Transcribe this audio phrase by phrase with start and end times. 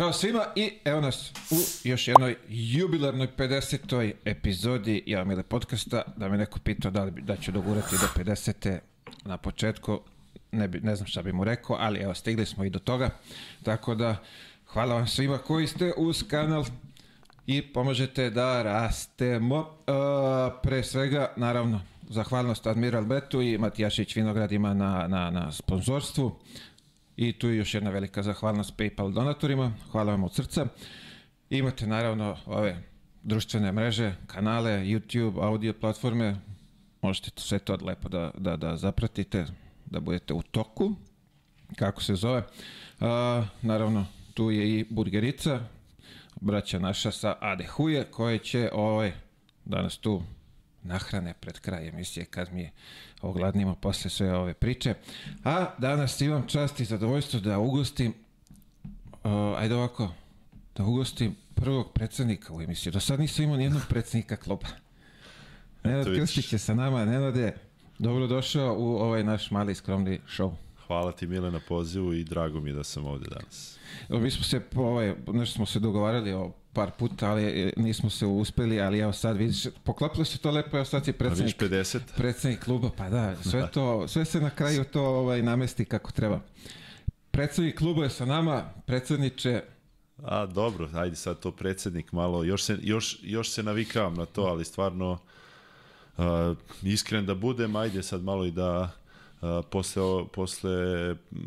[0.00, 4.12] Zdravo svima i evo nas u još jednoj jubilarnoj 50.
[4.24, 6.02] epizodi Ja Mile podcasta.
[6.16, 8.78] Da me neko pitao da, li, da ću dogurati do 50.
[9.24, 10.00] na početku.
[10.52, 13.10] Ne, bi, ne znam šta bi mu rekao, ali evo stigli smo i do toga.
[13.62, 14.16] Tako da
[14.66, 16.64] hvala vam svima koji ste uz kanal
[17.46, 19.58] i pomožete da rastemo.
[19.58, 19.66] Uh,
[20.62, 26.38] pre svega, naravno, zahvalnost Admiral Betu i Matijašić Vinogradima na, na, na sponzorstvu.
[27.20, 29.72] I tu je još jedna velika zahvalnost PayPal donatorima.
[29.92, 30.66] Hvala vam od srca.
[31.50, 32.82] Imate naravno ove
[33.22, 36.36] društvene mreže, kanale, YouTube, audio platforme.
[37.02, 39.46] Možete sve to lepo da, da, da zapratite,
[39.86, 40.94] da budete u toku.
[41.76, 42.42] Kako se zove?
[43.00, 45.60] A, naravno, tu je i burgerica,
[46.40, 49.12] braća naša sa Ade Huje, koje će ovaj,
[49.64, 50.22] danas tu
[50.82, 52.70] nahrane pred kraj emisije kad mi
[53.22, 54.94] ogladnimo posle sve ove priče.
[55.44, 58.14] A danas imam čast i zadovoljstvo da ugostim,
[59.24, 60.12] uh, ajde ovako,
[60.76, 62.92] da ugostim prvog predsednika u emisiji.
[62.92, 64.66] Do sad nisam imao nijednog predsednika kluba.
[65.84, 66.06] Nenad.
[66.06, 67.04] Krstić je sa nama.
[67.04, 67.54] Nenade,
[67.98, 70.52] dobrodošao u ovaj naš mali skromni show.
[70.90, 73.78] Hvala ti Mile na pozivu i drago mi je da sam ovde danas.
[74.08, 78.26] Mi smo se, ovaj, nešto smo se dogovarali o par puta, ali e, nismo se
[78.26, 81.98] uspeli, ali evo sad vidiš, poklopilo se to lepo, evo sad si predsednik, 50?
[82.16, 86.40] predsednik kluba, pa da, sve to, sve se na kraju to ovaj, namesti kako treba.
[87.30, 89.62] Predsednik kluba je sa nama, predsedniče,
[90.22, 94.42] A dobro, ajde sad to predsednik malo, još se, još, još se navikavam na to,
[94.42, 95.18] ali stvarno
[96.16, 96.24] uh,
[96.82, 98.99] iskren da budem, ajde sad malo i da
[99.70, 101.38] posle, posle mm,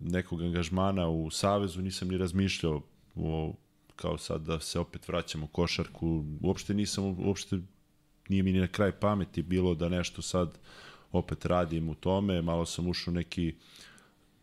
[0.00, 2.82] nekog angažmana u Savezu nisam ni razmišljao
[3.16, 3.54] o,
[3.96, 7.58] kao sad da se opet vraćam u košarku, uopšte nisam, uopšte
[8.28, 10.58] nije mi ni na kraj pameti bilo da nešto sad
[11.12, 13.54] opet radim u tome, malo sam ušao neki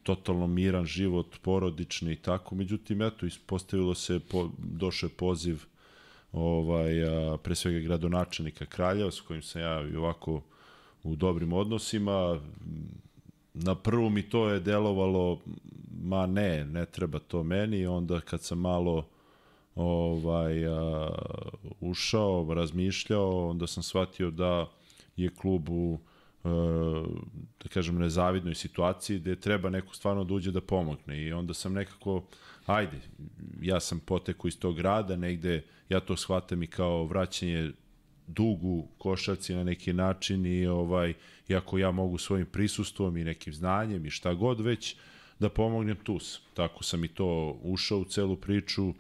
[0.04, 2.56] totalno miran život, porodični i tako.
[2.56, 5.64] Međutim, eto, ispostavilo se, po, došao je poziv
[6.32, 10.42] ovaj, a, pre svega gradonačelnika Kraljeva, s kojim sam ja i ovako
[11.06, 12.40] u dobrim odnosima.
[13.54, 15.40] Na prvu mi to je delovalo,
[16.02, 17.86] ma ne, ne treba to meni.
[17.88, 19.08] Onda kad sam malo
[19.76, 21.10] ovaj, a,
[21.80, 24.72] ušao, razmišljao, onda sam shvatio da
[25.16, 26.00] je klub u
[26.44, 26.48] e,
[27.64, 31.74] da kažem nezavidnoj situaciji gde treba neko stvarno da uđe da pomogne i onda sam
[31.74, 32.24] nekako
[32.66, 32.98] ajde,
[33.62, 37.72] ja sam potekao iz tog grada, negde ja to shvatam i kao vraćanje
[38.28, 41.14] dugu košarci na neki način i ovaj
[41.48, 44.96] iako ja mogu svojim prisustvom i nekim znanjem i šta god već
[45.40, 46.20] da pomognem tu.
[46.54, 48.94] Tako sam i to ušao u celu priču.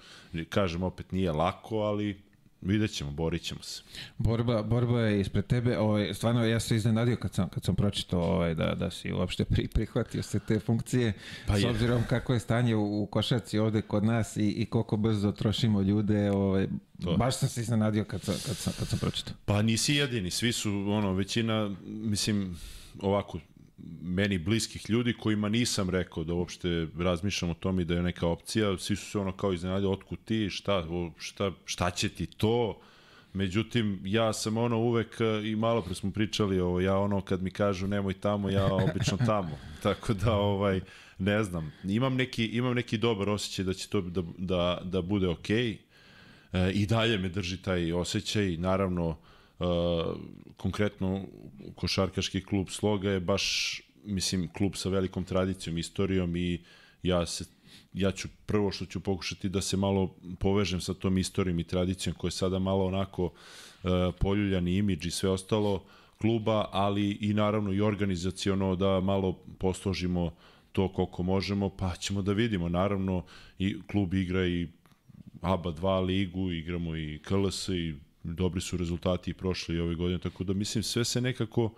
[0.49, 2.21] Kažem opet nije lako, ali
[2.65, 3.81] vidjet ćemo, borit ćemo se.
[4.17, 5.77] borba, borba je ispred tebe.
[5.77, 9.45] Ovaj, stvarno, ja se iznenadio kad sam, kad sam pročitao ovaj, da, da si uopšte
[9.45, 11.13] pri, prihvatio se te funkcije,
[11.47, 11.69] Pa s je.
[11.69, 15.81] obzirom kako je stanje u, u košarci ovde kod nas i, i koliko brzo trošimo
[15.81, 16.31] ljude.
[16.31, 16.67] Ovaj,
[17.03, 17.17] To.
[17.17, 19.33] baš sam se iznenadio kad sam, kad sam, kad sam pročitao.
[19.45, 22.57] Pa nisi jedini, svi su, ono, većina, mislim,
[22.99, 23.39] ovako,
[24.01, 28.27] meni bliskih ljudi kojima nisam rekao da uopšte razmišljam o tome i da je neka
[28.27, 30.87] opcija, svi su se ono kao iznenadili, otkud ti, šta,
[31.17, 32.81] šta, šta će ti to,
[33.35, 37.51] Međutim, ja sam ono uvek, i malo pre smo pričali, ovo, ja ono kad mi
[37.51, 39.59] kažu nemoj tamo, ja obično tamo.
[39.83, 40.81] Tako da, ovaj,
[41.17, 45.27] ne znam, imam neki, imam neki dobar osjećaj da će to da, da, da bude
[45.27, 45.77] okej.
[46.53, 49.17] E, I dalje me drži taj osjećaj, naravno,
[50.57, 51.25] konkretno
[51.75, 56.63] košarkaški klub Sloga je baš, mislim, klub sa velikom tradicijom, istorijom i
[57.03, 57.45] ja se
[57.95, 62.15] ja ću prvo što ću pokušati da se malo povežem sa tom istorijom i tradicijom
[62.15, 63.87] koja je sada malo onako e,
[64.19, 65.83] poljuljani imidž i sve ostalo
[66.21, 70.33] kluba, ali i naravno i organizaciono da malo posložimo
[70.71, 72.69] to koliko možemo, pa ćemo da vidimo.
[72.69, 73.23] Naravno,
[73.59, 74.67] i klub igra i
[75.41, 77.95] ABA 2 ligu, igramo i KLS i
[78.33, 81.73] dobri su rezultati i prošle i ove godine, tako da mislim sve se nekako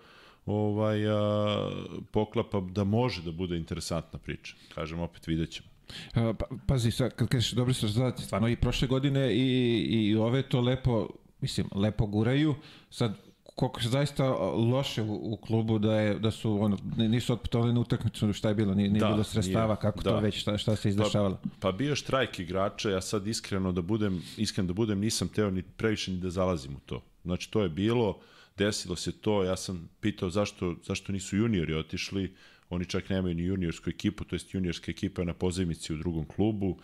[0.46, 1.70] ovaj a,
[2.10, 4.54] poklapa da može da bude interesantna priča.
[4.74, 5.68] Kažem opet vidjet ćemo.
[6.14, 10.42] Pa, pazi, sad, kad kažeš dobri su rezultati, stvarno i prošle godine i, i ove
[10.42, 11.08] to lepo,
[11.40, 12.54] mislim, lepo guraju.
[12.90, 13.16] Sad,
[13.58, 14.24] koliko se zaista
[14.72, 18.54] loše u, u klubu da je da su ono nisu otputovali na utakmicu šta je
[18.54, 20.10] bilo nije, nije Da, bilo sredstava nije, kako da.
[20.10, 23.72] to već šta, šta se izdešavalo Pa, pa bio je štrajk igrača, ja sad iskreno
[23.72, 27.02] da budem, iskren da budem, nisam teo ni previše ni da zalazim u to.
[27.24, 28.18] Znači to je bilo,
[28.56, 32.34] desilo se to, ja sam pitao zašto, zašto nisu juniori otišli,
[32.70, 36.24] oni čak nemaju ni juniorsku ekipu, to jest juniorska ekipa je na pozajmici u drugom
[36.24, 36.78] klubu,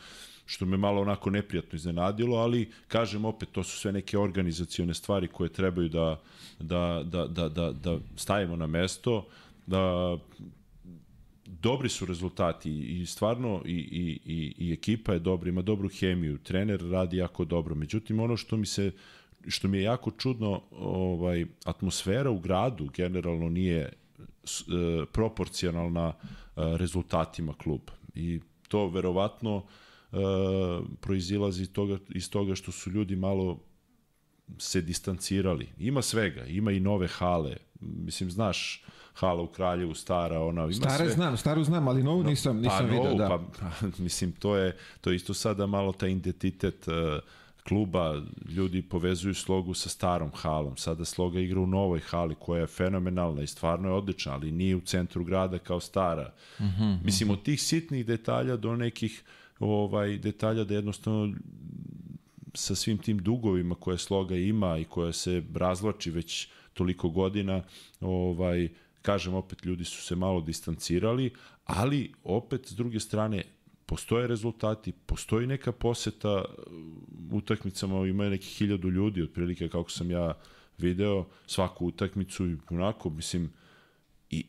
[0.46, 5.29] što me malo onako neprijatno iznenadilo, ali kažem opet, to su sve neke organizacione stvari
[5.29, 6.20] koje trebaju da,
[6.61, 9.26] da, da, da, da, da stavimo na mesto,
[9.67, 10.17] da
[11.46, 16.38] dobri su rezultati i stvarno i, i, i, i ekipa je dobra, ima dobru hemiju,
[16.38, 17.75] trener radi jako dobro.
[17.75, 18.93] Međutim, ono što mi se
[19.49, 23.93] što mi je jako čudno, ovaj atmosfera u gradu generalno nije e,
[25.12, 26.12] proporcionalna e,
[26.56, 27.93] rezultatima kluba.
[28.14, 29.84] I to verovatno e,
[31.00, 33.61] proizilazi iz toga, iz toga što su ljudi malo
[34.58, 35.69] se distancirali.
[35.78, 37.56] Ima svega, ima i nove hale.
[37.81, 38.84] Mislim, znaš,
[39.14, 41.14] hala u Kraljevu, stara, ona ima Stare sve.
[41.14, 43.28] znam, staru znam, ali novu nisam, nisam pa, vidio, novu, da.
[43.61, 46.94] Pa, mislim, to je, to je isto sada malo taj identitet uh,
[47.69, 50.76] kluba, ljudi povezuju slogu sa starom halom.
[50.76, 54.76] Sada sloga igra u novoj hali koja je fenomenalna i stvarno je odlična, ali nije
[54.76, 56.32] u centru grada kao stara.
[56.61, 57.05] Mm -hmm.
[57.05, 59.22] Mislim, od tih sitnih detalja do nekih
[59.59, 61.35] ovaj detalja da jednostavno
[62.55, 67.62] sa svim tim dugovima koje sloga ima i koja se razloči već toliko godina,
[68.01, 68.69] ovaj
[69.03, 71.31] kažem opet ljudi su se malo distancirali,
[71.65, 73.43] ali opet s druge strane
[73.87, 76.45] postoje rezultati, postoji neka poseta
[77.33, 80.35] utakmicama, ima neki hiljadu ljudi, otprilike kako sam ja
[80.79, 83.53] video svaku utakmicu i onako, mislim,
[84.31, 84.45] i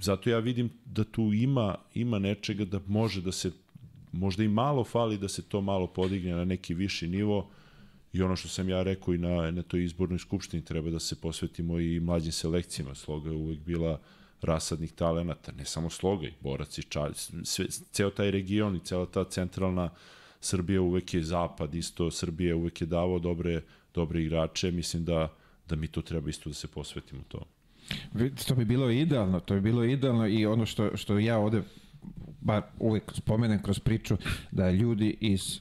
[0.00, 3.52] zato ja vidim da tu ima, ima nečega da može da se,
[4.14, 7.50] možda i malo fali da se to malo podigne na neki viši nivo
[8.12, 11.20] i ono što sam ja rekao i na, na toj izbornoj skupštini treba da se
[11.20, 12.94] posvetimo i mlađim selekcijama.
[12.94, 14.00] Sloga je uvek bila
[14.42, 17.12] rasadnih talenata, ne samo Sloga, i Borac i Čalj,
[17.44, 19.90] sve, ceo taj region i cela ta centralna
[20.40, 23.62] Srbija uvek je zapad, isto Srbija uvek je davao dobre,
[23.94, 25.32] dobre igrače, mislim da,
[25.68, 27.46] da mi to treba isto da se posvetimo to.
[28.46, 31.62] To bi bilo idealno, to bi bilo idealno i ono što, što ja ovde
[32.40, 34.16] bar uvek spomenem kroz priču,
[34.50, 35.60] da ljudi iz,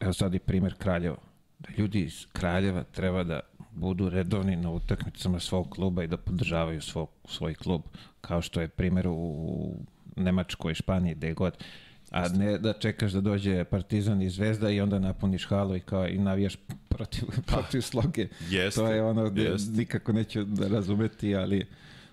[0.00, 1.16] evo sad i primer Kraljeva,
[1.58, 3.40] da ljudi iz Kraljeva treba da
[3.74, 7.82] budu redovni na utakmicama svog kluba i da podržavaju svog, svoj klub,
[8.20, 9.76] kao što je primjer u
[10.16, 11.64] Nemačkoj, Španiji, gde god.
[12.10, 16.08] A ne da čekaš da dođe Partizan i Zvezda i onda napuniš halu i kao
[16.08, 16.56] i navijaš
[16.88, 18.28] protiv, pa, protiv sloge.
[18.50, 19.72] Jeste, to je ono gde jeste.
[19.72, 21.66] nikako neću da razumeti, ali...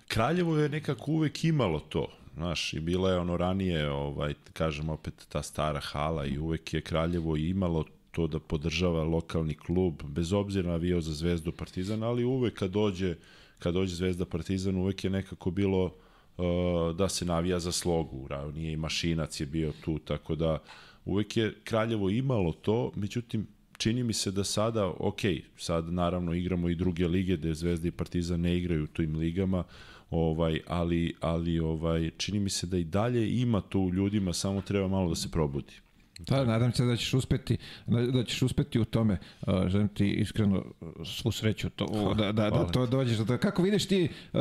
[0.08, 2.19] Kraljevo je nekako uvek imalo to.
[2.34, 6.80] Znaš, i bila je ono ranije, ovaj, kažem opet, ta stara hala i uvek je
[6.80, 12.54] Kraljevo imalo to da podržava lokalni klub, bez obzira navio za Zvezdu Partizan, ali uvek
[12.54, 13.14] kad dođe,
[13.58, 18.72] kad dođe Zvezda Partizan, uvek je nekako bilo uh, da se navija za slogu, nije
[18.72, 20.58] i Mašinac je bio tu, tako da
[21.04, 23.46] uvek je Kraljevo imalo to, međutim,
[23.78, 25.20] čini mi se da sada, ok,
[25.56, 29.64] sad naravno igramo i druge lige gde Zvezda i Partizan ne igraju u tim ligama,
[30.10, 34.60] ovaj ali ali ovaj čini mi se da i dalje ima to u ljudima samo
[34.60, 35.72] treba malo da se probudi
[36.18, 39.18] Da, nadam se da ćeš uspeti, da ćeš uspeti u tome.
[39.40, 40.64] Uh, želim ti iskreno
[41.04, 43.18] svu sreću to, da, da, da to dođeš.
[43.18, 44.40] Da, kako vidiš ti, uh,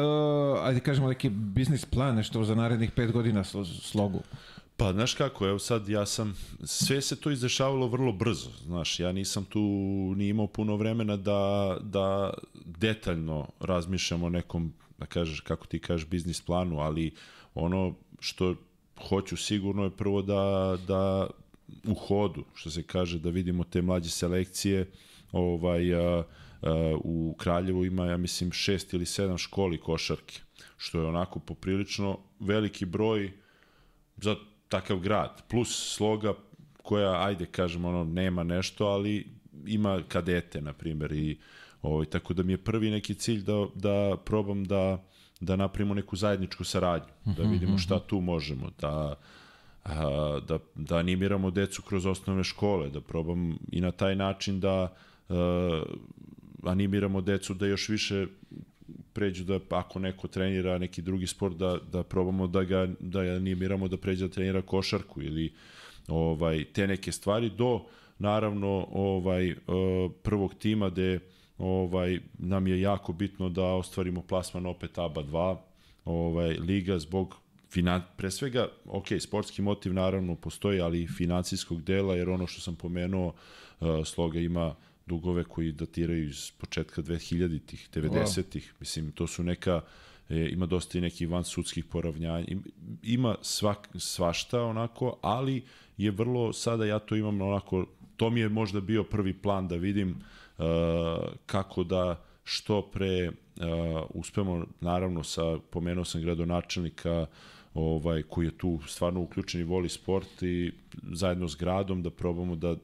[0.64, 3.44] ajde kažemo neki biznis plan nešto za narednih pet godina
[3.82, 4.22] slogu?
[4.78, 9.12] Pa, znaš kako, evo sad ja sam, sve se to izdešavalo vrlo brzo, znaš, ja
[9.12, 9.60] nisam tu
[10.18, 12.34] ni imao puno vremena da, da
[12.66, 17.12] detaljno razmišljam o nekom, da kažeš, kako ti kažeš, biznis planu, ali
[17.56, 18.56] ono što
[19.08, 21.28] hoću sigurno je prvo da, da
[21.84, 24.92] u hodu, što se kaže, da vidimo te mlađe selekcije.
[25.32, 26.24] Ovaj, a,
[26.62, 30.40] a, u Kraljevu ima, ja mislim, šest ili sedam školi košarke,
[30.78, 33.32] što je onako poprilično veliki broj
[34.18, 34.36] za
[34.68, 35.44] takav grad.
[35.50, 36.34] Plus sloga
[36.84, 39.28] koja, ajde kažemo, ono, nema nešto, ali
[39.66, 41.38] ima kadete, na primjer, i
[41.82, 45.04] ovaj, tako da mi je prvi neki cilj da, da probam da
[45.40, 48.04] da napravimo neku zajedničku saradnju, da mhm, vidimo šta mhm.
[48.08, 49.16] tu možemo, da
[49.84, 54.94] a, da, da animiramo decu kroz osnovne škole, da probam i na taj način da
[55.30, 55.84] a,
[56.64, 58.28] animiramo decu da još više
[59.14, 63.88] pređu da ako neko trenira neki drugi sport da, da probamo da ga da animiramo
[63.88, 65.54] da pređe da trenira košarku ili
[66.08, 67.86] ovaj te neke stvari do
[68.20, 69.56] naravno ovaj
[70.24, 71.20] prvog tima gde
[71.60, 75.58] ovaj nam je jako bitno da ostvarimo plasman opet ABA 2
[76.06, 77.36] ovaj liga zbog
[77.70, 82.62] finan, pre svega, ok, sportski motiv naravno postoji, ali i financijskog dela, jer ono što
[82.62, 83.34] sam pomenuo,
[83.80, 84.76] uh, Sloga ima
[85.06, 88.80] dugove koji datiraju iz početka 2000-ih, 90-ih, wow.
[88.80, 89.82] mislim, to su neka,
[90.30, 92.46] e, ima dosta i nekih van sudskih poravnjanja,
[93.04, 95.64] ima svak, svašta onako, ali
[95.98, 97.86] je vrlo, sada ja to imam onako,
[98.18, 100.16] to mi je možda bio prvi plan da vidim
[101.46, 103.34] kako da što pre uh,
[104.10, 107.26] uspemo, naravno, sa, pomenuo sam gradonačelnika,
[107.74, 110.72] ovaj koji je tu stvarno uključen i voli sport i
[111.12, 112.76] zajedno s gradom da probamo da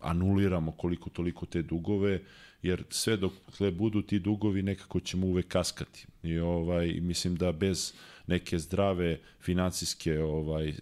[0.00, 2.20] anuliramo koliko toliko te dugove,
[2.62, 3.32] jer sve dok
[3.72, 6.06] budu ti dugovi nekako ćemo uvek kaskati.
[6.22, 7.94] I ovaj mislim da bez
[8.26, 10.72] neke zdrave financijske ovaj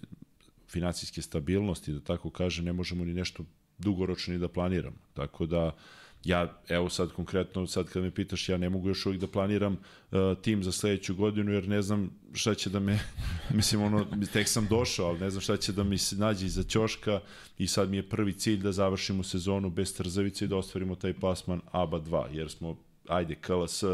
[0.68, 3.44] financijske stabilnosti, da tako kaže, ne možemo ni nešto
[3.80, 4.96] dugoročno ni da planiramo.
[5.14, 5.76] Tako da
[6.24, 9.72] ja, evo sad konkretno, sad kad me pitaš, ja ne mogu još uvijek da planiram
[9.72, 12.98] uh, tim za sledeću godinu, jer ne znam šta će da me,
[13.54, 16.62] mislim, ono, tek sam došao, ali ne znam šta će da mi se nađe iza
[16.62, 17.20] ćoška
[17.58, 21.12] i sad mi je prvi cilj da završimo sezonu bez trzavice i da ostvarimo taj
[21.12, 22.76] plasman ABA 2, jer smo,
[23.08, 23.84] ajde, KLS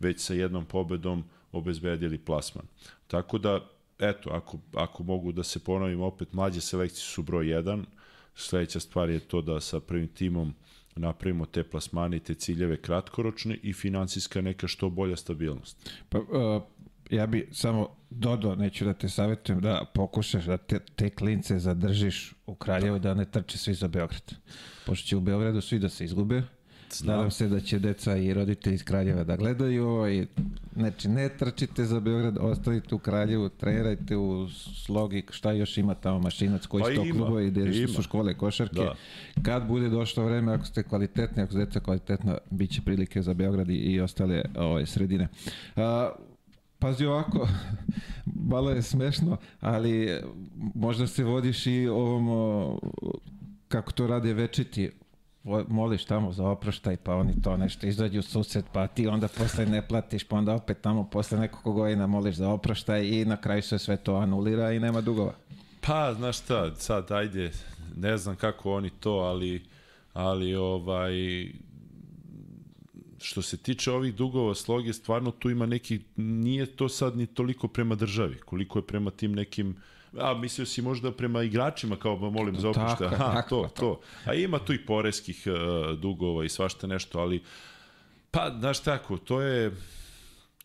[0.00, 2.64] već sa jednom pobedom obezbedili plasman.
[3.06, 3.60] Tako da,
[3.98, 7.84] eto, ako, ako mogu da se ponovim opet, mlađe selekcije su broj 1,
[8.36, 10.54] sledeća stvar je to da sa prvim timom
[10.96, 15.90] napravimo te plasmane i te ciljeve kratkoročne i financijska neka što bolja stabilnost.
[16.08, 16.62] Pa, uh,
[17.10, 22.34] ja bi samo dodao, neću da te savjetujem, da pokušaš da te, te klince zadržiš
[22.46, 23.08] u Kraljevu, da.
[23.08, 24.34] da ne trče svi za Beograd.
[24.86, 26.42] Pošto će u Beogradu svi da se izgube,
[26.96, 27.16] Znam.
[27.16, 30.26] Nadam se da će deca i roditelji iz Kraljeva da gledaju ovo i
[30.76, 34.48] znači ne trčite za Beograd, ostavite u Kraljevu, trenirajte u
[34.84, 38.80] slogi, šta još ima tamo mašinac, koji pa sto klubovi gde su škole košarke.
[38.80, 38.94] Da.
[39.42, 43.34] Kad bude došlo vreme, ako ste kvalitetni, ako ste deca kvalitetna, bit će prilike za
[43.34, 45.28] Beograd i ostale ove, sredine.
[45.76, 46.10] A,
[46.78, 47.48] Pazi ovako,
[48.52, 50.20] malo je smešno, ali
[50.74, 52.78] možda se vodiš i ovom,
[53.68, 54.90] kako to rade večiti,
[55.68, 59.88] moliš tamo za oproštaj, pa oni to nešto izađu susret, pa ti onda posle ne
[59.88, 63.78] platiš, pa onda opet tamo posle nekog godina moliš za oproštaj i na kraju se
[63.78, 65.34] sve to anulira i nema dugova.
[65.80, 67.50] Pa, znaš šta, sad ajde,
[67.96, 69.64] ne znam kako oni to, ali,
[70.12, 71.12] ali ovaj,
[73.18, 77.68] što se tiče ovih dugova sloge, stvarno tu ima neki, nije to sad ni toliko
[77.68, 79.76] prema državi, koliko je prema tim nekim uh,
[80.18, 83.04] A, mislio si možda prema igračima, kao ba molim za opušte.
[83.04, 84.00] Aha, tako, to, to.
[84.24, 87.42] A ima tu i poreskih uh, dugova i svašta nešto, ali
[88.30, 89.72] pa, znaš tako, to je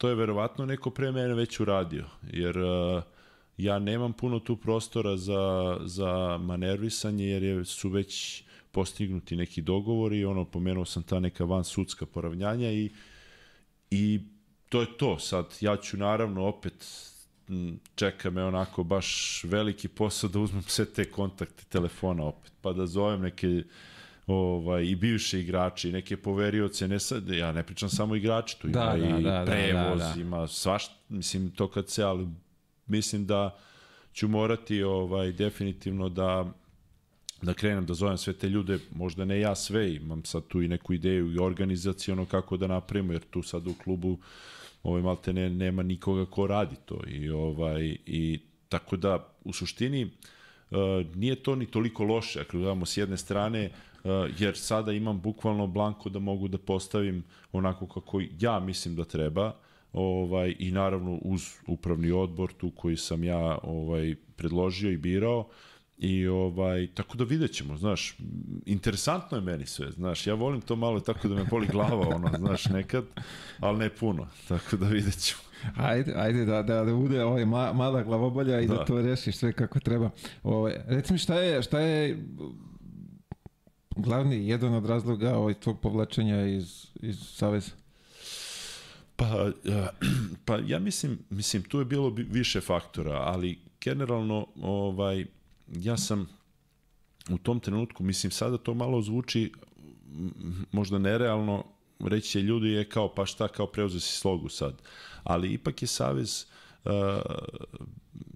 [0.02, 3.04] to je verovatno neko pre mene već uradio, jer uh,
[3.58, 10.26] ja nemam puno tu prostora za, za manervisanje, jer je, su već postignuti neki dogovori,
[10.26, 12.90] ono, pomenuo sam ta neka van sudska poravnjanja i,
[13.92, 14.20] i
[14.70, 15.20] to je to.
[15.20, 16.86] Sad, ja ću naravno opet
[17.96, 22.88] čeka me onako baš veliki posao da uzmem sve te kontakte telefona opet, pa da
[22.88, 23.64] zovem neke
[24.28, 28.96] ovaj, i bivše igrači, neke poverioce, ne sad, ja ne pričam samo igrači, tu da,
[28.98, 30.22] ima da, i da, prevoz, da, da, da.
[30.22, 32.28] ima svašta, mislim, to kad se, ali
[32.88, 33.58] mislim da
[34.14, 36.52] ću morati ovaj, definitivno da
[37.42, 40.68] da krenem da zovem sve te ljude, možda ne ja sve, imam sad tu i
[40.68, 44.18] neku ideju i organizacijono kako da napravimo, jer tu sad u klubu
[44.84, 50.04] ovaj malte ne, nema nikoga ko radi to i ovaj i tako da u suštini
[50.06, 50.78] uh,
[51.16, 53.66] nije to ni toliko loše ako gledamo s jedne strane
[54.04, 59.06] uh, jer sada imam bukvalno blanko da mogu da postavim onako kako ja mislim da
[59.06, 59.56] treba
[59.94, 65.46] ovaj i naravno uz upravni odbor tu koji sam ja ovaj predložio i birao uh,
[66.02, 68.18] I ovaj, tako da vidjet ćemo, znaš,
[68.66, 72.32] interesantno je meni sve, znaš, ja volim to malo tako da me boli glava, ono,
[72.38, 73.06] znaš, nekad,
[73.60, 75.42] ali ne puno, tako da vidjet ćemo.
[75.76, 78.74] Ajde, ajde da, da, da bude ovaj ma, mala glavobolja i da.
[78.74, 80.10] da to rešiš sve kako treba.
[80.44, 82.24] Ovaj, reci mi šta je, šta je
[83.96, 87.72] glavni, jedan od razloga ovaj, tvog povlačenja iz, iz Saveza?
[89.16, 89.52] Pa,
[90.46, 95.26] pa ja mislim, mislim, tu je bilo više faktora, ali generalno, ovaj,
[95.76, 96.28] ja sam
[97.30, 99.52] u tom trenutku, mislim sada to malo zvuči
[100.72, 101.64] možda nerealno,
[102.00, 104.82] reći će ljudi je kao pa šta kao preuzeo si slogu sad.
[105.24, 106.46] Ali ipak je Savez
[106.86, 106.92] uh,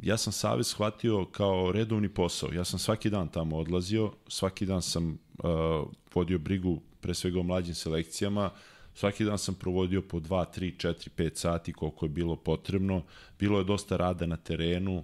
[0.01, 2.53] ja sam Savez shvatio kao redovni posao.
[2.53, 5.49] Ja sam svaki dan tamo odlazio, svaki dan sam uh,
[6.13, 8.49] vodio brigu pre svega o mlađim selekcijama,
[8.93, 13.03] svaki dan sam provodio po 2, 3, 4, 5 sati koliko je bilo potrebno.
[13.39, 15.03] Bilo je dosta rada na terenu,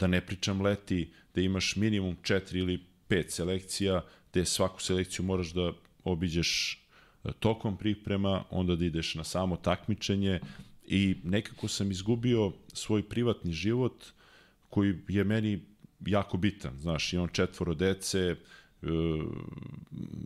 [0.00, 5.52] da ne pričam leti, da imaš minimum četiri ili pet selekcija, gde svaku selekciju moraš
[5.52, 5.72] da
[6.04, 6.78] obiđeš
[7.24, 10.40] e, tokom priprema, onda da ideš na samo takmičenje
[10.86, 14.04] i nekako sam izgubio svoj privatni život
[14.70, 15.60] koji je meni
[16.06, 18.36] jako bitan, znaš, imam četvoro dece, e,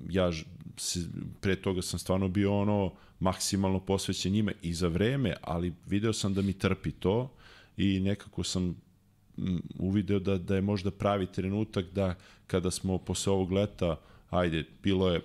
[0.09, 0.31] ja
[1.41, 6.35] pre toga sam stvarno bio ono maksimalno posvećen njima i za vreme, ali video sam
[6.35, 7.33] da mi trpi to
[7.77, 8.77] i nekako sam
[9.79, 12.15] uvideo da, da je možda pravi trenutak da
[12.47, 13.97] kada smo posle ovog leta,
[14.31, 15.21] ajde, bilo je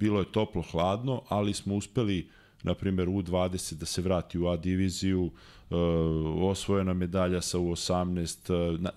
[0.00, 2.28] bilo je toplo hladno, ali smo uspeli
[2.62, 5.30] na primjer U20 da se vrati u A diviziju, uh,
[6.50, 8.90] osvojena medalja sa U18, uh, na,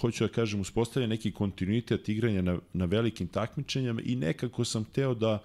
[0.00, 5.14] hoću da kažem, uspostavlja neki kontinuitet igranja na, na velikim takmičenjama i nekako sam teo
[5.14, 5.38] da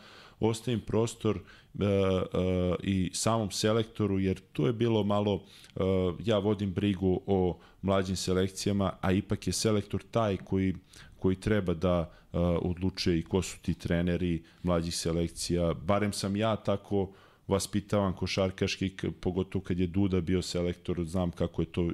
[0.48, 5.84] ostavim prostor uh, uh, i samom selektoru, jer tu je bilo malo, uh,
[6.26, 10.76] ja vodim brigu o mlađim selekcijama, a ipak je selektor taj koji
[11.24, 15.74] koji treba da uh, odlučuje i ko su ti treneri mlađih selekcija.
[15.74, 17.14] Barem sam ja tako
[17.48, 21.90] vaspitavan košarkaški, pogotovo kad je Duda bio selektor, znam kako je to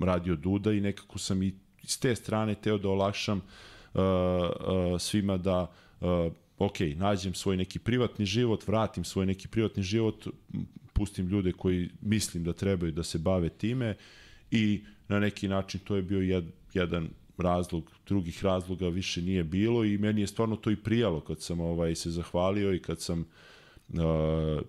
[0.00, 1.54] radio Duda i nekako sam i
[1.84, 3.42] s te strane teo da olakšam uh,
[3.94, 5.70] uh, svima da
[6.00, 10.26] uh, ok, nađem svoj neki privatni život, vratim svoj neki privatni život,
[10.92, 13.94] pustim ljude koji mislim da trebaju da se bave time
[14.50, 19.84] i na neki način to je bio jed, jedan razlog, drugih razloga više nije bilo
[19.84, 23.20] i meni je stvarno to i prijalo kad sam ovaj se zahvalio i kad sam
[23.20, 23.96] uh,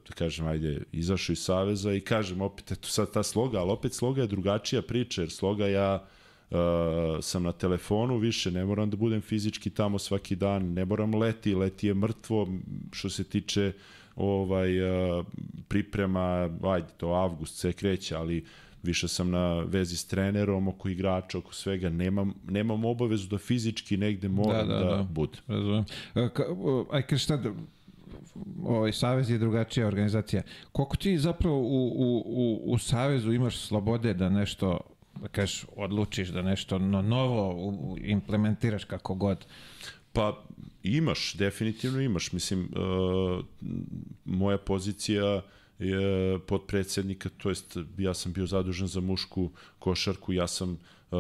[0.08, 3.94] da kažem, ajde, izašao iz Saveza i kažem, opet, eto sad ta sloga, ali opet
[3.94, 6.19] sloga je drugačija priča, jer sloga ja uh,
[7.22, 11.56] sam na telefonu više, ne moram da budem fizički tamo svaki dan, ne moram leti,
[11.56, 12.48] leti je mrtvo
[12.92, 13.72] što se tiče
[14.16, 15.26] ovaj uh,
[15.68, 18.48] priprema, ajde, to avgust se kreće, ali uh,
[18.84, 23.98] više sam na vezi s trenerom, oko igrača, oko svega, nemam, nemam obavezu da fizički
[23.98, 25.04] negde moram da, da, da, da.
[25.04, 25.42] budem.
[25.48, 25.86] Razumem.
[26.16, 26.44] E, ka,
[26.92, 27.40] aj, kaže šta,
[28.64, 30.42] ovaj savez je drugačija organizacija.
[30.72, 34.80] Koliko ti zapravo u, u, u, u savezu imaš slobode da nešto
[35.22, 39.46] da kažeš, odlučiš da nešto no, novo implementiraš kako god?
[40.14, 40.44] Pa
[40.84, 42.32] imaš, definitivno imaš.
[42.32, 43.46] Mislim, uh,
[44.26, 45.42] moja pozicija
[45.80, 50.72] je podpredsednika, to jest ja sam bio zadužen za mušku košarku, ja sam
[51.12, 51.20] uh,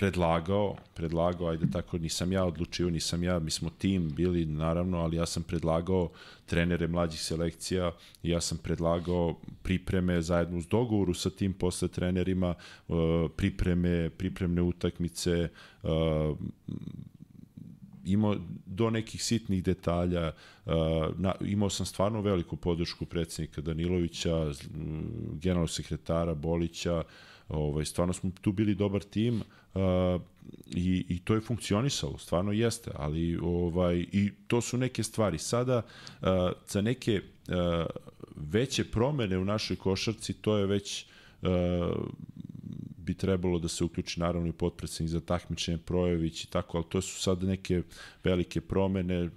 [0.00, 5.16] predlagao, predlagao, ajde tako, nisam ja odlučio, nisam ja, mi smo tim bili naravno, ali
[5.16, 6.08] ja sam predlagao
[6.46, 7.92] trenere mlađih selekcija,
[8.22, 12.54] ja sam predlagao pripreme zajedno uz dogovoru sa tim posle trenerima,
[12.88, 12.96] uh,
[13.36, 15.48] pripreme, pripremne utakmice,
[15.82, 16.38] uh,
[18.04, 20.32] imao do nekih sitnih detalja,
[21.16, 24.52] na, imao sam stvarno veliku podršku predsednika Danilovića,
[25.40, 27.02] generalnog sekretara Bolića,
[27.50, 29.42] ovaj, stvarno smo tu bili dobar tim
[29.74, 30.20] uh,
[30.66, 35.38] i, i to je funkcionisalo, stvarno jeste, ali ovaj, i to su neke stvari.
[35.38, 36.28] Sada uh,
[36.68, 37.54] za neke uh,
[38.36, 41.06] veće promene u našoj košarci, to je već
[41.42, 41.48] uh,
[43.10, 47.00] bi trebalo da se uključi naravno i potpredsednik za takmičenje Projević i tako, ali to
[47.00, 47.82] su sad neke
[48.24, 49.30] velike promene.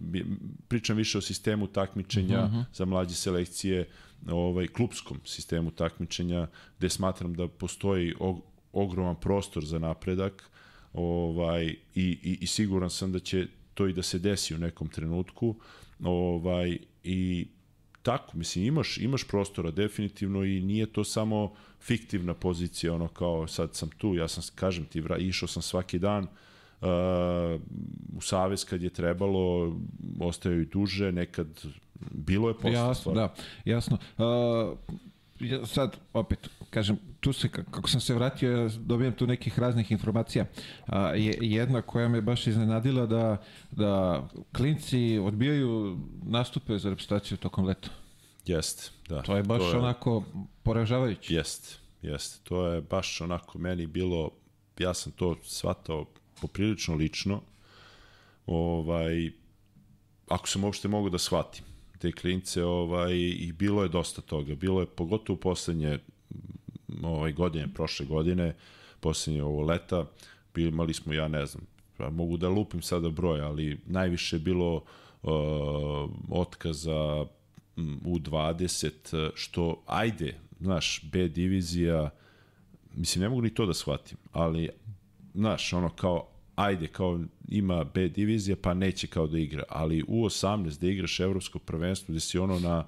[0.67, 2.61] Pričam više o sistemu takmičenja uh mhm, -huh.
[2.61, 2.73] Mhm.
[2.73, 3.87] za mlađe selekcije,
[4.27, 8.41] ovaj klubskom sistemu takmičenja gde smatram da postoji og,
[8.73, 10.49] ogroman prostor za napredak
[10.93, 14.89] ovaj i, i, i siguran sam da će to i da se desi u nekom
[14.89, 15.55] trenutku
[16.03, 17.47] ovaj i
[18.03, 23.75] tako mislim imaš imaš prostora definitivno i nije to samo fiktivna pozicija, ono kao sad
[23.75, 26.87] sam tu, ja sam, kažem ti, vra, išao sam svaki dan, uh,
[28.17, 29.75] u savez kad je trebalo,
[30.19, 31.47] ostaju i duže, nekad
[32.11, 32.71] bilo je posle.
[32.71, 33.15] Jasno, stvar.
[33.15, 33.33] da,
[33.65, 33.97] jasno.
[34.17, 34.77] Uh,
[35.65, 40.45] sad, opet, kažem, tu se, kako sam se vratio, dobijem tu nekih raznih informacija.
[40.85, 43.37] A, je, jedna koja me baš iznenadila da,
[43.71, 44.23] da
[44.55, 47.89] klinci odbijaju nastupe za reprezentaciju tokom leta.
[48.45, 49.21] Jeste, da.
[49.21, 50.23] To je baš to je, onako
[50.63, 51.33] poražavajuće.
[51.33, 52.39] Jeste, jeste.
[52.43, 54.29] To je baš onako meni bilo,
[54.79, 56.05] ja sam to shvatao
[56.41, 57.41] poprilično lično,
[58.45, 59.31] ovaj,
[60.27, 61.72] ako sam uopšte mogu da shvatim
[62.03, 64.55] te klince, ovaj, i bilo je dosta toga.
[64.55, 65.99] Bilo je, pogotovo poslednje
[67.03, 68.55] ovaj, godine, prošle godine,
[68.99, 70.05] poslednje ovo leta,
[70.55, 71.63] imali smo, ja ne znam,
[71.97, 75.31] pa mogu da lupim sada broj, ali najviše je bilo uh,
[76.29, 77.25] otkaza
[78.05, 82.09] u 20, što ajde, znaš, B divizija,
[82.95, 84.69] mislim, ne mogu ni to da shvatim, ali,
[85.33, 90.23] znaš, ono kao, ajde, kao ima B divizija, pa neće kao da igra, ali u
[90.25, 92.87] 18 da igraš evropsko prvenstvo, gde si ono na,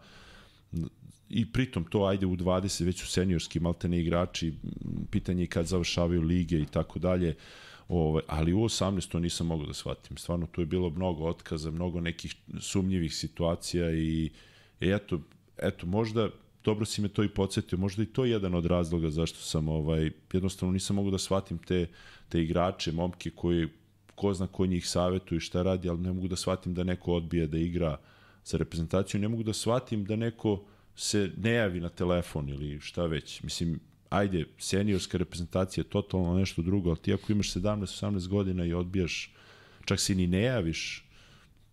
[1.30, 4.54] i pritom to ajde u 20 već su seniorski maltene igrači,
[5.12, 7.36] pitanje je kad završavaju lige i tako dalje,
[7.88, 10.17] Ovaj, ali u 18 to nisam mogao da shvatim.
[10.17, 14.32] Stvarno tu je bilo mnogo otkaza, mnogo nekih sumnjivih situacija i
[14.80, 15.19] E, eto,
[15.58, 16.30] eto, možda
[16.65, 19.69] dobro si me to i podsjetio, možda i to je jedan od razloga zašto sam
[19.69, 21.88] ovaj jednostavno nisam mogu da shvatim te
[22.30, 23.67] te igrače, momke koji
[24.15, 27.13] ko zna ko njih savetuje i šta radi, ali ne mogu da shvatim da neko
[27.13, 27.97] odbije da igra
[28.45, 30.63] za reprezentaciju, ne mogu da shvatim da neko
[30.95, 33.43] se ne javi na telefon ili šta već.
[33.43, 38.73] Mislim, ajde, seniorska reprezentacija je totalno nešto drugo, ali ti ako imaš 17-18 godina i
[38.73, 39.34] odbijaš,
[39.86, 41.05] čak si ni ne javiš,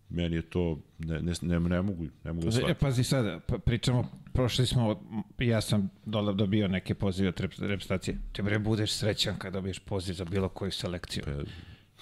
[0.09, 2.75] meni je to, ne, ne, ne, ne mogu, ne mogu da E, shvatim.
[2.75, 5.03] pazi sad, pa- pričamo, prošli smo,
[5.39, 8.17] ja sam dole dobio neke pozive od rep- reprezentacije.
[8.31, 11.23] Ti bre budeš srećan kad dobiješ poziv za bilo koju selekciju.
[11.25, 11.31] Pa,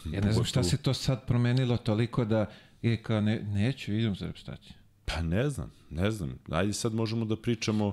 [0.10, 2.46] Ja ne znam šta se to sad promenilo toliko da
[2.82, 4.74] je kao ne, neću, idem za reprezentaciju.
[5.06, 6.40] Pa ne znam, ne znam.
[6.50, 7.88] Ajde sad možemo da pričamo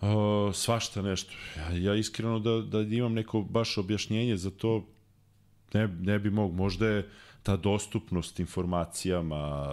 [0.00, 0.08] uh,
[0.54, 1.32] svašta nešto.
[1.56, 4.86] Ja, ja iskreno da, da imam neko baš objašnjenje za to
[5.74, 6.54] ne, ne bi mogu.
[6.54, 7.08] Možda je
[7.42, 9.68] ta dostupnost informacijama,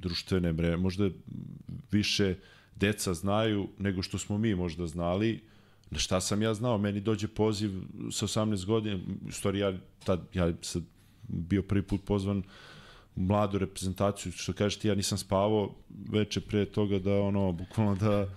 [0.00, 1.10] društvene mreže, možda
[1.90, 2.34] više
[2.76, 5.40] deca znaju nego što smo mi možda znali.
[5.90, 6.78] Na šta sam ja znao?
[6.78, 7.70] Meni dođe poziv
[8.10, 8.98] sa 18 godina,
[9.28, 9.72] u stvari ja,
[10.04, 10.86] tad, ja sam
[11.28, 12.42] bio prvi put pozvan
[13.16, 15.74] mladu reprezentaciju, što kažeš ti, ja nisam spavao
[16.08, 18.28] veče pre toga da ono, bukvalno da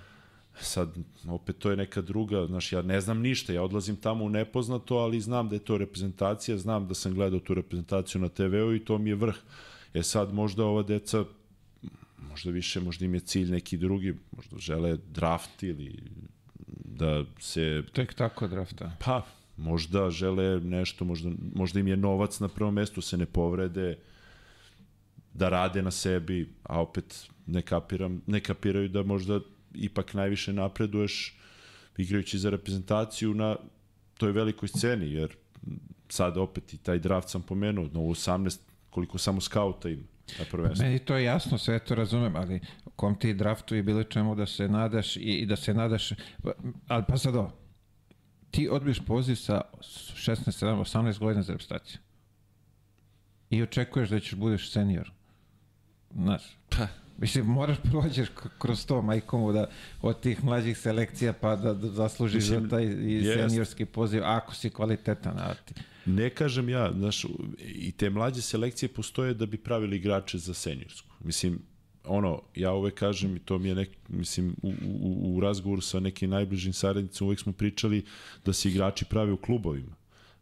[0.61, 0.95] sad
[1.27, 4.95] opet to je neka druga, znaš, ja ne znam ništa, ja odlazim tamo u nepoznato,
[4.95, 8.85] ali znam da je to reprezentacija, znam da sam gledao tu reprezentaciju na TV-u i
[8.85, 9.35] to mi je vrh.
[9.93, 11.25] E sad možda ova deca
[12.29, 16.03] možda više, možda im je cilj neki drugi, možda žele draft ili
[16.85, 18.91] da se Tek tako drafta.
[19.05, 19.25] Pa,
[19.57, 23.97] možda žele nešto, možda, možda im je novac na prvom mestu, se ne povrede,
[25.33, 29.39] da rade na sebi, a opet ne, kapiram, ne kapiraju da možda
[29.73, 31.37] ipak najviše napreduješ
[31.97, 33.55] igrajući za reprezentaciju na
[34.17, 35.35] toj velikoj sceni, jer
[36.09, 38.57] sad opet i taj draft sam pomenuo, na 18,
[38.89, 40.03] koliko samo skauta ima
[40.39, 40.85] na prvenstvu.
[40.85, 42.59] Meni to je jasno, sve to razumem, ali
[42.95, 46.09] kom ti draftu i bilo čemu da se nadaš i, i da se nadaš,
[46.87, 47.51] ali pa sad ovo,
[48.51, 51.99] ti odbiješ poziv sa 16, 17, 18 godina za reprezentaciju
[53.49, 55.11] i očekuješ da ćeš budeš senior.
[56.11, 59.67] Znaš, Pa, Mislim, moraš prođeš k- kroz to, majkomu, da
[60.01, 64.55] od tih mlađih selekcija pa da, da zaslužiš Mislim, za taj i seniorski poziv, ako
[64.55, 65.39] si kvalitetan.
[65.39, 65.73] A ti,
[66.05, 67.25] Ne kažem ja, znaš,
[67.59, 71.09] i te mlađe selekcije postoje da bi pravili igrače za seniorsku.
[71.23, 71.59] Mislim,
[72.03, 75.99] ono, ja uvek kažem i to mi je nek, mislim, u, u, u razgovoru sa
[75.99, 78.05] nekim najbližim saradnicima uvek smo pričali
[78.45, 79.95] da se igrači prave u klubovima,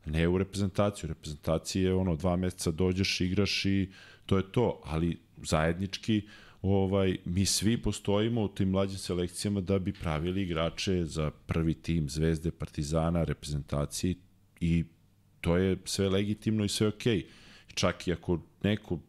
[0.05, 1.07] ne u reprezentaciju.
[1.07, 3.89] Reprezentacija je ono, dva meseca dođeš, igraš i
[4.25, 6.21] to je to, ali zajednički
[6.62, 12.10] ovaj, mi svi postojimo u tim mlađim selekcijama da bi pravili igrače za prvi tim
[12.10, 14.15] Zvezde, Partizana, reprezentaciji
[14.60, 14.84] i
[15.41, 17.17] to je sve legitimno i sve okej.
[17.17, 17.26] Okay.
[17.74, 19.00] Čak i ako neko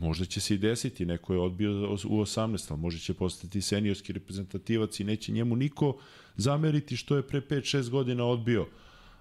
[0.00, 4.12] možda će se i desiti, neko je odbio u 18, ali možda će postati seniorski
[4.12, 5.98] reprezentativac i neće njemu niko
[6.36, 8.66] zameriti što je pre 5-6 godina odbio.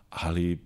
[0.10, 0.60] Ali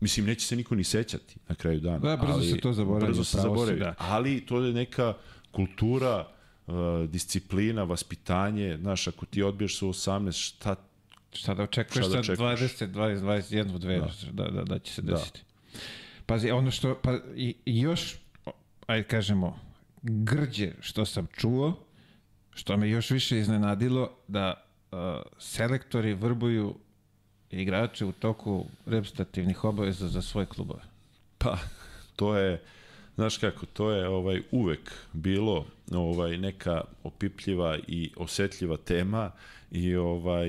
[0.00, 1.98] mislim neće se niko ni sećati na kraju dana.
[1.98, 3.78] Da, brzo ali, se to zaboravlja, Brzo se zaboravi.
[3.78, 3.94] da.
[3.98, 5.14] Ali to je neka
[5.54, 6.28] kultura,
[6.66, 6.74] uh,
[7.08, 10.76] disciplina, vaspitanje, znaš, ako ti odbiješ sa 18, šta
[11.34, 12.60] šta da očekuješ Šta da očekuješ?
[12.60, 14.50] 20, 20, 21, 2, da.
[14.50, 15.14] Da, da, će se Da.
[15.14, 15.40] desiti.
[16.26, 18.16] Pazi, ono što, pa i, i još,
[18.86, 19.58] ajde kažemo,
[20.02, 21.84] grđe što sam čuo,
[22.50, 24.54] što me još više iznenadilo, da
[24.90, 24.98] uh,
[25.38, 26.74] selektori vrbuju
[27.50, 30.82] igrače u toku reprezentativnih obaveza za svoje klubove.
[31.38, 31.58] Pa,
[32.16, 32.62] to je,
[33.14, 39.30] znaš kako, to je ovaj uvek bilo ovaj neka opipljiva i osetljiva tema
[39.70, 40.48] i ovaj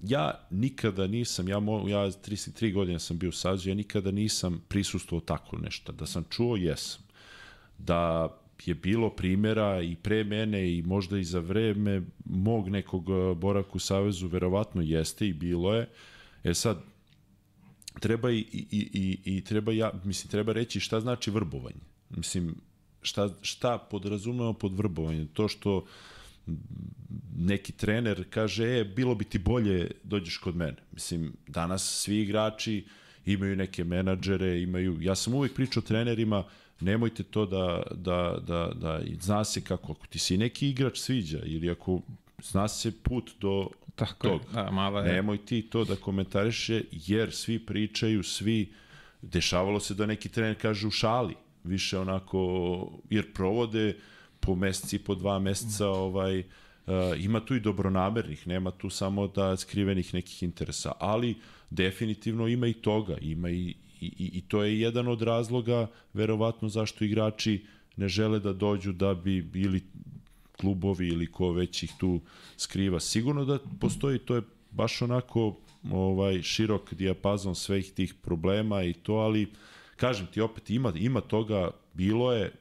[0.00, 4.64] ja nikada nisam, ja, mo, ja 33 godine sam bio u Savzu, ja nikada nisam
[4.68, 5.92] prisustvovao tako nešto.
[5.92, 7.02] Da sam čuo, jesam.
[7.78, 8.28] Da
[8.66, 13.04] je bilo primjera i pre mene i možda i za vreme mog nekog
[13.36, 15.88] boravka u Savezu, verovatno jeste i bilo je.
[16.44, 16.78] E sad,
[18.00, 21.87] treba i, i, i, i treba ja, mislim, treba reći šta znači vrbovanje.
[22.10, 22.54] Mislim,
[23.02, 25.26] šta, šta podrazumemo pod vrbovanje?
[25.32, 25.84] To što
[27.36, 30.76] neki trener kaže, e, bilo bi ti bolje dođeš kod mene.
[30.92, 32.84] Mislim, danas svi igrači
[33.26, 36.44] imaju neke menadžere, imaju, ja sam uvijek pričao trenerima,
[36.80, 41.38] nemojte to da, da, da, da zna se kako, ako ti se neki igrač sviđa
[41.44, 42.00] ili ako
[42.42, 44.52] zna se put do Tako je, tog.
[44.52, 45.12] da, malo je.
[45.12, 48.72] Nemoj ti to da komentariše, jer svi pričaju, svi,
[49.22, 53.96] dešavalo se da neki trener kaže u šali, više onako, jer provode
[54.40, 56.44] po meseci, po dva meseca, ovaj, uh,
[57.18, 61.36] ima tu i dobronamernih, nema tu samo da skrivenih nekih interesa, ali
[61.70, 67.04] definitivno ima i toga, ima i, i, i, to je jedan od razloga, verovatno, zašto
[67.04, 67.64] igrači
[67.96, 69.82] ne žele da dođu da bi bili
[70.60, 72.20] klubovi ili ko već ih tu
[72.56, 73.00] skriva.
[73.00, 75.56] Sigurno da postoji, to je baš onako
[75.92, 79.48] ovaj širok dijapazon svih tih problema i to, ali
[80.00, 82.52] kažem ti opet ima, ima toga, bilo je,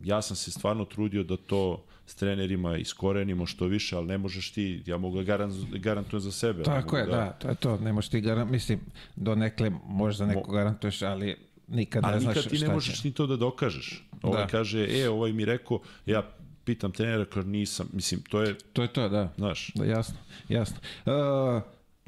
[0.00, 4.52] ja sam se stvarno trudio da to s trenerima iskorenimo što više, ali ne možeš
[4.52, 6.62] ti, ja mogu da garant, garantujem za sebe.
[6.62, 7.78] Tako je, da, to je to.
[7.78, 8.80] Ne možeš ti garant, mislim,
[9.16, 11.36] do nekle možda neko garantuješ, ali
[11.68, 14.04] nikad ne Ali znaš nikad ti ne možeš ni to da dokažeš.
[14.22, 14.48] Ovaj Da.
[14.48, 16.22] kaže, e, ovaj mi rekao, ja
[16.64, 17.88] pitam trenera, kaže nisam.
[17.92, 19.32] Mislim, to je, To je to, da.
[19.36, 20.16] znaš, Da, jasno,
[20.48, 20.76] jasno.
[21.06, 21.62] Uh,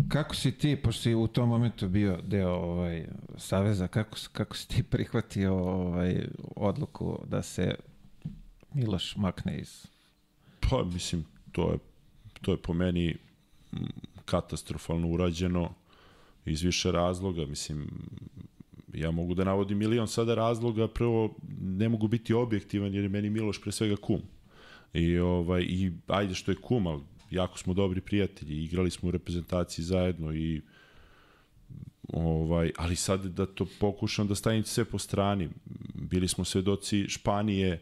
[0.09, 3.07] kako si ti, pošto si u tom momentu bio deo ovaj,
[3.37, 7.75] Saveza, kako, kako si ti prihvatio ovaj, odluku da se
[8.75, 9.87] Miloš makne iz...
[10.61, 11.79] Pa, mislim, to je,
[12.41, 13.17] to je po meni
[13.73, 13.77] mm,
[14.25, 15.75] katastrofalno urađeno
[16.45, 17.47] iz više razloga.
[17.47, 17.89] Mislim,
[18.95, 20.89] ja mogu da navodim milion sada razloga.
[20.89, 24.21] Prvo, ne mogu biti objektivan jer je meni Miloš pre svega kum.
[24.95, 28.65] I, ovaj, i ajde što je kum, ali jako smo dobri prijatelji.
[28.65, 30.61] Igrali smo u reprezentaciji zajedno i
[32.13, 35.49] ovaj, ali sad da to pokušam da stavim sve po strani.
[35.95, 37.81] Bili smo svedoci Španije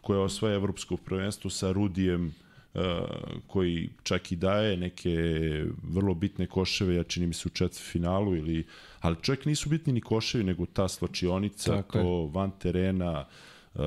[0.00, 2.34] koja osvaja evropsko prvenstvo sa Rudijem
[2.74, 2.80] uh,
[3.46, 5.14] koji čak i daje neke
[5.82, 8.66] vrlo bitne koševe, ja čini mi se u četvrtfinalu ili
[9.00, 12.04] ali čak nisu bitni ni koševi, nego ta slačionica, Tako je.
[12.04, 13.26] to van terena,
[13.74, 13.82] uh,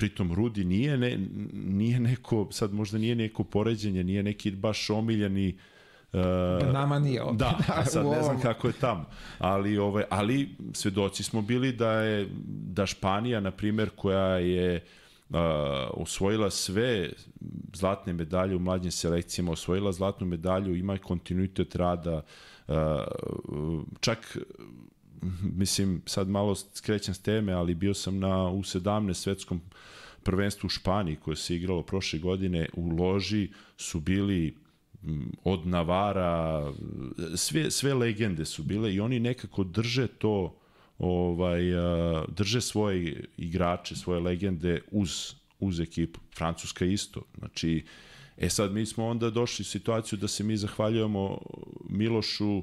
[0.00, 1.18] pritom Rudi nije, ne,
[1.52, 5.58] nije neko, sad možda nije neko poređenje, nije neki baš omiljeni
[6.12, 7.38] uh, Nama nije ovdje.
[7.38, 9.04] Da, a sad ne znam kako je tamo.
[9.38, 14.84] Ali, ovaj, ali svedoci smo bili da je da Španija, na primjer, koja je
[15.28, 15.36] uh,
[15.90, 17.10] osvojila sve
[17.74, 22.22] zlatne medalje u mlađim selekcijama, osvojila zlatnu medalju, ima kontinuitet rada,
[22.68, 22.74] uh,
[24.00, 24.38] čak
[25.42, 29.60] mislim, sad malo skrećem s teme, ali bio sam na U17 svetskom
[30.22, 34.56] prvenstvu u Španiji koje se igralo prošle godine u loži su bili
[35.44, 36.72] od Navara
[37.36, 40.56] sve, sve legende su bile i oni nekako drže to
[40.98, 41.62] ovaj
[42.28, 46.20] drže svoje igrače, svoje legende uz uz ekipu.
[46.36, 47.22] Francuska isto.
[47.38, 47.84] Znači
[48.36, 51.38] e sad mi smo onda došli u situaciju da se mi zahvaljujemo
[51.88, 52.62] Milošu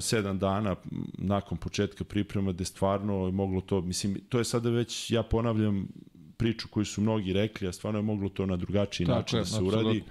[0.00, 0.76] sedam dana
[1.18, 5.88] nakon početka priprema gde stvarno je moglo to, mislim, to je sada već, ja ponavljam
[6.36, 9.40] priču koju su mnogi rekli, a stvarno je moglo to na drugačiji Tako način je,
[9.40, 9.80] da se apsolutno.
[9.80, 10.04] uradi.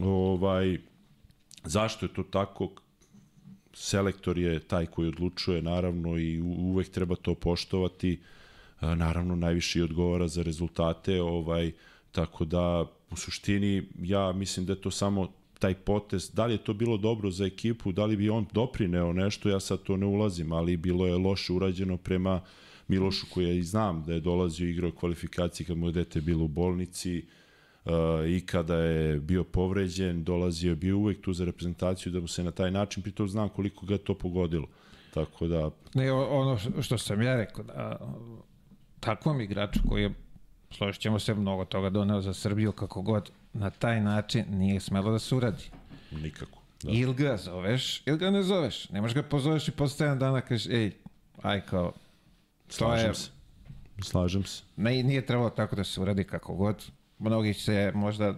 [0.00, 0.78] Ovaj,
[1.64, 2.70] zašto je to tako?
[3.74, 8.20] Selektor je taj koji odlučuje, naravno, i uvek treba to poštovati.
[8.80, 11.72] A, Naravno, najviše i odgovara za rezultate, ovaj,
[12.12, 16.58] tako da, u suštini, ja mislim da je to samo taj potez, da li je
[16.58, 20.06] to bilo dobro za ekipu, da li bi on doprineo nešto, ja sad to ne
[20.06, 22.40] ulazim, ali bilo je loše urađeno prema
[22.88, 26.44] Milošu koji ja i znam da je dolazio igrao kvalifikacije kad mu je dete bilo
[26.44, 27.24] u bolnici,
[27.84, 27.92] uh,
[28.28, 32.44] i kada je bio povređen, dolazio je bio uvek tu za reprezentaciju da mu se
[32.44, 34.66] na taj način, pritom znam koliko ga to pogodilo.
[35.14, 37.98] Tako da, Ne, ono što sam ja rekao, da
[39.00, 40.14] takvom igraču koji je,
[40.70, 45.12] složit ćemo se, mnogo toga doneo za Srbiju, kako god, na taj način nije smelo
[45.12, 45.64] da se uradi.
[46.12, 46.58] nikako.
[46.82, 46.90] Da.
[46.90, 48.88] Ili ga zoveš, ili ga ne zoveš.
[48.90, 50.92] Ne možeš ga pozoveš i posle 7 dana kažeš, ej,
[51.38, 51.92] aj kao,
[52.68, 53.30] Slažem je- se.
[54.00, 54.62] Slažem se.
[54.76, 56.84] ne, nije trebalo tako da se uradi kako god.
[57.18, 58.34] Mnogi će možda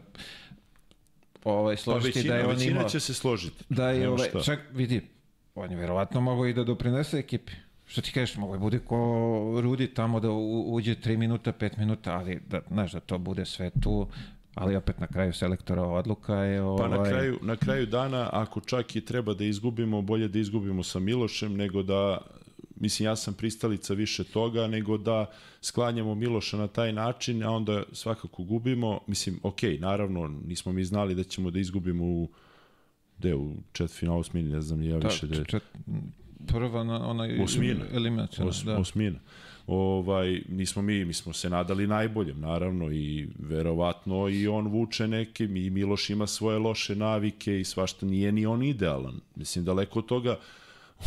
[1.45, 2.89] ovaj, Pa složiti većina, da je on većina imao...
[2.89, 3.65] će se složiti.
[3.69, 5.03] Da je ovaj, čak vidi,
[5.55, 7.53] on je verovatno mogao i da doprinese ekipi.
[7.87, 8.97] Što ti kažeš, mogao je bude ko
[9.61, 13.45] Rudi tamo da u- uđe 3 minuta, 5 minuta, ali da, znaš, da to bude
[13.45, 14.07] sve tu,
[14.61, 16.61] ali opet na kraju selektora odluka je...
[16.61, 20.39] Pa Ovaj, na kraju, na kraju dana, ako čak i treba da izgubimo, bolje da
[20.39, 22.19] izgubimo sa Milošem, nego da,
[22.77, 25.27] mislim, ja sam pristalica više toga, nego da
[25.61, 29.01] sklanjamo Miloša na taj način, a onda svakako gubimo.
[29.07, 32.29] Mislim, ok, naravno, nismo mi znali da ćemo da izgubimo u
[33.19, 35.63] gde, u četvrtfinalu osmini, ne znam ja ta, više da čet,
[36.47, 37.85] prva na ona Osmina.
[37.93, 38.47] eliminacija.
[38.47, 38.79] Os, da.
[38.79, 39.19] osmina.
[39.67, 45.45] Ovaj, nismo mi, mi smo se nadali najboljem, naravno, i verovatno i on vuče neke,
[45.45, 49.21] i Miloš ima svoje loše navike i svašta nije ni on idealan.
[49.35, 50.39] Mislim, daleko od toga,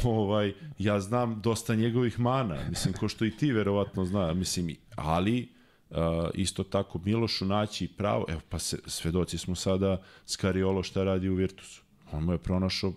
[0.04, 5.50] ovaj, ja znam dosta njegovih mana, mislim, ko što i ti verovatno zna, mislim, ali
[5.90, 5.98] uh,
[6.34, 11.36] isto tako Milošu naći pravo, evo pa se, svedoci smo sada Skariolo šta radi u
[11.36, 11.82] Virtusu.
[12.12, 12.94] On mu je pronašao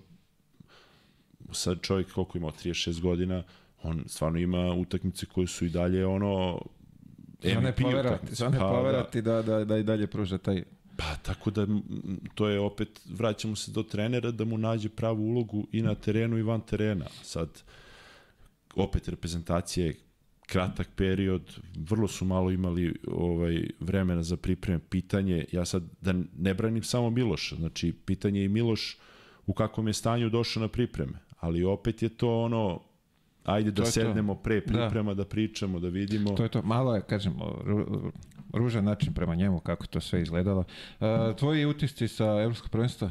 [1.52, 3.42] sad čovjek koliko ima, 36 godina,
[3.83, 6.61] on stvarno ima utakmice koje su i dalje ono
[7.42, 10.64] Za ne MVP poverati, za ne Pa, poverati da, da, da i dalje pruža taj...
[10.96, 11.66] Pa tako da
[12.35, 16.38] to je opet, vraćamo se do trenera da mu nađe pravu ulogu i na terenu
[16.38, 17.07] i van terena.
[17.22, 17.62] Sad,
[18.74, 19.94] opet reprezentacije
[20.46, 21.42] kratak period,
[21.76, 24.80] vrlo su malo imali ovaj vremena za pripreme.
[24.88, 28.98] Pitanje, ja sad da ne branim samo Miloša, znači pitanje je i Miloš
[29.46, 31.12] u kakvom je stanju došao na pripreme,
[31.44, 32.80] ali opet je to ono
[33.44, 33.90] ajde da To to.
[33.90, 35.24] sednemo pre priprema, da.
[35.24, 36.30] da pričamo, da vidimo.
[36.30, 38.12] To je to, malo je, kažem, ru,
[38.52, 40.64] ružan način prema njemu, kako to sve izgledalo.
[41.00, 43.11] Uh, tvoji utisci sa Evropskog prvenstva?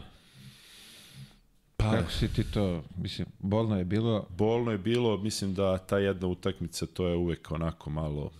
[1.78, 4.28] Pa, Kako si ti to, mislim, bolno je bilo?
[4.38, 8.32] Bolno je bilo, mislim da ta jedna utakmica, to je uvek onako malo,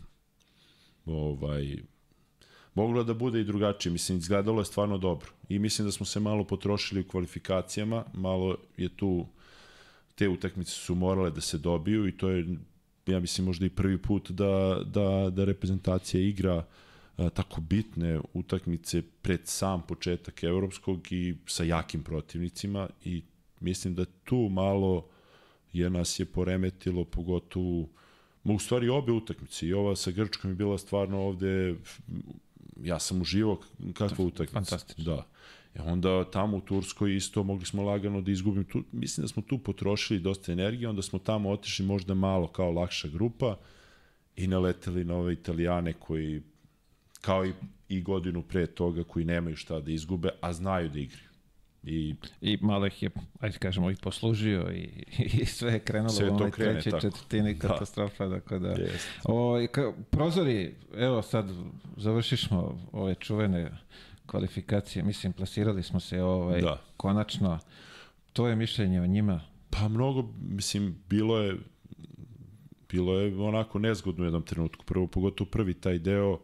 [1.06, 1.78] ovaj,
[2.76, 3.94] moglo da bude i drugačije.
[3.94, 5.30] Mislim, izgledalo je stvarno dobro.
[5.50, 9.26] I mislim da smo se malo potrošili u kvalifikacijama, malo je tu,
[10.16, 12.58] te utakmice su morale da se dobiju i to je,
[13.06, 16.66] ja mislim, možda i prvi put da, da, da reprezentacija igra
[17.18, 23.24] a, tako bitne utakmice pred sam početak evropskog i sa jakim protivnicima i
[23.60, 25.08] mislim da tu malo
[25.74, 27.90] je nas je poremetilo pogotovo
[28.44, 31.76] u stvari obe utakmice i ova sa Grčkom je bila stvarno ovde
[32.84, 33.60] ja sam uživao
[33.94, 34.54] kakva utakmica.
[34.54, 35.04] Fantastično.
[35.04, 35.28] Da.
[35.76, 39.44] E onda tamo u Turskoj isto mogli smo lagano da izgubimo tu, mislim da smo
[39.44, 43.58] tu potrošili dosta energije, onda smo tamo otišli možda malo kao lakša grupa
[44.36, 46.42] i naleteli na ove Italijane koji
[47.22, 47.54] kao i,
[47.90, 51.34] i godinu pre toga koji nemaju šta da izgube, a znaju da igraju.
[51.84, 53.10] I, I malo ih je,
[53.40, 54.90] ajde kažemo, i poslužio i,
[55.42, 57.68] i sve je krenulo sve u onoj trećoj četvrtini da.
[57.68, 58.26] katastrofa.
[58.26, 58.30] Da.
[58.30, 58.76] Dakle, da.
[58.76, 59.08] Yes.
[59.24, 61.50] O, ka, prozori, evo sad
[61.98, 63.72] završišmo ove čuvene
[64.26, 66.82] kvalifikacije, mislim, plasirali smo se ovaj, da.
[66.98, 67.60] konačno.
[68.34, 69.42] To je mišljenje o njima?
[69.70, 71.58] Pa mnogo, mislim, bilo je
[72.94, 74.86] bilo je onako nezgodno u jednom trenutku.
[74.86, 76.40] Prvo, pogotovo prvi taj deo,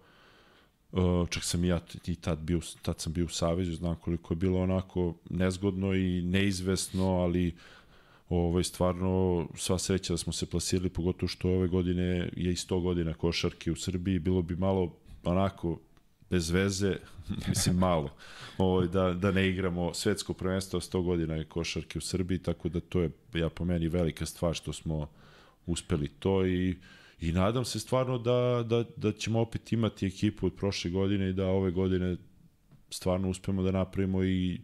[0.91, 4.35] Uh, čak sam ja i tad, bio, tad sam bio u Savezu, znam koliko je
[4.35, 7.55] bilo onako nezgodno i neizvesno, ali
[8.29, 12.03] ovaj, stvarno sva sreća da smo se plasirali, pogotovo što ove godine
[12.35, 15.79] je i 100 godina košarke u Srbiji, bilo bi malo onako
[16.29, 16.95] bez veze,
[17.47, 18.09] mislim malo,
[18.57, 22.79] ovaj, da, da ne igramo svetsko prvenstvo 100 godina je košarke u Srbiji, tako da
[22.79, 25.07] to je, ja po meni, velika stvar što smo
[25.65, 26.75] uspeli to i
[27.21, 31.33] I nadam se stvarno da, da, da ćemo opet imati ekipu od prošle godine i
[31.33, 32.17] da ove godine
[32.89, 34.61] stvarno uspemo da napravimo i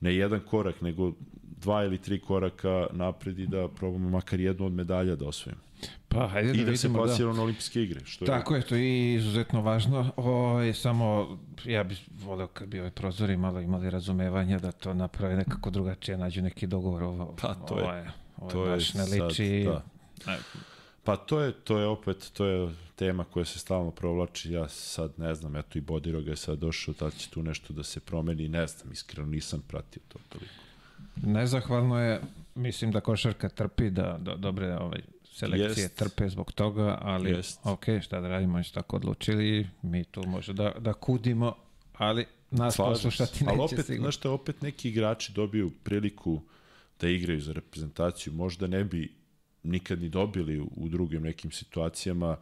[0.00, 4.72] ne jedan korak, nego dva ili tri koraka napred i da probamo makar jednu od
[4.72, 5.65] medalja da osvojimo.
[6.08, 7.36] Pa, hajde da I da, da se plasiramo da.
[7.36, 8.00] na olimpijske igre.
[8.04, 10.12] Što Tako je, to je izuzetno važno.
[10.16, 14.94] O, je samo, ja bih voleo kad bi ove prozori malo imali razumevanja da to
[14.94, 17.02] naprave nekako drugačije, nađu neki dogovor.
[17.02, 19.64] Ovo, pa, to je, ovo je, ovo to je baš ne liči.
[19.64, 19.82] Sad,
[20.26, 20.36] da.
[21.04, 25.12] Pa to je, to je opet, to je tema koja se stalno provlači, ja sad
[25.16, 28.48] ne znam, eto i Bodiroga je sad došao, da će tu nešto da se promeni,
[28.48, 30.52] ne znam, iskreno nisam pratio to toliko.
[31.16, 32.20] Nezahvalno je,
[32.54, 35.00] mislim da košarka trpi, da, da dobre ovaj,
[35.36, 35.96] selekcije Jest.
[35.96, 37.60] trpe zbog toga, ali Jest.
[37.64, 41.54] ok, šta da radimo, oni su tako odlučili, mi tu može da, da kudimo,
[41.92, 44.02] ali nas Slažem poslušati neće ali opet, sigurno.
[44.02, 46.40] Znaš šta, opet neki igrači dobiju priliku
[47.00, 49.14] da igraju za reprezentaciju, možda ne bi
[49.62, 52.36] nikad ni dobili u drugim nekim situacijama.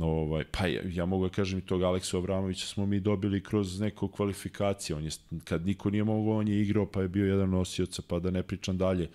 [0.00, 3.80] Ovaj, pa ja, ja mogu da kažem i tog Aleksa Abramovića smo mi dobili kroz
[3.80, 4.96] neku kvalifikaciju.
[4.96, 5.10] On je,
[5.44, 8.42] kad niko nije mogao, on je igrao, pa je bio jedan nosioca, pa da ne
[8.42, 9.10] pričam dalje.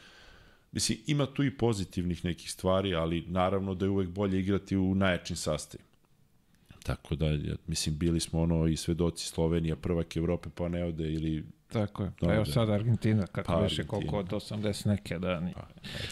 [0.72, 4.96] Mislim, ima tu i pozitivnih nekih stvari, ali naravno da je uvek bolje igrati u
[4.96, 5.90] najjačim sastavima.
[6.84, 7.26] Tako da,
[7.68, 12.12] mislim, bili smo ono i svedoci Slovenija, prvak Evrope, pa ne ode, ili Tako je.
[12.20, 15.42] Pa evo sad Argentina, kako pa, više koliko od 80 neke da.
[15.56, 15.68] Pa,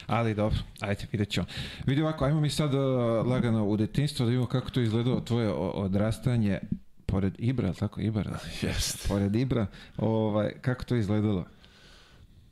[0.08, 1.46] Ali dobro, ajde, vidjet ćemo.
[1.86, 2.82] Vidi ovako, ajmo mi sad uh,
[3.28, 6.60] lagano u detinstvo da vidimo kako to izgledalo tvoje odrastanje
[7.06, 8.40] pored Ibra, tako Ibra?
[8.62, 9.08] Jeste.
[9.08, 9.68] Pored Ibra,
[9.98, 11.46] ovaj, kako to izgledalo?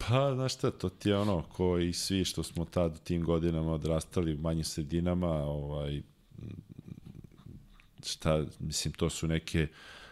[0.08, 3.24] Pa, znaš šta, to ti je ono, ko i svi što smo tad u tim
[3.24, 6.02] godinama odrastali u manjim sredinama, ovaj,
[8.06, 9.68] šta, mislim, to su neke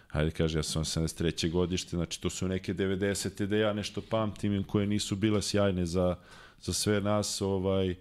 [0.08, 1.51] hajde kaže, ja sam 83.
[1.51, 3.45] godište, znači to su neke 90.
[3.45, 6.15] da ja nešto pamtim koje nisu bile sjajne za,
[6.62, 7.95] za sve nas, ovaj,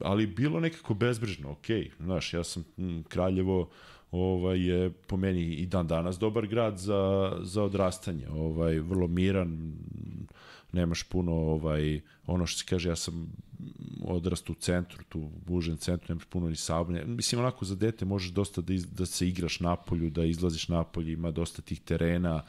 [0.00, 1.66] ali bilo nekako bezbrižno, ok,
[1.98, 3.70] znaš, ja sam m, Kraljevo,
[4.10, 9.72] ovaj, je po meni i dan danas dobar grad za, za odrastanje, ovaj, vrlo miran,
[10.72, 13.32] nemaš puno ovaj ono što se kaže ja sam
[14.04, 17.06] odrastao u centru, tu u užem centru, nemaš puno ni saobraćaja.
[17.06, 20.68] Mislim onako za dete možeš dosta da iz, da se igraš na polju, da izlaziš
[20.68, 22.42] na polje, ima dosta tih terena,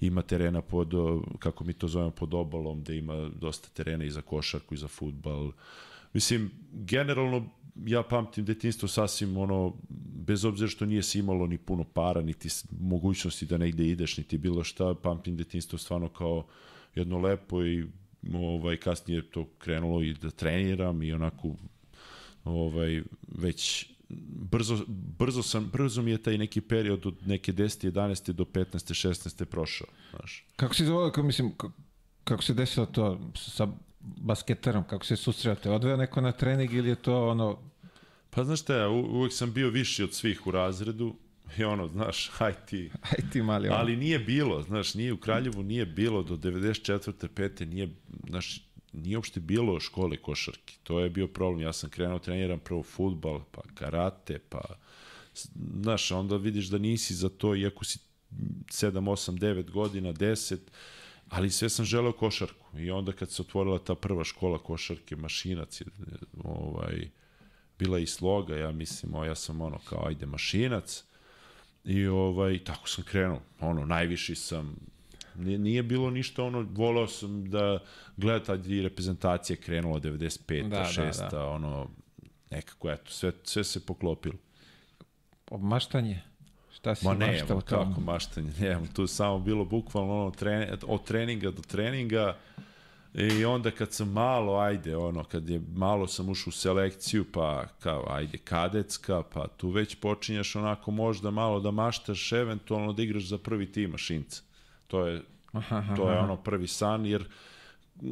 [0.00, 0.92] ima terena pod
[1.38, 4.88] kako mi to zovemo pod obalom, da ima dosta terena i za košarku i za
[4.88, 5.52] fudbal.
[6.12, 7.50] Mislim generalno
[7.86, 9.74] ja pamtim detinstvo sasvim ono,
[10.26, 12.48] bez obzira što nije se imalo ni puno para, niti
[12.80, 16.46] mogućnosti da negde ideš, niti bilo šta, pamtim detinstvo stvarno kao
[16.94, 17.86] jedno lepo i
[18.34, 21.54] ovaj, kasnije to krenulo i da treniram i onako
[22.44, 23.90] ovaj, već
[24.50, 24.84] brzo,
[25.18, 27.90] brzo, sam, brzo mi je taj neki period od neke 10.
[27.90, 28.32] 11.
[28.32, 29.08] do 15.
[29.08, 29.44] 16.
[29.44, 29.86] prošao.
[30.10, 30.44] Znaš.
[30.56, 31.52] Kako si zove, kako, mislim,
[32.24, 33.68] kako se desilo to sa
[34.00, 35.70] basketerom, kako se susreate?
[35.70, 37.58] Odveo neko na trening ili je to ono...
[38.30, 41.14] Pa znaš šta, uvek sam bio viši od svih u razredu,
[41.58, 42.90] I ono, znaš, aj ti.
[43.02, 43.76] Aj ti mali ono.
[43.76, 47.28] Ali nije bilo, znaš, nije u Kraljevu nije bilo do 94.
[47.28, 47.64] 5.
[47.64, 47.88] nije,
[48.28, 48.60] znaš,
[48.92, 50.74] nije uopšte bilo škole košarke.
[50.82, 51.62] To je bio problem.
[51.62, 54.60] Ja sam krenuo treniram prvo futbal, pa karate, pa
[55.82, 57.98] znaš, onda vidiš da nisi za to, iako si
[58.30, 60.58] 7, 8, 9 godina, 10,
[61.28, 62.78] ali sve sam želeo košarku.
[62.78, 65.86] I onda kad se otvorila ta prva škola košarke, mašinac je,
[66.44, 67.10] ovaj,
[67.78, 71.04] bila i sloga, ja mislim, o, ja sam ono kao, ajde, mašinac,
[71.84, 73.40] i ovaj, tako sam krenuo.
[73.60, 74.76] Ono, najviši sam,
[75.34, 77.78] Nije, nije bilo ništa ono, volao sam da
[78.16, 80.68] gleda tad i reprezentacija krenula 95.
[80.68, 81.20] Da, 6.
[81.20, 81.46] Da, da.
[81.46, 81.88] ono,
[82.50, 84.34] nekako, eto, sve, sve se poklopilo.
[85.50, 86.20] Maštanje?
[86.72, 91.04] Šta si Ma ne, ma kako maštanje, ne, tu samo bilo bukvalno ono, tren, od
[91.04, 92.36] treninga do treninga,
[93.14, 97.66] I onda kad sam malo, ajde, ono, kad je malo sam ušao u selekciju, pa
[97.78, 103.22] kao, ajde, kadetska, pa tu već počinješ onako možda malo da maštaš, eventualno da igraš
[103.22, 104.42] za prvi tim mašinca.
[104.86, 107.24] To je, aha, to je ono prvi san, jer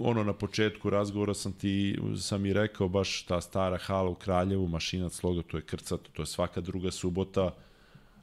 [0.00, 4.68] ono na početku razgovora sam ti sam i rekao baš ta stara hala u Kraljevu,
[4.68, 7.54] mašinac sloga, to je krcato, to je svaka druga subota,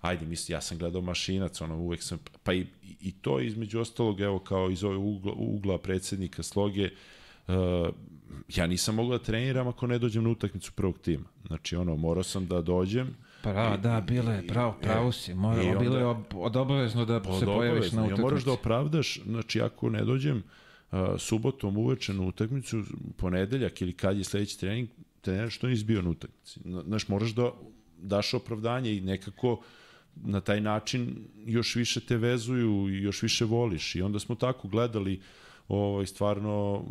[0.08, 4.22] ajde, misli, ja sam gledao mašinac, ono, uvek sam, pa i, i to između ostalog,
[4.22, 6.90] evo, kao iz ove ugla, ugla predsednika sloge,
[7.48, 7.54] uh,
[8.56, 11.26] ja nisam mogao da treniram ako ne dođem na utakmicu prvog tima.
[11.48, 15.34] Znači, ono, morao sam da dođem, Pravo, da, bilo je, pravo, pravo si.
[15.34, 18.22] Mora, onda, bilo je od obavezno da se pojaviš na utakmici.
[18.22, 20.44] Ja moraš da opravdaš, znači ako ne dođem
[20.92, 22.84] uh, subotom uveče na utakmicu,
[23.18, 24.90] ponedeljak ili kad je sledeći trening,
[25.22, 26.60] trener što nisi bio na utakmici.
[26.86, 27.52] Znaš, moraš da
[27.98, 29.62] daš opravdanje i nekako
[30.16, 33.96] na taj način još više te vezuju i još više voliš.
[33.96, 35.22] I onda smo tako gledali
[35.68, 36.86] ovaj, stvarno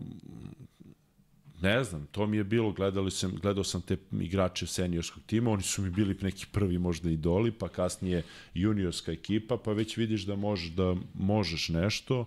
[1.62, 5.62] ne znam, to mi je bilo, gledali sam, gledao sam te igrače seniorskog tima, oni
[5.62, 8.22] su mi bili neki prvi možda idoli, pa kasnije
[8.55, 12.27] juniorska ekipa, pa već vidiš da možeš da možeš nešto,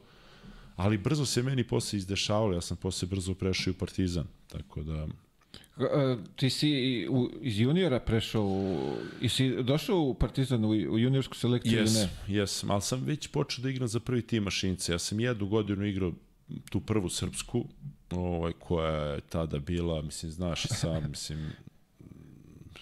[0.75, 5.07] ali brzo se meni posle izdešavalo, ja sam posle brzo prešao u Partizan, tako da...
[5.79, 10.99] E, ti si u, iz juniora prešao u, i si došao u Partizan u, u
[10.99, 12.09] juniorsku selekciju yes, ili ne?
[12.39, 14.91] Jesam, ali sam već počeo da igram za prvi tim mašince.
[14.91, 16.11] Ja sam jednu godinu igrao
[16.69, 17.65] tu prvu srpsku,
[18.11, 21.51] ovaj, koja je tada bila, mislim, znaš i sam, mislim,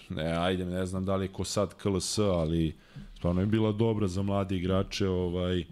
[0.09, 2.75] ne, ajde, ne znam da li je ko sad KLS, ali
[3.15, 5.65] stvarno je bila dobra za mlade igrače, ovaj,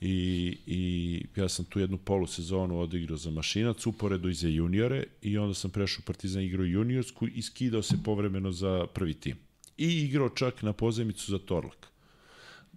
[0.00, 5.38] i, i ja sam tu jednu polusezonu odigrao za mašinac, uporedu i za juniore, i
[5.38, 9.36] onda sam prešao Partizan igrao juniorsku i skidao se povremeno za prvi tim.
[9.78, 11.86] I igrao čak na pozemicu za Torlak.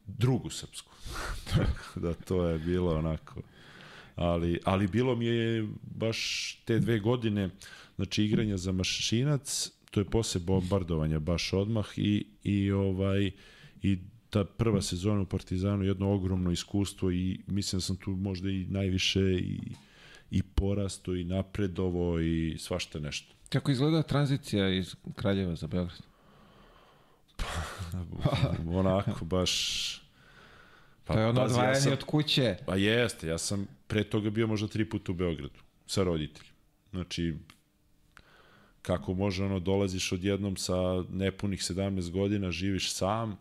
[0.08, 0.92] Drugu srpsku.
[2.02, 3.42] da, to je bilo onako
[4.20, 7.50] ali, ali bilo mi je baš te dve godine,
[7.96, 13.32] znači igranja za mašinac, to je posle bombardovanja baš odmah i, i ovaj
[13.82, 13.98] i
[14.30, 18.66] ta prva sezona u Partizanu jedno ogromno iskustvo i mislim da sam tu možda i
[18.70, 19.60] najviše i,
[20.32, 23.36] i porasto i napredovo i svašta nešto.
[23.50, 26.02] Kako izgleda tranzicija iz Kraljeva za Beograd?
[27.38, 30.02] Pa, onako baš
[31.10, 32.56] Pa, to je ono odvajanje ja sam, od kuće.
[32.66, 36.56] Pa jeste, ja sam pre toga bio možda tri puta u Beogradu sa roditeljima.
[36.92, 37.36] Znači,
[38.82, 43.38] kako može ono, dolaziš odjednom sa nepunih 17 godina, živiš sam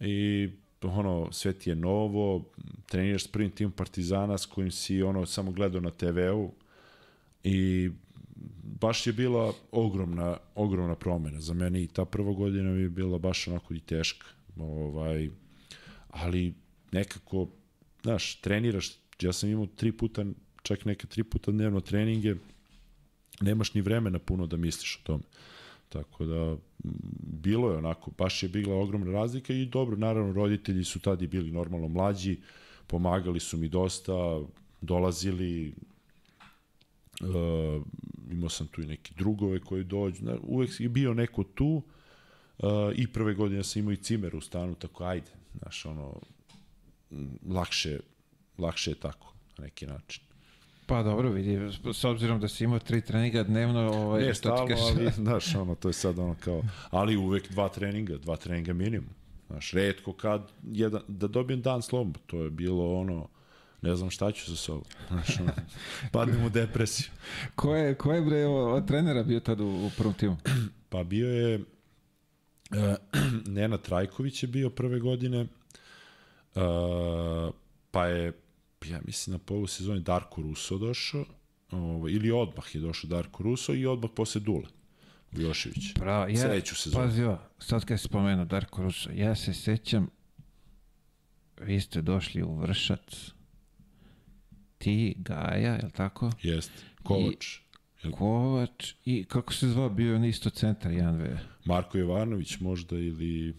[0.00, 0.50] i
[0.82, 2.44] ono, sve ti je novo,
[2.86, 6.52] treniraš s prvim tim Partizana s kojim si ono, samo gledao na TV-u
[7.44, 7.90] i
[8.80, 13.18] baš je bila ogromna, ogromna promena za mene i ta prva godina mi je bila
[13.18, 14.26] baš onako i teška.
[14.56, 15.30] Ovaj,
[16.08, 16.54] ali
[16.92, 17.48] nekako,
[18.02, 18.90] znaš, treniraš,
[19.20, 20.24] ja sam imao tri puta,
[20.62, 22.34] čak neke tri puta dnevno treninge,
[23.40, 25.22] nemaš ni vremena puno da misliš o tome.
[25.90, 26.56] Tako da,
[27.42, 31.50] bilo je onako, baš je bila ogromna razlika i dobro, naravno, roditelji su tada bili
[31.50, 32.38] normalno mlađi,
[32.86, 34.40] pomagali su mi dosta,
[34.80, 35.74] dolazili,
[37.20, 37.82] uh,
[38.30, 41.82] imao sam tu i neke drugove koji dođu, uvek je bio neko tu,
[42.58, 46.20] uh, i prve godine sam imao i cimer u stanu, tako ajde, znaš, ono,
[47.48, 47.98] lakše,
[48.58, 50.29] lakše je tako, na neki način.
[50.90, 51.58] Pa dobro, vidi,
[51.92, 55.74] s obzirom da si imao tri treninga dnevno, ovaj, ne, stalno, ti ali, znaš, ono,
[55.74, 59.08] to je sad ono kao, ali uvek dva treninga, dva treninga minimum.
[59.46, 63.28] Znaš, redko kad, jedan, da dobijem dan slobom, to je bilo ono,
[63.82, 64.84] ne znam šta ću sa sobom.
[65.08, 65.52] Znaš, ono,
[66.12, 67.08] padnem u depresiju.
[67.54, 70.36] ko je, ko je bre od trenera bio tad u, u prvom timu?
[70.88, 72.94] Pa bio je, uh,
[73.46, 75.46] Nena Trajković je bio prve godine,
[76.54, 77.54] Uh,
[77.90, 78.32] pa je,
[78.86, 81.24] ja mislim, na polu sezoni Darko Russo došao,
[81.70, 84.66] ovo, ili odmah je došao Darko Russo i odmah posle Dule.
[85.32, 85.94] Jošević.
[85.94, 87.04] Bravo, ja, Sledeću sezonu.
[87.04, 90.08] Pazi ovo, sad kad spomenuo Darko Ruša, ja se sećam,
[91.60, 93.32] vi ste došli u Vršac,
[94.78, 96.30] ti, Gaja, je li tako?
[96.42, 96.70] Jest.
[97.02, 97.58] Kovač.
[98.02, 103.54] Jel- Kovač i kako se zvao, bio on isto centar 1 Marko Jovanović možda ili...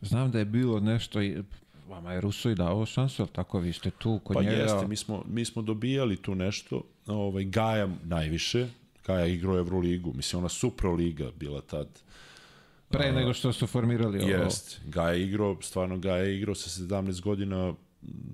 [0.00, 1.42] Znam da je bilo nešto, i,
[1.90, 3.58] vama je Ruso i dao šansu, ali tako?
[3.58, 4.56] Vi ste tu kod Pa njega.
[4.56, 8.68] jeste, mi smo, mi smo dobijali tu nešto, ovaj, Gaja najviše,
[9.06, 11.88] Gaja igrao Evroligu, mislim ona Supro Liga bila tad.
[12.88, 14.28] Pre nego što su formirali ovo.
[14.28, 17.74] Jest, Gaja igrao, stvarno Gaja igrao sa 17 godina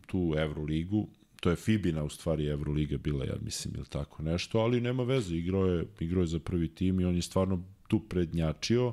[0.07, 1.07] tu Evroligu,
[1.41, 5.35] to je Fibina u stvari Evroliga bila, ja mislim, ili tako nešto, ali nema veze,
[5.35, 8.93] igrao je, igrao je za prvi tim i on je stvarno tu prednjačio,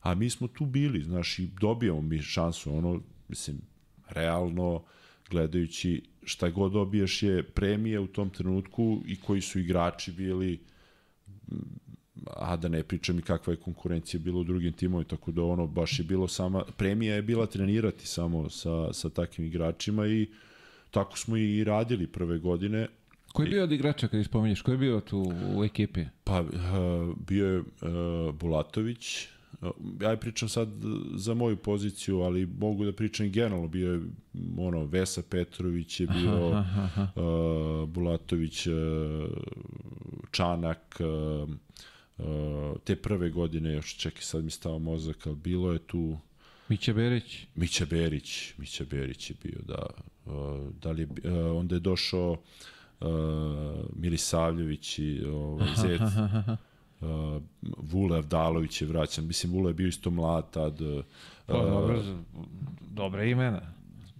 [0.00, 3.60] a mi smo tu bili, znaš, i dobijamo mi šansu, ono, mislim,
[4.08, 4.82] realno,
[5.30, 10.58] gledajući šta god dobiješ je premija u tom trenutku i koji su igrači bili
[12.26, 15.66] a da ne pričam i kakva je konkurencija bila u drugim timovima, tako da ono
[15.66, 20.28] baš je bilo sama, premija je bila trenirati samo sa, sa takvim igračima i
[20.90, 22.88] tako smo i radili prve godine.
[23.32, 24.62] Ko je bio od igrača kad ispominješ?
[24.62, 26.04] Ko je bio tu u ekipi?
[26.24, 26.48] Pa uh,
[27.28, 29.28] bio je uh, Bulatović,
[30.00, 30.68] ja pričam sad
[31.14, 33.68] za moju poziciju, ali mogu da pričam generalno.
[33.68, 34.00] Bio je
[34.58, 37.22] ono, Vesa Petrović je bio, Aha, aha.
[37.22, 38.74] uh, Bulatović, uh,
[40.30, 41.48] Čanak, uh,
[42.18, 46.18] uh, te prve godine, još čekaj sad mi stao mozak, ali bilo je tu
[46.68, 47.46] Miće Berić.
[47.54, 49.86] Mića Berić, Mića Berić je bio, da.
[50.26, 52.36] Uh, da li je, uh, onda je došao
[53.00, 53.08] uh,
[53.96, 56.00] Milisavljević i ovaj, Zec,
[57.04, 57.42] uh,
[57.78, 59.26] Vule Avdalović je vraćan.
[59.26, 60.80] Mislim, Vule je bio isto mlad tad.
[60.80, 61.04] Uh,
[61.46, 62.02] Pa, dobro,
[62.82, 63.60] dobre imena.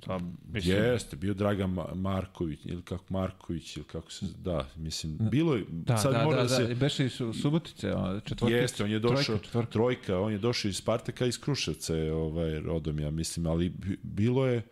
[0.00, 5.18] To, mislim, Jeste, bio Dragan Ma- Marković, ili kako Marković, ili kako se, da, mislim,
[5.20, 7.12] bilo je, Da, sad da, mora da, da, da, se, beše iz
[7.42, 7.92] Subotice,
[8.24, 8.48] četvrtica.
[8.48, 12.60] Jeste, on je došao, Trojka, trojka, on je došao iz Spartaka iz Kruševca je ovaj,
[12.60, 14.62] rodom, ja mislim, ali bi- bilo je,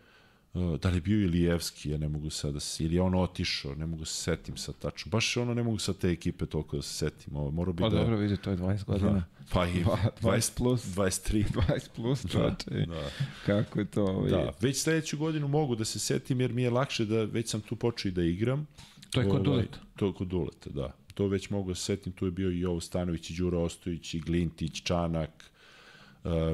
[0.53, 3.85] da li je bio Ilijevski, ja ne mogu sada, se- ili je on otišao, ne
[3.85, 6.93] mogu se setim sad tačno, baš ono ne mogu sa te ekipe toliko da se
[6.95, 7.97] setim, ovo mora bi Pa da...
[7.97, 9.25] dobro, vidi, to je 20 godina.
[9.49, 10.85] Pa i Dva- 20 plus.
[10.85, 11.43] 23.
[11.47, 12.85] 20 plus, čoče.
[12.85, 13.09] Da.
[13.45, 14.03] Kako je to?
[14.03, 17.49] ovaj, Da, već sledeću godinu mogu da se setim jer mi je lakše da već
[17.49, 18.67] sam tu počeo i da igram.
[19.09, 19.77] To je kod Ovaj, Duleta.
[19.95, 20.91] To je kod Duleta, da.
[21.13, 24.13] To već mogu da se setim, tu je bio i Jovo Stanović, i Đuro Ostojić,
[24.13, 25.52] i Glintić, Čanak, uh,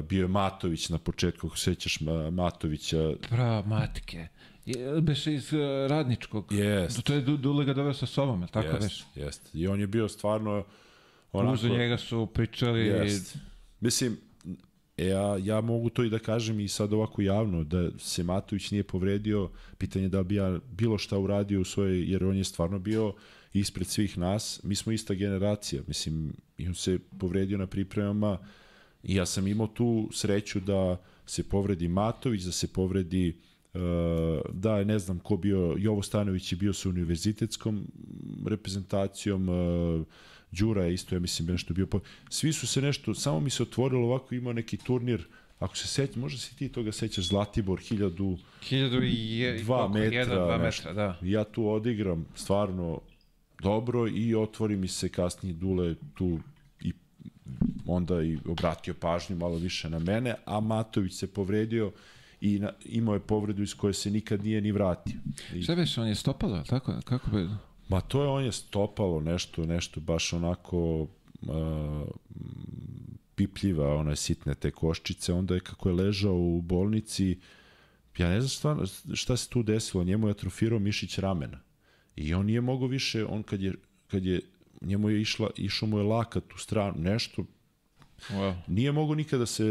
[0.08, 4.28] bio je Matović na početku, ako se sećaš Ma- Matovića, Prava matke.
[4.66, 6.52] Je, beše iz uh, radničkog.
[6.52, 7.02] Jest.
[7.02, 9.04] To je Du- Dule ga doveo sa sobom, tako jest, veš?
[9.14, 9.50] jest.
[9.54, 10.64] I on je bio stvarno
[11.32, 11.54] onako...
[11.54, 12.86] Uzu njega su pričali...
[12.86, 13.36] Jest.
[13.80, 14.16] Mislim,
[14.96, 18.82] ja, ja mogu to i da kažem i sad ovako javno, da se Matović nije
[18.84, 23.14] povredio, pitanje da bi ja bilo šta uradio u svojoj, jer on je stvarno bio
[23.52, 28.38] ispred svih nas, mi smo ista generacija, mislim, i on se povredio na pripremama
[29.02, 33.36] i ja sam imao tu sreću da se povredi Matović, da se povredi
[33.74, 33.80] Uh,
[34.52, 37.86] da, ne znam ko bio, Jovo Stanović je bio sa univerzitetskom
[38.46, 40.06] reprezentacijom, uh,
[40.50, 41.86] Đura je isto, ja mislim, nešto bio.
[42.28, 45.24] Svi su se nešto, samo mi se otvorilo ovako, imao neki turnir,
[45.58, 49.98] ako se seća, možda se ti toga sećaš, Zlatibor, 1000 Hiljadu i je, dva koliko?
[49.98, 50.88] metra, Jedan, dva nešto.
[50.88, 51.18] metra, da.
[51.22, 53.00] ja tu odigram stvarno
[53.62, 56.38] dobro i otvori mi se kasnije Dule tu
[57.94, 61.92] onda i obratio pažnju malo više na mene, a Matović se povredio
[62.40, 65.18] i na, imao je povredu iz koje se nikad nije ni vratio.
[65.54, 66.94] I, Šta beše, on je stopalo, tako?
[67.04, 67.48] Kako bi...
[67.88, 71.08] ma to je, on je stopalo nešto, nešto baš onako uh,
[73.34, 77.38] pipljiva, one sitne te koščice, onda je kako je ležao u bolnici,
[78.18, 78.84] ja ne znam stvarno
[79.14, 81.60] šta se tu desilo, njemu je atrofirao mišić ramena.
[82.16, 83.74] I on nije mogao više, on kad je,
[84.06, 84.40] kad je
[84.80, 87.44] njemu je išla, išao mu je lakat u stranu, nešto,
[88.28, 88.54] Wow.
[88.66, 89.64] nije mogao nikada se,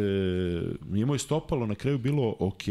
[0.84, 2.64] njemu je stopalo na kraju bilo ok,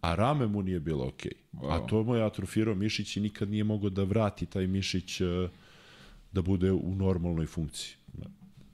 [0.00, 1.26] a rame mu nije bilo ok.
[1.26, 1.88] A Wow.
[1.88, 5.24] to mu je atrofirao mišić i nikad nije mogao da vrati taj mišić eh,
[6.32, 7.94] da bude u normalnoj funkciji.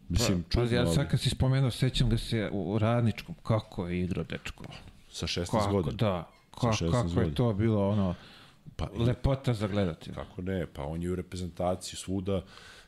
[0.09, 3.89] Mislim, Pa, čudno, pazi, ja sad kad si spomenuo, sećam ga se u radničkom, kako
[3.89, 4.65] je igrao dečko.
[5.11, 5.97] sa 16 Kako, godina.
[5.99, 7.35] da, kako, 16 kako je godina.
[7.35, 8.15] to bilo ono,
[8.77, 10.11] Pa, lepota za gledati.
[10.13, 12.43] Kako ne, pa on je u reprezentaciji svuda,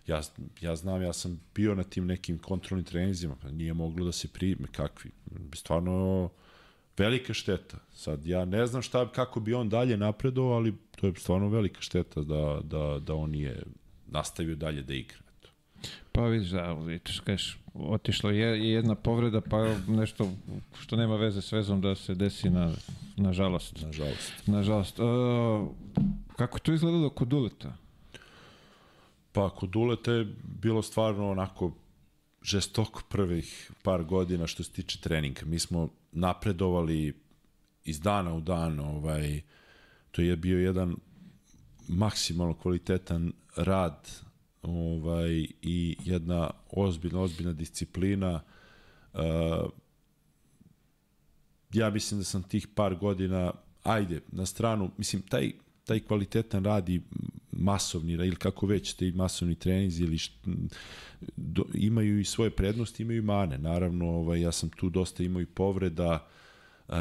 [0.06, 0.22] ja,
[0.60, 4.28] ja znam, ja sam bio na tim nekim kontrolnim treninzima, pa nije moglo da se
[4.28, 5.10] prime, kakvi,
[5.54, 6.30] stvarno
[6.98, 7.78] velika šteta.
[7.94, 11.80] Sad, ja ne znam šta, kako bi on dalje napredovao, ali to je stvarno velika
[11.80, 13.62] šteta da, da, da on nije
[14.06, 15.18] nastavio dalje da igra.
[15.38, 15.48] Eto.
[16.12, 20.30] Pa vidiš, da, vidiš, kažeš, otišlo je jedna povreda, pa nešto
[20.80, 22.72] što nema veze s vezom da se desi na,
[23.16, 23.82] nažalost.
[23.82, 24.46] Nažalost.
[24.46, 24.98] Nažalost.
[24.98, 25.06] Uh,
[26.36, 27.76] kako je to izgledalo kod Duleta?
[29.36, 31.72] Pa kod Duleta je bilo stvarno onako
[32.42, 35.40] žestoko prvih par godina što se tiče treninga.
[35.44, 37.14] Mi smo napredovali
[37.84, 39.40] iz dana u dan, ovaj,
[40.10, 40.96] to je bio jedan
[41.88, 44.10] maksimalno kvalitetan rad
[44.62, 48.40] ovaj, i jedna ozbiljna, ozbiljna disciplina.
[49.14, 49.20] Uh,
[51.72, 55.52] ja mislim da sam tih par godina, ajde, na stranu, mislim, taj,
[55.84, 57.00] taj kvalitetan rad i
[57.58, 60.32] masovni, ili kako već, te masovni trenizi ili št,
[61.36, 63.58] do, imaju i svoje prednosti, imaju i mane.
[63.58, 66.26] Naravno, ovaj, ja sam tu dosta imao i povreda,
[66.88, 66.94] uh,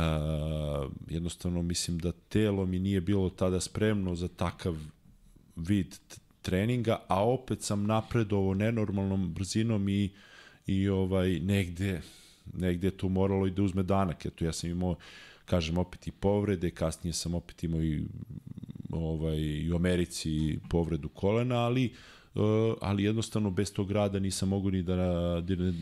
[1.09, 4.75] jednostavno mislim da telo mi nije bilo tada spremno za takav
[5.55, 5.95] vid
[6.41, 10.09] treninga, a opet sam napredovao nenormalnom brzinom i,
[10.67, 12.01] i ovaj negde
[12.53, 14.25] negde tu moralo i da uzme danak.
[14.25, 14.95] Eto, ja sam imao,
[15.45, 18.05] kažem, opet i povrede, kasnije sam opet imao i,
[18.89, 21.93] ovaj, i u Americi povredu kolena, ali
[22.35, 22.41] Uh,
[22.81, 24.95] ali jednostavno bez tog rada nisam mogu ni da,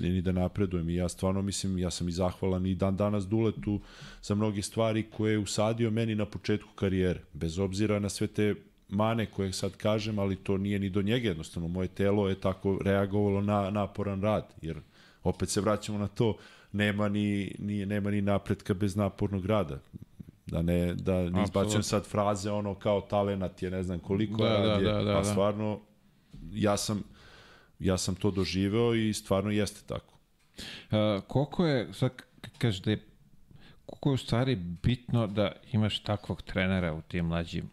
[0.01, 0.89] ni da napredujem.
[0.89, 3.79] I ja stvarno mislim, ja sam i zahvalan i dan danas Duletu
[4.21, 8.55] za mnoge stvari koje je usadio meni na početku karijere, bez obzira na sve te
[8.89, 12.79] mane koje sad kažem, ali to nije ni do njega jednostavno, moje telo je tako
[12.85, 14.77] reagovalo na naporan rad, jer
[15.23, 16.37] opet se vraćamo na to,
[16.71, 19.79] nema ni, ni, nema ni napretka bez napornog rada.
[20.45, 24.49] Da ne, da ne izbacujem sad fraze ono kao talenat je ne znam koliko Da,
[24.49, 25.23] rad da, da, da, pa da.
[25.23, 25.79] stvarno
[26.51, 27.03] ja sam
[27.79, 30.13] ja sam to doživeo i stvarno jeste tako.
[30.91, 32.11] Uh, koliko je, sad
[32.57, 33.03] kažeš da je,
[33.85, 37.69] koliko je u stvari bitno da imaš takvog trenera u tim mlađim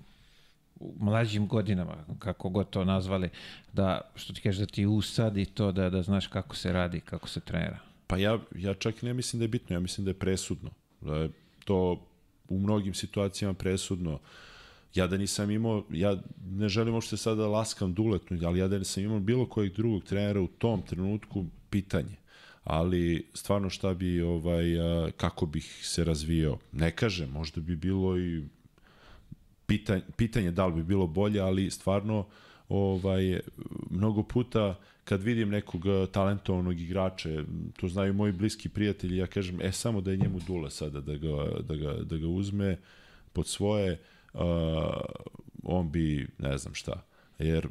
[0.81, 3.29] u mlađim godinama, kako god to nazvali,
[3.73, 7.29] da, što ti kažeš, da ti usadi to, da, da znaš kako se radi, kako
[7.29, 7.79] se trenira.
[8.07, 10.71] Pa ja, ja čak ne mislim da je bitno, ja mislim da je presudno.
[11.01, 11.31] Da je
[11.65, 12.07] to
[12.51, 14.19] u mnogim situacijama presudno.
[14.95, 16.17] Ja da nisam imao, ja
[16.51, 20.05] ne želim uopšte sada da laskam duletnu, ali ja da nisam imao bilo kojeg drugog
[20.05, 22.17] trenera u tom trenutku, pitanje.
[22.65, 24.65] Ali stvarno šta bi, ovaj,
[25.17, 28.43] kako bih se razvijao, ne kažem, možda bi bilo i
[29.67, 32.27] pitanje, pitanje da li bi bilo bolje, ali stvarno
[32.69, 33.41] ovaj
[33.91, 34.79] mnogo puta
[35.11, 37.29] kad vidim nekog eh, talentovanog igrača,
[37.77, 41.17] to znaju moji bliski prijatelji, ja kažem, e samo da je njemu dule sada da
[41.17, 42.79] ga, da ga, da ga uzme
[43.33, 43.99] pod svoje,
[44.35, 44.41] uh,
[45.63, 47.03] on bi, ne znam šta,
[47.39, 47.69] jer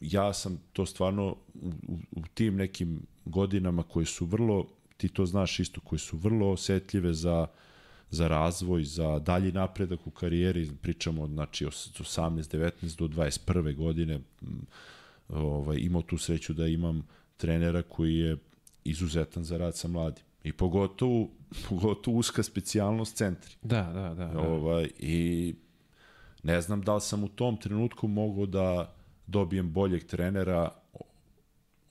[0.00, 1.72] ja sam to stvarno u,
[2.12, 4.66] u, tim nekim godinama koje su vrlo,
[4.96, 7.46] ti to znaš isto, koje su vrlo osetljive za
[8.10, 13.76] za razvoj, za dalji napredak u karijeri, pričamo znači, od 18, 19 do 21.
[13.76, 14.20] godine,
[15.28, 17.06] ovaj, imao tu sreću da imam
[17.36, 18.36] trenera koji je
[18.84, 20.24] izuzetan za rad sa mladim.
[20.44, 21.28] I pogotovo,
[21.68, 23.56] pogotovo uska specijalnost centri.
[23.62, 24.32] Da, da, da.
[24.32, 24.40] da.
[24.40, 25.54] Ovaj, I
[26.42, 28.94] ne znam da li sam u tom trenutku mogao da
[29.26, 30.70] dobijem boljeg trenera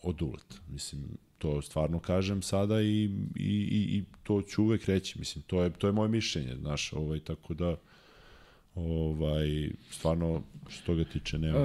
[0.03, 0.55] od Uleta.
[0.69, 1.01] Mislim,
[1.37, 3.03] to stvarno kažem sada i,
[3.35, 5.19] i, i, i to ću uvek reći.
[5.19, 7.75] Mislim, to je, to je moje mišljenje, znaš, ovaj, tako da
[8.75, 11.59] ovaj, stvarno što toga tiče nema.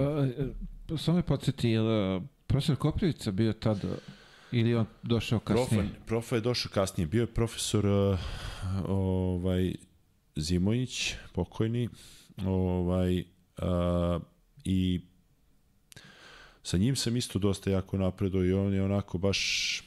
[0.99, 3.85] Samo me podsjeti, je li profesor Koprivica bio tad
[4.53, 5.89] ili on došao Profa, kasnije?
[6.07, 7.07] profa je došao kasnije.
[7.07, 8.19] Bio je profesor uh,
[8.89, 9.75] ovaj,
[10.37, 11.89] Zimojić, pokojni,
[12.47, 14.23] ovaj, uh,
[14.65, 15.01] i
[16.63, 19.83] sa njim sam isto dosta jako napredao i on je onako baš,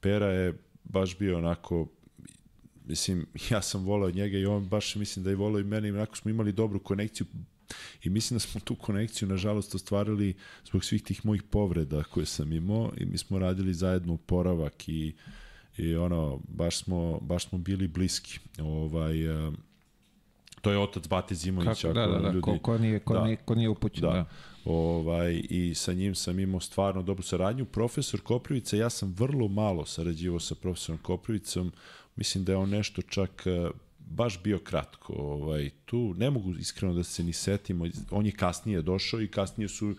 [0.00, 1.86] Pera je baš bio onako,
[2.84, 5.92] mislim, ja sam volao njega i on baš mislim da je volao i mene i
[5.92, 7.26] onako smo imali dobru konekciju
[8.02, 12.52] i mislim da smo tu konekciju nažalost ostvarili zbog svih tih mojih povreda koje sam
[12.52, 15.14] imao i mi smo radili zajedno oporavak i
[15.76, 18.38] i ono baš smo baš smo bili bliski.
[18.58, 19.54] Ovaj uh,
[20.60, 23.24] to je otac Bate Zimović Kako, da, da, da, ljudi ko, ko, nije, ko, da.
[23.24, 24.00] nije, ko nije upućen.
[24.00, 24.10] Da.
[24.10, 24.24] Da.
[24.64, 27.64] Ovaj, I sa njim sam imao stvarno dobru saradnju.
[27.64, 31.72] Profesor Koprivica, ja sam vrlo malo sarađivao sa profesorom Koprivicom.
[32.16, 33.70] Mislim da je on nešto čak eh,
[34.06, 35.12] baš bio kratko.
[35.14, 37.86] Ovaj, tu ne mogu iskreno da se ni setimo.
[38.10, 39.94] On je kasnije došao i kasnije su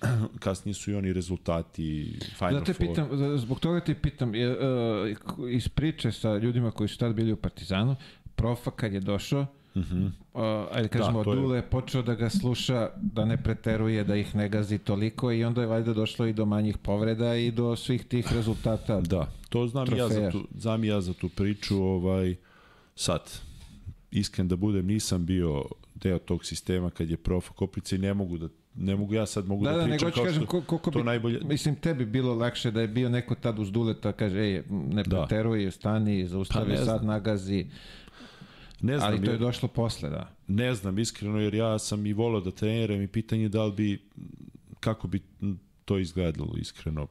[0.38, 2.88] kasnije su i oni rezultati Final Da te Four.
[2.88, 5.16] pitam, da- zbog toga te pitam, je, uh,
[5.50, 7.96] iz priče sa ljudima koji su tad bili u Partizanu,
[8.36, 10.06] profa kad je došao, uh -huh.
[10.34, 11.24] uh, ajde kažemo, Mhm.
[11.24, 14.78] to je- Dule je počeo da ga sluša, da ne preteruje, da ih ne gazi
[14.78, 19.00] toliko i onda je valjda došlo i do manjih povreda i do svih tih rezultata.
[19.00, 20.30] Da, to znam i ja za Trofeja.
[20.30, 22.36] tu, znam ja za tu priču, ovaj,
[23.00, 23.20] sad,
[24.10, 28.38] iskren da budem, nisam bio deo tog sistema kad je prof Koprica i ne mogu
[28.38, 30.90] da ne mogu ja sad mogu Da, da, da, pričam kao kažem što ko- koliko
[30.90, 34.38] to bi, najbolje mislim tebi bilo lakše da je bio neko tad uz Duleta, kaže,
[34.38, 35.16] ej, ne Da.
[35.18, 37.66] preteruj, stani, zaustavi, Pa sad nagazi,
[38.80, 40.30] ne znam, ali to je došlo posle, da.
[40.46, 44.02] ne znam iskreno jer ja sam i volao da treniram i pitanje da li bi
[44.80, 45.20] kako bi
[45.84, 47.06] to izgledalo iskreno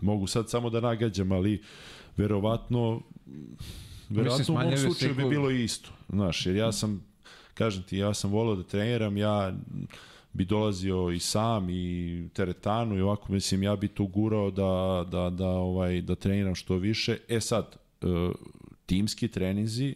[0.00, 1.62] mogu sad samo da nagađam, ali
[2.16, 3.00] verovatno
[4.08, 7.04] verovatno u mom slučaju bi bilo isto, znaš, jer ja sam
[7.54, 9.52] kažem ti, ja sam volao da treniram, ja
[10.32, 15.30] bi dolazio i sam i teretanu i ovako, mislim, ja bi tu gurao da, da,
[15.30, 17.18] da, ovaj, da treniram što više.
[17.28, 18.06] E sad, e,
[18.86, 19.94] timski treninzi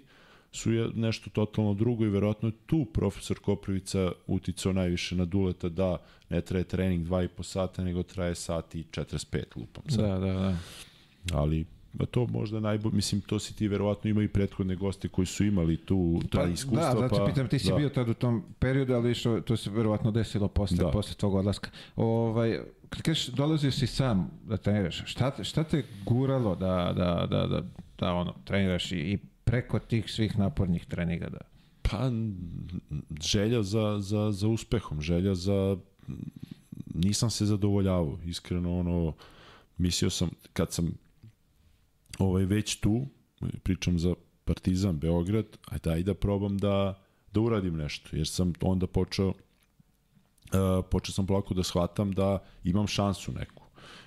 [0.52, 5.98] su nešto totalno drugo i verovatno je tu profesor Koprivica uticao najviše na Duleta da
[6.28, 10.04] ne traje trening 2,5 sata, nego traje sat i 45 lupam sad.
[10.04, 10.56] Da, da, da.
[11.32, 11.66] Ali
[11.98, 15.44] a to možda najbolje, mislim, to si ti verovatno imao i prethodne goste koji su
[15.44, 16.94] imali tu ta iskustva.
[16.94, 17.76] Da, da, pa, pitam, ti si da.
[17.76, 20.90] bio tad u tom periodu, ali što, to se verovatno desilo posle, Da.
[20.90, 21.70] posle tvog odlaska.
[21.96, 27.46] Ovaj, kad kažeš, dolazio si sam da treniraš, šta, šta te guralo da, da, da,
[27.46, 27.62] da,
[27.98, 31.38] da ono, treniraš i, i preko tih svih napornih treninga da...
[31.82, 32.10] Pa,
[33.22, 35.76] želja za, za, za uspehom, želja za...
[36.94, 39.14] Nisam se zadovoljavao, iskreno, ono,
[39.78, 40.92] mislio sam, kad sam
[42.20, 43.06] ovaj, već tu,
[43.62, 44.14] pričam za
[44.44, 47.02] Partizan, Beograd, ajde, ajde da probam da,
[47.32, 49.34] da uradim nešto, jer sam onda počeo, uh,
[50.90, 53.62] počeo sam polako da shvatam da imam šansu neku.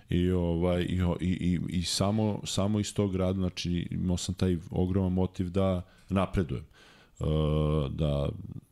[0.09, 4.57] I, ovaj, i, i, i, i samo, samo iz tog rada, znači imao sam taj
[4.71, 6.65] ogroman motiv da napredujem.
[7.19, 7.27] Uh,
[7.91, 8.29] da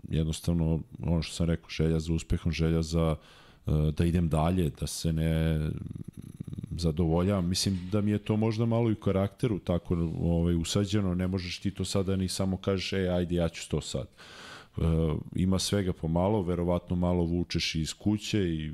[0.10, 3.18] jednostavno, ono što sam rekao, želja za uspehom, želja za uh,
[3.66, 5.60] da idem dalje, da se ne
[6.78, 7.50] zadovoljavam.
[7.50, 11.72] Mislim da mi je to možda malo i karakteru tako ovaj, usađeno, ne možeš ti
[11.72, 14.08] to sada ni samo kažeš, e, ajde, ja ću to sad.
[14.78, 14.84] Uh,
[15.36, 18.72] ima svega pomalo, verovatno malo vučeš iz kuće i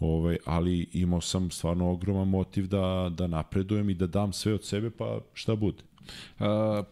[0.00, 4.64] ovaj, ali imao sam stvarno ogroman motiv da, da napredujem i da dam sve od
[4.64, 5.82] sebe, pa šta bude.
[6.38, 6.82] A,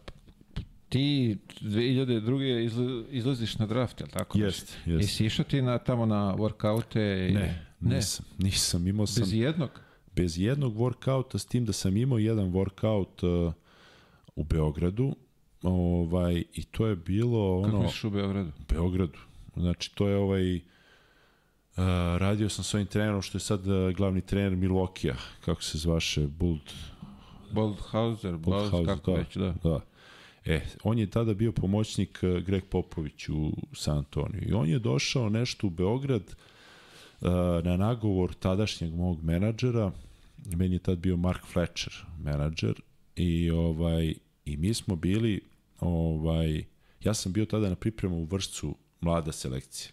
[0.89, 2.65] ti 2002.
[2.65, 4.37] Izla, izlaziš na draft, jel tako?
[4.37, 5.01] Jest, jest.
[5.01, 7.29] Jesi išao ti na, tamo na workoute?
[7.29, 7.33] I...
[7.33, 8.87] Ne, nisam, nisam.
[8.87, 9.69] Imao sam Bez jednog?
[10.15, 13.53] bez jednog workouta, s tim da sam imao jedan workout uh,
[14.35, 15.15] u Beogradu,
[15.63, 18.49] ovaj, i to je bilo Kako ono, misliš u Beogradu?
[18.49, 19.19] u Beogradu.
[19.55, 20.61] Znači, to je ovaj, uh,
[22.17, 25.15] radio sam s ovim trenerom, što je sad uh, glavni trener Milokija,
[25.45, 26.73] kako se zvaše, Bult,
[27.51, 29.55] Boldhauser, Bold, Bolthauser, kako da, već, da.
[29.63, 29.79] da.
[30.49, 34.49] E, on je tada bio pomoćnik uh, Greg Popović u San Antoniju.
[34.49, 37.29] I on je došao nešto u Beograd uh,
[37.63, 39.91] na nagovor tadašnjeg mog menadžera,
[40.55, 42.81] meni je tad bio Mark Fletcher menadžer.
[43.15, 44.13] I ovaj
[44.45, 45.41] i mi smo bili
[45.79, 46.63] ovaj
[47.03, 49.91] ja sam bio tada na pripremu u vršcu mlada selekcija.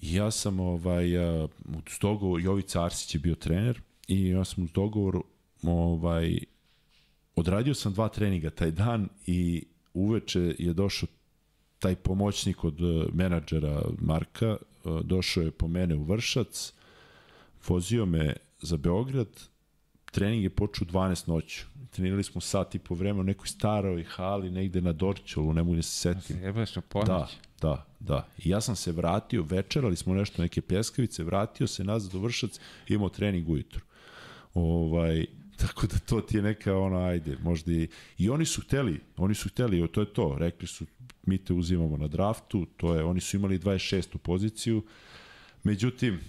[0.00, 4.64] I ja sam ovaj uh, uz dogovor Jovica Arsić je bio trener i ja sam
[4.64, 5.20] uz dogovor
[5.62, 6.38] ovaj
[7.36, 9.64] odradio sam dva treninga taj dan i
[9.94, 11.08] uveče je došao
[11.78, 16.72] taj pomoćnik od eh, menadžera Marka, eh, došao je po mene u Vršac,
[17.68, 19.28] vozio me za Beograd,
[20.10, 21.64] trening je počeo u 12 noću.
[21.90, 25.76] Trenirali smo sat i po vreme u nekoj staroj hali negde na Dorćolu, ne mogu
[25.76, 26.36] da se setim.
[26.80, 27.30] Da, ponoć.
[27.60, 28.26] da, da.
[28.38, 32.60] I ja sam se vratio, večerali smo nešto, neke pljeskavice, vratio se nazad u Vršac
[32.88, 33.80] imao trening ujutru.
[34.54, 35.26] Ovaj,
[35.66, 37.88] tako da to ti je neka ona, ajde, možda i...
[38.18, 40.86] I oni su hteli, oni su hteli, to je to, rekli su,
[41.26, 44.18] mi te uzimamo na draftu, to je, oni su imali 26.
[44.18, 44.82] poziciju,
[45.62, 46.20] međutim,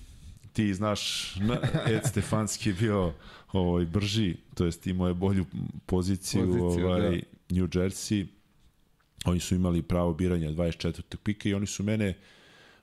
[0.54, 1.58] ti znaš, na,
[1.88, 3.14] Ed Stefanski je bio
[3.52, 5.46] ovaj, brži, to jest imao je bolju
[5.86, 7.56] poziciju, Poziciju, ovaj, da.
[7.56, 8.26] New Jersey,
[9.26, 11.18] oni su imali pravo biranja 24.
[11.24, 12.14] pika i oni su mene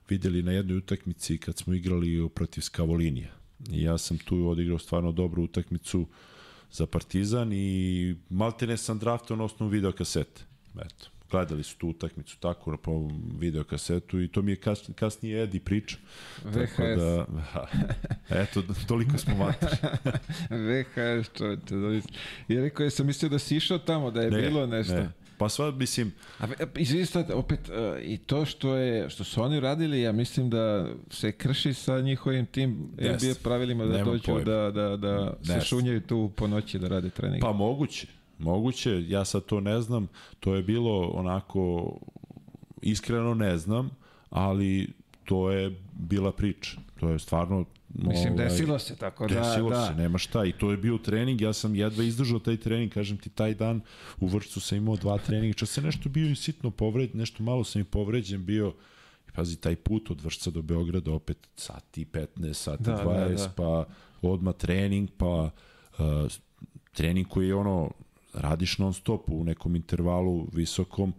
[0.09, 3.31] videli na jednoj utakmici kad smo igrali protiv Skavolinija.
[3.71, 6.07] I ja sam tu odigrao stvarno dobru utakmicu
[6.71, 10.41] za Partizan i maltene sam draftao na osnovu videokasete.
[10.75, 13.09] Eto, gledali su tu utakmicu tako po
[13.39, 15.97] videokasetu i to mi je kas, kasnije Edi priča.
[16.43, 16.97] Tako VHS.
[16.97, 17.25] da,
[18.29, 19.77] eto, toliko smo materi.
[20.49, 21.75] VHS, čovječe.
[21.75, 22.01] Da
[22.47, 24.93] I rekao je, sam mislio da si išao tamo, da je bilo nešto.
[24.93, 25.20] Ne.
[25.41, 29.43] Pa sva, mislim, A ve- izvini sad, opet, uh, i to što je, što su
[29.43, 33.25] oni radili, ja mislim da se krši sa njihovim tim Jest.
[33.25, 35.67] NBA pravilima da Nemam dođu da, da, da se Jest.
[35.67, 37.41] šunjaju tu po noći da rade trening.
[37.41, 38.07] Pa moguće,
[38.39, 40.07] moguće, ja sad to ne znam,
[40.39, 41.93] to je bilo onako,
[42.81, 43.89] iskreno ne znam,
[44.29, 44.89] ali
[45.25, 47.65] to je bila priča, to je stvarno...
[47.93, 49.87] mislim, ovaj, desilo se tako da, Desilo da.
[49.87, 50.45] se, nema šta.
[50.45, 53.81] I to je bio trening, ja sam jedva izdržao taj trening, kažem ti, taj dan
[54.19, 57.63] u Vršcu sam imao dva treninga, čak se nešto bio i sitno povređen, nešto malo
[57.63, 58.73] sam i povređen bio,
[59.27, 63.35] I pazi, taj put od Vršca do Beograda opet sati 15, sati Da, da, 20,
[63.35, 63.53] da.
[63.55, 63.85] pa
[64.21, 65.51] odmah trening, pa
[65.99, 66.31] uh,
[66.93, 67.91] trening koji je ono,
[68.33, 71.13] radiš non stop u nekom intervalu visokom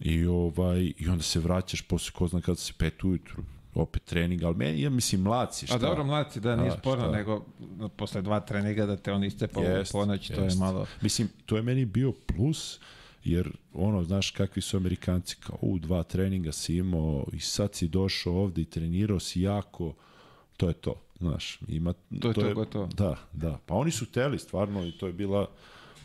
[0.00, 3.42] i ovaj i onda se vraćaš posle ko zna kada se pet ujutru
[3.74, 5.76] opet trening, ali meni, ja mislim, mlad si, šta?
[5.76, 7.12] A dobro, mlad si, da, nije sporno, šta?
[7.12, 7.44] nego
[7.96, 10.86] posle dva treninga da te on istepa u ponoć, to je malo...
[11.00, 12.80] Mislim, to je meni bio plus,
[13.24, 17.88] jer ono, znaš kakvi su Amerikanci, kao u dva treninga si imao i sad si
[17.88, 19.94] došao ovde i trenirao si jako,
[20.56, 22.86] to je to, znaš, ima, To je to, gotovo.
[22.86, 25.46] Da, da, pa oni su teli stvarno i to je bila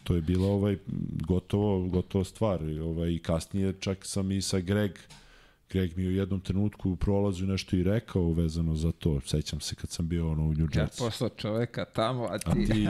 [0.03, 0.77] to je bila ovaj
[1.27, 4.91] gotovo gotovo stvar i ovaj i kasnije čak sam i sa Greg
[5.69, 9.21] Greg mi je u jednom trenutku u prolazu nešto i rekao vezano za to.
[9.21, 10.99] Sećam se kad sam bio ono u New Ja Jersey.
[10.99, 12.87] poslao čoveka tamo, a ti, A ti,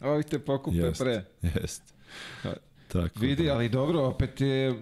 [0.08, 1.24] ovi te pokupe jest, pre.
[1.42, 1.94] jest.
[2.88, 3.54] Tako Vidi, da.
[3.54, 4.74] ali dobro, opet je,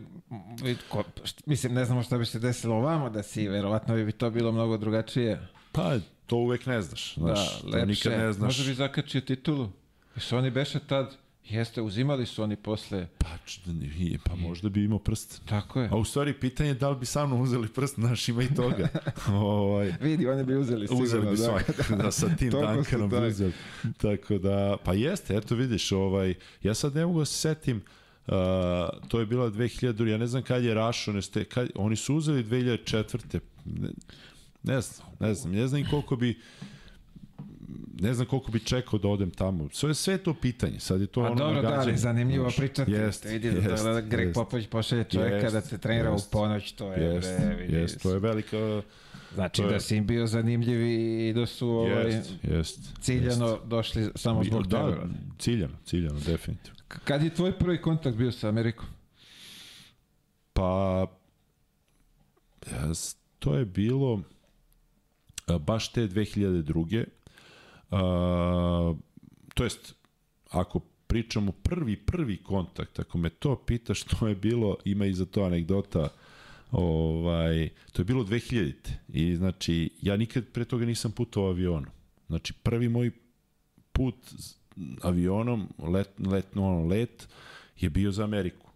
[0.88, 1.04] ko,
[1.46, 4.76] mislim, ne znamo šta bi se desilo ovamo da si, verovatno bi to bilo mnogo
[4.76, 5.48] drugačije.
[5.72, 5.94] Pa,
[6.26, 7.14] to uvek ne znaš.
[7.14, 7.86] znaš da, lepše.
[7.86, 8.48] nikad ne znaš.
[8.48, 9.68] Možda bi zakačio titulu.
[10.14, 13.28] Jesu oni beše tad, jeste, uzimali su oni posle, Pa,
[13.72, 15.42] nije, pa možda bi imao prst.
[15.48, 15.88] tako je.
[15.92, 18.54] A u stvari, pitanje je da li bi sa mnom uzeli prst, znaš, ima i
[18.54, 18.88] toga.
[19.32, 21.04] ovaj, Vidi, oni bi uzeli sigurno.
[21.04, 21.36] uzeli bi da.
[21.36, 23.52] svakako, da, sa tim Duncanom bi uzeli.
[23.96, 27.82] Tako da, pa jeste, eto vidiš, ovaj, ja sad ne mogu da se setim,
[28.26, 28.34] Uh,
[29.08, 32.16] to je bila 2000, ja ne znam kad je Rašo, ne ste, kad, oni su
[32.16, 33.40] uzeli 2004.
[33.64, 33.88] Ne,
[34.62, 36.40] ne znam, ne znam, ne znam koliko bi
[38.00, 39.68] ne znam koliko bi čekao da odem tamo.
[39.72, 40.80] Sve je sve to pitanje.
[40.80, 42.92] Sad je to A ono dobro, da, ali zanimljivo Znaš, pričati.
[42.92, 44.34] Jest, vidi jest, da, da Greg jest.
[44.34, 46.28] Popović pošalje čoveka Jest, da te trenira jest.
[46.28, 47.74] u ponoć, to je, Jest, bre, vidi.
[47.74, 48.56] jest, to je velika...
[49.34, 52.78] Znači je- da si im bio zanimljiv i da su ovaj, Jest, jest.
[53.00, 55.00] ciljano došli samo zbog da, tebe.
[55.38, 56.78] ciljano, ciljano, definitivno.
[57.04, 58.86] Kad je tvoj prvi kontakt bio sa Amerikom?
[60.52, 61.06] Pa,
[63.38, 64.22] to je bilo
[65.60, 67.04] baš te 2002.
[67.92, 68.94] A,
[69.54, 69.94] to jest,
[70.50, 75.26] ako pričamo prvi, prvi kontakt, ako me to pitaš, to je bilo, ima i za
[75.26, 76.08] to anegdota,
[76.70, 78.72] ovaj, to je bilo 2000.
[79.08, 81.90] I znači, ja nikad pre toga nisam putovao avionom.
[82.26, 83.10] Znači, prvi moj
[83.92, 84.14] put
[85.02, 87.28] avionom, let, let, ono, let,
[87.80, 88.71] je bio za Ameriku.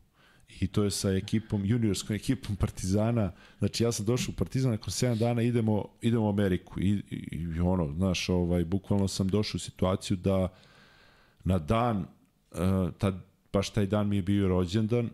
[0.61, 3.33] I to je sa ekipom, juniorskom ekipom Partizana.
[3.59, 6.81] Znači, ja sam došao u Partizan, nakon 7 dana idemo, idemo u Ameriku.
[6.81, 10.49] I, i, i ono, znaš, ovaj, bukvalno sam došao u situaciju da
[11.45, 13.15] na dan, uh, tad,
[13.53, 15.11] baš taj dan mi je bio rođendan,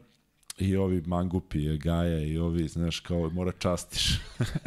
[0.59, 4.21] i ovi mangupi, Gaja i ovi, znaš, kao mora častiš.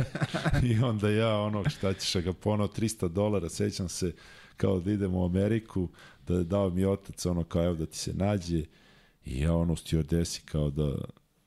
[0.70, 4.14] I onda ja, ono, šta ćeš, ga ponao 300 dolara, sećam se,
[4.58, 5.90] kao da idemo u Ameriku,
[6.28, 8.64] da je dao mi otac, ono, kao evo da ti se nađe,
[9.26, 10.96] i ja, ono, u stewardesi, kao da,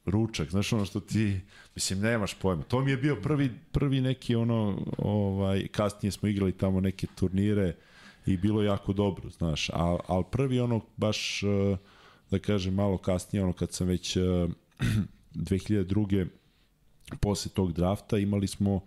[0.06, 1.40] ručak, znaš ono što ti,
[1.74, 2.62] mislim, nemaš pojma.
[2.62, 7.76] To mi je bio prvi, prvi neki ono, ovaj, kasnije smo igrali tamo neke turnire
[8.26, 11.76] i bilo jako dobro, znaš, al, al prvi ono baš, eh,
[12.30, 14.20] da kažem, malo kasnije, ono kad sam već eh,
[15.34, 16.26] 2002.
[17.20, 18.80] posle tog drafta imali smo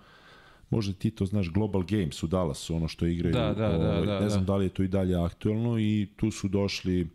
[0.70, 3.34] možda ti to znaš Global Games u Dallasu, ono što igraju.
[3.34, 4.54] Da, da, da, ovaj, da, ne znam da.
[4.54, 7.10] da li je to i dalje aktuelno i tu su došli uh,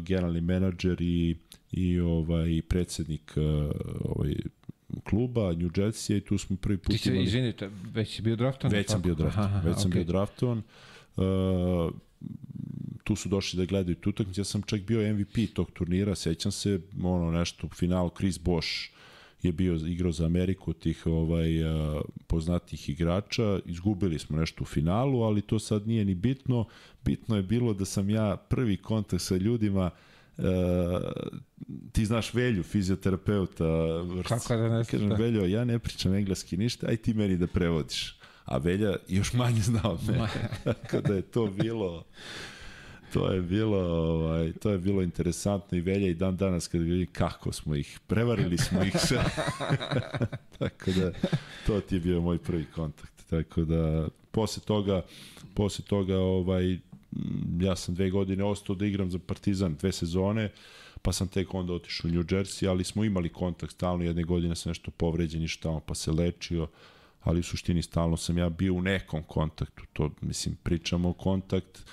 [0.00, 1.36] generalni menadžer i,
[1.72, 3.70] i ovaj predsednik uh,
[4.04, 4.34] ovaj
[5.04, 7.24] kluba New Jersey i tu smo prvi put Ti imali...
[7.24, 8.76] izvinite, već si bio draftovan?
[8.76, 10.62] Već sam bio draftovan, već sam bio draftovan.
[11.16, 11.24] Uh,
[13.04, 14.40] tu su došli da gledaju tu utakmicu.
[14.40, 18.68] Ja sam čak bio MVP tog turnira, sećam se, ono nešto u finalu Chris Bosch
[19.42, 23.58] je bio igrao za Ameriku tih ovaj uh, poznatih igrača.
[23.64, 26.64] Izgubili smo nešto u finalu, ali to sad nije ni bitno.
[27.04, 29.90] Bitno je bilo da sam ja prvi kontakt sa ljudima
[30.38, 30.44] Uh,
[31.92, 33.64] ti znaš Velju, fizioterapeuta.
[34.28, 35.14] Kako da ne Kažem, da.
[35.14, 38.18] Veljo, ja ne pričam engleski ništa, aj ti meni da prevodiš.
[38.44, 40.28] A Velja još manje zna od mene.
[40.64, 42.04] Tako da je to bilo
[43.12, 47.06] to je bilo ovaj to je bilo interesantno i Velja i dan danas kad vidi
[47.06, 49.24] kako smo ih prevarili smo ih sve.
[50.58, 51.12] tako da
[51.66, 53.26] to ti je bio moj prvi kontakt.
[53.30, 55.02] Tako da posle toga
[55.54, 56.78] posle toga ovaj
[57.60, 60.50] ja sam dve godine ostao da igram za Partizan dve sezone
[61.02, 64.56] pa sam tek onda otišao u New Jersey, ali smo imali kontakt stalno, jedne godine
[64.56, 66.68] sam nešto povređen i tamo pa se lečio,
[67.22, 71.84] ali u suštini stalno sam ja bio u nekom kontaktu, to mislim pričamo o kontakt,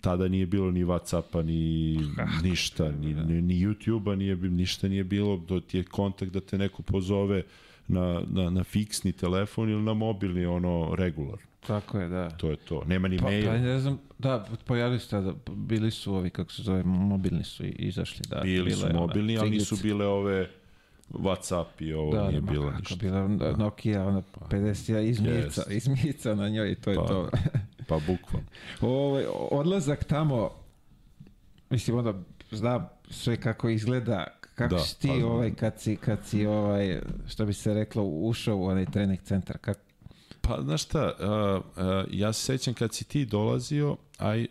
[0.00, 1.98] tada nije bilo ni Whatsappa, ni
[2.42, 6.58] ništa, ni, ni, ni YouTube-a, nije, ništa nije bilo, do ti je kontakt da te
[6.58, 7.42] neko pozove
[7.88, 11.38] na, na, na fiksni telefon ili na mobilni, ono, regular.
[11.60, 12.30] Tako je, da.
[12.30, 12.82] To je to.
[12.86, 13.46] Nema ni Pa, mail.
[13.46, 17.64] pa ne znam, da, pojavili ste da bili su ovi, kako se zove, mobilni su
[17.66, 18.22] izašli.
[18.30, 20.50] Da, Bili bila su mobilni, ali nisu bile ove
[21.10, 22.96] Whatsapp i ovo Da, nije da, bilo kako ništa.
[22.96, 25.70] bila da, Nokia, ona 50 izmica, Jest.
[25.70, 27.06] izmica na njoj i to je Pa.
[27.06, 27.30] to.
[27.88, 28.48] Pa bukvalno.
[28.80, 30.50] Ovaj odlazak tamo,
[31.70, 32.14] mislim onda
[32.50, 37.00] znam sve kako izgleda, kako Da, si ti pa- ovaj, kad si, kad si ovaj,
[37.28, 39.58] što bi se reklo, ušao u onaj trening centar?
[39.58, 39.80] Kako,
[40.40, 44.46] Pa, znaš šta, uh, uh, ja se sećam kad si ti dolazio, aj, uh,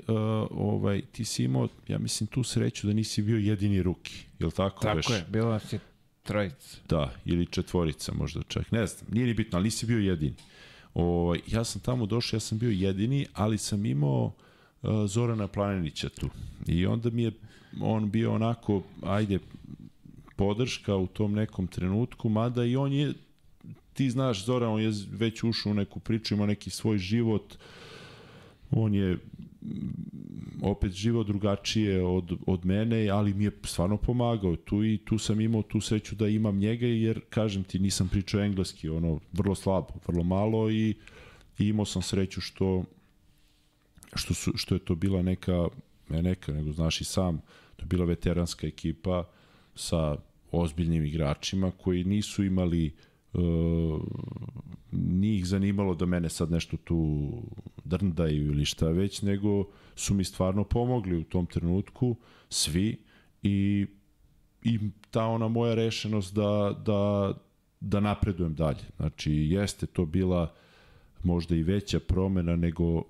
[0.52, 4.82] ovaj, ti si imao, ja mislim, tu sreću da nisi bio jedini ruki, jel tako?
[4.82, 5.10] tako veš?
[5.10, 5.80] je, bilo nas je
[6.24, 6.78] trojica.
[6.90, 10.36] Da, ili četvorica možda čak, ne znam, nije ni bitno, ali nisi bio jedini.
[10.96, 14.26] O, ja sam tamo došao, ja sam bio jedini, ali sam imao
[14.82, 16.30] uh, Zorana Planinića tu.
[16.68, 17.32] I onda mi je
[17.82, 19.40] on bio onako, ajde,
[20.36, 23.14] podrška u tom nekom trenutku, mada i on je,
[23.94, 27.56] ti znaš, Zoran, on je već ušao u neku priču, ima neki svoj život,
[28.72, 29.18] on je
[30.62, 34.56] opet živo drugačije od, od mene, ali mi je stvarno pomagao.
[34.56, 38.42] Tu i tu sam imao tu sreću da imam njega jer, kažem ti, nisam pričao
[38.42, 40.96] engleski, ono, vrlo slabo, vrlo malo i,
[41.60, 42.84] i imao sam sreću što
[44.16, 45.68] što, su, što je to bila neka,
[46.10, 47.38] ne neka, nego znaš i sam,
[47.76, 49.24] to je bila veteranska ekipa
[49.76, 50.18] sa
[50.52, 53.13] ozbiljnim igračima koji nisu imali uh,
[54.92, 57.32] nije ih zanimalo da mene sad nešto tu
[57.84, 59.66] drndaju ili šta već, nego
[59.96, 62.16] su mi stvarno pomogli u tom trenutku,
[62.50, 62.98] svi,
[63.44, 63.88] i,
[64.64, 64.80] i
[65.12, 67.34] ta ona moja rešenost da, da,
[67.80, 68.84] da napredujem dalje.
[68.98, 70.54] Znači, jeste to bila
[71.24, 73.04] možda i veća promena nego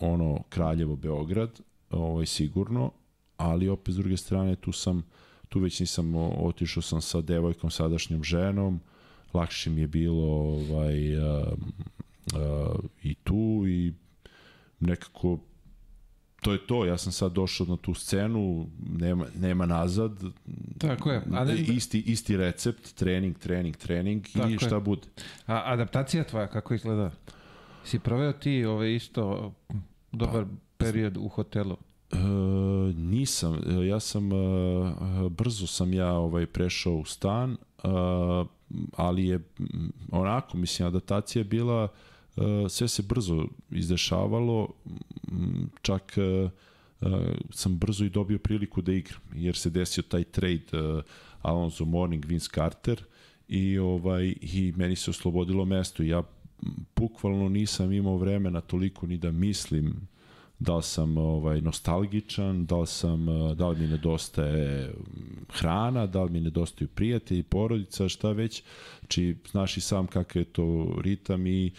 [0.00, 1.60] ono Kraljevo Beograd,
[1.90, 2.90] ovaj sigurno,
[3.36, 5.02] ali opet s druge strane tu sam
[5.48, 8.80] tu već nisam otišao sam sa devojkom sadašnjom ženom,
[9.36, 11.44] lakše mi je bilo ovaj a,
[12.34, 13.92] a, i tu i
[14.80, 15.38] nekako
[16.40, 18.66] to je to, ja sam sad došao na tu scenu,
[18.98, 20.22] nema, nema nazad,
[20.78, 21.22] Tako je.
[21.32, 24.58] A, ne, isti, isti recept, trening, trening, trening Tako i je.
[24.58, 25.02] šta bude.
[25.46, 27.10] a adaptacija tvoja, kako izgleda?
[27.84, 29.52] Si proveo ti ovaj isto
[30.12, 30.44] dobar
[30.76, 31.76] period u hotelu?
[32.12, 32.16] E,
[32.96, 34.36] nisam, ja sam e,
[35.30, 37.56] brzo sam ja ovaj prešao u stan, e,
[38.96, 41.88] ali je m, onako mislim adaptacija je bila
[42.36, 44.68] e, sve se brzo izdešavalo,
[45.32, 46.50] m, čak e, e,
[47.50, 51.02] sam brzo i dobio priliku da igram, jer se desio taj trade
[51.42, 53.04] Alonso Morning, Vince Carter
[53.48, 56.02] i ovaj i meni se oslobodilo mesto.
[56.02, 56.22] Ja
[56.96, 60.08] bukvalno nisam imao vremena toliko ni da mislim
[60.58, 66.06] da li sam ovaj nostalgičan, da li sam eh, da li mi nedostaje mm, hrana,
[66.06, 68.62] da li mi nedostaju prijatelji, porodica, šta već.
[69.00, 71.72] Znači, znaš i sam kakav je to ritam i,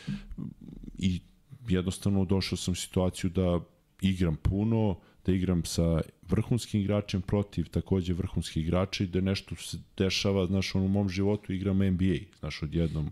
[0.97, 1.21] i
[1.67, 3.59] jednostavno došao sam u situaciju da
[4.01, 9.78] igram puno, da igram sa vrhunskim igračem protiv takođe vrhunskih igrača i da nešto se
[9.97, 13.11] dešava, znaš, on u mom životu igram NBA, znaš, odjednom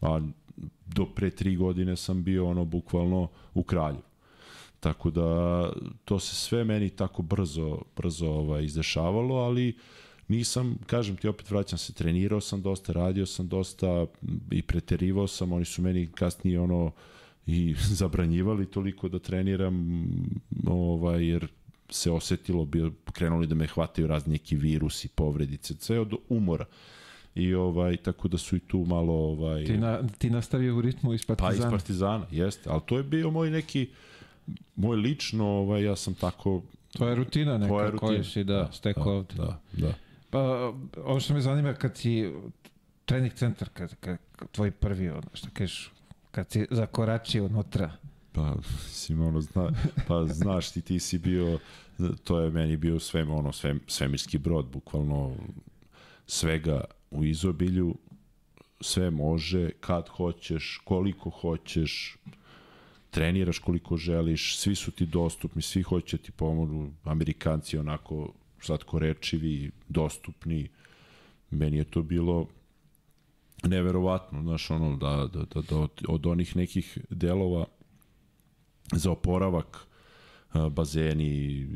[0.00, 0.20] a
[0.86, 4.02] do pre tri godine sam bio ono bukvalno u kralju.
[4.80, 5.72] Tako da
[6.04, 9.76] to se sve meni tako brzo, brzo ovaj, izdešavalo, ali
[10.28, 14.06] nisam, kažem ti opet vraćam se, trenirao sam dosta, radio sam dosta
[14.50, 16.90] i preterivao sam, oni su meni kasnije ono
[17.46, 20.04] i zabranjivali toliko da treniram
[20.66, 21.48] ovaj, jer
[21.90, 26.64] se osetilo, bio, krenuli da me hvataju razni neki virusi, povredice, sve od umora.
[27.34, 31.14] I ovaj tako da su i tu malo ovaj Ti, na, ti nastavio u ritmu
[31.14, 31.68] iz pa Partizana?
[31.68, 33.88] iz Partizana, jeste, ali to je bio moj neki
[34.76, 36.62] moj lično, ovaj ja sam tako
[36.98, 38.08] To je rutina neka Tvoja rutina.
[38.08, 39.34] koju si da, stekao da, ovde.
[39.34, 39.94] da, da.
[40.30, 40.72] Pa,
[41.04, 42.32] ovo što me zanima kad si
[43.04, 45.92] trening centar, kad, kad, kad tvoj prvi, ono, što kažeš,
[46.30, 47.92] kad si zakoračio unutra,
[48.32, 49.70] Pa, mislim, ono, zna,
[50.08, 51.58] pa znaš ti, ti si bio,
[52.24, 55.36] to je meni bio sve, ono, sve, svemirski brod, bukvalno
[56.26, 57.94] svega u izobilju,
[58.80, 62.16] sve može, kad hoćeš, koliko hoćeš,
[63.10, 70.68] treniraš koliko želiš, svi su ti dostupni, svi hoće ti pomogu, Amerikanci onako slatkorečivi, dostupni,
[71.50, 72.46] meni je to bilo
[73.62, 77.66] neverovatno, znaš, ono, da, da, da, da od, od onih nekih delova
[78.92, 79.86] za oporavak,
[80.70, 81.66] bazeni,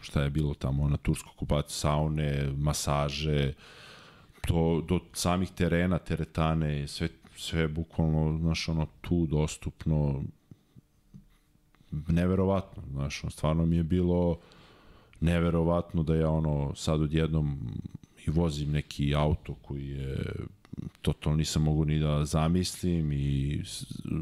[0.00, 3.52] šta je bilo tamo na tursku okupaciju, saune, masaže,
[4.46, 10.22] to, do samih terena, teretane, sve, sve bukvalno, znaš, ono, tu dostupno,
[11.90, 14.38] neverovatno, znaš, ono, stvarno mi je bilo
[15.20, 17.58] neverovatno da ja, ono, sad odjednom
[18.26, 20.24] i vozim neki auto koji je
[21.02, 23.62] totalno nisam mogu ni da zamislim i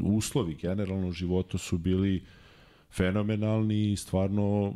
[0.03, 2.23] uslovi generalno u životu su bili
[2.91, 4.73] fenomenalni i stvarno m,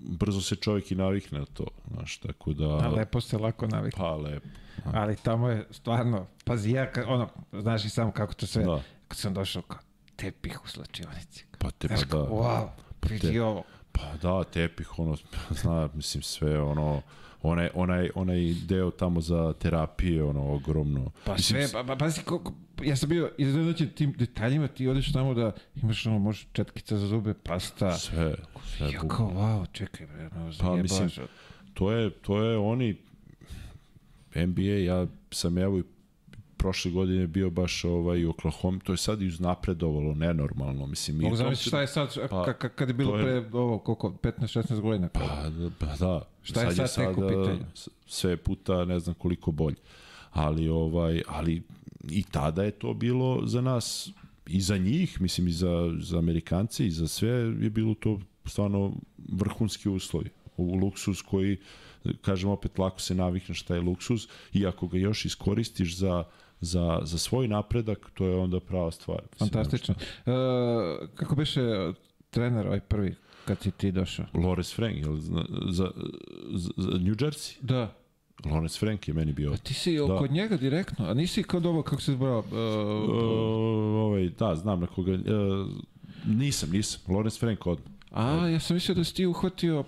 [0.00, 2.64] brzo se čovjek i navikne na to, znaš, tako da...
[2.66, 3.98] a lepo se lako navikne.
[3.98, 4.48] Pa lepo.
[4.84, 8.82] Ali tamo je stvarno, pazi, ja, ono, znaš i sam kako to sve, Da.
[9.08, 9.78] kad sam došao kao
[10.16, 11.44] tepih u slačionici.
[11.58, 12.18] Pa te pa Znaš, da.
[12.18, 12.68] wow,
[13.02, 13.62] vidi te- ovo.
[13.92, 15.16] Pa Pa da, tepih, ono,
[15.62, 17.02] zna, mislim, sve, ono,
[17.44, 21.10] onaj, onaj, onaj deo tamo za terapije, ono, ogromno.
[21.24, 25.34] Pa sve, pa, pa, pazi, koliko, ja sam bio iznenađen tim detaljima, ti odeš tamo
[25.34, 27.92] da imaš ono, možeš četkica za zube, pasta.
[27.92, 28.34] Sve,
[28.76, 28.90] sve.
[28.92, 31.10] Ja kao, wow, čekaj, bre, no, Pa, mislim,
[31.74, 32.96] to je, to je oni,
[34.34, 35.82] NBA, ja sam evo i
[36.56, 41.18] prošle godine bio baš ovaj u Oklahoma, to je sad i uznapredovalo nenormalno, mislim.
[41.18, 44.80] Mogu zamisliti šta je sad, Pa, pa, kad je bilo je- pre, ovo, koliko, 15-16
[44.80, 45.08] godina?
[45.08, 45.20] Pa,
[45.78, 46.22] pa da.
[46.42, 47.64] Šta je sad tek u sada pitanju?
[47.74, 49.76] s- Sve puta ne znam koliko bolje.
[50.30, 51.62] Ali ovaj ali
[52.04, 54.10] i tada je to bilo za nas
[54.46, 57.28] i za njih, mislim i za, za Amerikance i za sve
[57.60, 58.92] je bilo to stvarno
[59.28, 60.30] vrhunski uslovi.
[60.56, 61.56] U luksuz koji
[62.20, 64.20] kažem opet lako se navikneš šta je luksuz
[64.52, 66.24] i ako ga još iskoristiš za
[66.64, 69.20] za, za svoj napredak, to je onda prava stvar.
[69.38, 69.94] Fantastično.
[70.26, 70.30] E,
[71.14, 71.60] kako beše
[72.30, 74.26] trener ovaj prvi kad si ti došao?
[74.34, 75.90] Lawrence Frank, jel, za, za,
[76.52, 77.56] za, za New Jersey.
[77.60, 77.94] Da.
[78.44, 80.18] Lawrence Frank je meni bio A ti si Da.
[80.18, 82.38] kod njega direktno, a nisi kod ovo, kako se zbrao?
[82.38, 82.54] Uh, Uh,
[84.04, 85.12] ovaj, da, znam na koga...
[85.12, 85.20] Uh,
[86.26, 87.00] nisam, nisam.
[87.06, 87.93] Lawrence Frank odmah.
[88.14, 89.84] A, ja sam mislio da si ti uhvatio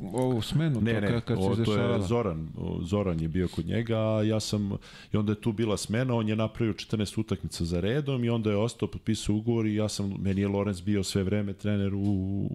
[0.00, 2.02] ovu smenu, Ne, to ne, kad, o, to je.
[2.02, 2.48] Zoran.
[2.82, 4.72] Zoran je bio kod njega, a ja sam...
[5.12, 8.50] I onda je tu bila smena, on je napravio 14 utakmica za redom i onda
[8.50, 12.00] je ostao, potpisao ugovor i ja sam, meni je Lawrence bio sve vreme trener u,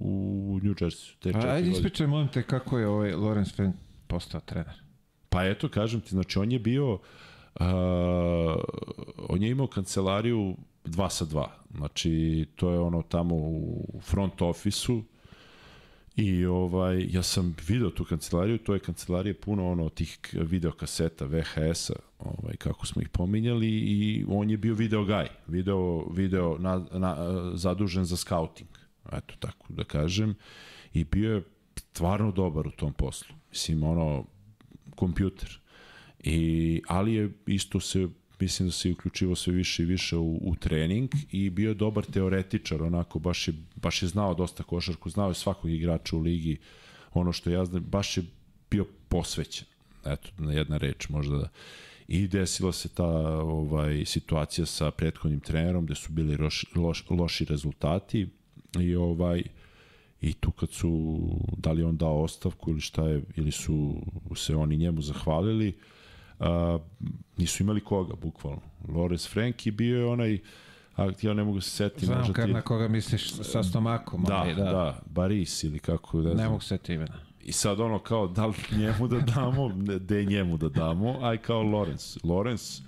[0.01, 1.13] u New Jersey.
[1.19, 3.49] Te Pa, četiri ajde ispričaj, molim te, kako je ovaj Lorenz
[4.07, 4.81] postao trener.
[5.29, 6.99] Pa eto, kažem ti, znači on je bio, uh,
[9.29, 10.55] on je imao kancelariju
[10.85, 11.47] 2 sa 2.
[11.77, 15.03] Znači, to je ono tamo u front ofisu
[16.15, 21.93] i ovaj, ja sam video tu kancelariju, to je kancelarija puno ono tih videokaseta, VHS-a,
[22.19, 27.15] ovaj, kako smo ih pominjali i on je bio video guy, video, video na, na,
[27.53, 28.69] zadužen za scouting,
[29.11, 30.35] eto tako da kažem,
[30.93, 31.43] i bio je
[31.75, 33.35] stvarno dobar u tom poslu.
[33.49, 34.25] Mislim, ono,
[34.95, 35.59] kompjuter.
[36.23, 38.07] I, ali je isto se
[38.39, 42.05] mislim da se uključivo sve više i više u, u trening i bio je dobar
[42.05, 46.57] teoretičar, onako baš je, baš je znao dosta košarku, znao je svakog igrača u ligi,
[47.13, 48.23] ono što ja znam, baš je
[48.71, 49.67] bio posvećen.
[50.05, 51.49] Eto, na jedna reč možda da.
[52.07, 53.07] I desila se ta
[53.41, 58.27] ovaj situacija sa prethodnim trenerom gde su bili loš, loš, loši rezultati
[58.79, 59.43] i ovaj
[60.21, 61.19] i tu kad su
[61.57, 63.95] da li on dao ostavku ili šta je ili su
[64.35, 65.73] se oni njemu zahvalili
[66.39, 66.79] a,
[67.37, 70.39] nisu imali koga bukvalno Lorenz Frank i bio je onaj
[70.95, 74.23] a ja ne mogu se setiti Znam kad ti- na koga misliš sa stomakom.
[74.23, 76.47] da, onaj, da, da, Baris ili kako ne, Ne znam.
[76.47, 77.13] mogu se setiti imena.
[77.43, 79.69] I sad ono kao, da li njemu da damo,
[79.99, 82.17] da je njemu da damo, aj kao Lorenz.
[82.23, 82.81] Lorenz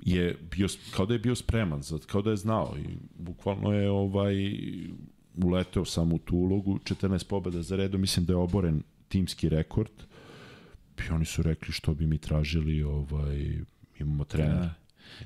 [0.00, 2.84] je bio, kao da je bio spreman, za, kao da je znao i
[3.16, 4.34] bukvalno je ovaj
[5.36, 9.90] uleteo samo u tu ulogu, 14 pobjeda za redom, mislim da je oboren timski rekord
[11.08, 13.58] i oni su rekli što bi mi tražili, ovaj,
[13.98, 14.74] imamo trenera.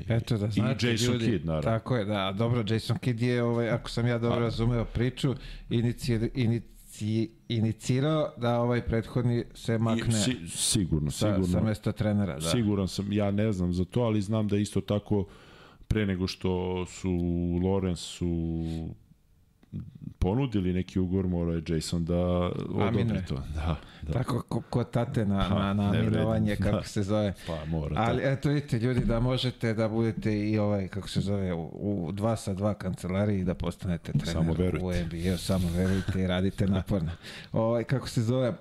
[0.08, 1.70] Eto da znate Jason ljudi, Kidd, naravno.
[1.70, 5.34] Tako je, da, dobro, Jason Kidd je, ovaj, ako sam ja dobro razumeo priču,
[5.70, 11.46] inici, inici, inicirao da ovaj prethodni se makne I, si, sigurno, sa, sigurno.
[11.46, 12.34] sa mesta trenera.
[12.34, 12.50] Da.
[12.50, 15.26] Siguran sam, ja ne znam za to, ali znam da isto tako
[15.88, 17.10] pre nego što su
[17.62, 18.26] Lorenzu
[20.18, 23.34] ponudili neki ugovor, mora je Jason da odobri to.
[23.54, 24.12] Da, da.
[24.12, 26.82] Tako ko, ko tate na, Pa, na, na aminovanje, kako Da.
[26.82, 27.34] se zove.
[27.46, 27.94] Pa mora.
[27.98, 31.70] Ali eto vidite ljudi da možete da budete i ovaj kako se zove u,
[32.06, 34.86] u dva sa dva kancelariji i da postanete trener Samo verujte.
[34.86, 37.10] u NBA, samo verujte i radite naporno.
[37.52, 38.56] Ovaj kako se zove uh,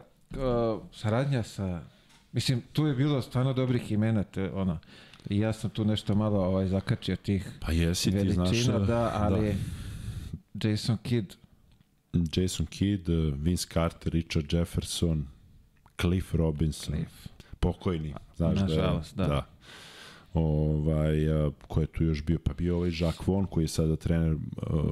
[0.92, 1.82] saradnja sa
[2.32, 4.78] mislim tu je bilo stvarno dobrih imena te, ono
[5.30, 8.50] i ja sam tu nešto malo ovaj zakačio tih pa jesi ti znaš.
[8.50, 9.56] veličina a, da, ali
[10.54, 11.34] Jason Kidd
[12.14, 13.10] Jason Kidd,
[13.44, 15.28] Vince Carter, Richard Jefferson,
[16.02, 17.28] Cliff Robinson, Cliff.
[17.60, 19.28] pokojni, znaš da je, Nažalost, da.
[19.28, 19.48] da.
[20.34, 22.40] Ovaj, a, ko je tu još bio?
[22.40, 24.40] Pa bio ovaj Jacques Vaughn, koji je sada trener uh,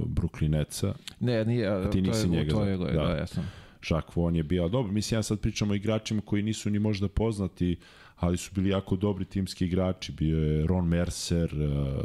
[0.05, 0.93] Brooklyn Netsa.
[1.19, 2.85] Ne, nije, a, ti to nisi je, njega to je, da.
[2.85, 3.15] Da.
[3.15, 3.51] ja sam.
[3.89, 7.07] Jacques Vaughn je bio, dobro, mislim, ja sad pričamo o igračima koji nisu ni možda
[7.07, 7.77] poznati,
[8.15, 10.11] ali su bili jako dobri timski igrači.
[10.11, 12.03] Bio je Ron Mercer, uh,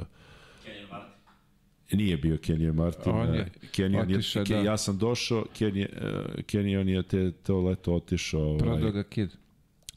[1.97, 3.12] nije bio Kenyon Martin.
[3.12, 4.55] On je Kenyon je, da.
[4.55, 8.43] ja sam došao, Kenyon, uh, Kenyon je te, to leto otišao.
[8.43, 9.33] Ovaj, Prodao ga Kidd.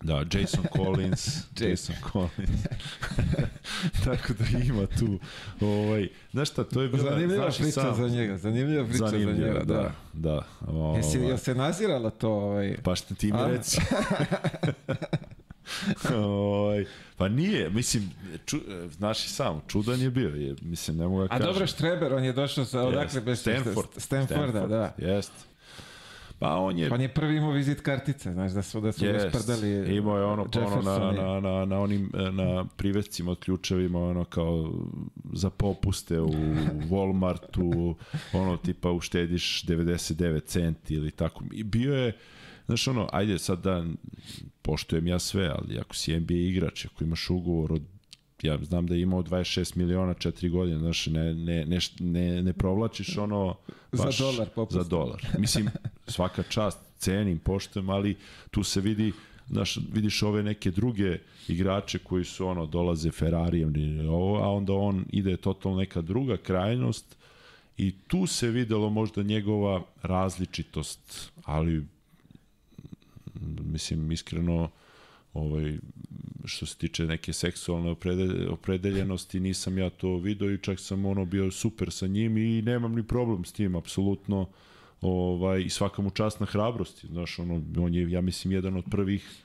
[0.01, 1.27] Da, Jason Collins.
[1.59, 2.61] Jason Collins.
[4.05, 5.19] Tako da ima tu.
[5.61, 7.11] Ovaj, znaš šta, to je bila...
[7.11, 9.73] Zanimljiva priča sam, za njega, zanimljiva priča za Zanimljivo, njega, da.
[9.73, 9.93] da.
[10.13, 10.47] da.
[10.67, 12.29] Ovaj, Jesi, jel se naziralo to?
[12.29, 12.77] Ovaj?
[12.83, 13.81] Pa šta ti mi reci?
[17.17, 18.09] Pa nije, mislim,
[18.45, 18.57] ču,
[18.91, 21.45] znaš i sam, čudan je bio, je, mislim, ne mogu da A kažem.
[21.45, 23.87] dobro, Štreber, on je došao sa, odakle bez Stanford.
[23.97, 24.93] Stanforda, da.
[24.97, 25.31] Jest.
[26.39, 26.89] Pa on je...
[26.89, 30.17] Pa on je prvi imao vizit kartice, znaš, da su, da su yes, rasprdali Imao
[30.17, 34.73] je ono, pa ono na, na, na, na onim na privescima od ključevima, ono kao
[35.33, 36.31] za popuste u
[36.89, 37.95] Walmartu,
[38.33, 41.43] ono tipa uštediš 99 centi ili tako.
[41.53, 42.13] I bio je,
[42.67, 43.85] znaš ono, ajde sad da
[44.61, 47.81] poštujem ja sve, ali ako si NBA igrač, ako imaš ugovor od
[48.41, 52.53] ja znam da je imao 26 miliona 4 godine, znaš, ne, ne, ne, ne, ne
[52.53, 53.55] provlačiš ono
[53.91, 54.77] baš za dolar, popust.
[54.77, 55.21] za dolar.
[55.39, 55.69] Mislim,
[56.07, 58.15] svaka čast, cenim, poštujem, ali
[58.51, 59.13] tu se vidi
[59.49, 63.73] znaš, vidiš ove neke druge igrače koji su ono, dolaze Ferrarijem,
[64.41, 67.17] a onda on ide totalno neka druga krajnost
[67.77, 71.85] i tu se videlo možda njegova različitost, ali
[73.63, 74.69] mislim, iskreno
[75.33, 75.77] ovaj,
[76.45, 77.95] što se tiče neke seksualne
[78.49, 82.95] opredeljenosti, nisam ja to video i čak sam ono bio super sa njim i nemam
[82.95, 84.49] ni problem s tim, apsolutno.
[85.01, 87.07] Ovaj, I svaka mu čast na hrabrosti.
[87.07, 89.43] Znaš, ono, on je, ja mislim, jedan od prvih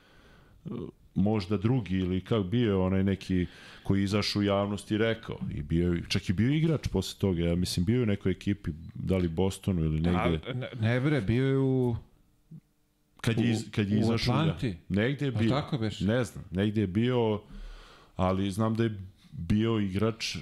[1.14, 3.46] možda drugi ili kako bio onaj neki
[3.82, 7.54] koji izašao u javnost i rekao i bio čak i bio igrač posle toga ja
[7.54, 11.46] mislim bio u nekoj ekipi da li Bostonu ili negde A, ne, ne bre bio
[11.46, 11.96] je u
[13.22, 14.34] kad je, iz, kad je izašao.
[14.34, 14.76] Atlanti?
[14.88, 15.56] negde je bio.
[15.56, 16.00] A tako beš?
[16.00, 17.40] Ne znam, negde je bio,
[18.16, 18.98] ali znam da je
[19.32, 20.36] bio igrač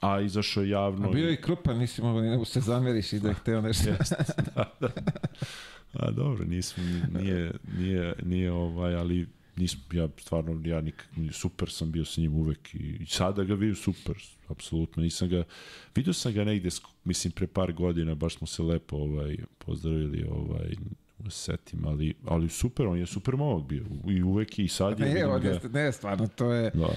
[0.00, 1.08] a izašao javno.
[1.08, 3.90] A bio je i krupan, nisi mogao ni se zameriš i da je hteo nešto.
[4.54, 4.88] da, da.
[5.92, 6.84] A dobro, nismo,
[7.20, 9.26] nije, nije, nije ovaj, ali
[9.56, 13.54] nisam, ja stvarno, ja nikak, super sam bio sa njim uvek i, i sada ga
[13.54, 14.16] vidim super,
[14.48, 15.44] apsolutno, nisam ga,
[15.94, 16.68] vidio sam ga negde,
[17.04, 20.74] mislim, pre par godina, baš smo se lepo ovaj, pozdravili, ovaj,
[21.30, 23.84] setim, ali, ali super, on je super momak bio.
[24.08, 25.14] I uvek i sad je.
[25.14, 26.70] Ne, on je, ne, stvarno, to je...
[26.70, 26.88] Da.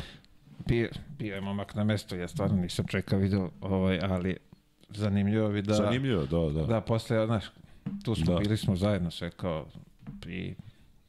[0.67, 4.37] Bio, bio je momak na mesto, ja stvarno nisam čekao video, ovaj, ali
[4.89, 5.73] zanimljivo bi da...
[5.73, 6.67] Zanimljivo, da, da.
[6.67, 7.45] Da, posle, znaš,
[8.03, 8.39] tu smo, da.
[8.39, 9.67] bili smo zajedno sve kao
[10.27, 10.53] i...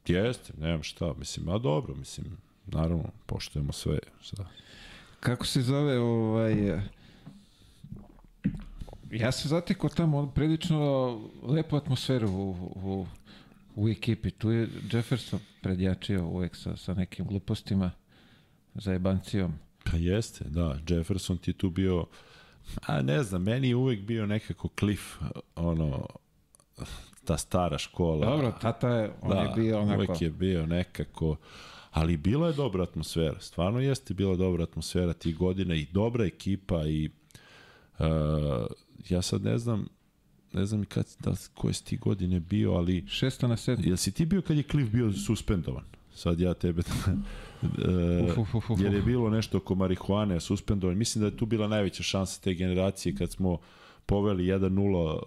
[0.07, 4.45] Jeste, nemam šta, mislim, a dobro, mislim, naravno, poštujemo sve, šta.
[5.19, 6.81] Kako se zove, ovaj,
[9.19, 13.07] ja sam zatekao tamo prilično lepu atmosferu u, u,
[13.75, 14.31] u ekipi.
[14.31, 17.91] Tu je Jefferson predjačio uvek sa, sa nekim glupostima
[18.75, 19.53] za jebancijom.
[19.83, 20.79] Pa jeste, da.
[20.87, 22.05] Jefferson ti tu bio,
[22.81, 25.15] a ne znam, meni je uvek bio nekako Cliff,
[25.55, 26.07] ono,
[27.25, 28.25] ta stara škola.
[28.25, 29.97] Dobro, tata je, on da, je bio onako...
[29.97, 31.35] uvek je bio nekako,
[31.91, 36.85] ali bila je dobra atmosfera, stvarno jeste bila dobra atmosfera tih godina i dobra ekipa
[36.85, 37.09] i
[37.99, 38.05] uh,
[39.09, 39.87] ja sad ne znam,
[40.53, 43.01] ne znam kad, da, koje si ti godine bio, ali...
[43.01, 43.87] 600 na 7.
[43.87, 45.83] Jel si ti bio kad je Cliff bio suspendovan?
[46.15, 46.81] Sad ja tebe...
[47.61, 50.97] uh, uf, uf, uf, jer je bilo nešto oko marihuane suspendovan.
[50.97, 53.57] Mislim da je tu bila najveća šansa te generacije kad smo
[54.05, 55.19] poveli 1-0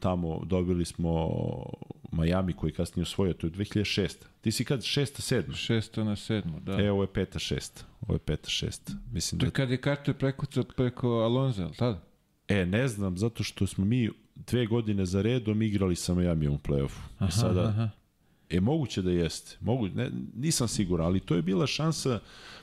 [0.00, 1.30] tamo, dobili smo
[2.12, 4.14] Miami koji kasnije osvojio, to je 2006.
[4.40, 5.34] Ti si kad 6.
[5.34, 5.42] 7.
[5.50, 6.04] 6.
[6.04, 6.60] na 7.
[6.60, 6.82] Da.
[6.82, 7.54] E, ovo je 5.
[7.54, 7.82] 6.
[8.00, 8.66] Ovo je 5.
[8.66, 8.96] 6.
[9.12, 9.52] Mislim to da...
[9.52, 12.00] kad je Carter prekucao preko Alonza, tada?
[12.52, 16.58] E, ne znam, zato što smo mi dve godine za redom igrali sa Miami u
[16.58, 17.00] play-offu.
[17.18, 17.88] Aha, sada, aha.
[18.50, 19.56] E, moguće da jeste.
[19.60, 22.20] Mogu, ne, nisam siguran, ali to je bila šansa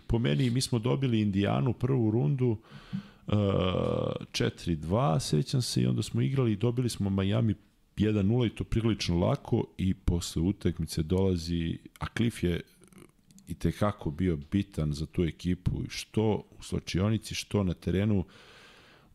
[0.07, 6.21] po meni, mi smo dobili Indijanu prvu rundu uh, 4-2, sećam se, i onda smo
[6.21, 7.55] igrali i dobili smo Miami
[7.97, 12.61] 1-0 i to prilično lako i posle utakmice dolazi, a Cliff je
[13.47, 18.25] i tekako bio bitan za tu ekipu, što u slačionici, što na terenu,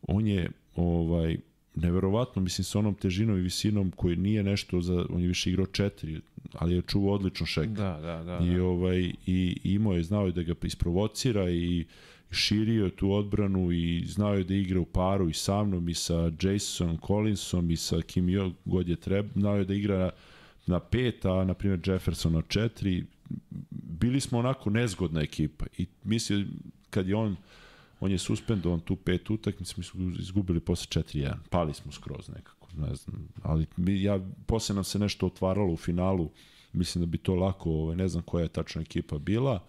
[0.01, 1.37] on je ovaj
[1.75, 5.65] neverovatno, mislim, sa onom težinom i visinom koji nije nešto za, on je više igrao
[5.65, 6.21] četiri,
[6.53, 7.69] ali je čuvao odlično šek.
[7.69, 8.45] Da, da, da.
[8.45, 8.63] I, da.
[8.63, 11.85] ovaj, i imao je, znao je da ga isprovocira i
[12.31, 16.31] širio tu odbranu i znao je da igra u paru i sa mnom i sa
[16.41, 20.11] Jasonom Collinsom i sa kim je god je treba, znao je da igra na,
[20.65, 23.05] na pet, a na primjer Jefferson na četiri.
[23.69, 26.47] Bili smo onako nezgodna ekipa i mislim
[26.89, 27.35] kad je on
[27.99, 31.33] on je suspendovan tu pet utakmica, mi smo izgubili posle 4-1.
[31.49, 33.27] Pali smo skroz nekako, ne znam.
[33.43, 36.31] Ali mi, ja, posle nam se nešto otvaralo u finalu,
[36.73, 39.63] mislim da bi to lako, ovaj, ne znam koja je tačna ekipa bila,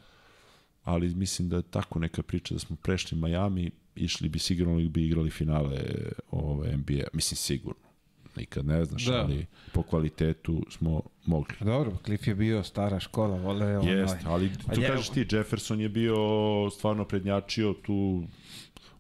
[0.85, 5.07] ali mislim da je tako neka priča da smo prešli Miami, išli bi sigurno bi
[5.07, 5.81] igrali finale
[6.31, 7.85] ovaj, NBA, mislim sigurno
[8.36, 9.20] nikad ne znaš, da.
[9.20, 11.54] ali po kvalitetu smo mogli.
[11.60, 14.00] Dobro, Cliff je bio stara škola, vole onaj.
[14.00, 14.88] Jest, ali tu je...
[14.88, 16.16] kažeš ti, Jefferson je bio
[16.70, 18.22] stvarno prednjačio tu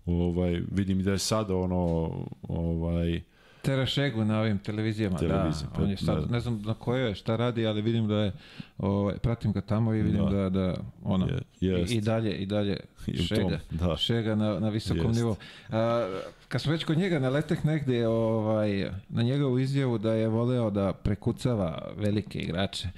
[0.06, 2.10] ovaj, vidim da je sada ono
[2.48, 3.20] ovaj,
[3.66, 5.82] Terašegu na ovim televizijama, Televizije, da.
[5.82, 6.32] On je sad, da.
[6.32, 8.32] ne znam na kojoj je, šta radi, ali vidim da je,
[8.78, 10.50] ovaj, pratim ga tamo i vidim da, Da.
[10.50, 10.74] da,
[11.04, 11.40] ono, Je-
[11.70, 11.92] jest.
[11.92, 12.76] i, i dalje, i dalje
[13.06, 13.96] I šega, tom, da.
[13.96, 15.16] šega na, na visokom Jest.
[15.16, 15.36] nivou.
[15.70, 16.08] A,
[16.48, 20.92] kad smo već kod njega naleteh negde ovaj, na njegovu izjavu da je voleo da
[20.92, 22.88] prekucava velike igrače,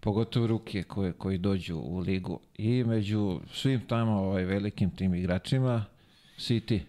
[0.00, 5.84] pogotovo ruke koje, koji dođu u ligu i među svim tamo ovaj, velikim tim igračima
[6.36, 6.82] si ti.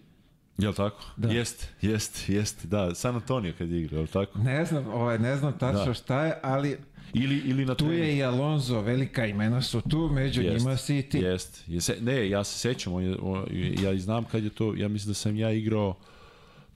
[0.62, 1.04] Jel tako?
[1.16, 1.28] Da.
[1.32, 2.94] Jest, jest, jest, da.
[2.94, 4.38] San Antonio kad je igrao, jel tako?
[4.38, 5.94] Ne znam, ovaj, ne znam tačno Da.
[5.94, 6.78] šta je, ali
[7.14, 10.98] Ili, ili na tu je i Alonso, velika imena su tu, među Jest, njima si
[10.98, 11.18] i ti.
[11.18, 11.64] Jest.
[11.66, 13.44] Je se, ne, ja se sećam, on je, on,
[13.82, 15.94] ja i znam kad je to, ja mislim da sam ja igrao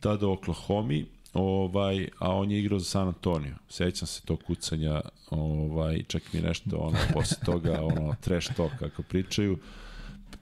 [0.00, 0.94] tada u Oklahoma,
[1.34, 3.54] ovaj, a on je igrao za San Antonio.
[3.68, 5.00] Sećam se tog kucanja,
[5.30, 9.58] ovaj, čak mi nešto, ono, posle toga, ono, trash talk, kako pričaju.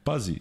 [0.05, 0.39] Pazi,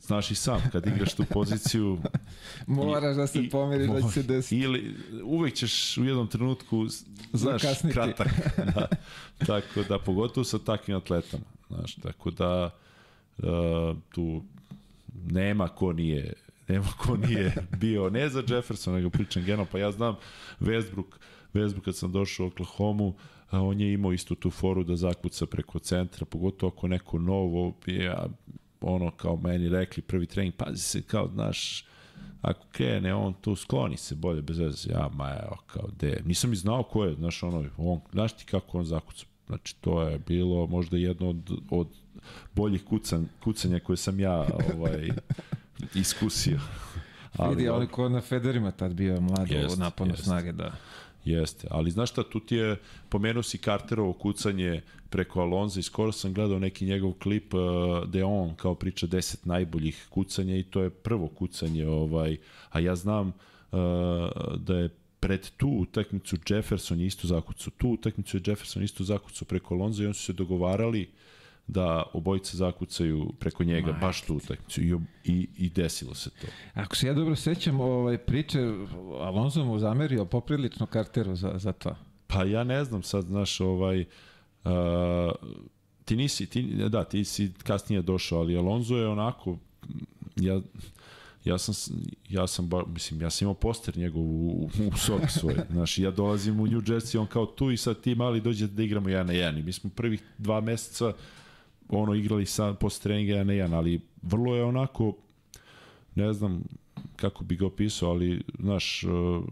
[0.00, 1.98] znaš i sam, kad igraš tu poziciju...
[2.66, 4.56] Moraš da se i- pomiriš da će se desiti.
[4.56, 6.86] Ili, uvek ćeš u jednom trenutku,
[7.32, 7.94] znaš, Zakasniti.
[7.94, 8.28] kratak.
[8.74, 8.86] Da,
[9.46, 11.44] tako da, pogotovo sa takvim atletama.
[11.68, 12.70] Znaš, tako da,
[13.38, 13.44] uh,
[14.08, 14.42] tu
[15.24, 16.32] nema ko nije
[16.68, 20.16] nema ko nije bio, ne za Jefferson, nego pričam generalno, pa ja znam
[20.60, 21.04] Westbrook,
[21.54, 23.12] Westbrook kad sam došao u Oklahoma,
[23.50, 28.26] on je imao istu tu foru da zakuca preko centra, pogotovo ako neko novo, ja,
[28.86, 31.84] ono kao meni rekli prvi trening, pazi se kao, znaš,
[32.42, 34.90] ako krene on tu skloni se bolje bez veze.
[34.90, 36.22] Ja ma evo kao de.
[36.24, 39.26] Nisam i znao ko je znaš ono on znaš ti kako on zakuca?
[39.46, 41.88] Znači to je bilo možda jedno od, od
[42.54, 44.46] boljih kucan, kucanja koje sam ja
[44.76, 45.08] ovaj
[45.94, 46.60] iskusio.
[47.38, 50.24] Vidi, ali ali ko na Federima tad bio mlad Jest, u naponu jest.
[50.24, 50.72] snage, da.
[51.24, 52.76] Jeste, ali znaš šta, tu ti je,
[53.08, 54.82] pomenuo si Carterovo kucanje
[55.14, 57.60] preko Alonza i skoro sam gledao neki njegov klip uh,
[58.08, 62.36] gde on kao priča 10 najboljih kucanja i to je prvo kucanje, ovaj,
[62.70, 63.78] a ja znam uh,
[64.56, 64.88] da je
[65.20, 70.02] pred tu utakmicu Jefferson je isto zakucao, tu utakmicu je Jefferson isto zakucao preko Alonza
[70.02, 71.10] i oni su se dogovarali
[71.66, 76.46] da obojice zakucaju preko njega, Majke baš tu utakmicu i, i, i desilo se to.
[76.74, 78.58] Ako se ja dobro sećam ovaj, priče,
[79.20, 81.96] Alonso mu zamerio poprilično karteru za, za to.
[82.26, 84.06] Pa ja ne znam sad, znaš, ovaj, uh,
[86.04, 89.58] ti nisi, ti, da, ti si kasnije došao, ali Alonso je onako,
[90.36, 90.60] ja,
[91.44, 91.74] ja sam,
[92.28, 96.10] ja sam, ba, mislim, ja sam imao poster njegov u, u sobi svoj, znaš, ja
[96.10, 99.26] dolazim u New Jersey, on kao tu i sad ti mali dođete da igramo jedan
[99.26, 101.12] na jedan i mi smo prvih dva meseca
[101.88, 105.16] ono igrali sa, posle treninga jedan na jedan, ali vrlo je onako,
[106.14, 106.62] ne znam
[107.16, 109.44] kako bi ga opisao, ali, znaš, uh,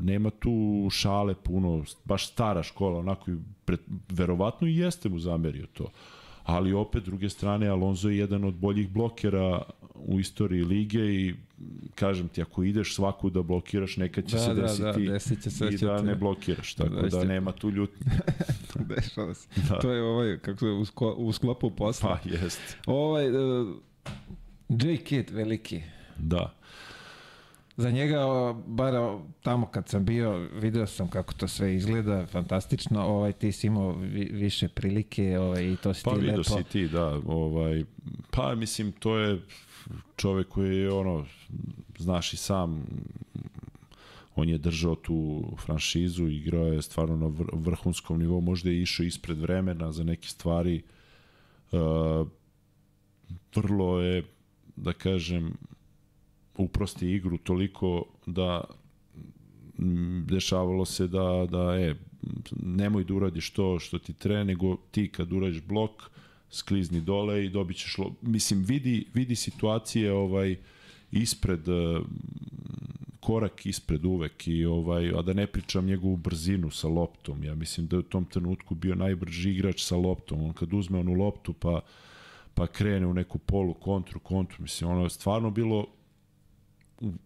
[0.00, 0.52] nema tu
[0.90, 1.72] šale puno,
[2.04, 5.86] baš stara škola, onako i pred, verovatno i jeste mu zamerio to.
[6.44, 9.62] Ali opet, druge strane, Alonso je jedan od boljih blokera
[9.94, 11.34] u istoriji lige i
[11.94, 15.42] kažem ti, ako ideš svaku da blokiraš, nekad će Da, se da, desiti da, desit
[15.42, 18.06] će se da i da ti- ne blokiraš, tako da, će- nema tu ljutnje.
[18.96, 19.48] Dešava se.
[19.68, 19.78] Da.
[19.78, 20.66] To je ovaj, kako se,
[21.16, 22.18] u sklopu posla.
[22.22, 22.76] Pa, jest.
[22.86, 23.68] Ovaj, uh,
[24.70, 24.96] J.
[24.96, 25.82] Kidd, veliki.
[26.18, 26.54] Da.
[27.78, 28.18] Za njega,
[28.66, 28.94] bar
[29.42, 33.02] tamo kad sam bio, video sam kako to sve izgleda, fantastično.
[33.02, 36.42] Ovaj, ti si imao vi, više prilike ovaj, i to si Pa ti lepo.
[36.42, 37.84] si ti, da, ovaj,
[38.30, 39.40] pa mislim, to je
[40.16, 41.26] čovek koji je, ono,
[41.98, 42.86] znaš i sam,
[44.36, 49.04] on je držao tu franšizu, igrao je stvarno na vr vrhunskom nivou, možda je išao
[49.04, 50.82] ispred vremena za neke stvari.
[51.72, 52.28] Uh,
[53.54, 54.24] vrlo je,
[54.76, 55.52] da kažem,
[56.58, 58.64] uprosti igru toliko da
[60.26, 61.94] dešavalo se da, da e,
[62.62, 66.10] nemoj da uradiš to što ti tre, nego ti kad uradiš blok,
[66.50, 68.14] sklizni dole i dobit ćeš lo...
[68.22, 70.56] Mislim, vidi, vidi situacije ovaj,
[71.12, 72.00] ispred, eh,
[73.20, 77.44] korak ispred uvek i ovaj, a da ne pričam njegovu brzinu sa loptom.
[77.44, 80.42] Ja mislim da je u tom trenutku bio najbrži igrač sa loptom.
[80.42, 81.80] On kad uzme onu loptu pa
[82.54, 85.86] pa krene u neku polu kontru, kontru, mislim, ono je stvarno bilo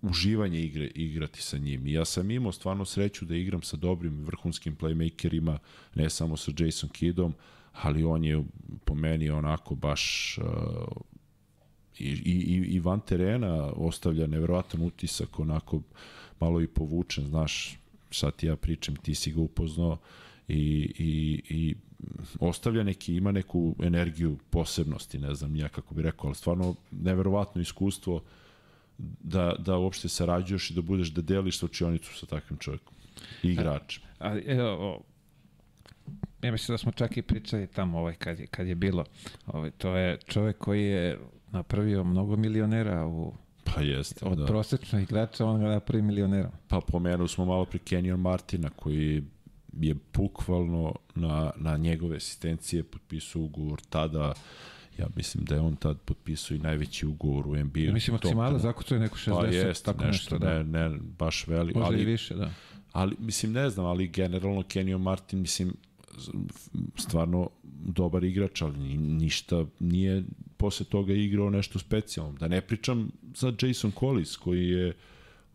[0.02, 1.86] uživanje igre, igrati sa njim.
[1.86, 5.58] I ja sam imao stvarno sreću da igram sa dobrim vrhunskim playmakerima,
[5.94, 7.34] ne samo sa Jason Kiddom,
[7.72, 8.44] ali on je
[8.84, 10.44] po meni onako baš uh,
[11.98, 15.82] i, i, i- van terena ostavlja neverovatan utisak, onako
[16.40, 17.78] malo i povučen, znaš,
[18.10, 19.98] sad ti ja pričam, ti si ga upoznao
[20.48, 21.74] i, i, i
[22.40, 27.60] ostavlja neki, ima neku energiju posebnosti, ne znam ja kako bi rekao, ali stvarno neverovatno
[27.62, 28.22] iskustvo
[29.20, 32.94] da, da uopšte sarađuješ i da budeš da deliš slučionicu sa takvim čovjekom
[33.42, 34.02] i igračem.
[34.18, 35.02] Ali, evo, o,
[36.42, 39.04] ja mislim da smo čak i pričali tamo ovaj, kad, je, kad je bilo.
[39.46, 41.18] Ovaj, to je čovek koji je
[41.50, 43.34] napravio mnogo milionera u,
[43.64, 44.46] Pa jeste, Od da.
[44.46, 46.50] prosječnog igrača on ga napravi milionerom.
[46.68, 49.22] Pa pomenuo smo malo pre Kenyon Martina koji
[49.80, 54.34] je bukvalno na, na njegove asistencije potpisao ugovor tada
[54.98, 57.80] ja mislim da je on tad potpisao i najveći ugovor u NBA.
[57.80, 60.62] Ja mislim, maksimala zakucuje neko 60, Pa jest, tako nešto, nešto, da.
[60.62, 61.72] ne, ne, baš veli.
[61.74, 62.50] Možda ali, i više, da.
[62.92, 65.74] ali, mislim, ne znam, ali generalno Kenyon Martin, mislim,
[66.96, 67.50] stvarno
[67.84, 70.24] dobar igrač, ali ni- ništa nije
[70.56, 72.32] posle toga igrao nešto specijalno.
[72.32, 74.92] Da ne pričam za Jason Collis koji je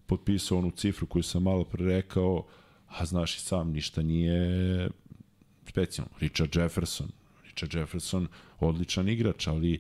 [0.05, 2.45] potpisao onu cifru koju sam malo pre rekao,
[2.88, 4.89] a znaš i sam, ništa nije
[5.69, 6.11] specijalno.
[6.19, 7.07] Richard Jefferson,
[7.45, 8.27] Richard Jefferson,
[8.59, 9.79] odličan igrač, ali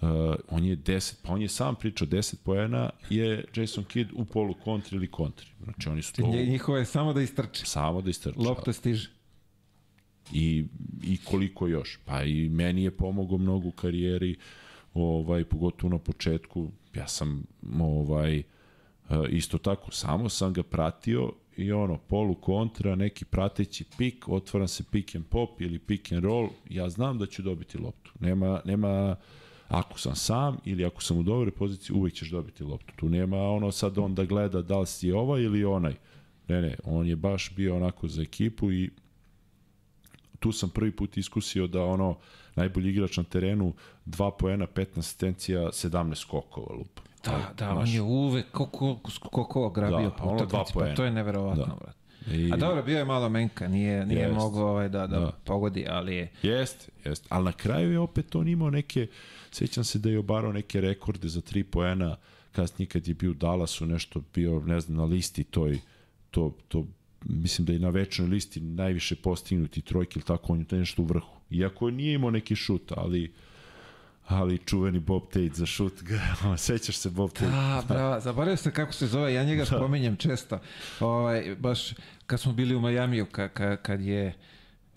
[0.00, 0.08] uh,
[0.48, 4.54] on je 10, pa on je sam pričao 10 poena je Jason Kidd u polu
[4.54, 5.46] kontri ili kontri.
[5.64, 7.66] Znači oni su to Njihovo je samo da istrče.
[7.66, 8.40] samo da istrča.
[8.40, 9.10] Lopta stiže.
[10.32, 10.64] I,
[11.02, 11.98] I koliko još.
[12.04, 14.36] Pa i meni je pomogao mnogo u karijeri,
[14.94, 16.70] ovaj, pogotovo na početku.
[16.94, 17.44] Ja sam
[17.80, 18.44] ovaj, eh,
[19.30, 24.84] isto tako, samo sam ga pratio i ono, polu kontra, neki prateći pik, otvaram se
[24.90, 28.12] pick and pop ili pick and roll, ja znam da ću dobiti loptu.
[28.20, 29.16] Nema, nema
[29.68, 32.92] ako sam sam ili ako sam u dobroj poziciji, uvek ćeš dobiti loptu.
[32.96, 35.94] Tu nema ono sad on da gleda da li si ovaj ili onaj.
[36.48, 38.90] Ne, ne, on je baš bio onako za ekipu i
[40.40, 42.18] tu sam prvi put iskusio da ono
[42.54, 43.74] najbolji igrač na terenu,
[44.06, 47.02] 2 poena, 15 asistencija, 17 skokova lupa.
[47.30, 51.64] Da, da, on je uvek koliko, koliko grabio Da, po utakmici, pa to je neverovatno,
[51.64, 51.74] Da.
[51.74, 51.96] brate.
[52.36, 54.34] I, A dobro, bio je malo menka, nije, nije Jest.
[54.34, 55.32] mogao ovaj da, da, Da.
[55.44, 56.28] pogodi, ali je...
[56.42, 57.26] Jest, jest.
[57.28, 59.06] Ali na kraju je opet on imao neke,
[59.50, 62.16] sećam se da je obarao neke rekorde za 3 poena,
[62.52, 65.78] kasnije kad je bio u Dallasu nešto bio, ne znam, na listi toj,
[66.30, 66.84] to, to
[67.24, 71.04] mislim da je na večnoj listi najviše postignuti trojke ili tako, on je nešto u
[71.04, 71.36] vrhu.
[71.50, 73.32] Iako nije imao neki šut, ali
[74.26, 75.92] ali čuveni Bob Tate za šut,
[76.56, 77.46] sećaš se Bob Tate?
[77.50, 79.66] Da, bravo, zaboravio sam kako se zove, ja njega Da.
[79.66, 80.58] spominjem često.
[81.00, 81.94] Ovaj, baš
[82.26, 84.34] kad smo bili u Majamiju, ka, ka, kad je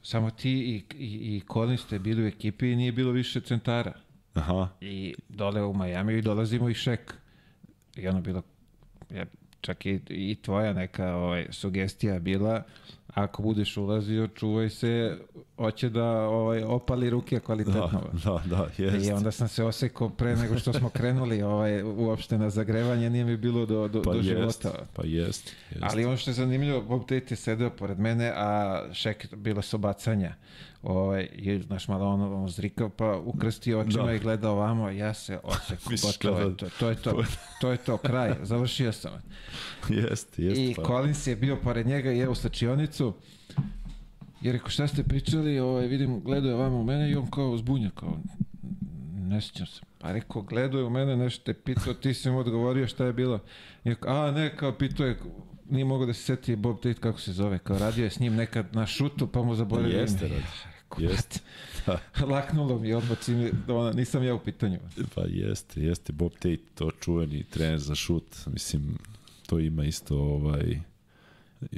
[0.04, 3.94] samo ti i, i, i Colin ste bili u ekipi i nije bilo više centara.
[4.34, 7.14] Aha, I dole u Majamiju i dolazimo i Šek.
[7.96, 8.42] I ono bilo,
[9.10, 9.26] ja,
[9.62, 12.64] čak i, i tvoja neka ovaj, sugestija bila,
[13.14, 15.18] ako budeš ulazio, čuvaj se,
[15.58, 18.10] hoće da ovaj, opali ruke kvalitetno.
[18.24, 19.08] da, da, da, jest.
[19.08, 23.26] I onda sam se osekao pre nego što smo krenuli ovaj, uopšte na zagrevanje, nije
[23.26, 24.86] mi bilo do, do, pa do jest, života.
[24.94, 25.84] pa jest, jest.
[25.84, 29.78] Ali ono što je zanimljivo, Bob Tate je sedeo pored mene, a Šek bilo su
[29.78, 30.36] bacanja.
[30.84, 34.14] Ovaj, i, znaš, malo ono, ono zrikao, pa ukrstio očima Da.
[34.14, 37.24] i gledao ovamo, ja se osekao, Misliš gotovo je da- to, to je to,
[37.62, 39.12] to je to, kraj, završio sam.
[39.90, 40.64] Jeste, jeste.
[40.64, 40.84] I pa.
[40.84, 43.14] Collins je bio pored njega i evo slačionicu.
[44.42, 47.58] I rekao, šta ste pričali, ovaj, vidim, gledao je vama u mene i on kao
[47.58, 48.18] zbunja, kao,
[49.18, 49.82] ne sjećam se.
[49.98, 53.14] Pa rekao, gledao je u mene, nešto te pitao, ti si mu odgovorio šta je
[53.14, 53.40] bilo.
[53.84, 55.20] I rekao, a ne, kao pitao je,
[55.70, 58.36] nije mogao da se seti Bob Tate kako se zove, kao radio je s njim
[58.36, 60.36] nekad na šutu, pa mu zaboravio Jeste, ime.
[60.36, 60.48] radi.
[60.66, 61.40] Rekao, Jeste.
[61.86, 64.80] brate, Laknulo mi odmah, čim, ona, nisam ja u pitanju.
[65.16, 68.98] Pa jeste, jeste Bob Tate, to čuveni trener za šut, mislim,
[69.48, 70.80] to ima isto ovaj,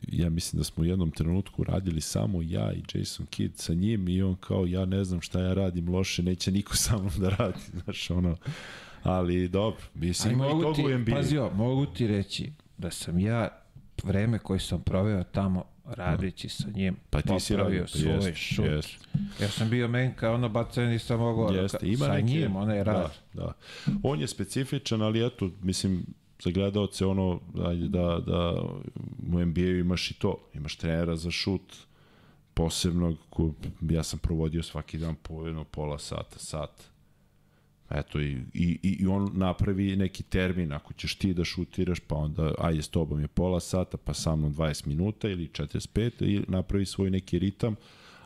[0.07, 4.07] ja mislim da smo u jednom trenutku radili samo ja i Jason Kidd sa njim
[4.07, 7.29] i on kao ja ne znam šta ja radim loše, neće niko sa mnom da
[7.29, 8.37] radi, znaš ono,
[9.03, 13.60] ali dobro, mislim ima i mogu ti, pazio, mogu ti reći da sam ja
[14.03, 18.65] vreme koje sam proveo tamo radeći sa njim Pa ti si radio, svoj jest, šut.
[18.65, 19.07] jest.
[19.41, 22.83] Ja sam bio menka, ono bacanje nisam mogao Jeste, ka- ima sa neke, njim, onaj
[22.83, 23.11] rad.
[23.33, 23.53] Da, da.
[24.03, 26.05] On je specifičan, ali eto, mislim,
[26.43, 28.61] za gledalce ono, ajde da, da
[29.33, 31.75] u NBA-u imaš i to, imaš trenera za šut,
[32.53, 36.90] posebnog, ko, ja sam provodio svaki dan po jedno pola sata, sat.
[37.95, 42.53] Eto, i, i, i on napravi neki termin, ako ćeš ti da šutiraš, pa onda,
[42.57, 46.85] ajde, s tobom je pola sata, pa sa mnom 20 minuta ili 45, i napravi
[46.85, 47.75] svoj neki ritam,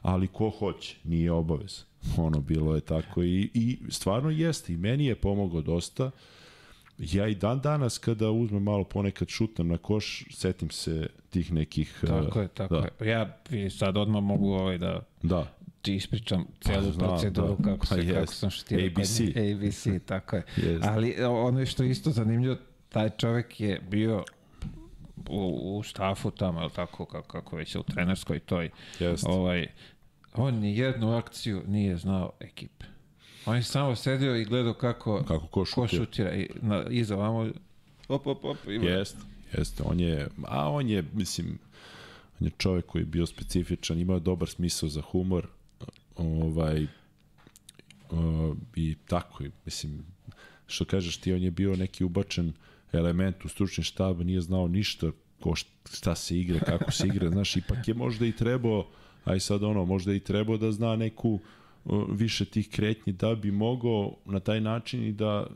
[0.01, 1.83] ali ko hoće, nije obavez.
[2.17, 6.11] Ono, bilo je tako i, i stvarno jeste, i meni je pomogao dosta.
[6.97, 12.03] Ja i dan danas kada uzmem malo ponekad šutam na koš, setim se tih nekih...
[12.07, 13.11] Tako je, tako da, je.
[13.11, 13.37] Ja
[13.69, 15.55] sad odmah mogu ovaj da Da,
[15.85, 17.63] ti ispričam celu znam, proceduru da.
[17.63, 18.39] kako, se, kako jest.
[18.39, 18.89] sam šutirao.
[18.95, 19.19] kod ABC.
[19.19, 20.43] ABC, tako je.
[20.57, 20.85] Jest.
[20.85, 22.55] Ali ono što je isto zanimljivo,
[22.89, 24.23] taj čovek je bio
[25.29, 28.69] u, u štafu tamo, ali tako, kako, kako već je u trenerskoj toj.
[28.99, 29.29] Jeste.
[29.29, 29.67] Ovaj,
[30.33, 32.85] on ni jednu akciju nije znao ekipe.
[33.45, 36.05] On je samo sedio i gledao kako, kako ko ko šutira.
[36.05, 36.33] šutira.
[36.35, 37.49] I, na, iza vamo,
[38.07, 38.57] op, op, op.
[38.67, 39.19] Jeste,
[39.57, 39.83] jeste.
[39.85, 41.59] On je, a on je, mislim,
[42.41, 45.47] on je čovjek koji je bio specifičan, imao dobar smisao za humor,
[46.15, 50.05] ovaj, uh, i tako, mislim,
[50.67, 52.53] što kažeš ti, on je bio neki ubačen
[52.91, 55.53] element u stručni štab, nije znao ništa ko
[55.93, 58.87] šta se igra, kako se igra, znaš, ipak je možda i trebao,
[59.25, 61.39] aj sad ono, možda i trebao da zna neku
[62.09, 65.47] više tih kretnji da bi mogao na taj način i da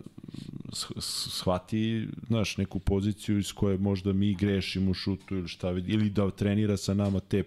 [1.00, 6.10] shvati, znaš, neku poziciju iz koje možda mi grešimo u šutu ili šta vidi, ili
[6.10, 7.44] da trenira sa nama te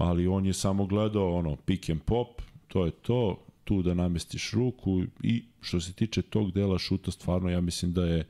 [0.00, 4.52] ali on je samo gledao ono pick and pop, to je to, tu da namestiš
[4.52, 8.24] ruku i što se tiče tog dela šuta stvarno ja mislim da je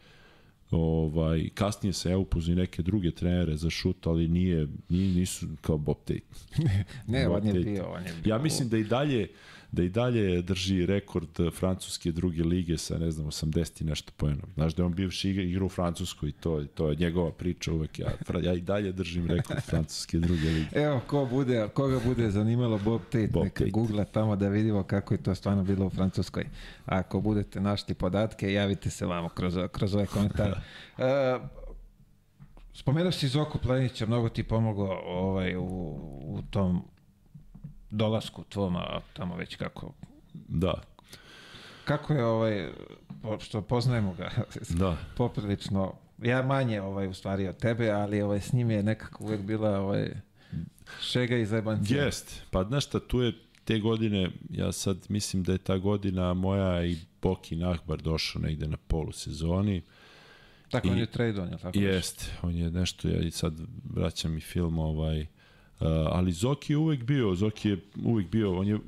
[0.70, 5.78] ovaj kasnije se ja upoznao neke druge trenere za šut, ali nije, nije nisu kao
[5.78, 6.20] Bob Tate.
[7.06, 8.30] ne, Bob on je bio, on je bio.
[8.30, 9.28] Ja mislim da i dalje
[9.72, 14.42] da i dalje drži rekord francuske druge lige sa, ne znam, 80 i nešto poena.
[14.54, 17.72] Znaš da je on bivši igra, igra u Francuskoj i to, to je njegova priča
[17.72, 17.98] uvek.
[17.98, 20.80] Ja, ja i dalje držim rekord francuske druge lige.
[20.80, 23.70] Evo, ko bude, koga bude zanimalo Bob Tate, Bob neka Tate.
[23.70, 26.44] googla tamo da vidimo kako je to stvarno bilo u Francuskoj.
[26.86, 30.54] Ako budete našli podatke, javite se vamo kroz, kroz ove komentare.
[30.98, 31.04] uh,
[32.80, 35.64] Spomenuo si Zoku Plenića, mnogo ti pomogao ovaj, u,
[36.22, 36.82] u tom
[37.90, 39.92] dolasku tvom, a tamo već kako...
[40.34, 40.74] Da.
[41.84, 42.68] Kako je ovaj,
[43.40, 44.30] što poznajemo ga,
[44.80, 44.96] da.
[45.16, 49.40] poprilično, ja manje ovaj, u stvari od tebe, ali ovaj, s njim je nekako uvek
[49.40, 50.10] bila ovaj,
[51.00, 52.04] šega i zajebancija.
[52.04, 53.32] Jest, pa znaš šta, tu je
[53.64, 58.68] te godine, ja sad mislim da je ta godina moja i Boki Nahbar došao negde
[58.68, 59.82] na polu sezoni.
[60.70, 61.78] Tako, I, on je trade on, je tako?
[61.78, 63.54] Jest, on je nešto, ja i sad
[63.84, 65.26] vraćam i film ovaj,
[65.88, 68.78] ali Zoki je uvek bio, Zoki je uvek bio, on je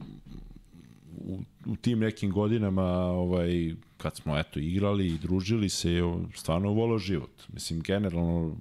[1.17, 6.01] u, u tim nekim godinama ovaj kad smo eto igrali i družili se
[6.35, 7.43] stvarno voleo život.
[7.53, 8.57] Mislim generalno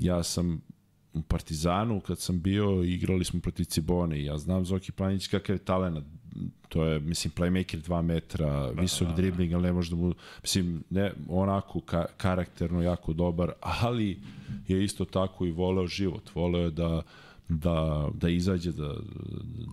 [0.00, 0.60] ja sam
[1.14, 5.56] u Partizanu kad sam bio igrali smo protiv Cibone i ja znam Zoki Planić kakav
[5.56, 6.06] je talent
[6.68, 9.16] to je, mislim, playmaker 2 metra, da, visok da, da.
[9.16, 14.18] dribling, ali ne može da mu, mislim, ne, onako ka, karakterno jako dobar, ali
[14.68, 17.02] je isto tako i voleo život, voleo da,
[17.48, 18.94] da, da izađe, da,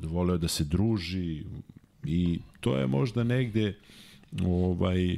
[0.02, 1.44] da voleo da se druži
[2.03, 3.76] i to je možda negde
[4.45, 5.18] ovaj, e,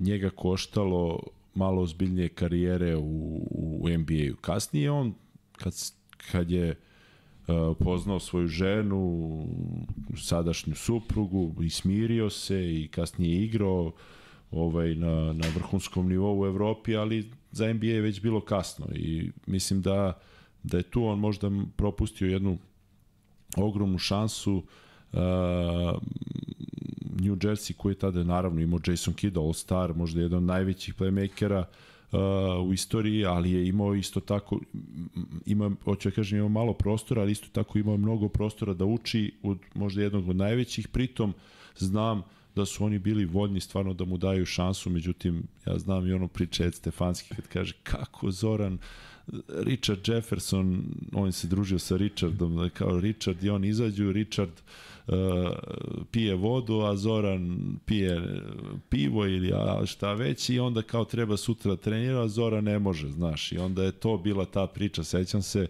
[0.00, 1.22] njega koštalo
[1.54, 3.46] malo ozbiljnije karijere u,
[3.80, 4.36] u NBA-u.
[4.40, 5.14] Kasnije on,
[5.52, 5.74] kad,
[6.30, 6.74] kad je
[7.78, 9.46] poznao svoju ženu,
[10.16, 13.92] sadašnju suprugu i smirio se i kasnije igrao
[14.50, 19.30] ovaj, na, na vrhunskom nivou u Evropi, ali za NBA je već bilo kasno i
[19.46, 20.18] mislim da,
[20.62, 22.58] da je tu on možda propustio jednu
[23.56, 25.20] ogromnu šansu uh,
[27.20, 31.58] New Jersey koji je tada naravno imao Jason Kidd, All-Star, možda jedan od najvećih playmakera
[31.58, 31.85] uh, uh,
[32.64, 34.60] u istoriji, ali je imao isto tako,
[35.46, 39.32] ima, hoću da kažem, imao malo prostora, ali isto tako imao mnogo prostora da uči
[39.42, 41.34] od možda jednog od najvećih, pritom
[41.76, 42.22] znam
[42.54, 46.28] da su oni bili voljni stvarno da mu daju šansu, međutim, ja znam i ono
[46.28, 48.78] priče Ed Stefanski kad kaže kako Zoran
[49.48, 54.95] Richard Jefferson, on se družio sa Richardom, kao Richard i on izađu, Richard uh, uh,
[56.10, 58.22] pije vodu, a Zoran pije
[58.88, 63.08] pivo ili a šta već i onda kao treba sutra trenira, a Zoran ne može,
[63.08, 63.52] znaš.
[63.52, 65.66] I onda je to bila ta priča, sećam se,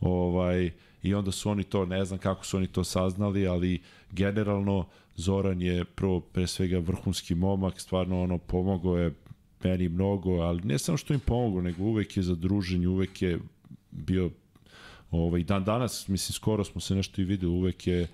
[0.00, 0.70] ovaj,
[1.02, 3.80] i onda su oni to, ne znam kako su oni to saznali, ali
[4.10, 4.86] generalno
[5.16, 9.14] Zoran je prvo pre svega vrhunski momak, stvarno ono pomogao je
[9.64, 13.38] meni mnogo, ali ne samo što im pomogao, nego uvek je za druženje, uvek je
[13.90, 14.30] bio
[15.10, 18.08] ovaj dan danas mislim skoro smo se nešto i videli uvek je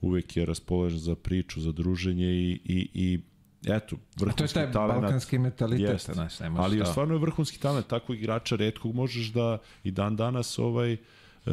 [0.00, 3.20] uvek je raspoložen za priču, za druženje i, i, i
[3.66, 4.38] eto, vrhunski talent.
[4.38, 6.86] to je taj talenat, balkanski mentalitet, jest, znaš, Ali šta.
[6.86, 10.96] stvarno je vrhunski talent, takvog igrača redkog možeš da i dan danas ovaj,
[11.46, 11.52] Uh,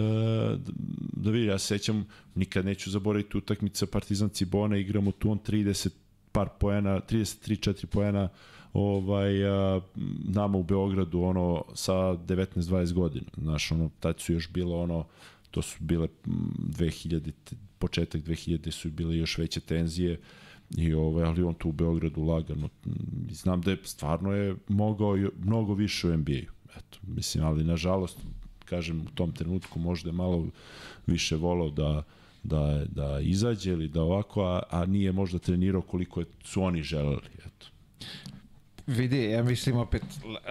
[1.13, 2.05] da vidi, ja se sećam,
[2.35, 5.89] nikad neću zaboraviti utakmica Partizan Cibona, igramo tu on 30
[6.31, 8.29] par poena, 33-4 poena
[8.73, 9.83] ovaj, uh,
[10.23, 13.27] nama u Beogradu ono sa 19-20 godina.
[13.37, 15.05] Znaš, ono, tad su još bilo ono,
[15.51, 17.31] to su bile 2000
[17.79, 20.19] početak 2000 su bile još veće tenzije
[20.77, 22.69] i ovaj, ali on tu u Beogradu lagano
[23.31, 28.17] znam da je stvarno je mogao mnogo više u NBA-u eto mislim ali nažalost
[28.65, 30.47] kažem u tom trenutku možda je malo
[31.07, 32.03] više volao da
[32.43, 37.29] da da izađe ili da ovako a, a nije možda trenirao koliko su oni želeli
[37.45, 37.67] eto
[38.87, 40.03] Vidi, ja mislim opet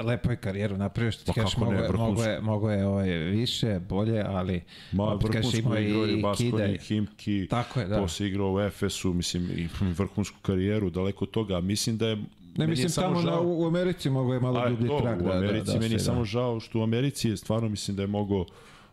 [0.02, 3.08] lepo je karijeru napravio što ti pa kažeš, mogo, je, mogo, je, mogo je ovaj,
[3.10, 7.96] više, bolje, ali Ma, kažeš ima i, i Baskoni, Himki, Tako je, da.
[7.96, 9.68] posle igrao u Efesu, mislim, i
[9.98, 12.16] vrhunsku karijeru, daleko od toga, mislim da je
[12.56, 13.30] Ne mislim tamo žao...
[13.30, 15.22] na, u Americi mogo je malo dublji trag.
[15.22, 16.24] U da, Americi da, da, meni je samo da.
[16.24, 18.44] žao što u Americi je stvarno mislim da je mogo,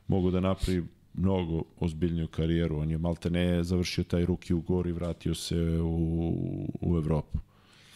[0.07, 0.83] mogo da napravi
[1.13, 2.79] mnogo ozbiljniju karijeru.
[2.79, 6.23] On je malte ne završio taj ruki u gori i vratio se u,
[6.81, 7.39] u Evropu.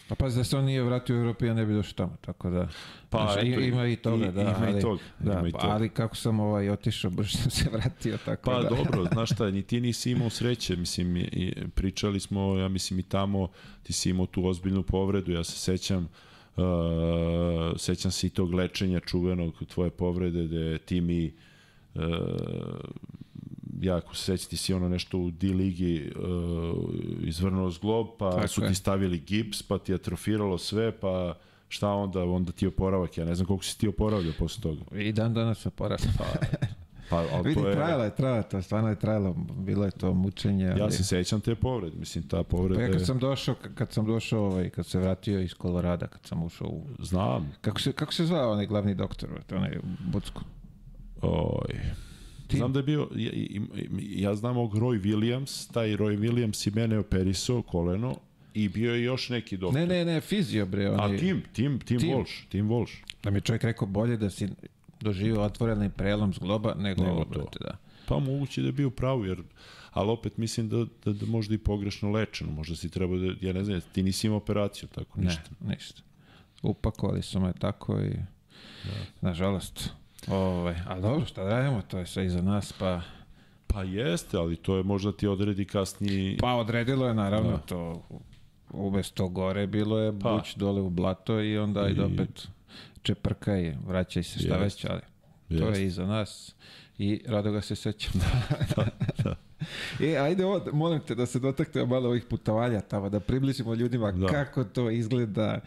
[0.10, 2.50] Pa pazi da se on nije vratio u Europu, ja ne bi došao tamo, tako
[2.50, 2.68] da...
[3.10, 4.42] Pa, znaš, eto, ima i toga, i- da.
[4.42, 5.74] ima i ali, toga, Da, ima i pa, toga.
[5.74, 8.70] ali kako sam ovaj, otišao, brže sam se vratio, tako Pa da...
[8.70, 13.00] dobro, znaš šta, ni ti nisi imao sreće, mislim, i, i, pričali smo, ja mislim
[13.00, 13.48] i tamo,
[13.84, 16.08] ti si imao tu ozbiljnu povredu, ja se sećam,
[16.58, 16.64] uh,
[17.78, 21.34] sećam se i tog lečenja čuvenog tvoje povrede, gde ti mi,
[21.96, 22.02] uh,
[23.82, 26.90] ja ako se sećam, ti si ono nešto u D ligi uh,
[27.22, 28.68] izvrnuo zglob, pa Tako su je.
[28.68, 31.38] ti stavili gips, pa ti je atrofiralo sve, pa
[31.68, 34.82] šta onda, onda ti oporavak, ja ne znam koliko si ti oporavljao posle toga.
[35.00, 36.08] I dan danas sam porast.
[36.18, 36.24] Pa,
[37.10, 37.76] pa ali Vidi, to je...
[37.76, 40.70] trajalo je, trajalo je to, stvarno je trajalo, bilo je to mučenje.
[40.70, 40.80] Ali...
[40.80, 44.06] Ja se sećam te povrede, mislim, ta povreda Pa ja kad sam došao, kad sam
[44.06, 46.84] došao, ovaj, kad se vratio iz Kolorada, kad sam ušao u...
[47.00, 50.42] Znam, Kako se, kako se zvao onaj glavni doktor, brate, onaj u Bucku?
[51.22, 52.07] oj...
[52.48, 52.58] Tim.
[52.58, 53.32] Znam da je bio, ja,
[54.00, 58.16] ja znam ovog Roy Williams, taj Roy Williams i mene operisao koleno
[58.54, 59.82] i bio je još neki doktor.
[59.82, 61.16] Ne, ne, ne, fizio, bre, onaj...
[61.16, 62.10] A Tim, Tim, Tim, Tim.
[62.10, 62.94] Walsh, Tim Walsh.
[63.24, 64.48] Da mi je čovjek rekao bolje da si
[65.02, 67.30] doživio otvoreni prelom zgloba nego, Nego to.
[67.30, 67.78] brate, da.
[68.08, 69.42] Pa moguće da je bio pravo, jer
[69.92, 73.54] ali opet mislim da, da, da možda i pogrešno lečeno, možda si trebao da, ja
[73.54, 75.50] ne znam, ti nisi imao operaciju, tako ništa.
[75.60, 76.02] Ne, ništa.
[76.64, 78.12] Upakovali su me tako i...
[79.22, 79.90] Nažalost.
[80.28, 83.02] Ovaj, ali dobro, šta da radimo, to je sve iza nas, pa...
[83.68, 86.38] Pa jeste, ali to je možda ti odredi kasniji...
[86.38, 87.58] Pa odredilo je naravno Da.
[87.58, 88.04] to
[88.72, 90.32] umesto gore bilo je Pa.
[90.32, 91.94] buć dole u blato i onda I...
[91.94, 92.48] I- opet
[93.02, 95.02] čeprkaj, vraćaj se šta već, ali
[95.50, 95.80] to Jest.
[95.80, 96.56] je iza nas
[96.98, 98.12] i rado ga se sećam.
[100.02, 104.12] E, ajde, ovo, molim te da se dotaknemo malo ovih putovanja tamo, da približimo ljudima
[104.12, 104.28] Da.
[104.28, 105.60] kako to izgleda.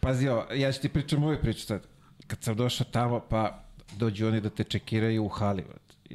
[0.00, 1.86] Pazi, ja ću ti pričam ovu priču sad.
[2.26, 3.62] Kad sam došao tamo, pa
[3.98, 5.64] dođu oni da te čekiraju u hali.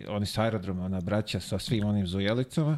[0.08, 2.78] Oni s aerodroma, ona braća sa svim onim zujelicama.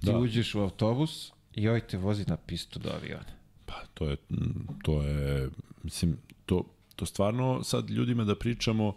[0.00, 0.18] Ti Da.
[0.18, 3.36] uđeš u autobus i ovaj te vozi na pistu do aviona.
[3.66, 5.50] Pa to je, mm, to je,
[5.82, 6.16] mislim,
[6.46, 6.64] to,
[6.96, 8.96] to stvarno sad ljudima da pričamo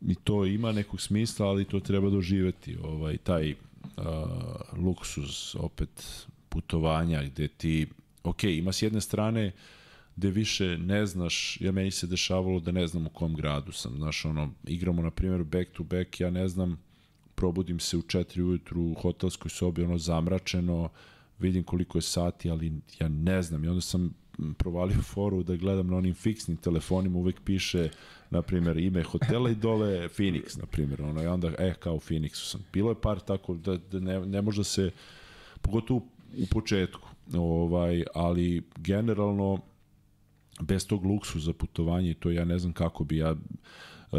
[0.00, 3.56] i to ima nekog smisla, ali to treba doživeti, ovaj, taj uh,
[4.78, 7.86] luksuz opet putovanja gde ti,
[8.22, 9.52] ok, ima s jedne strane
[10.16, 13.96] gde više ne znaš, ja meni se dešavalo da ne znam u kom gradu sam,
[13.96, 16.78] znaš, ono, igramo na primjer back to back, ja ne znam,
[17.34, 20.88] probudim se u 4 ujutru u hotelskoj sobi, ono zamračeno,
[21.38, 23.64] vidim koliko je sati, ali ja ne znam.
[23.64, 24.14] I onda sam
[24.58, 27.88] provalio foru da gledam na onim fiksnim telefonima, uvek piše,
[28.30, 31.02] na primjer, ime hotela i dole Phoenix, na primjer.
[31.02, 32.64] Ono, I onda, e, kao u Phoenixu sam.
[32.72, 34.90] Bilo je par tako da, da ne, ne može da se,
[35.62, 36.00] pogotovo
[36.38, 39.58] u početku, ovaj, ali generalno
[40.60, 43.36] bez tog luksu za putovanje i to ja ne znam kako bi ja
[44.12, 44.18] Uh,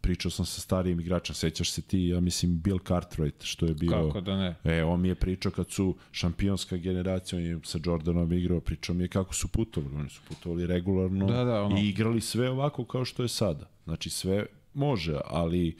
[0.00, 3.90] pričao sam sa starijim igračem, sećaš se ti, ja mislim Bill Cartwright, što je bio
[3.90, 4.54] Kako da ne?
[4.64, 8.94] E, on mi je pričao kad su šampionska generacija, on je sa Jordanom igrao, pričao
[8.94, 9.96] mi je kako su putovali.
[9.96, 11.78] Oni su putovali regularno Da, da, ono.
[11.78, 13.68] i igrali sve ovako kao što je sada.
[13.84, 15.76] Znači sve može, ali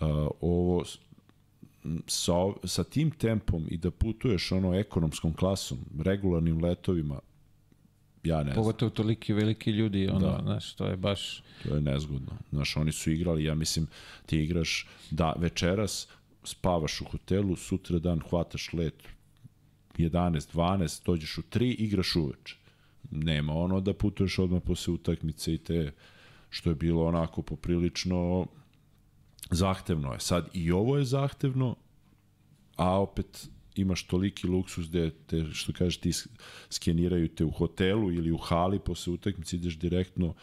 [0.00, 0.06] uh,
[0.40, 0.84] ovo
[2.06, 2.32] sa,
[2.64, 7.18] sa tim tempom i da putuješ ono ekonomskom klasom, regularnim letovima,
[8.26, 8.54] ja ne znam.
[8.54, 10.40] Pogotovo toliki veliki ljudi, ono, Da.
[10.42, 11.42] znaš, to je baš...
[11.62, 12.32] To je nezgodno.
[12.50, 13.86] Znaš, oni su igrali, ja mislim,
[14.26, 16.08] ti igraš da večeras,
[16.44, 19.02] spavaš u hotelu, sutra dan hvataš let
[19.98, 22.56] 11, 12, dođeš u 3, igraš uveče.
[23.10, 25.92] Nema ono da putuješ odmah posle utakmice i te,
[26.50, 28.46] što je bilo onako poprilično
[29.50, 30.20] zahtevno je.
[30.20, 31.76] Sad i ovo je zahtevno,
[32.76, 33.48] a opet
[33.78, 36.12] imaš toliki luksus gde te, što kažeš, ti
[36.70, 40.34] skeniraju te u hotelu ili u hali, posle utakmice ideš direktno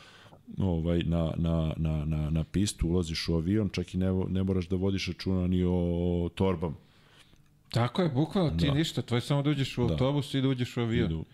[0.58, 4.68] ovaj, na, na, na, na, na pistu, ulaziš u avion, čak i ne, ne moraš
[4.68, 6.76] da vodiš računa ni o torbama.
[7.70, 8.74] Tako je, bukvalno ti Da.
[8.74, 9.92] ništa, tvoje samo da uđeš u Da.
[9.92, 11.06] autobus i da uđeš u avion.
[11.06, 11.26] Idu,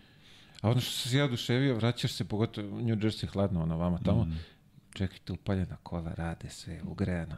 [0.62, 3.98] A ono što se ja oduševio, vraćaš se, pogotovo u New Jersey hladno, ono vama
[3.98, 4.36] tamo, Mhm.
[4.94, 7.36] čekajte, upaljena kola, rade sve, ugrejano.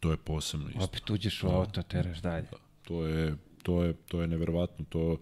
[0.00, 0.84] to je posebno isto.
[0.84, 2.46] Opet uđeš u auto, teraš dalje.
[2.82, 4.84] To je, to je, to je neverovatno.
[4.86, 5.18] To,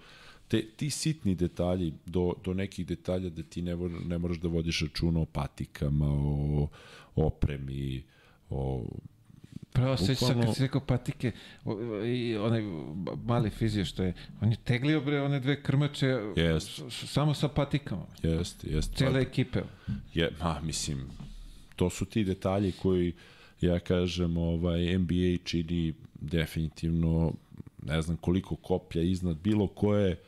[0.49, 4.81] te, ti sitni detalji, do, do nekih detalja da ti ne, ne moraš da vodiš
[4.83, 6.69] računa o patikama, o
[7.17, 8.03] opremi,
[8.51, 8.85] o
[9.71, 11.33] Pravo se Bukvalno- kad si rekao patike
[12.07, 12.63] i onaj
[13.19, 16.07] mali fizio što je, on je teglio bre one dve krmače
[16.37, 16.69] Jest.
[16.69, 18.07] s- s- samo sa patikama.
[18.23, 18.97] Jeste, jeste.
[18.97, 19.61] Cele ekipe.
[20.15, 20.99] Je, ma, mislim,
[21.77, 23.13] to su ti detalji koji,
[23.61, 27.33] ja kažem, ovaj, NBA čini definitivno,
[27.89, 30.21] ne znam koliko koplja iznad bilo koje,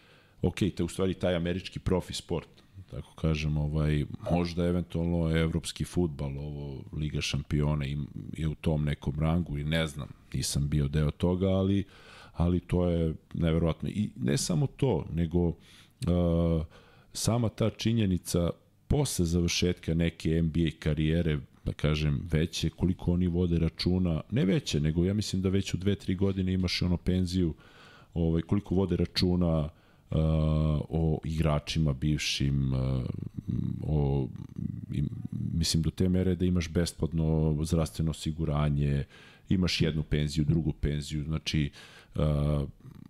[0.43, 2.49] ok, te u stvari taj američki profi sport,
[2.91, 7.85] tako kažem, ovaj, možda eventualno evropski futbal, ovo Liga šampiona
[8.32, 11.85] je u tom nekom rangu i ne znam, nisam bio deo toga, ali,
[12.32, 13.89] ali to je neverovatno.
[13.89, 15.55] I ne samo to, nego uh,
[17.12, 18.51] sama ta činjenica
[18.89, 21.39] posle završetka neke NBA karijere,
[21.70, 25.76] da kažem, veće, koliko oni vode računa, ne veće, nego ja mislim da već u
[25.76, 27.55] dve, tri godine imaš ono penziju,
[28.14, 30.18] ovaj, koliko vode računa uh,
[30.88, 33.05] o igračima bivšim, uh,
[33.82, 34.28] o,
[34.92, 39.05] im, mislim do te mere da imaš besplatno zdravstveno osiguranje,
[39.48, 41.70] imaš jednu penziju, drugu penziju, znači
[42.14, 42.22] uh,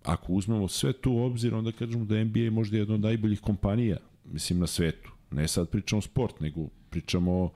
[0.03, 4.59] ako uzmemo sve tu obzir, onda kažemo da NBA možda jedna od najboljih kompanija, mislim,
[4.59, 5.11] na svetu.
[5.31, 7.51] Ne sad pričamo sport, nego pričamo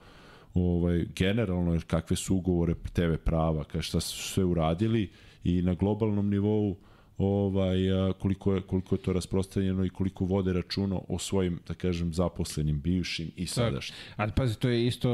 [0.56, 5.10] ovaj, generalno kakve su ugovore, TV prava, ka šta su sve uradili
[5.44, 6.76] i na globalnom nivou
[7.18, 7.78] ovaj,
[8.18, 12.80] koliko, je, koliko je to rasprostanjeno i koliko vode računa o svojim, da kažem, zaposlenim,
[12.80, 13.96] bivšim i sadašnjim.
[14.16, 15.10] Ali pazi, to je isto,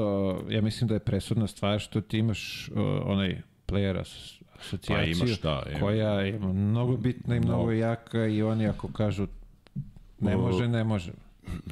[0.50, 5.26] ja mislim da je presudna stvar što ti imaš uh, onaj player as, asocijaciju Pa
[5.26, 5.80] imaš, da, ima.
[5.80, 7.72] koja je mnogo bitna i mnogo Mnogo.
[7.72, 9.26] jaka i oni ako kažu
[10.20, 11.12] ne može, ne može.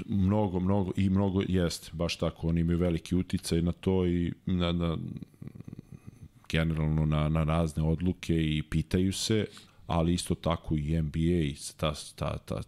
[0.07, 4.73] Mnogo, mnogo i mnogo jest, baš tako, oni imaju veliki uticaj na to i na,
[4.73, 4.97] na
[6.49, 9.47] generalno na, na razne odluke i pitaju se,
[9.87, 12.63] ali isto tako i NBA i ta, ta, ta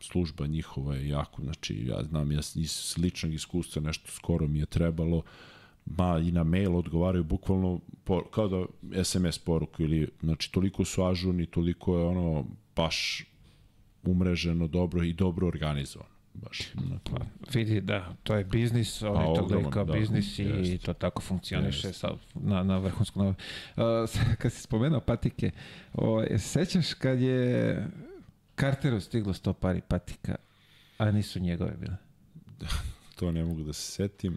[0.00, 4.66] služba njihova je jako, znači ja znam ja iz ličnog iskustva nešto skoro mi je
[4.66, 5.22] trebalo
[5.86, 8.64] ma i na mail odgovaraju bukvalno po, kao da
[9.04, 12.46] SMS poruku ili znači toliko su ažurni, toliko je ono
[12.76, 13.24] baš
[14.02, 17.26] umreženo dobro i dobro organizovano baš onako.
[17.54, 20.84] Vidi, da, to je biznis, oni to gledaju ogroman, kao da, biznis i jest.
[20.84, 22.00] to tako funkcioniše Jest.
[22.00, 23.26] sa, na, na vrhunskom.
[23.26, 23.34] Uh,
[24.38, 25.50] kad si spomenuo patike,
[25.94, 27.86] o, se sećaš kad je
[28.60, 30.34] Carteru stiglo sto pari patika,
[30.98, 31.96] a nisu njegove bile?
[33.18, 34.36] to ne mogu da se setim.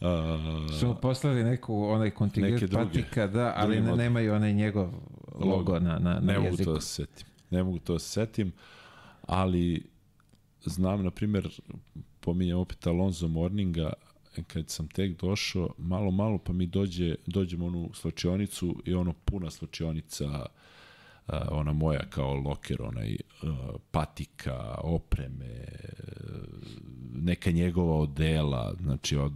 [0.00, 0.38] A,
[0.80, 4.92] Su poslali neku onaj kontingent patika, da, ali ne, nemaju onaj njegov
[5.34, 6.64] logo na, na, na ne mogu jeziku.
[6.64, 7.26] to da se setim.
[7.50, 8.52] Ne mogu to da se setim,
[9.22, 9.95] ali
[10.70, 11.60] znam, na primjer,
[12.20, 13.92] pominjam opet Alonzo Morninga,
[14.46, 19.50] kad sam tek došao, malo, malo, pa mi dođe, dođem onu slačionicu i ono puna
[19.50, 20.46] slačionica,
[21.50, 23.16] ona moja kao loker, onaj
[23.90, 25.64] patika, opreme,
[27.14, 29.32] neka njegova odela, znači od,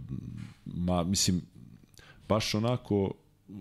[0.65, 1.41] ma, mislim,
[2.27, 3.13] baš onako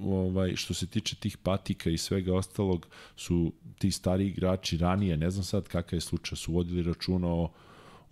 [0.05, 2.87] ovaj što se tiče tih patika i svega ostalog
[3.17, 7.51] su ti stari igrači ranije, ne znam sad kakav je slučaj, su vodili računa o,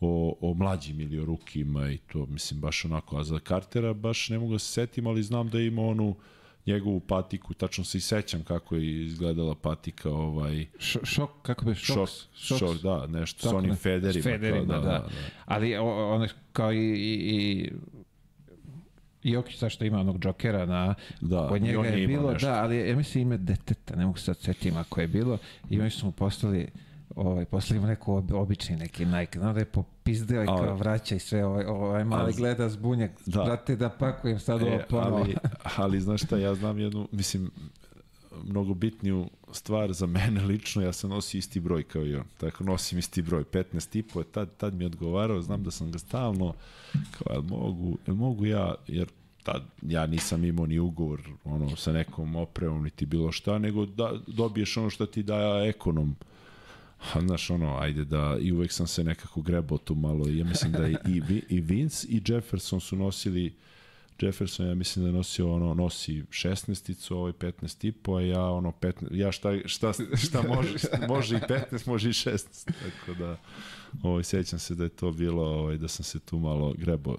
[0.00, 4.28] o, o mlađim ili o rukima i to mislim baš onako, a za Cartera baš
[4.28, 6.16] ne mogu da se setim, ali znam da ima onu
[6.66, 11.74] njegovu patiku, tačno se i sećam kako je izgledala patika ovaj Š, šok, kako bi,
[11.74, 14.22] šok, šok, šok, da, nešto Tako sa onim ne- federima.
[14.22, 15.08] s federima, kao, da.
[15.44, 17.72] Ali o- ono kao i, i, i
[19.24, 22.46] Jokić zašto ima onog džokera na Da, kod njega je je bilo nešto.
[22.46, 25.38] da ali ja mislim ime deteta ne mogu sad setim ako je bilo
[25.70, 26.68] i oni su mu poslali
[27.16, 31.14] ovaj poslali mu neku ob, obični neki Nike znam da je popizdeo i kao vraća
[31.14, 33.44] i sve ovaj, ovaj mali Ali- gleda zbunjak Da.
[33.44, 35.34] brate da pakujem sad ovo E, ponovo ali,
[35.76, 37.50] ali znaš šta, ja znam jednu, mislim,
[38.44, 42.24] mnogo bitniju stvar za mene lično, ja sam nosio isti broj kao i on.
[42.38, 45.92] Tako nosim isti broj, 15 i po, tad, tad mi je odgovarao, znam da sam
[45.92, 46.54] ga stalno,
[46.92, 49.08] kao, jel mogu, jel mogu ja, jer
[49.42, 54.12] tad ja nisam imao ni ugovor ono, sa nekom opremom, niti bilo šta, nego da
[54.26, 56.16] dobiješ ono što ti daje ekonom.
[57.12, 60.72] A znaš, ono, ajde da, i uvek sam se nekako grebao tu malo, ja mislim
[60.72, 63.54] da i, i, i Vince i Jefferson su nosili
[64.20, 68.72] Jefferson ja mislim da nosio ono nosi 16-icu, ovaj 15 i po, a ja ono
[68.80, 69.92] 15, ja šta, šta,
[70.26, 70.74] šta može,
[71.08, 72.66] može i 15, može i 16.
[72.66, 73.36] Tako da
[74.02, 77.16] ovaj sećam se da je to bilo ovaj da sam se tu malo grebao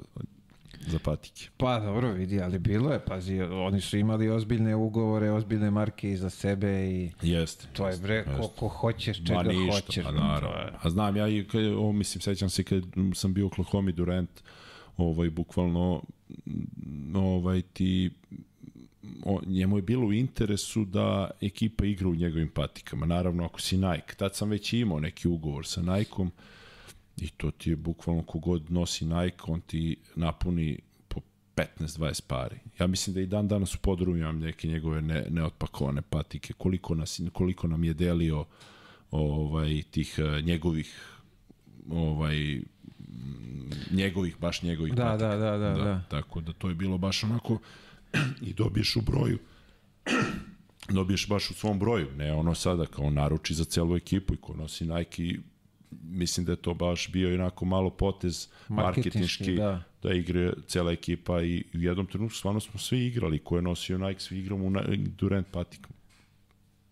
[0.88, 1.50] za patike.
[1.58, 6.30] Pa dobro, vidi, ali bilo je, pazi, oni su imali ozbiljne ugovore, ozbiljne marke iza
[6.30, 7.68] sebe i Jeste.
[7.74, 8.56] to je bre, Jeste.
[8.56, 10.04] ko hoćeš, Ma čega ništa, hoćeš.
[10.06, 10.78] pa naravno.
[10.82, 12.84] A znam ja i kad, ovo mislim sećam se kad
[13.16, 14.30] sam bio u Oklahoma Durant,
[14.98, 16.04] ovaj bukvalno
[17.16, 18.10] ovaj ti
[19.26, 23.06] o, njemu je bilo u interesu da ekipa igra u njegovim patikama.
[23.06, 26.32] Naravno, ako si Nike, tad sam već imao neki ugovor sa Nike-om
[27.18, 31.22] i to ti je bukvalno kogod nosi Nike, on ti napuni po
[31.56, 32.56] 15-20 pari.
[32.80, 36.54] Ja mislim da i dan danas u podrumu imam neke njegove ne, neotpakovane patike.
[36.54, 38.46] Koliko, nas, koliko nam je delio
[39.12, 41.20] ovaj tih eh, njegovih
[41.90, 42.62] ovaj
[43.92, 45.28] njegovih baš njegovih Da, patika.
[45.28, 46.02] da, da, da, da.
[46.10, 47.60] tako da to je bilo baš onako
[48.48, 49.40] i dobiješ u broju
[50.98, 54.54] dobiješ baš u svom broju ne ono sada kao naruči za celu ekipu i ko
[54.56, 55.40] nosi Nike i
[56.04, 59.84] mislim da je to baš bio onako malo potez Marketinški, da.
[60.04, 63.98] da igre cela ekipa i u jednom trenutku stvarno smo svi igrali ko je nosio
[63.98, 64.72] Nike svi igramo u
[65.18, 66.00] Durant patikama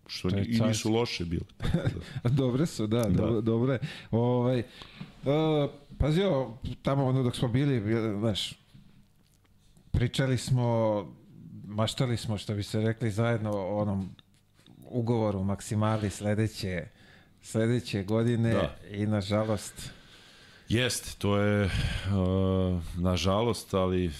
[0.08, 1.44] što To je ni, i nisu loše bile.
[2.40, 3.08] dobre su, da, da.
[3.08, 3.78] Dobre, dobre.
[4.10, 4.58] Ovaj,
[5.24, 7.82] uh, pazi ovo, tamo ono dok smo bili,
[8.18, 8.52] znaš,
[9.90, 11.06] pričali smo,
[11.64, 14.10] maštali smo, što bi se rekli zajedno o onom
[14.90, 16.86] ugovoru maksimali sledeće,
[17.42, 18.76] sledeće godine Da.
[18.90, 19.92] i nažalost
[20.68, 24.10] Jeste, to je uh, nažalost, ali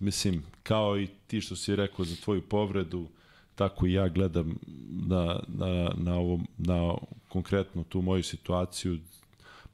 [0.00, 3.06] mislim, kao i ti što si rekao za tvoju povredu,
[3.54, 4.58] tako i ja gledam
[5.06, 6.94] na, na, na, ovo, na
[7.28, 8.98] konkretno tu moju situaciju.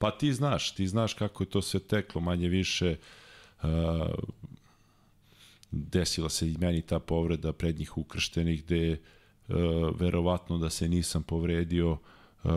[0.03, 2.97] Pa ti znaš, ti znaš kako je to sve teklo, manje više
[3.63, 3.69] uh,
[5.71, 8.93] desila se i meni ta povreda prednjih ukrštenih gde
[9.49, 9.57] uh,
[10.01, 11.99] verovatno da se nisam povredio
[12.45, 12.51] uh,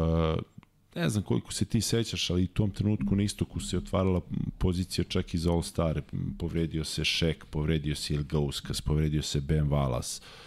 [0.96, 4.22] ne znam koliko se ti sećaš, ali u tom trenutku na istoku se otvarala
[4.58, 6.02] pozicija čak i za All Star.
[6.40, 10.22] Povredio se Šek, povredio se Ilgauskas, povredio se Ben Valas.
[10.22, 10.45] M-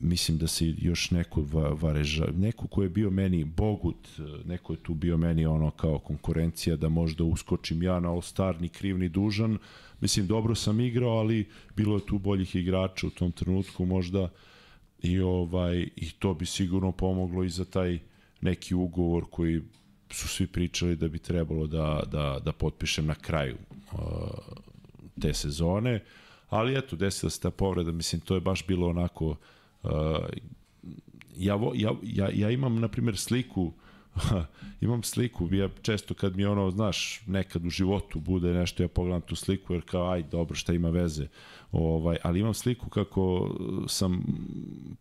[0.00, 4.72] Mislim da se još neko va, vareža, neko ko je bio meni Bogut, e, neko
[4.72, 8.68] je tu bio meni ono kao konkurencija da možda uskočim ja na All Star, ni
[8.68, 9.58] kriv ni dužan.
[10.00, 14.28] Mislim, dobro sam igrao, ali bilo je tu boljih igrača u tom trenutku možda
[15.02, 17.98] i ovaj i to bi sigurno pomoglo i za taj
[18.40, 19.62] neki ugovor koji
[20.10, 23.56] su svi pričali da bi trebalo da, da, da potpišem na kraju
[23.92, 23.98] uh,
[25.20, 26.04] te sezone,
[26.48, 29.36] ali eto, desila se ta povreda, mislim, to je baš bilo onako, uh,
[31.36, 33.72] ja, vo, ja, ja, ja imam, na primjer, sliku,
[34.80, 39.20] imam sliku, ja često kad mi ono, znaš, nekad u životu bude nešto, ja pogledam
[39.20, 41.26] tu sliku, jer kao, aj, dobro, šta ima veze,
[41.72, 43.54] ovaj, ali imam sliku kako
[43.88, 44.24] sam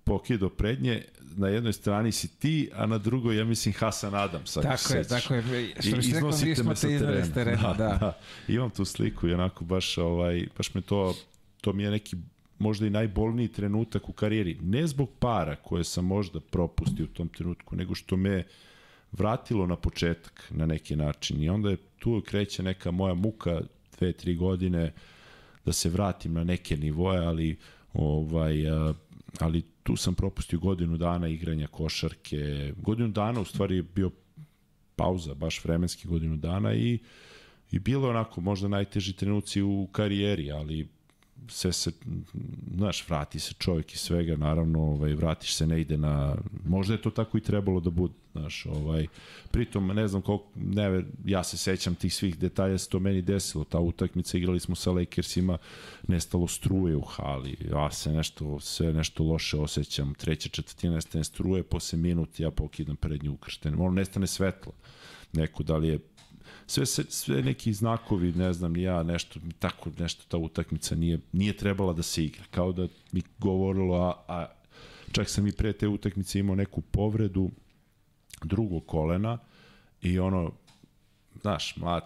[0.03, 1.03] pokidao prednje,
[1.35, 4.57] na jednoj strani si ti, a na drugoj, ja mislim, Hasan Adams.
[4.57, 5.43] ako Tako se je, tako je.
[5.80, 7.88] Što I bi se rekao, iznosite me sa te iznali s terena, da.
[7.88, 8.18] Da, da.
[8.47, 11.15] Imam tu sliku i onako baš, ovaj, baš me to,
[11.61, 12.15] to mi je neki
[12.60, 14.57] možda i najbolniji trenutak u karijeri.
[14.61, 18.44] Ne zbog para koje sam možda propustio u tom trenutku, nego što me
[19.11, 21.44] vratilo na početak na neki način.
[21.44, 23.61] I onda je tu kreće neka moja muka
[23.98, 24.94] dve, tri godine
[25.65, 27.57] da se vratim na neke nivoje, ali
[27.94, 28.56] ovaj,
[29.40, 32.73] ali tu sam propustio godinu dana igranja košarke.
[32.77, 34.11] Godinu dana u stvari je bio
[34.95, 36.99] pauza, baš vremenski godinu dana i,
[37.72, 40.88] i bilo onako možda najteži trenuci u karijeri, ali
[41.48, 41.91] sve se,
[42.76, 46.36] znaš, vrati se čovjek i svega, naravno, ovaj, vratiš se, ne ide na,
[46.66, 49.07] možda je to tako i trebalo da bude, znaš, ovaj,
[49.52, 53.64] pritom, ne znam koliko, ne, ja se sećam tih svih detalja, se to meni desilo,
[53.64, 55.57] ta utakmica, igrali smo sa Lakersima,
[56.07, 61.64] nestalo struje u hali, ja se nešto, sve nešto loše osjećam, treća četvrtina nestane struje,
[61.64, 64.72] posle minut ja pokidam prednju ukršten, ono nestane svetlo,
[65.34, 65.99] neko da li je
[66.69, 71.57] sve, sve, sve neki znakovi, ne znam, ja, nešto, tako nešto ta utakmica nije, nije
[71.57, 72.43] trebala da se igra.
[72.51, 74.47] Kao da mi govorilo, a, a
[75.11, 77.49] čak sam i pre te utakmice imao neku povredu
[78.43, 79.37] drugog kolena
[80.01, 80.51] i ono,
[81.41, 82.03] znaš, mlad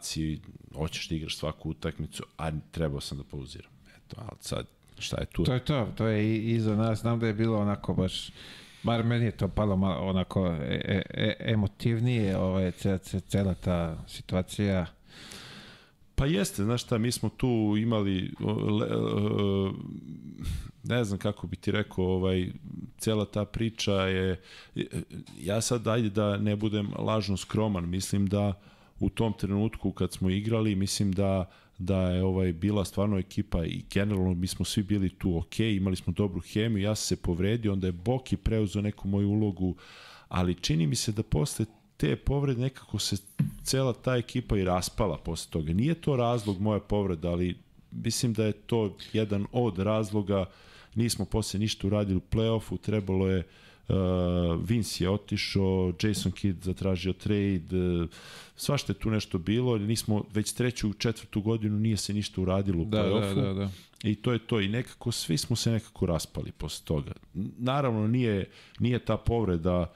[0.76, 3.72] hoćeš da igraš svaku utakmicu, a trebao sam da pauziram.
[3.98, 4.66] Eto, ali sad,
[5.00, 5.44] šta je tu?
[5.44, 7.00] To je to, to je i iza nas.
[7.00, 8.32] Znam da je bilo onako baš,
[8.84, 13.54] bar meni je to palo malo onako e, e, e, emotivnije, ovaj, ce, ce, cela
[13.54, 14.86] ta situacija.
[16.16, 18.34] Pa jeste, znaš šta, mi smo tu imali,
[18.80, 18.88] le,
[20.84, 22.52] ne znam kako bi ti rekao, ovaj,
[22.98, 24.42] cela ta priča je,
[25.40, 28.54] ja sad ajde da ne budem lažno skroman, mislim da
[29.00, 31.52] u tom trenutku kad smo igrali, mislim da
[31.86, 35.96] da je ovaj bila stvarno ekipa i generalno mi smo svi bili tu ok, imali
[35.96, 39.76] smo dobru hemiju, ja se povredio, onda je Boki preuzeo neku moju ulogu,
[40.28, 41.66] ali čini mi se da posle
[41.98, 43.16] te povrede nekako se
[43.64, 45.74] cela ta ekipa i raspala posle toga.
[45.74, 47.58] Nije to razlog moje povrede, ali
[47.92, 50.46] mislim da je to jedan od razloga.
[50.96, 53.46] Nismo posle ništa uradili u play-offu, trebalo je uh,
[54.64, 58.10] Vince je otišao, Jason Kidd zatražio trade, uh,
[58.56, 62.86] svašta je tu nešto bilo, nismo već treću, četvrtu godinu nije se ništa uradilo u
[62.86, 63.36] Da, play-offu.
[63.36, 63.70] da, da, da.
[64.04, 64.60] I to je to.
[64.62, 67.12] I nekako, svi smo se nekako raspali posle toga.
[67.58, 68.50] Naravno, nije,
[68.80, 69.94] nije ta povreda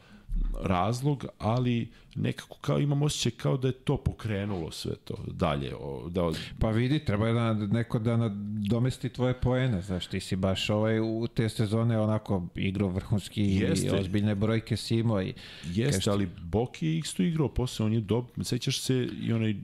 [0.62, 5.76] razlog, ali nekako kao imam osjećaj kao da je to pokrenulo sve to dalje.
[5.80, 10.36] O, da, Pa vidi, treba je da neko da nadomesti tvoje poene, znaš, ti si
[10.36, 14.00] baš ovaj, u te sezone onako igrao vrhunski i Jeste.
[14.00, 15.34] ozbiljne brojke si imao i
[15.66, 18.26] Jeste, ali Boki je isto igrao posle, on je dob...
[18.42, 19.58] Sećaš se i onaj uh,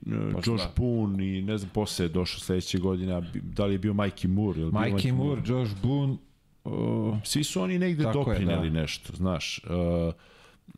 [0.46, 0.66] Josh.
[0.76, 4.60] Boone i ne znam, posle je došao sledeće godine, da li je bio Mikey Moore?
[4.60, 6.18] Je li bio Mikey Moore, Josh Boone,
[6.64, 8.80] uh, Svi su oni negde Tako je, doprineli da.
[8.82, 9.62] nešto, znaš.
[9.64, 10.14] Uh,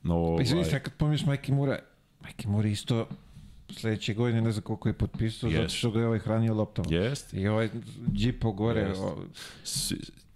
[0.03, 1.79] no, Pa izvini ovaj, se, kad pomisliš Mikey Moore,
[2.21, 3.07] Mikey Moore isto
[3.69, 5.75] sledeće godine ne znam koliko je potpisao, zato Jest.
[5.75, 6.87] što ga je ovaj hranio loptama.
[6.91, 7.37] Jeste.
[7.37, 7.69] I ovaj
[8.13, 9.01] džipo gore, Jest.
[9.01, 9.17] o,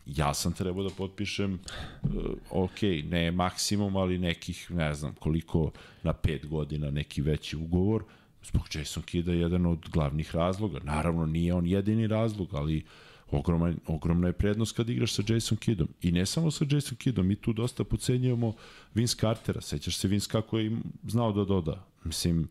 [0.06, 1.60] ja sam trebao da potpišem,
[2.04, 2.10] uh,
[2.50, 5.72] ok, ne maksimum, ali nekih, ne znam koliko,
[6.04, 8.04] na pet godina neki veći ugovor,
[8.44, 10.80] zbog Jason Kida je jedan od glavnih razloga.
[10.84, 12.86] Naravno, nije on jedini razlog, ali
[13.32, 15.88] ogromna, ogromna je prednost kad igraš sa Jason Kidom.
[16.02, 18.54] I ne samo sa Jason Kidom, mi tu dosta pocenjujemo
[18.94, 19.62] Vince Cartera.
[19.62, 20.78] Sećaš se Vince kako je
[21.08, 21.86] znao da doda.
[22.04, 22.48] Mislim,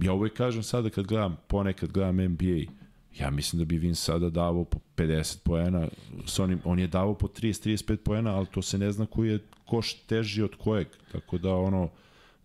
[0.00, 2.72] ja uvek kažem sada kad gledam, ponekad gledam NBA,
[3.18, 5.88] ja mislim da bi Vince sada davao po 50 poena,
[6.26, 9.38] s onim, on je davao po 30-35 poena, ali to se ne zna koji je
[9.66, 11.88] koš teži od kojeg, tako da ono,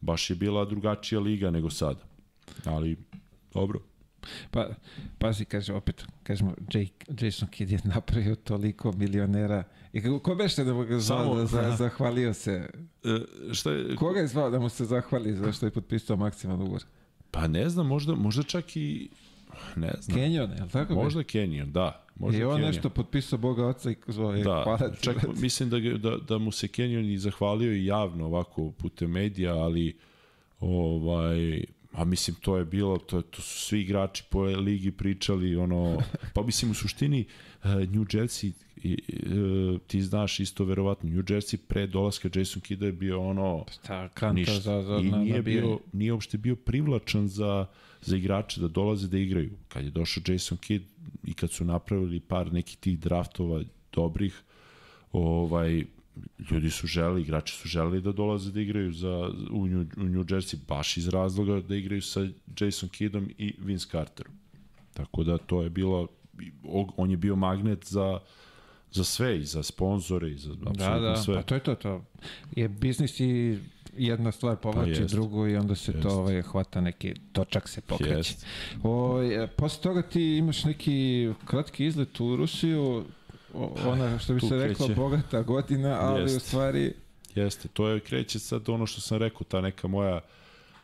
[0.01, 1.99] baš je bila drugačija liga nego sada.
[2.65, 2.97] Ali,
[3.53, 3.79] dobro.
[4.51, 4.67] Pa,
[5.17, 9.63] pazi, kaže, opet, kažemo, Jake, Jason Kidd je napravio toliko milionera.
[9.93, 12.69] I kako, ko bešte da mu ga zvao, da, za, zahvalio se?
[13.03, 16.61] E, šta je, Koga je zvao da mu se zahvali za što je potpisao maksimalan
[16.61, 16.83] ugovor?
[17.31, 19.09] pa ne znam, možda, možda čak i,
[19.75, 20.93] ne znam, Kenyon, je li tako?
[20.93, 22.05] možda Kenyon, da.
[22.15, 22.67] Možda I on Kenyon.
[22.67, 26.37] nešto potpisao Boga oca i zvao je Da, hvala ti, čak mislim da, da, da
[26.37, 29.97] mu se Kenyon i zahvalio i javno ovako putem medija, ali
[30.59, 35.97] ovaj, a mislim to je bilo, to, to su svi igrači po ligi pričali, ono,
[36.33, 37.25] pa mislim u suštini
[37.63, 38.51] uh, New Jersey,
[38.83, 38.97] i,
[39.73, 44.09] uh, ti znaš isto verovatno, New Jersey pre dolaska Jason Kida je bio ono, Šta,
[44.09, 44.59] kanta ništa.
[44.59, 45.61] za, za, I na, nije, nabijanje.
[45.61, 47.65] bio, nije uopšte bio privlačan za,
[48.01, 49.51] za igrače da dolaze da igraju.
[49.67, 50.85] Kad je došao Jason Kidd
[51.23, 53.63] i kad su napravili par nekih tih draftova
[53.93, 54.41] dobrih,
[55.11, 55.83] ovaj,
[56.51, 60.23] ljudi su želi, igrači su želeli da dolaze da igraju za, u, New, u New
[60.23, 62.27] Jersey baš iz razloga da igraju sa
[62.59, 64.33] Jason Kiddom i Vince Carterom.
[64.93, 66.07] Tako da to je bilo,
[66.97, 68.19] on je bio magnet za,
[68.91, 71.35] za sve, i za sponzore, i za Da, apsolutno da, sve.
[71.35, 72.05] pa to je to, to.
[72.55, 73.59] Je biznis i
[73.97, 75.13] jedna stvar povlači jest.
[75.13, 76.03] drugu i onda se Jest.
[76.03, 78.17] to ovaj, hvata neki točak se pokreće.
[78.17, 78.45] Jest.
[78.83, 83.05] O, e, posle toga ti imaš neki kratki izlet u Rusiju,
[83.85, 85.01] ona što bi se reklo kreće.
[85.01, 86.37] bogata godina, ali Jest.
[86.37, 86.93] u stvari
[87.35, 90.21] Jeste, to je kreće sad ono što sam rekao, ta neka moja,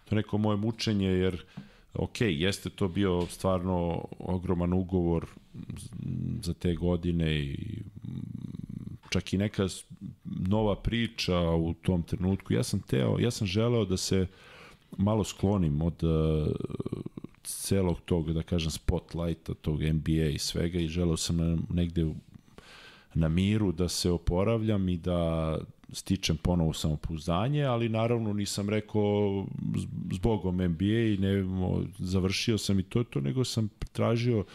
[0.10, 1.44] to neko moje mučenje, jer
[1.94, 5.26] ok, jeste to bio stvarno ogroman ugovor
[6.42, 7.58] za te godine i
[9.10, 9.68] čak i neka
[10.24, 12.54] nova priča u tom trenutku.
[12.54, 14.28] Ja sam teo, ja sam želeo da se
[14.98, 16.56] malo sklonim od uh,
[17.44, 22.06] celog tog, da kažem, spotlighta, tog NBA i svega i želeo sam negde
[23.16, 25.58] na miru da se oporavljam i da
[25.92, 29.46] stičem ponovo samopouzdanje, ali naravno nisam rekao
[30.12, 31.44] zbogom NBA i ne,
[32.00, 34.46] završio sam i to to, nego sam tražio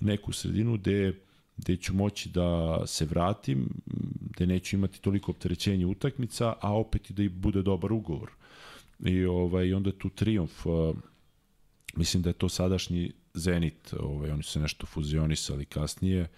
[0.00, 1.12] neku sredinu gde
[1.56, 3.68] gde ću moći da se vratim,
[4.20, 8.30] gde neću imati toliko opterećenja utakmica, a opet i da i bude dobar ugovor.
[9.04, 10.96] I ovaj onda tu triumf uh,
[11.96, 16.28] mislim da je to sadašnji Zenit, ovaj oni su nešto fuzionisali kasnije.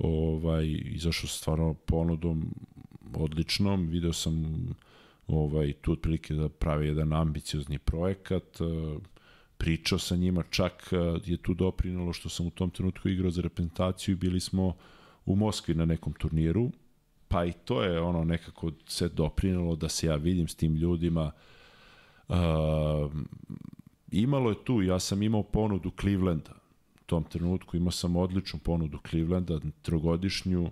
[0.00, 2.54] Ovaj izašao stvarno ponudom
[3.14, 4.66] odličnom, video sam
[5.26, 8.60] ovaj tu otprilike da prave jedan ambiciozni projekat.
[8.60, 9.02] uh,
[9.56, 13.42] Pričao sa njima, čak uh, je tu doprinalo što sam u tom trenutku igrao za
[13.42, 14.76] reprezentaciju i bili smo
[15.26, 16.70] u Moskvi na nekom turniru,
[17.28, 21.32] pa i to je ono nekako se doprinalo da se ja vidim s tim ljudima.
[22.28, 22.36] Uh,
[24.10, 26.59] imalo je tu, ja sam imao ponudu Clevelanda
[27.10, 30.70] tom trenutku, imao sam odličnu ponudu Clevelanda, trogodišnju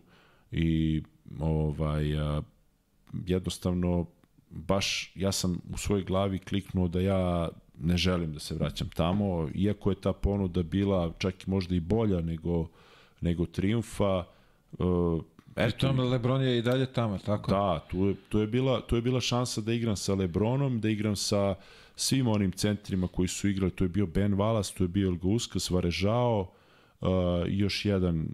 [0.50, 1.02] i
[1.40, 2.42] ovaj, a,
[3.26, 4.06] jednostavno
[4.50, 7.48] baš ja sam u svojoj glavi kliknuo da ja
[7.80, 11.80] ne želim da se vraćam tamo, iako je ta ponuda bila čak i možda i
[11.80, 12.68] bolja nego,
[13.20, 14.24] nego Triumfa,
[14.78, 15.22] uh,
[15.56, 17.50] Eto, tome Lebron je i dalje tamo, tako?
[17.50, 20.88] Da, tu je, tu, je bila, tu je bila šansa da igram sa Lebronom, da
[20.88, 21.54] igram sa
[21.98, 23.70] svim onim centrima koji su igrali.
[23.70, 26.52] Tu je bio Ben Wallace, tu je bio Elga Uskas, Varežao,
[27.00, 27.08] uh,
[27.46, 28.28] još jedan,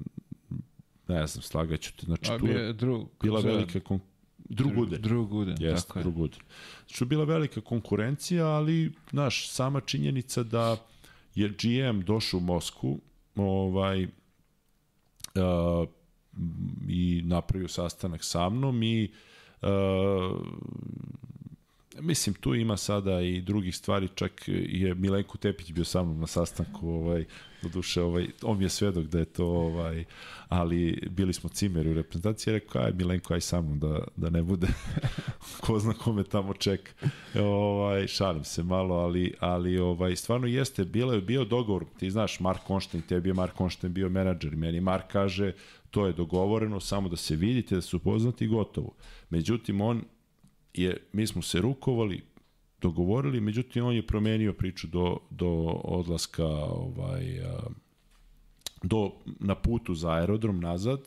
[1.09, 2.07] ne znam, slagaću te.
[2.07, 3.09] Znači, A tu je drug.
[3.23, 4.01] bila zove- velika kon...
[4.49, 5.03] Druguden.
[5.03, 6.03] Druguden, Jeste, tako je.
[6.03, 6.39] Druguden.
[6.86, 10.77] Znači, je bila velika konkurencija, ali, znaš, sama činjenica da
[11.35, 13.01] je GM došao u Moskvu,
[13.36, 14.11] ovaj, uh,
[16.89, 19.12] i napravio sastanak sa mnom i
[19.62, 19.69] uh,
[22.01, 26.27] mislim tu ima sada i drugih stvari čak je Milenko Tepić bio sa mnom na
[26.27, 27.25] sastanku ovaj
[27.62, 30.05] do duše ovaj on je svedok da je to ovaj
[30.49, 34.43] ali bili smo cimeri u reprezentaciji rekao aj Milenko aj sa mnom da, da ne
[34.43, 34.66] bude
[35.61, 36.93] ko zna kome tamo čeka.
[37.41, 42.41] Ovaj šalim se malo ali ali ovaj stvarno jeste bilo je bio dogovor ti znaš
[42.41, 45.53] Mark Konštain tebi je Mark Konštain bio menadžer meni Mark kaže
[45.91, 48.95] to je dogovoreno samo da se vidite da su upoznati i gotovo.
[49.31, 50.03] Međutim on
[50.74, 52.22] je, mi smo se rukovali,
[52.80, 55.48] dogovorili, međutim on je promenio priču do, do
[55.84, 57.40] odlaska ovaj,
[58.82, 61.01] do, na putu za aerodrom nazad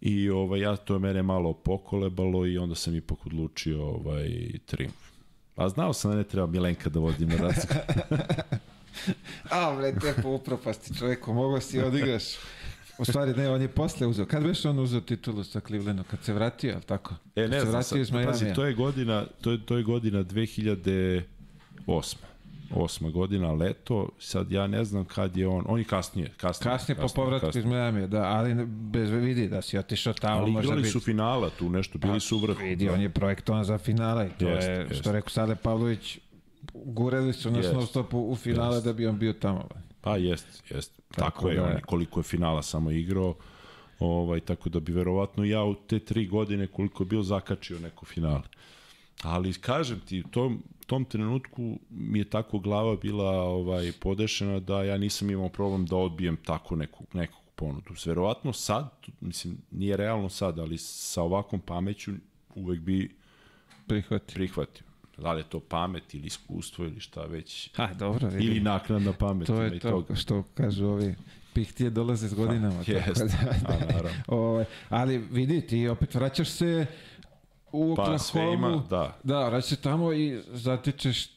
[0.00, 5.10] I ovaj, ja to je mene malo pokolebalo i onda sam ipak odlučio ovaj, Triumf.
[5.56, 7.84] A znao sam da ne treba Milenka da vodim na razgovor.
[9.50, 12.24] A, bre, te po upropasti čoveku, mogo si odigraš.
[13.00, 14.26] U stvari ne, on je posle uzeo.
[14.26, 16.04] Kad već on uzeo titulu sa Clevelandom?
[16.10, 17.14] Kad se vratio, ali tako?
[17.36, 21.22] E, ne se vratio iz pazi, to je godina, to je, to je godina 2008.
[22.74, 26.72] Osma godina, leto, sad ja ne znam kad je on, on je kasnije, kasnije.
[26.72, 30.84] Kasnije po povratku iz Majamija, da, ali bez vidi da si otišao tamo, Ali igrali
[30.84, 32.62] su finala tu nešto, bili su u vrhu.
[32.62, 34.26] Vidi, on je projektovan za finale.
[34.26, 34.94] i To Jeste, je, jeste.
[34.94, 36.18] što rekao Sale Pavlović,
[36.74, 37.74] gureli su nas Jeste.
[37.76, 38.88] non stop u finale Jeste.
[38.88, 39.68] da bi on bio tamo.
[40.00, 40.92] Pa jest, jest.
[41.08, 43.34] Tako, Tako je, da- on koliko je finala samo igrao.
[43.98, 48.06] Ovaj, tako da bi verovatno ja u te tri godine koliko je bio zakačio neko
[48.06, 48.42] finale.
[49.22, 54.82] Ali kažem ti, u tom, tom trenutku mi je tako glava bila ovaj podešena da
[54.82, 57.94] ja nisam imao problem da odbijem tako neku, neku ponudu.
[58.06, 58.88] Verovatno sad,
[59.20, 62.12] mislim, nije realno sad, ali sa ovakvom pameću
[62.54, 63.16] uvek bi
[63.86, 64.34] Prihvati.
[64.34, 64.84] prihvatio.
[65.20, 67.70] Da li je to pamet ili iskustvo ili šta već.
[67.74, 68.46] Ha, dobro, vidi.
[68.46, 69.46] Ili naknadna pamet.
[69.46, 70.14] to je to, toga.
[70.14, 71.14] što kažu ovi
[71.52, 72.78] pihtije dolaze s godinama.
[72.78, 74.22] tako Jeste, da- a naravno.
[74.42, 76.86] Ovaj, ali vidi, ti opet vraćaš se
[77.72, 79.18] u Pa sve ima, da.
[79.22, 81.28] Da, vraćaš se tamo i zatičeš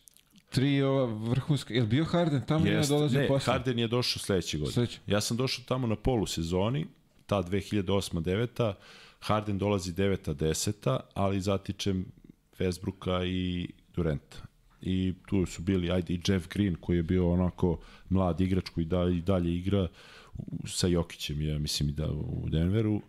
[0.50, 1.74] tri ova vrhunska...
[1.74, 3.54] Je li bio Harden tamo Jest, dolazi ne, posle?
[3.54, 4.74] Harden je došao sledeće godine.
[4.74, 5.00] Sledeće.
[5.08, 6.86] Ja sam došao tamo na polusezoni,
[7.26, 8.74] ta 2008-9,
[9.20, 12.06] Harden dolazi 9-10, ali zatičem
[12.60, 14.38] Westbrooka i Durenta.
[14.82, 18.86] I tu su bili, ajde, i Jeff Green, koji je bio onako mlad igrač koji
[18.86, 19.88] da, i dalje igra
[20.66, 23.02] sa Jokićem, ja mislim i da u Denveru,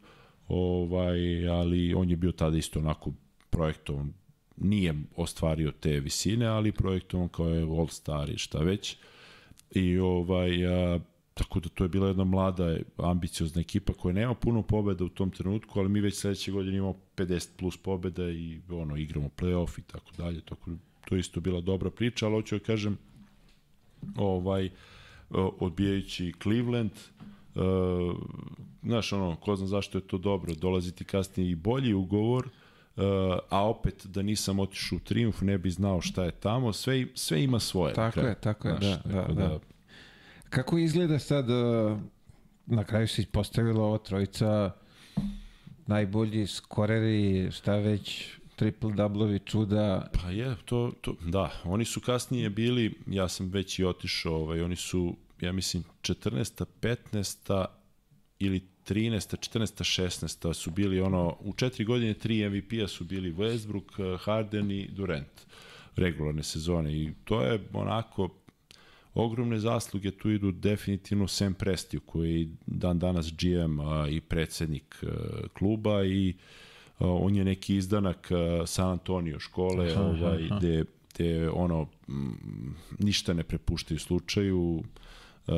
[0.48, 3.12] ovaj, ali on je bio tada isto onako
[3.50, 4.12] projektovan,
[4.56, 8.96] nije ostvario te visine, ali projektovan kao je All-Star i šta već.
[9.70, 11.00] I ovaj, a,
[11.34, 15.30] tako da to je bila jedna mlada, ambiciozna ekipa koja nema puno pobeda u tom
[15.30, 19.82] trenutku, ali mi već sledeće godine imamo 50 plus pobeda i ono, igramo playoff i
[19.82, 20.76] tako dalje, tako da
[21.08, 22.98] to je isto bila dobra priča, ali hoću da kažem,
[24.16, 24.70] ovaj,
[25.58, 26.90] odbijajući Cleveland,
[27.54, 27.62] uh,
[28.82, 33.02] znaš, ono, ko zna zašto je to dobro, dolazi ti kasnije i bolji ugovor, uh,
[33.50, 37.44] a opet da nisam otišao u Triumf, ne bi znao šta je tamo, sve, sve
[37.44, 37.94] ima svoje.
[37.94, 38.28] Tako kraju.
[38.28, 39.58] je, tako je, da, da, tako da.
[40.54, 41.98] Kako izgleda sad, uh,
[42.66, 44.70] na kraju se ispostavilo ova trojica
[45.86, 50.10] najbolji skoreri, šta već, triple doublovi čuda.
[50.22, 54.60] Pa je, to, to, da, oni su kasnije bili, ja sam već i otišao, ovaj,
[54.60, 56.64] oni su, ja mislim, 14.
[56.80, 57.66] 15.
[58.38, 59.58] ili 13.
[59.58, 60.02] 14.
[60.02, 60.54] 16.
[60.54, 65.46] su bili ono, u četiri godine tri MVP-a su bili Westbrook, Harden i Durant
[65.96, 68.28] regularne sezone i to je onako
[69.14, 75.02] ogromne zasluge tu idu definitivno Sam Prestiju koji je dan danas GM a, i predsednik
[75.02, 75.08] a,
[75.52, 76.34] kluba i
[76.98, 80.58] a, on je neki izdanak a, San Antonio škole Aha, ovaj aha.
[80.58, 80.84] gde,
[81.14, 84.82] gde ono mm, ništa ne prepuštaju slučaju
[85.46, 85.54] uh,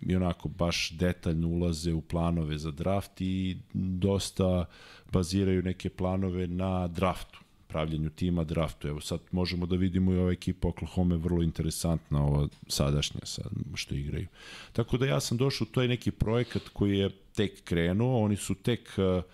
[0.00, 4.64] i onako baš detaljno ulaze u planove za draft i dosta
[5.12, 7.43] baziraju neke planove na draftu
[7.74, 8.88] pravljenju tima, draftu.
[8.88, 13.50] Evo sad možemo da vidimo i ova ekipa Oklahoma je vrlo interesantna, ova sadašnja sad
[13.74, 14.26] što igraju.
[14.72, 18.54] Tako da ja sam došao, to je neki projekat koji je tek krenuo, oni su
[18.54, 19.24] tek uh,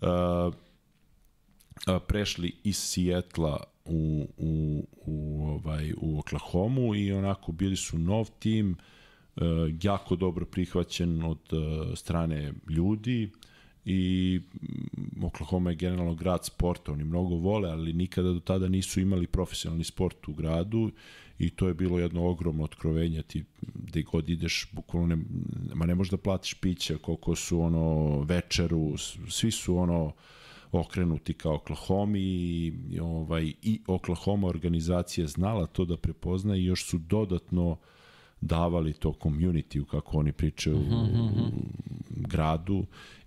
[0.00, 0.54] uh,
[1.86, 8.30] a, prešli iz Sijetla u, u, u, ovaj, u Oklahomu i onako bili su nov
[8.38, 8.76] tim,
[9.36, 9.40] e,
[9.82, 13.30] jako dobro prihvaćen od e, strane ljudi
[13.86, 19.00] i mm, Oklahoma je generalno grad sporta, oni mnogo vole, ali nikada do tada nisu
[19.00, 20.90] imali profesionalni sport u gradu
[21.38, 23.44] i to je bilo jedno ogromno otkrovenje ti
[23.74, 25.22] gde god ideš bukvalno ne,
[25.74, 28.96] ma ne možeš da platiš piće koliko su ono večeru
[29.28, 30.12] svi su ono
[30.72, 36.98] okrenuti ka Oklahoma i, ovaj, i Oklahoma organizacija znala to da prepozna i još su
[36.98, 37.76] dodatno
[38.40, 40.82] davali to community kako oni pričaju u
[42.10, 42.86] gradu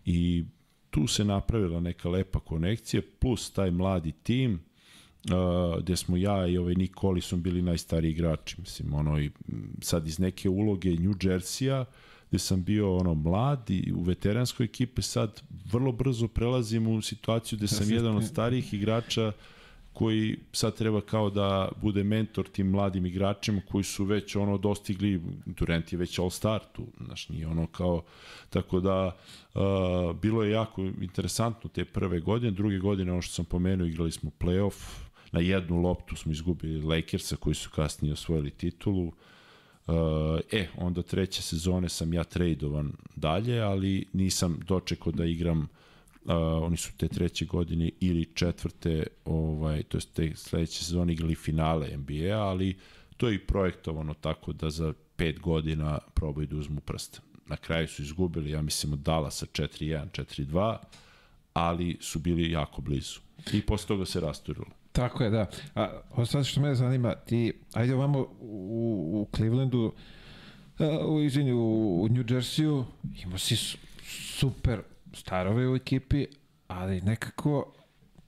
[0.09, 0.45] i
[0.89, 6.57] tu se napravila neka lepa konekcija plus taj mladi tim uh, gde smo ja i
[6.57, 9.31] ovaj Nick Collison bili najstariji igrači mislim ono i
[9.81, 11.85] sad iz neke uloge New Jersey-a
[12.29, 15.41] gde sam bio ono mlad i u veteranskoj ekipi sad
[15.71, 19.31] vrlo brzo prelazim u situaciju gde sam jedan od starijih igrača
[19.99, 25.21] koji sad treba kao da bude mentor tim mladim igračima koji su već ono dostigli,
[25.45, 28.03] Durant je već all star tu, znaš, nije ono kao,
[28.49, 29.17] tako da
[29.53, 29.61] uh,
[30.21, 34.31] bilo je jako interesantno te prve godine, druge godine, ono što sam pomenuo, igrali smo
[34.39, 34.99] playoff,
[35.31, 39.11] na jednu loptu smo izgubili Lakersa koji su kasnije osvojili titulu,
[39.87, 39.95] Uh,
[40.51, 45.67] e, onda treće sezone sam ja tradovan dalje, ali nisam dočekao da igram
[46.25, 46.33] Uh,
[46.63, 51.97] oni su te treće godine ili četvrte, ovaj, to je te sledeće sezone igrali finale
[51.97, 52.77] NBA, ali
[53.17, 57.21] to je i projektovano tako da za pet godina probaju da uzmu prst.
[57.45, 60.77] Na kraju su izgubili, ja mislim, od Dallasa 4-1, 4-2,
[61.53, 63.19] ali su bili jako blizu.
[63.53, 64.65] I posle toga se rasturilo.
[64.91, 65.49] Tako je, da.
[65.75, 69.93] A ovo sad što me zanima, ti, ajde ovamo u, u Clevelandu,
[71.07, 72.83] u, izvini, u, u New Jerseyu,
[73.23, 73.77] imao si su,
[74.37, 74.81] super
[75.13, 76.25] starove u ekipi,
[76.67, 77.73] ali nekako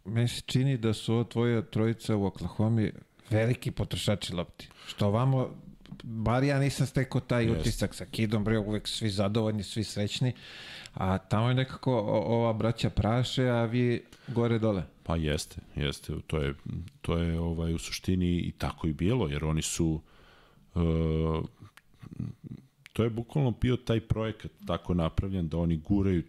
[0.05, 2.87] meni se čini da su ovo tvoja trojica u Oklahoma
[3.29, 4.69] veliki potrošači lopti.
[4.87, 5.49] Što ovamo,
[6.03, 7.59] bar ja nisam stekao taj yes.
[7.59, 10.33] utisak sa Kidom, bre, uvek svi zadovoljni, svi srećni,
[10.93, 14.83] a tamo je nekako ova braća praše, a vi gore dole.
[15.03, 16.53] Pa jeste, jeste, to je,
[17.01, 20.01] to je ovaj, u suštini i tako i bilo, jer oni su
[20.75, 21.45] uh,
[22.93, 26.23] to je bukvalno bio taj projekat tako napravljen da oni guraju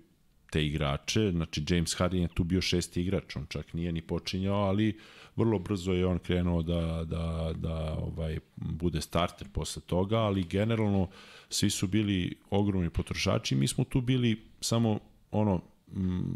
[0.53, 4.57] te igrače, znači James Harden je tu bio šesti igrač, on čak nije ni počinjao,
[4.57, 4.99] ali
[5.37, 11.09] vrlo brzo je on krenuo da, da, da ovaj, bude starter posle toga, ali generalno
[11.49, 14.99] svi su bili ogromni potrošači, mi smo tu bili samo
[15.31, 15.63] ono
[15.97, 16.35] mm,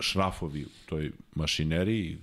[0.00, 2.18] šrafovi u toj mašineriji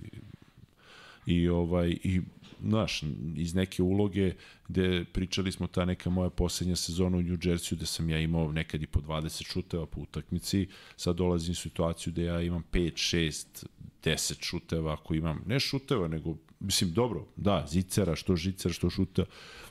[1.26, 2.20] i ovaj i
[2.62, 3.02] znaš,
[3.36, 4.34] iz neke uloge
[4.68, 8.52] gde pričali smo ta neka moja poslednja sezona u New Jersey gde sam ja imao
[8.52, 13.16] nekad i po 20 šuteva po utakmici, sad dolazim u situaciju gde ja imam 5,
[13.16, 13.66] 6,
[14.02, 19.24] 10 šuteva ako imam, ne šuteva, nego, mislim, dobro, da, zicera, što žicera, što šuta,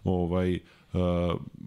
[0.04, 0.62] ovaj, uh,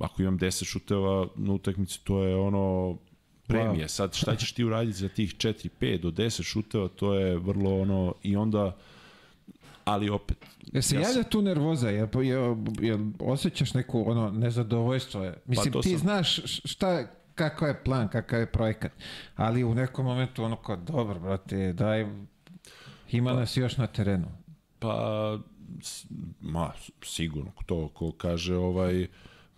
[0.00, 2.98] ako imam 10 šuteva na utakmici, to je ono,
[3.46, 3.88] premije.
[3.88, 7.80] Sad, šta ćeš ti uraditi za tih 4, 5 do 10 šuteva, to je vrlo
[7.80, 8.76] ono, i onda
[9.84, 10.36] ali opet...
[10.72, 15.24] Ja se ja javlja tu nervoza, jel, jel, jel osjećaš neku ono, nezadovoljstvo?
[15.24, 15.34] Je?
[15.46, 15.98] Mislim, pa ti sam...
[15.98, 18.92] znaš šta, kakav je plan, kakav je projekat,
[19.36, 22.06] ali u nekom momentu ono kao, dobro, brate, daj,
[23.10, 24.28] ima pa, nas još na terenu.
[24.78, 25.38] Pa,
[26.40, 26.72] ma,
[27.04, 29.06] sigurno, to ko kaže, ovaj,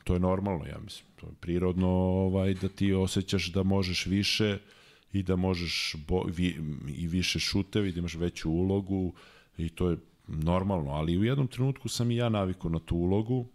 [0.05, 4.59] to je normalno, ja mislim, to je prirodno ovaj, da ti osjećaš da možeš više
[5.13, 6.61] i da možeš bo, vi,
[6.97, 9.13] i više šutevi, da imaš veću ulogu
[9.59, 9.97] i to je
[10.27, 13.47] normalno, ali u jednom trenutku sam i ja navikao na tu ulogu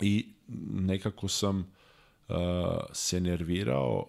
[0.00, 0.26] i
[0.70, 1.58] nekako sam
[2.28, 2.36] uh,
[2.92, 4.06] se nervirao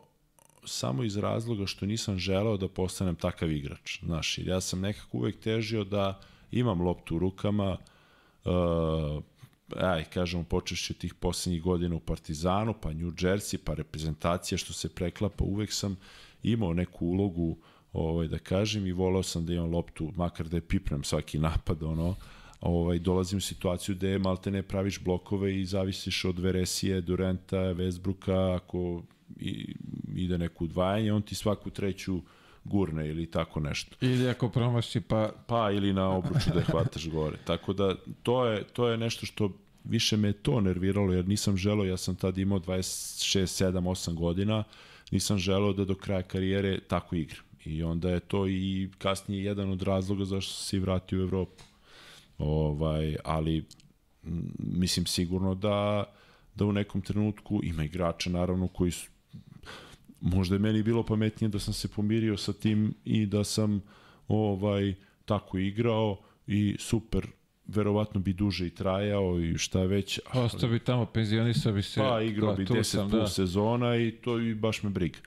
[0.65, 3.99] samo iz razloga što nisam želeo da postanem takav igrač.
[4.03, 6.19] Znaš, ja sam nekako uvek težio da
[6.51, 7.77] imam loptu u rukama,
[8.45, 9.23] uh,
[9.77, 14.89] aj, kažemo, počešće tih poslednjih godina u Partizanu, pa New Jersey, pa reprezentacija što se
[14.89, 15.97] preklapa, uvek sam
[16.43, 17.57] imao neku ulogu uh,
[17.93, 21.83] ovaj, da kažem, i volao sam da imam loptu, makar da je pipnem svaki napad,
[21.83, 22.15] ono,
[22.61, 28.55] ovaj, dolazim u situaciju gde malte ne praviš blokove i zavisiš od Veresije, Durenta, Westbrooka,
[28.55, 29.03] ako
[29.39, 29.75] i,
[30.15, 32.21] ide neko udvajanje, on ti svaku treću
[32.63, 33.95] gurne ili tako nešto.
[34.01, 35.31] Ili ako promaši pa...
[35.47, 37.37] Pa ili na obruču da je hvataš gore.
[37.45, 39.51] Tako da to je, to je nešto što
[39.83, 44.63] više me to nerviralo jer nisam želeo, ja sam tad imao 26, 7, 8 godina,
[45.11, 47.43] nisam želeo da do kraja karijere tako igram.
[47.65, 51.63] I onda je to i kasnije jedan od razloga zašto se vratio u Evropu.
[52.37, 53.65] Ovaj, ali
[54.59, 56.03] mislim sigurno da
[56.55, 59.09] da u nekom trenutku ima igrača naravno koji su
[60.21, 63.81] možda je meni bilo pametnije da sam se pomirio sa tim i da sam
[64.27, 64.93] ovaj
[65.25, 66.17] tako igrao
[66.47, 67.27] i super
[67.67, 70.19] verovatno bi duže i trajao i šta već.
[70.33, 71.99] Ostao bi tamo, penzionisao bi se.
[71.99, 73.27] Pa igrao bi 10 plus da.
[73.27, 75.19] sezona i to i baš me briga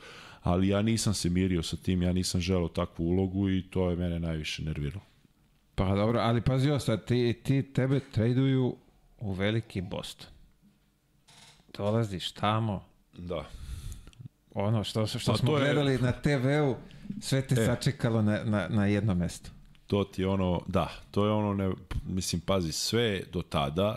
[0.47, 3.97] ali ja nisam se mirio sa tim, ja nisam želeo takvu ulogu i to je
[3.97, 5.05] mene najviše nerviralo.
[5.74, 8.77] Pa dobro, ali pazi sad, ti, ti tebe traduju
[9.18, 10.27] u veliki Boston.
[11.77, 12.85] Dolaziš tamo.
[13.18, 13.44] Da.
[14.55, 15.98] Ono što, što pa smo gledali je...
[15.98, 16.77] na TV-u,
[17.20, 17.66] sve te e.
[17.66, 19.51] sačekalo na, na, na jedno mesto.
[19.86, 21.74] To ti ono, da, to je ono, ne,
[22.05, 23.97] mislim, pazi, sve do tada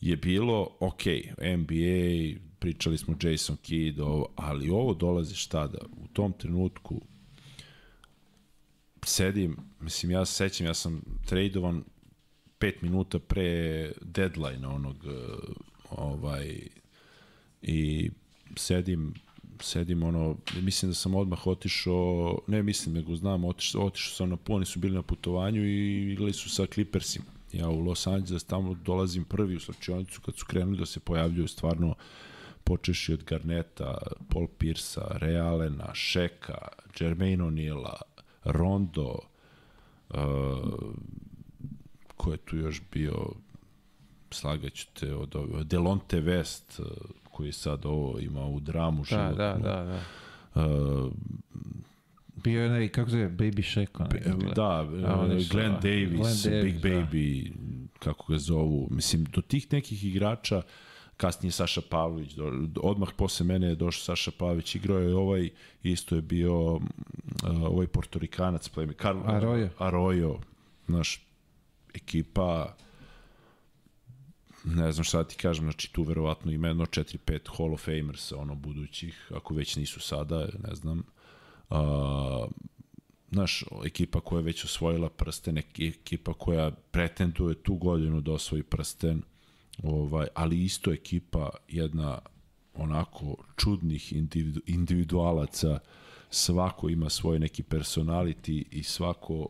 [0.00, 1.02] je bilo, ok,
[1.38, 7.00] NBA, pričali smo Jason Kidd, ovo, ali ovo dolazi šta da u tom trenutku
[9.04, 11.84] sedim, mislim ja se sećam, ja sam tradovan
[12.60, 15.12] 5 minuta pre deadline onog uh,
[15.90, 16.60] ovaj
[17.62, 18.10] i
[18.56, 19.14] sedim
[19.60, 24.36] sedim ono, mislim da sam odmah otišao, ne mislim nego znam, otišao, otišao sam na
[24.36, 27.24] poni su bili na putovanju i igrali su sa Clippersima.
[27.52, 31.48] Ja u Los Angeles tamo dolazim prvi u slačionicu kad su krenuli da se pojavljuju
[31.48, 31.94] stvarno uh,
[32.64, 33.98] počeši od Garneta,
[34.28, 36.68] Paul Piersa, Realena, Šeka,
[37.00, 38.00] Jermaine O'Neala,
[38.44, 39.18] Rondo,
[40.10, 40.18] uh,
[42.16, 43.14] ko je tu još bio,
[44.30, 46.86] slagaću te od ove, Delonte West, uh,
[47.24, 49.36] koji sad ovo ima u dramu da, da, životnu.
[49.36, 50.00] Da, da,
[50.54, 50.66] da.
[50.66, 51.12] Uh,
[52.44, 53.86] Bio je onaj, kako zove, Baby Shaq.
[53.94, 54.86] Onaj, Da,
[55.40, 55.80] su, Glenn da.
[55.80, 56.88] Davis, Glenn Big Davis, da.
[56.88, 57.52] Baby,
[57.98, 58.88] kako ga zovu.
[58.90, 60.62] Mislim, do tih nekih igrača,
[61.22, 62.50] kasnije Saša Pavlović, do,
[62.82, 65.50] odmah posle mene je došao Saša Pavlović, igrao je ovaj,
[65.82, 66.80] isto je bio uh,
[67.62, 69.68] ovaj portorikanac, plemi, Karl, Arroyo.
[69.78, 70.38] Arroyo,
[70.86, 71.20] znaš,
[71.94, 72.74] ekipa,
[74.64, 78.32] ne znam šta da ti kažem, znači tu verovatno ima jedno 4-5 Hall of Famers,
[78.32, 81.02] ono, budućih, ako već nisu sada, ne znam.
[81.70, 81.78] Uh,
[83.30, 88.62] znaš, ekipa koja je već osvojila prsten, ek- ekipa koja pretenduje tu godinu da osvoji
[88.62, 89.22] prsten,
[89.82, 92.18] ovaj, ali isto ekipa jedna
[92.74, 95.78] onako čudnih individu, individualaca,
[96.30, 99.48] svako ima svoj neki personality i svako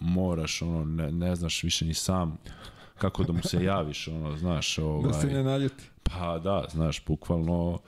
[0.00, 2.38] moraš, ono, ne, ne znaš više ni sam
[2.98, 5.84] kako da mu se javiš, ono, znaš, ovaj, Da se ne naljuti.
[6.02, 7.80] Pa da, znaš, bukvalno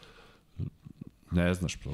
[1.31, 1.91] ne znaš, pa,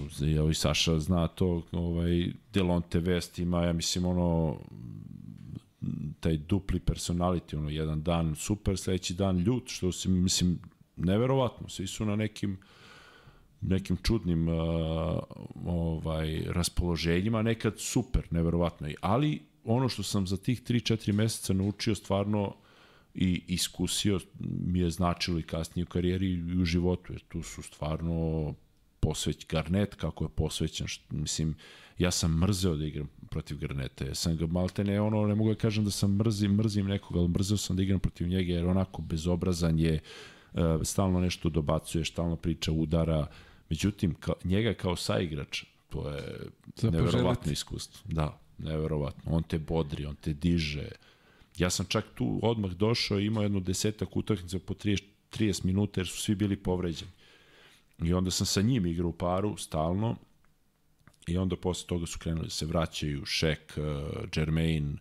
[0.50, 4.58] i Saša zna to, ovaj, Delonte West ima, ja mislim, ono,
[6.20, 10.58] taj dupli personality, ono, jedan dan super, sledeći dan ljut, što se, mislim,
[10.96, 12.58] neverovatno, svi su na nekim
[13.62, 14.54] nekim čudnim uh,
[15.64, 18.88] ovaj raspoloženjima, nekad super, neverovatno.
[19.00, 22.54] Ali ono što sam za tih 3-4 meseca naučio stvarno
[23.14, 27.62] i iskusio mi je značilo i kasnije u karijeri i u životu, jer tu su
[27.62, 28.54] stvarno
[29.02, 31.54] posveć Garnet, kako je posvećen, što, mislim,
[31.98, 35.50] ja sam mrzeo da igram protiv Garneta, ja sam ga malte ne, ono, ne mogu
[35.50, 38.66] da kažem da sam mrzim, mrzim nekoga, ali mrzeo sam da igram protiv njega, jer
[38.66, 40.00] onako bezobrazan je,
[40.52, 43.26] uh, stalno nešto dobacuje, stalno priča, udara,
[43.70, 46.50] međutim, ka, njega kao saigrač, to je
[46.82, 48.00] neverovatno iskustvo.
[48.12, 49.32] Da, neverovatno.
[49.32, 50.88] On te bodri, on te diže.
[51.58, 55.02] Ja sam čak tu odmah došao i imao jednu desetak utakmica po 30,
[55.32, 57.10] 30 minuta jer su svi bili povređeni.
[58.04, 60.16] I onda sam sa njim igrao u paru stalno
[61.26, 63.84] i onda posle toga su krenuli da se vraćaju Šek, uh,
[64.36, 64.96] Jermaine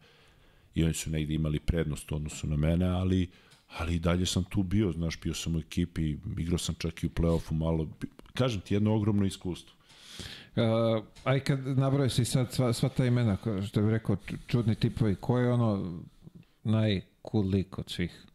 [0.76, 3.30] i oni su negde imali prednost u odnosu na mene, ali
[3.78, 7.10] ali dalje sam tu bio, znaš, bio sam u ekipi, igrao sam čak i u
[7.10, 7.88] play-offu malo,
[8.34, 9.76] kažem ti, jedno ogromno iskustvo.
[10.56, 13.38] Uh, aj kad nabroje si sad sva, sva ta imena,
[13.68, 16.00] što bih rekao, ču- čudni tipovi, ko je ono
[16.64, 18.26] najcool lik od svih?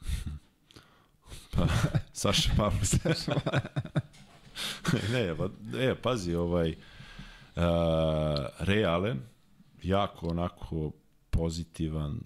[1.56, 1.66] Pa,
[2.12, 2.88] Saša Pavlović.
[5.12, 5.48] ne, pa,
[5.78, 7.62] e, pazi, ovaj, uh,
[8.60, 9.20] Ray Allen,
[9.82, 10.92] jako onako
[11.30, 12.20] pozitivan,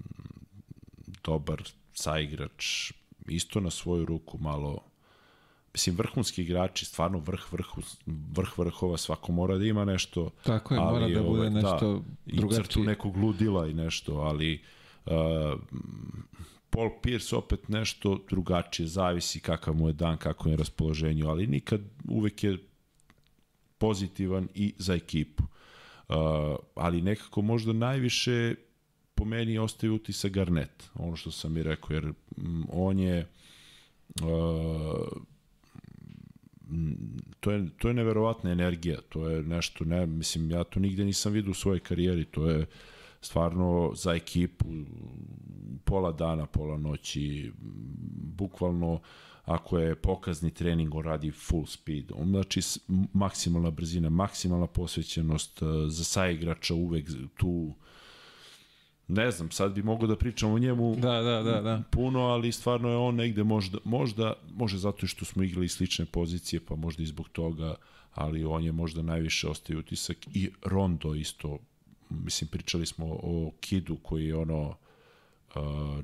[1.24, 1.62] dobar
[1.94, 2.92] saigrač,
[3.28, 4.88] isto na svoju ruku malo
[5.78, 7.66] mislim vrhunski igrači, stvarno vrh vrh
[8.06, 10.30] vrh vrhova, svako mora da ima nešto.
[10.42, 12.64] Tako je, mora da bude nešto i drugačije.
[12.64, 14.62] crtu nekog ludila i nešto, ali
[15.06, 15.12] uh,
[16.70, 21.80] Paul Pierce opet nešto drugačije, zavisi kakav mu je dan, kako je raspoloženju, ali nikad
[22.08, 22.58] uvek je
[23.78, 25.42] pozitivan i za ekipu.
[26.08, 26.16] Uh,
[26.74, 28.54] ali nekako možda najviše
[29.14, 32.04] po meni ostaje utisak Garnet, ono što sam i rekao, jer
[32.36, 33.28] mm, on je
[34.22, 35.08] uh,
[37.40, 41.32] to je, to je neverovatna energija, to je nešto, ne, mislim, ja to nigde nisam
[41.32, 42.66] vidio u svojoj karijeri, to je
[43.20, 44.66] stvarno za ekipu
[45.84, 47.52] pola dana, pola noći,
[48.36, 49.00] bukvalno
[49.44, 52.12] ako je pokazni trening, on radi full speed.
[52.14, 52.60] On, znači,
[53.12, 57.74] maksimalna brzina, maksimalna posvećenost, eh, za saigrača uvek tu
[59.08, 61.82] ne znam, sad bi mogao da pričam o njemu Da, da, da, da.
[61.90, 66.60] puno, ali stvarno je on negde možda, možda, može zato što smo igrali slične pozicije,
[66.64, 67.74] pa možda i zbog toga,
[68.14, 71.58] ali on je možda najviše ostaje utisak i Rondo isto,
[72.10, 74.74] mislim pričali smo o Kidu koji je ono uh,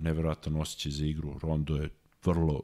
[0.00, 1.90] neverovatan osjećaj za igru, Rondo je
[2.24, 2.62] vrlo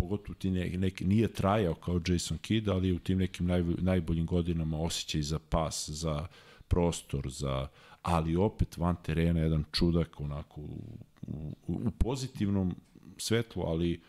[0.00, 4.26] pogotovo ti ne, nek, nije trajao kao Jason Kidd, ali u tim nekim naj, najboljim
[4.26, 6.26] godinama osjećaj za pas, za
[6.68, 7.68] prostor, za
[8.02, 10.78] ali opet van terena jedan čudak onako u,
[11.26, 12.74] u, u pozitivnom
[13.16, 14.00] svetlu, ali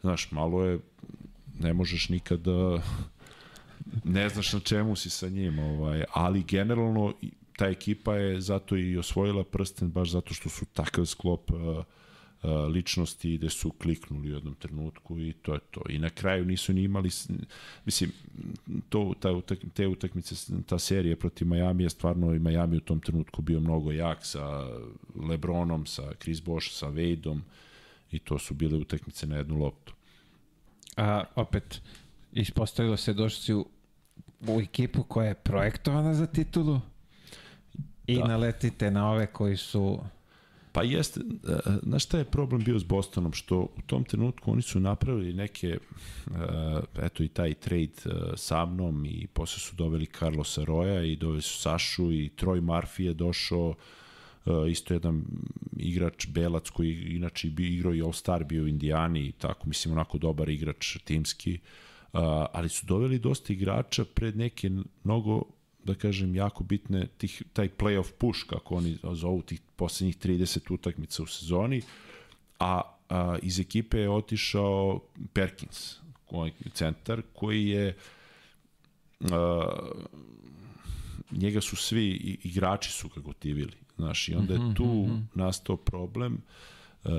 [0.00, 0.78] znaš, malo je
[1.58, 2.82] ne možeš nikad da
[4.16, 7.14] ne znaš na čemu si sa njim, ovaj, ali generalno
[7.60, 12.50] ta ekipa je zato i osvojila prsten baš zato što su takav sklop uh, uh,
[12.72, 15.82] ličnosti gde su kliknuli u jednom trenutku i to je to.
[15.88, 17.10] I na kraju nisu ni imali,
[17.84, 18.12] mislim,
[18.88, 20.34] to, ta, utak, te utakmice,
[20.66, 24.66] ta serija protiv Miami je stvarno i Miami u tom trenutku bio mnogo jak sa
[25.28, 27.40] Lebronom, sa Chris Bosh, sa Wadeom
[28.10, 29.92] i to su bile utakmice na jednu loptu.
[30.96, 31.82] A opet,
[32.32, 33.66] ispostavilo se došli u,
[34.48, 36.80] u ekipu koja je projektovana za titulu
[38.12, 38.28] i Da.
[38.28, 40.00] naletite na ove koji su
[40.72, 44.62] Pa jeste, e, znaš šta je problem bio s Bostonom, što u tom trenutku oni
[44.62, 45.78] su napravili neke, e,
[47.02, 51.42] eto i taj trade e, sa mnom i posle su doveli Carlosa Roja i doveli
[51.42, 53.74] su Sašu i Troy Murphy je došao,
[54.70, 55.24] isto jedan
[55.76, 60.18] igrač Belac koji inače bi igrao i All-Star bio u Indijani i tako, mislim, onako
[60.18, 61.58] dobar igrač timski,
[62.52, 64.70] ali su doveli dosta igrača pred neke
[65.04, 65.42] mnogo
[65.84, 71.22] da kažem, jako bitne tih, taj playoff push, kako oni zovu tih poslednjih 30 utakmica
[71.22, 71.82] u sezoni,
[72.58, 75.00] a, a iz ekipe je otišao
[75.32, 75.96] Perkins,
[76.26, 77.96] koji, centar, koji je
[79.20, 79.68] a,
[81.30, 85.24] njega su svi igrači su ga gotivili, znaš, i onda je mhm, tu -hmm.
[85.34, 86.40] nastao problem uh,
[87.04, 87.10] uh,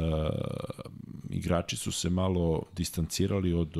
[1.30, 3.78] igrači su se malo distancirali od,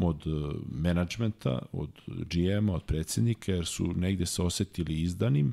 [0.00, 0.24] od
[0.72, 5.52] menadžmenta, od GM-a, od predsednika, jer su negde se osetili izdanim,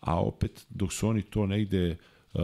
[0.00, 2.40] a opet dok su oni to negde uh,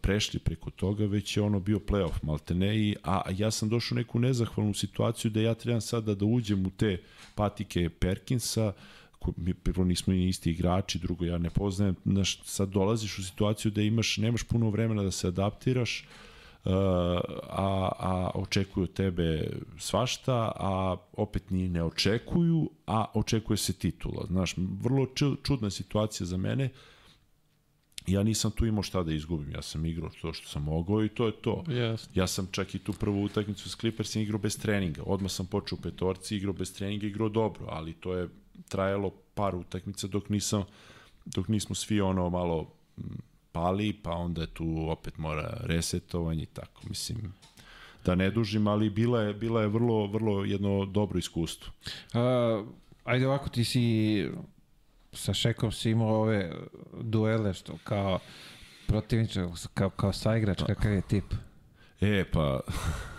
[0.00, 3.98] prešli preko toga, već je ono bio playoff maltene, i, a ja sam došao u
[3.98, 7.00] neku nezahvalnu situaciju da ja trebam sada da uđem u te
[7.34, 8.72] patike Perkinsa,
[9.36, 13.70] mi prvo nismo ni isti igrači, drugo ja ne poznajem, znaš, sad dolaziš u situaciju
[13.70, 16.31] da imaš, nemaš puno vremena da se adaptiraš, uh,
[16.64, 24.26] a, a očekuju tebe svašta, a opet ni ne očekuju, a očekuje se titula.
[24.26, 25.06] Znaš, vrlo
[25.42, 26.70] čudna situacija za mene.
[28.06, 31.08] Ja nisam tu imao šta da izgubim, ja sam igrao to što sam mogao i
[31.08, 31.64] to je to.
[31.66, 32.08] Yes.
[32.14, 35.02] Ja sam čak i tu prvu utakmicu s Clippersima igrao bez treninga.
[35.06, 38.28] Odmah sam počeo u petorci, igrao bez treninga, igrao dobro, ali to je
[38.68, 40.64] trajalo par utakmica dok nisam
[41.24, 42.74] dok nismo svi ono malo
[43.52, 46.82] pali, pa onda tu opet mora resetovanje i tako.
[46.88, 47.34] Mislim,
[48.04, 51.72] da ne dužim, ali bila je, bila je vrlo, vrlo jedno dobro iskustvo.
[52.14, 52.68] Uh,
[53.04, 54.28] ajde ovako, ti si
[55.12, 56.52] sa Šekom si imao ove
[57.00, 58.18] duele što kao
[58.86, 60.66] protivničak, kao, kao saigrač, pa.
[60.66, 61.24] kakav je tip?
[62.00, 62.60] E, pa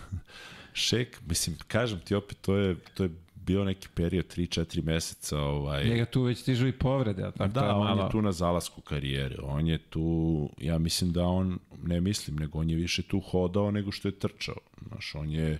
[0.73, 3.09] Šek, mislim, kažem ti opet, to je, to je
[3.45, 5.39] bio neki period 3-4 meseca.
[5.39, 5.89] Ovaj...
[5.89, 7.31] Njega tu već stižu i povrede.
[7.37, 9.35] Tako da, je on je tu na zalasku karijere.
[9.43, 13.71] On je tu, ja mislim da on, ne mislim, nego on je više tu hodao
[13.71, 14.57] nego što je trčao.
[14.87, 15.59] Znaš, on je,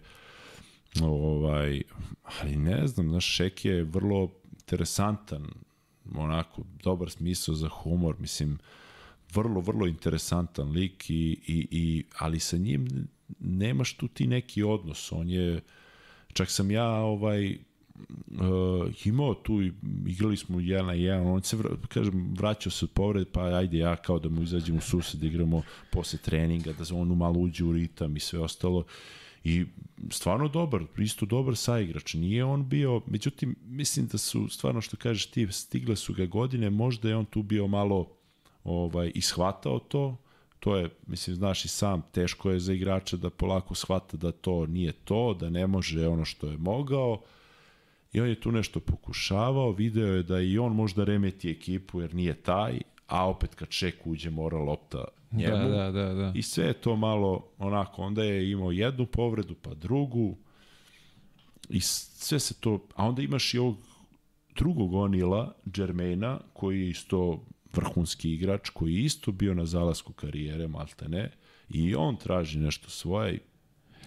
[1.01, 1.81] ovaj,
[2.23, 5.47] ali ne znam, znaš, Šek je vrlo interesantan,
[6.15, 8.59] onako, dobar smisao za humor, mislim,
[9.33, 13.07] vrlo, vrlo interesantan lik i, i, i ali sa njim
[13.39, 15.61] nemaš tu ti neki odnos, on je,
[16.33, 17.57] čak sam ja ovaj
[17.95, 19.61] uh, imao tu,
[20.07, 21.57] igrali smo jedan na jedan, on se,
[21.87, 25.27] kažem, vraćao se od povrede, pa ajde ja kao da mu izađem u sused, da
[25.27, 25.61] igramo
[25.91, 28.83] posle treninga, da on malo uđe u ritam i sve ostalo.
[29.43, 29.65] I
[30.09, 32.13] stvarno dobar, isto dobar saigrač.
[32.13, 36.69] Nije on bio, međutim, mislim da su, stvarno što kažeš ti, stigle su ga godine,
[36.69, 38.09] možda je on tu bio malo
[38.63, 40.17] ovaj, ishvatao to,
[40.59, 44.65] to je, mislim, znaš i sam, teško je za igrača da polako shvata da to
[44.65, 47.21] nije to, da ne može ono što je mogao,
[48.13, 52.15] I on je tu nešto pokušavao, video je da i on možda remeti ekipu jer
[52.15, 55.69] nije taj, a opet kad Ček uđe mora lopta njemu.
[55.69, 56.31] Da, da, da, da.
[56.35, 60.37] I sve je to malo onako, onda je imao jednu povredu pa drugu
[61.69, 63.77] i sve se to, a onda imaš i ovog
[64.55, 70.67] drugog Onila, Jermaina, koji je isto vrhunski igrač, koji je isto bio na zalasku karijere,
[70.67, 71.31] malte ne,
[71.69, 73.39] i on traži nešto svoje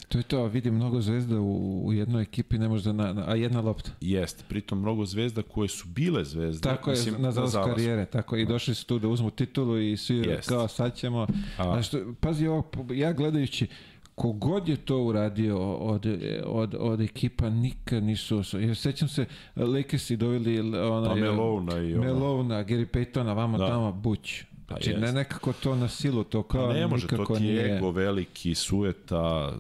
[0.09, 3.35] To je to, vidim mnogo zvezda u, u jednoj ekipi, ne možda na, na, a
[3.35, 3.91] jedna lopta.
[4.01, 6.61] Jeste, pritom mnogo zvezda koje su bile zvezde.
[6.61, 9.97] Tako mislim, je, na zalasku karijere, tako i došli su tu da uzmu titulu i
[9.97, 10.49] svi Jest.
[10.49, 11.27] kao sad ćemo.
[11.59, 11.63] A.
[11.63, 13.67] Znaš, pazi ovo, ja gledajući,
[14.15, 16.07] kogod je to uradio od,
[16.45, 19.25] od, od ekipa nikad nisu jer sećam se
[19.57, 22.05] Lakersi doveli ona, pa Melona i ona.
[22.05, 23.69] Melona, Gary Paytona, vama da.
[23.69, 25.01] tamo Buć Pa znači, jest.
[25.01, 27.91] ne nekako to na silu, to pa kao pa ne može, to ti je ego
[27.91, 29.59] veliki, sueta,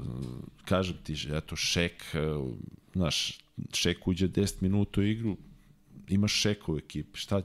[0.65, 2.19] kažem ti, eto, šek, e,
[2.95, 3.39] znaš,
[3.73, 5.37] šek uđe 10 minuta u igru,
[6.09, 7.43] imaš šeka u ekipi, šta,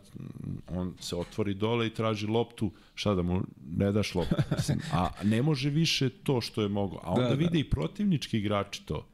[0.69, 3.41] on se otvori dole i traži loptu, šta da mu
[3.77, 7.35] ne daš loptu, mislim, a ne može više to što je mogo, a onda da,
[7.35, 7.59] vide da.
[7.59, 9.07] i protivnički igrači to,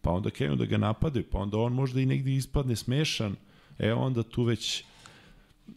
[0.00, 3.36] pa onda krenu da ga napadaju, pa onda on možda i negdje ispadne smešan,
[3.78, 4.84] e onda tu već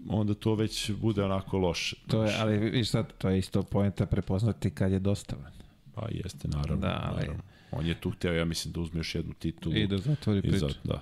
[0.09, 1.95] onda to već bude onako loše.
[2.07, 5.51] To je, ali viš sad, to je isto poenta prepoznati kad je dostavan.
[5.93, 6.81] Pa jeste, naravno.
[6.81, 7.19] Da, ali...
[7.19, 7.43] naravno.
[7.71, 9.75] On je tu hteo, ja mislim, da uzme još jednu titulu.
[9.75, 10.57] I da zatvori priču.
[10.57, 11.01] Za, da.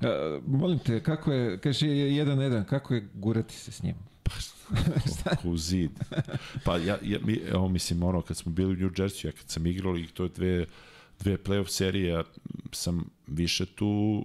[0.00, 0.36] da.
[0.36, 3.94] Uh, molim te, kako je, kaže je jedan jedan, kako je gurati se s njim?
[4.22, 5.90] Pa, u zid.
[6.64, 9.48] Pa ja, ja mi, evo, mislim, ono, kad smo bili u New Jersey, ja kad
[9.48, 10.66] sam igrao i to je dve,
[11.20, 12.24] dve playoff serije,
[12.72, 14.24] sam više tu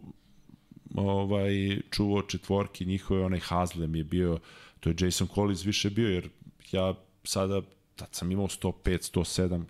[0.96, 4.40] ovaj, čuvao četvorki njihove, onaj Hazlem je bio,
[4.80, 6.30] to je Jason Collins više bio, jer
[6.72, 6.94] ja
[7.24, 7.62] sada
[7.96, 9.64] tad sam imao 105, 107,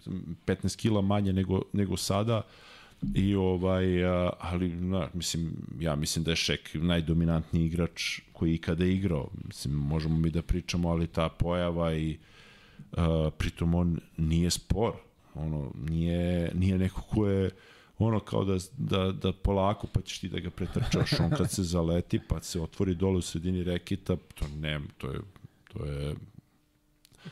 [0.45, 2.41] 15 kila manje nego, nego sada
[3.15, 4.05] i ovaj,
[4.39, 9.29] ali na, mislim, ja mislim da je Šek najdominantniji igrač koji ikada je igrao.
[9.47, 12.17] Mislim, možemo mi da pričamo, ali ta pojava i
[12.91, 14.93] a, pritom on nije spor.
[15.35, 17.49] Ono, nije, nije neko ko je
[17.97, 21.63] ono kao da, da, da polako pa ćeš ti da ga pretrčaš, on kad se
[21.63, 25.19] zaleti pa se otvori dole u sredini rekita, to ne, to je,
[25.73, 26.15] to je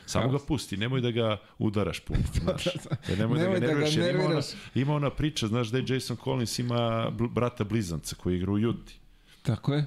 [0.06, 2.66] Samo ga pusti, nemoj da ga udaraš puno, znaš.
[3.08, 4.40] Jer nemoj, nemoj da ga nerviraš, da ga ima, ona,
[4.74, 8.58] ima ona priča, znaš da je Jason Collins ima bl brata blizanca koji igra u
[8.58, 8.94] Juti.
[9.42, 9.86] Tako je.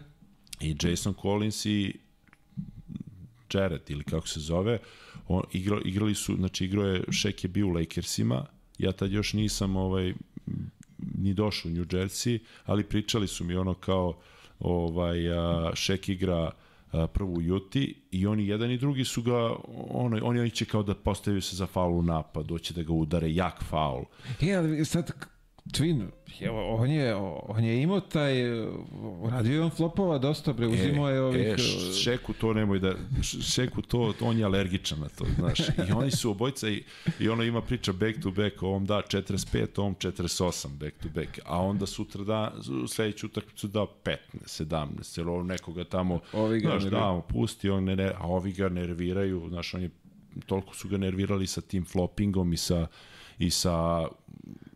[0.59, 1.99] I Jason Collins i
[3.53, 4.79] Jared, ili kako se zove,
[5.27, 8.45] on, igra, igrali su, znači igrao je, Shaq je bio u Lakersima,
[8.77, 10.13] ja tad još nisam ovaj,
[11.17, 14.17] ni došao u New Jersey, ali pričali su mi ono kao
[14.59, 16.51] ovaj, a, Shaq igra
[17.13, 19.55] prvo u Juti i oni jedan i drugi su ga
[19.89, 23.33] ono, oni, će kao da postavaju se za faul u napad, doće da ga udare
[23.33, 24.03] jak faul.
[24.41, 25.11] E, sad
[25.73, 26.07] Twin,
[26.41, 27.15] evo, on je,
[27.47, 28.33] on je imao taj,
[29.29, 31.47] radio je on flopova dosta, bre, uzimao je ovih...
[31.47, 31.57] E,
[32.03, 32.93] Šeku to nemoj da,
[33.41, 35.59] Šeku to, on je alergičan na to, znaš,
[35.89, 36.83] i oni su obojca i,
[37.19, 41.39] i ono ima priča back to back, ovom da 45, ovom 48 back to back,
[41.45, 42.53] a onda sutra da,
[42.87, 47.83] sledeću utakmicu da 15, 17, jer ovo nekoga tamo, ovi ga znaš, da, pusti, on
[47.83, 49.89] ne, a ovi ga nerviraju, znaš, on je,
[50.45, 52.87] toliko su ga nervirali sa tim floppingom i sa
[53.39, 54.07] i sa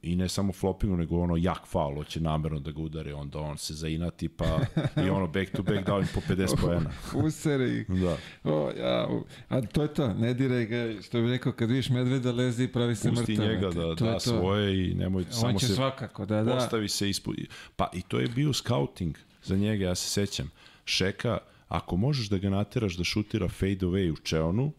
[0.02, 3.58] i ne samo floppingu, nego ono jak faul, hoće namerno da ga udare, onda on
[3.58, 4.60] se zainati, pa
[5.06, 6.92] i ono back to back dao im po 50 poena.
[7.26, 7.90] Usere ih.
[7.90, 8.18] Da.
[8.44, 9.08] O, ja,
[9.50, 12.96] a to je to, ne diraj ga, što bi rekao, kad vidiš medveda lezi, pravi
[12.96, 13.26] se mrtav.
[13.26, 15.68] Pusti njega da to da svoje i nemoj on samo se...
[15.68, 16.54] svakako, da, da.
[16.54, 17.36] Postavi se ispod...
[17.76, 20.52] Pa i to je bio scouting za njega, ja se sećam.
[20.86, 24.72] Šeka, ako možeš da ga nateraš da šutira fade away u čeonu,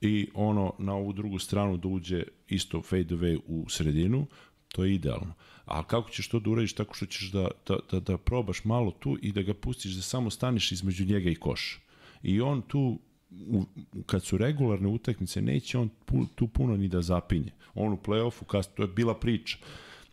[0.00, 4.26] i ono na ovu drugu stranu da uđe isto fade away u sredinu,
[4.72, 5.34] to je idealno.
[5.64, 8.90] A kako ćeš to da uradiš tako što ćeš da, da, da, da probaš malo
[8.90, 11.78] tu i da ga pustiš da samo staneš između njega i koša.
[12.22, 12.98] I on tu,
[13.30, 13.64] u,
[14.06, 17.52] kad su regularne utakmice, neće on pu, tu puno ni da zapinje.
[17.74, 19.58] On u play-offu, kas, to je bila priča.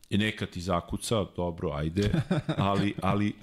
[0.09, 2.11] I neka ti zakuca, dobro, ajde,
[2.57, 3.33] ali, ali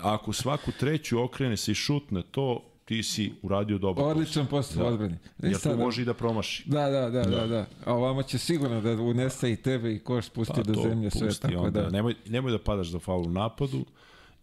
[0.00, 4.04] ako svaku treću okrene se i šutne to, ti si uradio dobro.
[4.04, 4.88] Odličan posao da.
[4.88, 5.14] odbrani.
[5.14, 6.62] E Jer tu može i da promaši.
[6.66, 7.46] Da, da, da, da, da.
[7.46, 7.66] da.
[7.84, 11.34] A ovamo će sigurno da unese i tebe i koš spusti pa, do zemlje sve
[11.34, 11.82] tako onda.
[11.82, 11.90] da.
[11.90, 13.84] Nemoj, nemoj da padaš za faul u napadu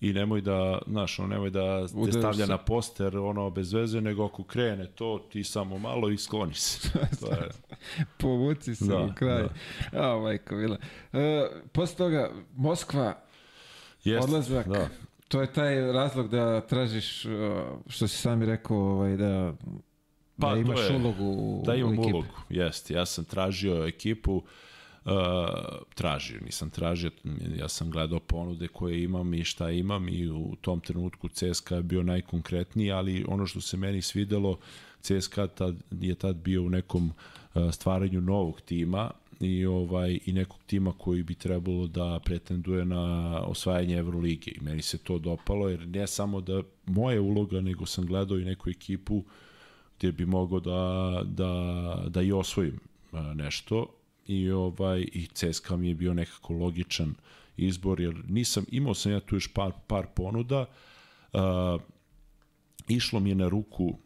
[0.02, 2.52] i nemoj da, znaš, ono, nemoj da te stavlja se.
[2.52, 6.90] na poster ono bez veze, nego ako krene to, ti samo malo i se.
[7.20, 7.50] to je...
[8.18, 9.44] Povuci se da, u kraj.
[9.92, 10.14] Da.
[10.14, 10.78] A, majko, Vila.
[11.14, 13.18] E, posle toga, Moskva,
[14.04, 14.90] Jest, odlazak, da
[15.28, 17.32] to je taj razlog da tražiš, uh,
[17.88, 19.54] što si sami rekao, ovaj, da,
[20.40, 22.92] pa, da imaš je, ulogu Da imam u ulogu, jest.
[22.92, 25.12] Ja sam tražio ekipu, uh,
[25.96, 27.12] tražio, nisam tražio,
[27.58, 31.84] ja sam gledao ponude koje imam i šta imam i u tom trenutku CSKA je
[31.84, 34.58] bio najkonkretniji, ali ono što se meni svidelo,
[35.02, 37.12] CSKA tad, je tad bio u nekom
[37.54, 43.34] uh, stvaranju novog tima i ovaj i nekog tima koji bi trebalo da pretenduje na
[43.42, 44.52] osvajanje Evrolige.
[44.52, 48.46] I meni se to dopalo jer ne samo da moja uloga nego sam gledao i
[48.46, 49.24] neku ekipu
[49.98, 52.80] gde bi mogao da, da, da i osvojim
[53.36, 53.94] nešto.
[54.28, 57.16] I ovaj i CSKA mi je bio nekako logičan
[57.58, 60.66] izbor jer nisam imao sam ja tu još par par ponuda
[61.34, 61.82] uh,
[62.88, 63.98] išlo mi je na ruku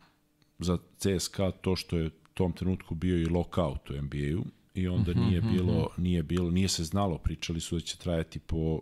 [0.60, 4.44] za CSKA to što je u tom trenutku bio i lockout u NBA-u
[4.74, 6.04] i onda mhm, nije mhm, bilo, mhm.
[6.04, 8.80] nije bilo, nije se znalo, pričali su da će trajati po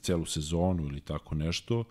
[0.00, 1.84] celu sezonu ili tako nešto.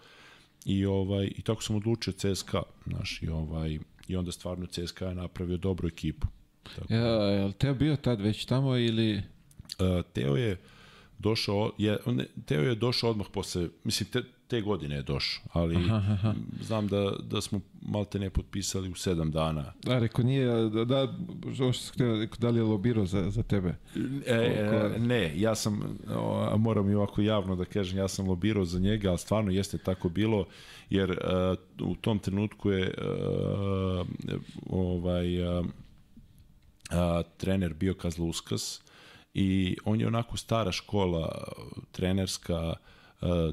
[0.65, 5.15] I ovaj i tako sam odlučio CSKA, znaš, i ovaj i onda stvarno CSKA je
[5.15, 6.27] napravio dobru ekipu.
[6.63, 6.93] Tako.
[6.93, 10.57] Ja, je li Teo bio tad već tamo ili uh, Teo je
[11.19, 11.97] došao je
[12.45, 16.33] Teo je došao odmah posle mislim te, te godine je došao, ali aha, aha.
[16.61, 19.73] znam da, da smo malte ne potpisali u sedam dana.
[19.83, 21.13] Da, reko nije, da, da
[21.53, 23.75] što sam htio, reko, da li je lobirao za, za tebe?
[24.25, 28.65] E, e, ne, ja sam, o, moram i ovako javno da kažem, ja sam lobirao
[28.65, 30.45] za njega, ali stvarno jeste tako bilo,
[30.89, 34.07] jer uh, u tom trenutku je uh,
[34.69, 35.71] ovaj uh, uh,
[37.37, 38.81] trener bio Kazlauskas
[39.33, 41.43] i on je onako stara škola
[41.91, 42.92] trenerska, uh,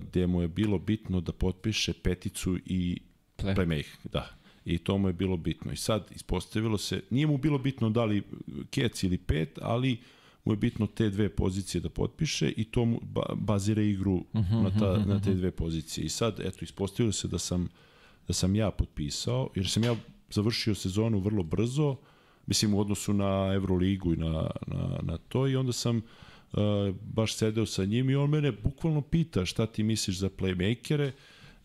[0.01, 3.01] gde mu je bilo bitno da potpiše peticu i
[3.37, 3.55] Play.
[3.55, 4.31] playmaker, da.
[4.65, 5.73] I to mu je bilo bitno.
[5.73, 8.23] I sad ispostavilo se, nije mu bilo bitno da li
[8.71, 9.99] kec ili pet, ali
[10.45, 13.01] mu je bitno te dve pozicije da potpiše i to mu
[13.35, 15.15] bazira igru uh mhm, -huh, na, ta, uh mhm, -huh.
[15.15, 15.39] na te mhm.
[15.39, 16.05] dve pozicije.
[16.05, 17.69] I sad, eto, ispostavilo se da sam,
[18.27, 19.97] da sam ja potpisao, jer sam ja
[20.31, 21.97] završio sezonu vrlo brzo,
[22.47, 26.03] mislim u odnosu na Euroligu i na, na, na to i onda sam uh,
[27.02, 31.12] baš sedeo sa njim i on mene bukvalno pita šta ti misliš za playmakere,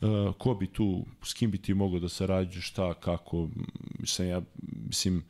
[0.01, 3.49] uh, ko bi tu, s kim bi ti mogao da sarađuješ, šta, kako,
[3.99, 4.41] mislim, ja,
[4.87, 5.23] mislim,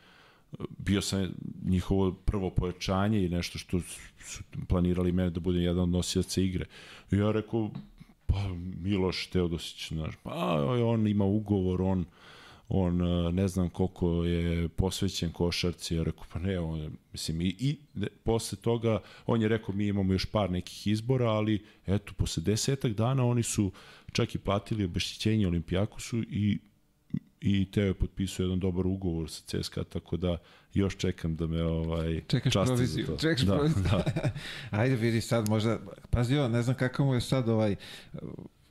[0.77, 1.29] bio sam
[1.65, 3.81] njihovo prvo pojačanje i nešto što
[4.19, 6.65] su planirali mene da budem jedan od nosilaca igre.
[7.11, 7.71] I ja rekao,
[8.25, 8.47] pa
[8.81, 12.05] Miloš Teodosić, znaš, pa on ima ugovor, on
[12.69, 12.97] on
[13.35, 18.07] ne znam koliko je posvećen košarci, ja rekao pa ne, on, mislim, i, i de,
[18.23, 22.93] posle toga on je rekao mi imamo još par nekih izbora, ali eto, posle desetak
[22.93, 23.71] dana oni su
[24.11, 26.59] čak i platili obešćenje Olimpijakosu i
[27.41, 30.37] i Teo je potpisao jedan dobar ugovor sa CSKA, tako da
[30.73, 33.83] još čekam da me ovaj Čekaš proviziju, čekaš da, proviziju.
[33.83, 34.03] Da.
[34.79, 35.79] Ajde vidi sad možda,
[36.09, 37.75] pazi on, ne znam kakav mu je sad ovaj,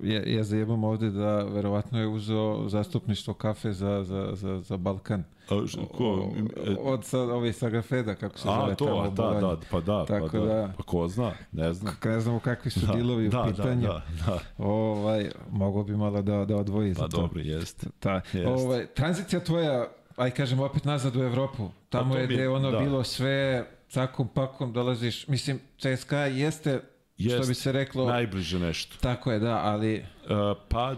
[0.05, 5.25] ja, ja zajebam ovde da verovatno je uzeo zastupništvo kafe za, za, za, za Balkan.
[5.51, 5.55] A,
[5.97, 6.33] ko?
[6.81, 9.11] Od sa, ove Sagrafeda, kako se zove A, to, tamo.
[9.11, 10.45] Da, da, pa da, Tako pa da.
[10.47, 10.73] da.
[10.77, 11.95] Pa ko zna, ne znam.
[11.95, 13.83] Kako ne znamo kakvi su da, dilovi da, u pitanju.
[13.87, 14.65] Da, da, da.
[14.65, 17.17] Ovaj, mogo bi malo da, da odvoji pa, za to.
[17.17, 17.87] Pa dobro, jeste.
[18.01, 18.47] Ta, jest.
[18.47, 21.69] ovaj, tranzicija tvoja, aj kažem opet nazad u Evropu.
[21.89, 22.79] Tamo Pa je mi- gde ono da.
[22.79, 25.29] bilo sve cakom pakom dolaziš.
[25.29, 26.81] Mislim, CSKA jeste,
[27.19, 27.49] što Jest.
[27.49, 28.97] bi se reklo, Najbliže nešto.
[29.01, 30.31] tako je da, ali Uh,
[30.69, 30.97] pa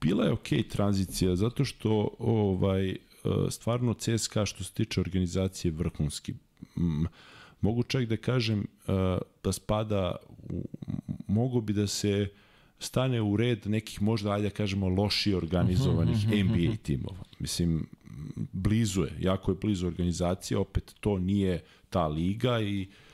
[0.00, 2.96] bila je okej tranzicija zato što ovaj uh,
[3.50, 6.34] stvarno CSKA što se tiče organizacije vrhunski.
[7.60, 8.94] Mogu čak da kažem uh,
[9.44, 10.16] da spada
[10.48, 10.64] u,
[11.26, 12.28] mogu bi da se
[12.78, 17.24] stane u red nekih možda ajde da kažemo lošije organizovanih NBA timova.
[17.38, 17.86] Mislim
[18.52, 23.09] blizu je, jako je blizu organizacija, opet to nije ta liga i Uh,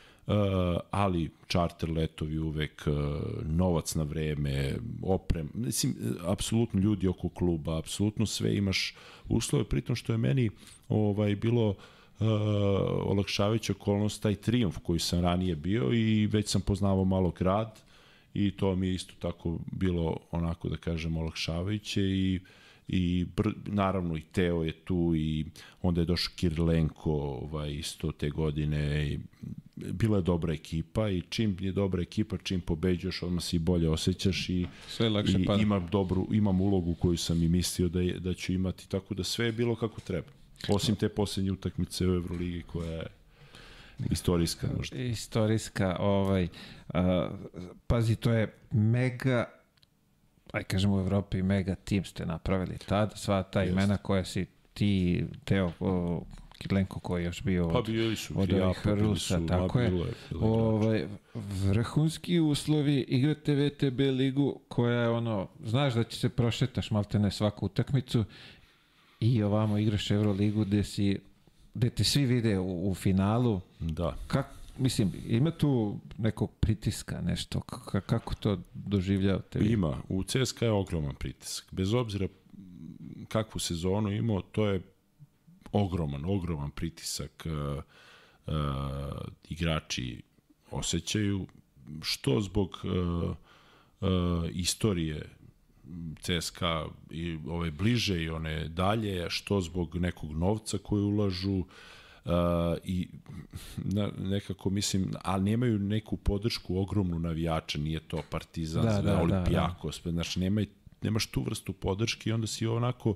[0.91, 2.95] ali charter letovi uvek, uh,
[3.43, 5.95] novac na vreme, oprem, mislim,
[6.25, 8.95] apsolutno ljudi oko kluba, apsolutno sve imaš
[9.29, 10.51] uslove, pritom što je meni
[10.89, 11.77] ovaj bilo uh,
[13.05, 17.81] olakšavajuća okolnost taj triumf koji sam ranije bio i već sam poznavao malo grad
[18.35, 22.41] i to mi je isto tako bilo onako da kažem olakšavajuće i
[22.89, 25.45] i br, naravno i Teo je tu i
[25.83, 29.19] onda je došao Kirilenko ovaj, isto te godine i
[29.77, 33.89] bila je dobra ekipa i čim je dobra ekipa, čim pobeđuješ, odmah se i bolje
[33.89, 35.63] osjećaš i, sve lakše i pada.
[35.63, 39.25] imam, dobru, imam ulogu koju sam i mislio da, je, da ću imati, tako da
[39.25, 40.29] sve je bilo kako treba.
[40.69, 43.07] Osim te poslednje utakmice u Euroligi koja je
[44.11, 44.97] istorijska možda.
[44.97, 46.49] Istorijska, ovaj,
[46.89, 47.31] a,
[47.87, 49.51] pazi, to je mega,
[50.53, 55.25] aj kažemo u Evropi, mega tim ste napravili tad, sva ta imena koja si ti,
[55.45, 55.73] Teo,
[56.57, 59.47] o, Kidlenko koji je još bio Pa od, bili su, od ovih bili Rusa, su,
[59.47, 59.91] tako je.
[59.91, 66.29] bilo je Ovaj, vrhunski uslovi, igrate VTB ligu koja je ono, znaš da će se
[66.29, 68.25] prošetaš maltene svaku utakmicu
[69.21, 71.19] i ovamo igraš Euroligu gde si
[71.75, 73.61] gde te svi vide u, u finalu.
[73.81, 74.17] Da.
[74.27, 74.47] Kak,
[74.79, 79.73] mislim, ima tu nekog pritiska, nešto, K kako to doživljavate vi?
[79.73, 80.03] Ima.
[80.09, 81.67] U CSKA je ogroman pritisak.
[81.71, 82.29] Bez obzira
[83.29, 84.81] kakvu sezonu imao, to je
[85.77, 87.83] ogroman, ogroman pritisak uh,
[88.47, 88.55] uh,
[89.49, 90.23] igrači
[90.71, 91.47] osjećaju,
[92.03, 93.37] što zbog uh,
[94.01, 94.09] uh,
[94.53, 95.31] istorije
[96.21, 101.65] CSKA i ove bliže i one dalje, što zbog nekog novca koji ulažu,
[102.27, 102.33] Uh,
[102.85, 103.09] i
[103.77, 109.11] na, nekako mislim, ali nemaju neku podršku ogromnu navijača, nije to Partizan, Da, da, da,
[109.11, 110.67] da, Olimpijakos, da, znači nemaj,
[111.03, 113.15] nemaš tu vrstu podrške i onda si onako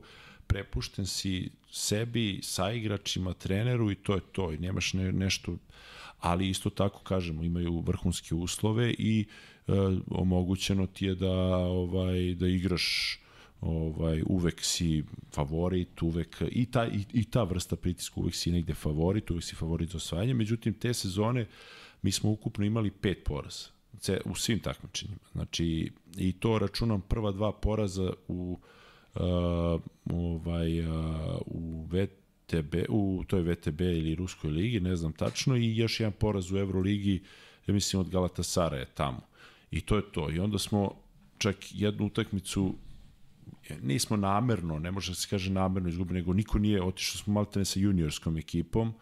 [0.51, 5.57] prepušten si sebi, sa igračima, treneru i to je to i nemaš ne, nešto
[6.21, 9.25] ali isto tako kažemo imaju vrhunske uslove i
[9.67, 9.73] e,
[10.11, 13.19] omogućeno ti je da ovaj da igraš
[13.61, 15.05] ovaj uvek si
[15.35, 19.55] favorit, uvek i ta i, i ta vrsta pritiska uvek si negde favorit, uvek si
[19.57, 20.35] favorit za osvajanje.
[20.35, 21.47] Međutim te sezone
[22.03, 23.69] mi smo ukupno imali pet poraza
[24.25, 25.21] u svim takmičenjima.
[25.33, 28.80] Znači i to računam prva dva poraza u uh,
[29.15, 30.95] ovaj uh,
[31.47, 36.53] u VTB u toj VTB ili Ruskoj ligi, ne znam tačno i još jedan poraz
[36.53, 37.23] u Euroligi,
[37.67, 39.21] ja mislim od Galatasara je tamo.
[39.71, 40.31] I to je to.
[40.31, 40.95] I onda smo
[41.39, 42.75] čak jednu utakmicu
[43.83, 47.65] nismo namerno, ne može da se kaže namerno izgubili, nego niko nije, otišao smo maltene
[47.65, 48.93] sa juniorskom ekipom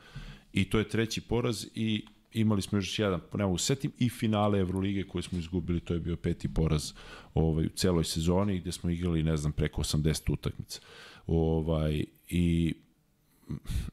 [0.52, 4.60] i to je treći poraz i imali smo još jedan, ne mogu setim, i finale
[4.60, 6.92] Evrolige koje smo izgubili, to je bio peti poraz
[7.34, 10.80] ovaj, u celoj sezoni gde smo igrali, ne znam, preko 80 utakmica.
[11.26, 12.74] Ovaj, I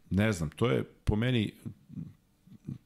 [0.09, 1.51] ne znam, to je po meni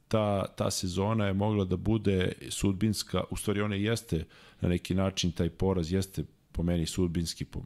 [0.07, 4.25] ta, ta sezona je mogla da bude sudbinska, u stvari ona jeste
[4.61, 7.61] na neki način taj poraz jeste po meni sudbinski po,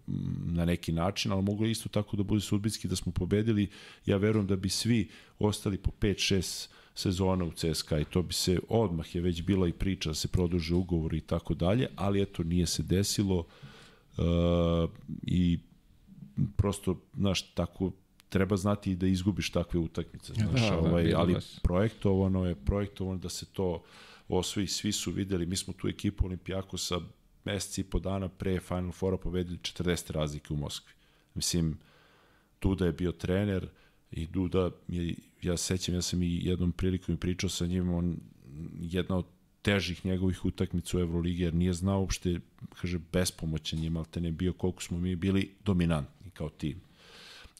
[0.45, 3.69] na neki način, ali moglo isto tako da bude sudbinski da smo pobedili.
[4.05, 8.59] Ja verujem da bi svi ostali po 5-6 sezona u CSKA i to bi se
[8.69, 12.43] odmah je već bila i priča da se produže ugovor i tako dalje, ali eto
[12.43, 13.39] nije se desilo
[14.17, 14.89] uh,
[15.21, 15.59] i
[16.57, 17.91] prosto, znaš, tako
[18.29, 22.55] treba znati i da izgubiš takve utakmice, znaš, Da, da, ovaj, vidim ali projektovano je,
[22.55, 23.83] projektovano da se to
[24.27, 26.99] osvoji, svi su videli, mi smo tu ekipu Olimpijakosa
[27.45, 30.93] meseci i po dana pre Final Fora pobedili 40 razlike u Moskvi.
[31.33, 31.77] Mislim,
[32.61, 33.67] Duda je bio trener
[34.11, 35.15] i Duda, je,
[35.45, 38.17] ja se sećam, ja sam i jednom prilikom pričao sa njim, on
[38.81, 39.25] jedna od
[39.61, 42.39] težih njegovih utakmica u Euroligi, jer nije znao uopšte,
[42.81, 46.81] kaže, bespomoćan je, ali te ne bio koliko smo mi bili dominantni kao tim.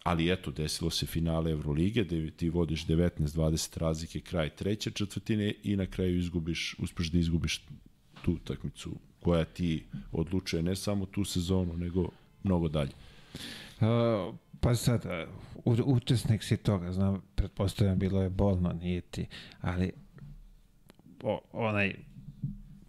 [0.04, 5.76] Ali eto, desilo se finale Evrolige, gde ti vodiš 19-20 razlike kraj treće četvrtine i
[5.76, 7.62] na kraju izgubiš, uspeš da izgubiš
[8.22, 12.10] tu utakmicu koja ti odlučuje ne samo tu sezonu, nego
[12.44, 12.92] mnogo dalje.
[13.80, 15.06] Uh, pa sad,
[15.66, 19.26] u- učesnik si toga, znam, pretpostavljam bilo je bolno, nije ti,
[19.62, 19.92] ali
[21.24, 21.96] o, onaj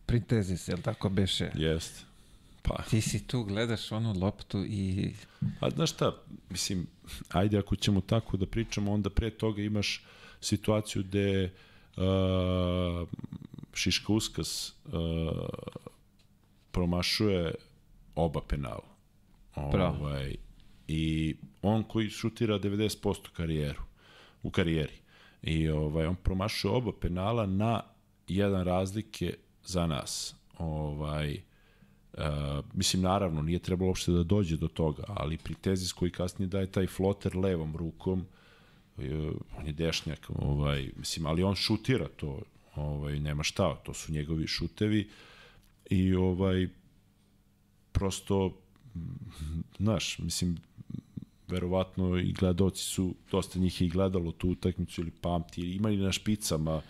[0.07, 1.51] printezis, jel tako beše?
[1.55, 2.05] Jeste.
[2.63, 5.13] Pa, Ti si tu, gledaš onu loptu i
[5.61, 6.13] a znaš šta,
[6.51, 6.87] mislim,
[7.29, 10.05] ajde ako ćemo tako da pričamo, onda pre toga imaš
[10.41, 11.53] situaciju gde
[11.97, 13.09] uh,
[13.75, 14.93] Šiška Uskas uh,
[16.71, 17.55] promašuje
[18.15, 18.89] oba penala.
[19.73, 19.97] Bravo.
[20.01, 20.37] Ovaj,
[20.89, 23.83] I on koji šutira 90% karijeru,
[24.43, 24.93] u karijeri.
[25.43, 27.83] I ovaj, on promašuje oba penala na
[28.29, 29.35] jedan razlike
[29.65, 30.35] za nas.
[30.59, 31.41] Ovaj,
[32.19, 36.49] Uh, mislim, naravno, nije trebalo uopšte da dođe do toga, ali pri tezis koji kasnije
[36.49, 38.27] daje taj floter levom rukom,
[38.97, 39.05] uh,
[39.59, 42.43] on je dešnjak, ovaj, mislim, ali on šutira to,
[42.75, 45.09] ovaj, nema šta, to su njegovi šutevi
[45.91, 46.69] i ovaj,
[47.93, 48.63] prosto,
[49.79, 50.57] znaš, mislim,
[51.49, 56.13] verovatno i gledaoci su, dosta njih je i gledalo tu utakmicu ili pamti, imali na
[56.13, 56.83] špicama,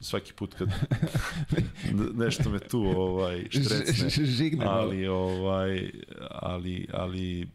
[0.00, 0.68] svaki put kad
[2.24, 4.26] nešto me tu ovaj štrecne.
[4.26, 5.90] žigne ali ovaj
[6.30, 7.48] ali ali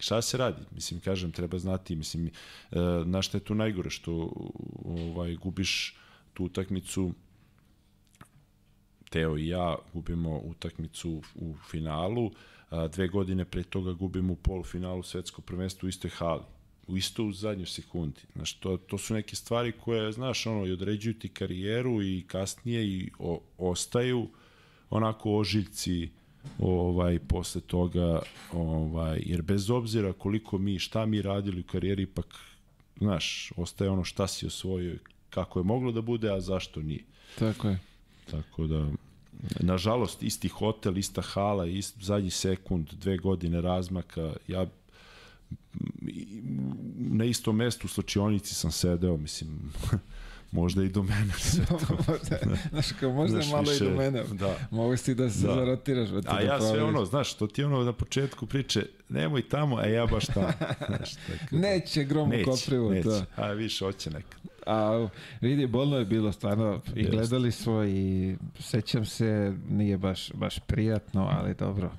[0.00, 0.62] šta se radi?
[0.74, 2.30] Mislim kažem treba znati mislim e,
[3.04, 4.32] na šta je tu najgore što
[4.84, 5.96] ovaj gubiš
[6.34, 7.12] tu utakmicu?
[9.10, 12.32] Teo i ja gubimo utakmicu u finalu, a
[12.70, 16.42] dve godine pre toga gubimo u polufinalu svetsko prvenstvo u istoj hali
[16.88, 18.20] u isto u zadnjoj sekundi.
[18.34, 22.86] Znaš, to, to su neke stvari koje, znaš, ono, i određuju ti karijeru i kasnije
[22.88, 24.28] i o, ostaju
[24.90, 26.08] onako ožiljci
[26.58, 28.22] ovaj posle toga
[28.52, 32.34] ovaj jer bez obzira koliko mi šta mi radili u karijeri ipak
[32.98, 34.98] znaš ostaje ono šta si osvojio
[35.30, 37.04] kako je moglo da bude a zašto nije
[37.38, 37.78] tako je.
[38.30, 38.90] Tako da,
[39.60, 44.66] nažalost, isti hotel, ista hala, ist, zadnji sekund, dve godine razmaka, ja
[46.96, 49.72] na istom mestu u slučionici sam sedeo, mislim,
[50.52, 51.76] možda i do mene sve to.
[51.98, 52.38] možda,
[52.70, 54.24] znaš, kao možda Znaš, malo više- i do mene.
[54.24, 54.56] da.
[54.70, 55.54] Mogu si da se Da.
[55.54, 56.08] zarotiraš.
[56.08, 56.82] Ti A da ja sve proveriš.
[56.88, 60.48] ono, znaš, to ti ono na početku priče, nemoj tamo, a ja baš tamo.
[60.88, 63.02] Znaš, tako da- Neće grom u koprivu, neće.
[63.04, 63.22] to.
[63.36, 64.40] A više, hoće nekad.
[64.68, 65.08] A
[65.40, 71.28] vidi, bolno je bilo stvarno i gledali smo i sećam se, nije baš, baš prijatno,
[71.30, 71.90] ali dobro.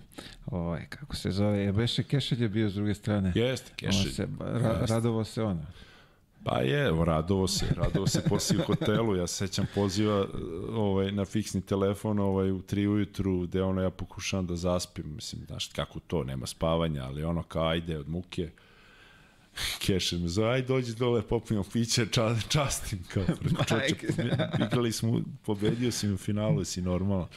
[0.45, 3.31] Ovaj, kako se zove, je Beše Kešelj je bio s druge strane.
[3.35, 4.11] Jeste, Kešelj.
[4.11, 4.93] se, ra, Jeste.
[4.93, 5.61] radovo se ono.
[6.43, 10.27] Pa je, radovo se, radovo se poslije u hotelu, ja se sećam poziva
[10.73, 15.41] ovaj, na fiksni telefon ovaj, u tri ujutru, gde ono ja pokušavam da zaspim, mislim,
[15.47, 18.49] znaš kako to, nema spavanja, ali ono kao ajde od muke,
[19.79, 23.95] Keše me zove, aj dođi dole, popijemo piće, ča, častim, kao, preko čoče,
[24.65, 27.27] igrali smo, pobedio si mi u finalu, si normalno,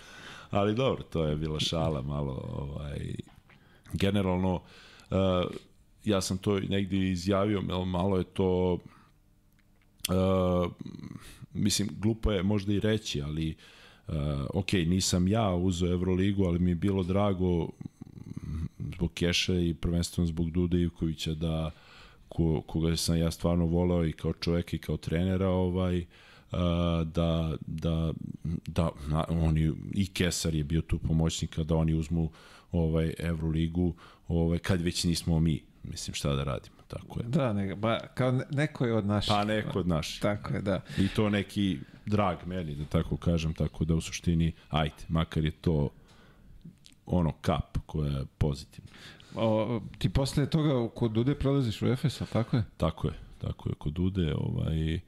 [0.51, 3.15] ali dobro, to je bila šala malo, ovaj,
[3.93, 5.19] generalno, uh,
[6.05, 8.79] ja sam to negdje izjavio, malo je to
[10.09, 10.73] uh,
[11.55, 13.55] mislim, glupo je možda i reći, ali
[14.09, 14.15] uh,
[14.55, 17.69] ok, nisam ja uzeo Euroligu, ali mi je bilo drago
[18.95, 21.71] zbog Keša i prvenstveno zbog Duda Ivkovića da
[22.33, 26.05] ko, koga sam ja stvarno voleo i kao čovjeka i kao trenera ovaj
[27.05, 28.13] da, da,
[28.67, 32.31] da na, oni, i Kesar je bio tu pomoćnika da oni uzmu
[32.73, 33.95] ovaj Euroligu
[34.29, 38.33] ovaj, kad već nismo mi mislim šta da radimo tako je Da, ne, ba, kao
[38.33, 39.29] ne- neko je od naših.
[39.29, 40.81] pa neko od naših Tako je, da.
[40.99, 45.51] I to neki drag meni, da tako kažem, tako da u suštini, ajde, makar je
[45.51, 45.91] to
[47.07, 48.91] ono kap koja je pozitivna.
[49.35, 52.65] O, ti posle toga kod Dude prolaziš u Efes, ali tako je?
[52.77, 55.01] Tako je, tako je, kod Ude, ovaj, e,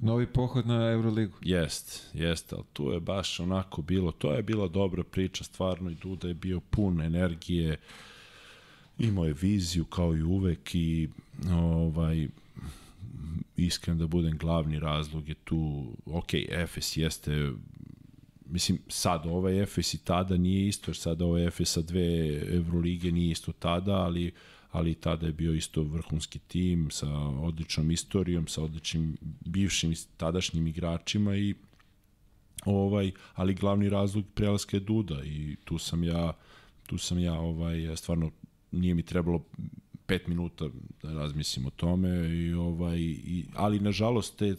[0.00, 1.36] novi pohod na Euroligu.
[1.42, 5.94] Jest, jest, ali tu je baš onako bilo, to je bila dobra priča, stvarno i
[5.94, 7.76] Duda je bio pun energije,
[8.98, 11.08] imao je viziju kao i uvek i
[11.52, 12.28] ovaj,
[13.56, 17.52] iskren da budem glavni razlog je tu, ok, Efes jeste
[18.52, 23.12] mislim, sad ovaj Efes i tada nije isto, jer sada ovaj Efes sa dve Evrolige
[23.12, 24.32] nije isto tada, ali
[24.72, 31.36] ali tada je bio isto vrhunski tim sa odličnom istorijom, sa odličnim bivšim tadašnjim igračima
[31.36, 31.54] i
[32.64, 36.32] ovaj ali glavni razlog prelaska je Duda i tu sam ja
[36.86, 38.30] tu sam ja ovaj stvarno
[38.70, 39.44] nije mi trebalo
[40.06, 40.68] 5 minuta
[41.02, 44.56] da razmislim o tome i ovaj i ali nažalost te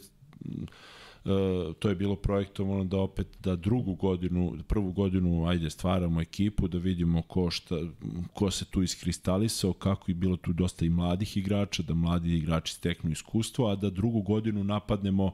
[1.80, 6.78] to je bilo projektovano da opet da drugu godinu, prvu godinu ajde stvaramo ekipu, da
[6.78, 7.76] vidimo ko, šta,
[8.34, 12.74] ko se tu iskristalisao, kako je bilo tu dosta i mladih igrača, da mladi igrači
[12.74, 15.32] steknu iskustvo, a da drugu godinu napadnemo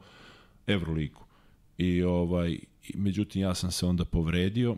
[0.67, 1.25] Evroligu.
[1.77, 2.59] I ovaj,
[2.93, 4.75] međutim ja sam se onda povredio,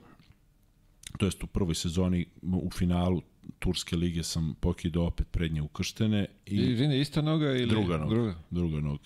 [1.17, 3.21] to jest u prvoj sezoni u finalu
[3.59, 6.25] Turske lige sam pokidao opet prednje ukrštene.
[6.45, 8.15] I, I vine, ista noga ili druga noga?
[8.15, 9.03] Druga, druga noga.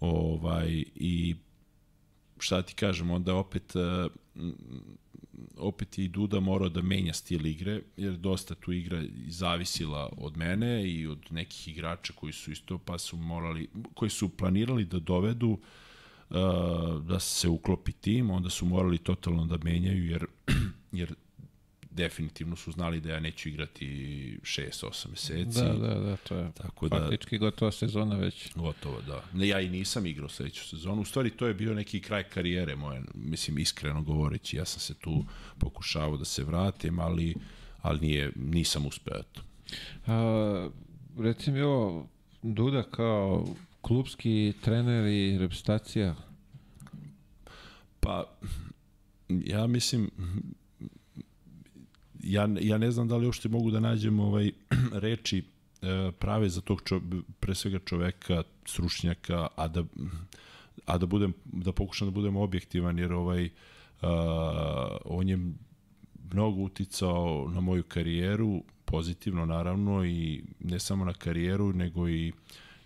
[0.00, 1.36] Ovaj, I
[2.38, 4.12] šta ti kažem, onda opet uh,
[5.56, 10.90] opet i Duda morao da menja stil igre, jer dosta tu igra zavisila od mene
[10.90, 15.48] i od nekih igrača koji su isto pa su morali, koji su planirali da dovedu
[15.48, 16.36] uh,
[17.02, 20.26] da se uklopi tim, onda su morali totalno da menjaju jer,
[20.92, 21.14] jer
[21.98, 23.86] definitivno su znali da ja neću igrati
[24.42, 25.62] 6-8 meseci.
[25.62, 28.54] Da, da, da, to je Tako da, faktički gotova sezona već.
[28.54, 29.24] Gotovo, da.
[29.32, 31.02] Ne, ja i nisam igrao sledeću sezonu.
[31.02, 34.56] U stvari, to je bio neki kraj karijere moje, mislim, iskreno govoreći.
[34.56, 35.24] Ja sam se tu
[35.58, 37.34] pokušavao da se vratim, ali,
[37.82, 39.22] ali nije, nisam uspeo.
[40.06, 40.68] A,
[41.18, 42.08] reci mi ovo,
[42.42, 43.46] Duda kao
[43.80, 46.14] klubski trener i reprezentacija?
[48.00, 48.24] Pa,
[49.28, 50.10] ja mislim,
[52.22, 54.52] ja, ja ne znam da li uopšte mogu da nađem ovaj
[54.92, 55.38] reči
[55.82, 57.00] e, prave za tog čo,
[57.40, 59.84] pre svega čoveka, stručnjaka, a da
[60.86, 64.08] a da budem da pokušam da budem objektivan jer ovaj uh,
[65.04, 65.38] on je
[66.32, 72.32] mnogo uticao na moju karijeru pozitivno naravno i ne samo na karijeru nego i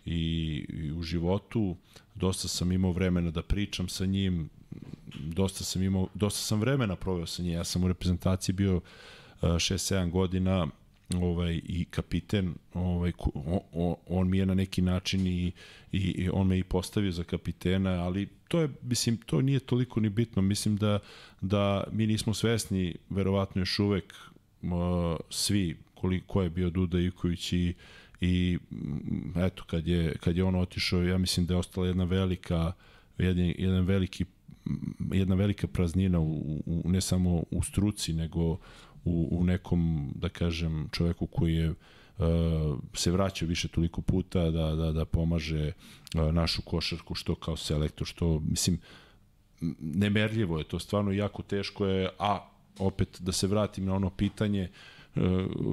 [0.04, 1.76] i, i u životu.
[2.14, 4.50] Dosta sam imao vremena da pričam sa njim
[5.20, 7.52] dosta sam imao dosta sam vremena proveo sa njim.
[7.52, 8.80] Ja sam u reprezentaciji bio
[9.42, 10.66] 6-7 godina
[11.20, 13.12] ovaj i kapiten ovaj
[13.72, 15.52] on, on mi je na neki način i,
[15.92, 20.00] i, i on me i postavio za kapitena ali to je mislim to nije toliko
[20.00, 20.42] ni bitno.
[20.42, 20.98] Mislim da
[21.40, 24.14] da mi nismo svesni verovatno još uvek
[24.62, 24.70] uh,
[25.30, 27.74] svi koliko ko je bio Duda Ivković i
[28.20, 28.58] i
[29.36, 32.72] eto kad je kad je on otišao ja mislim da je ostala jedna velika
[33.18, 34.24] jedan, jedan veliki
[35.12, 38.58] jedna velika praznina u, u, ne samo u struci nego
[39.04, 41.76] u, u nekom, da kažem, čoveku koji je uh,
[42.94, 45.72] se vraća više toliko puta da, da, da pomaže
[46.14, 48.78] uh, našu košarku što kao selektor, što mislim
[49.80, 52.48] nemerljivo je to, stvarno jako teško je, a
[52.78, 54.68] opet da se vratim na ono pitanje
[55.14, 55.22] uh,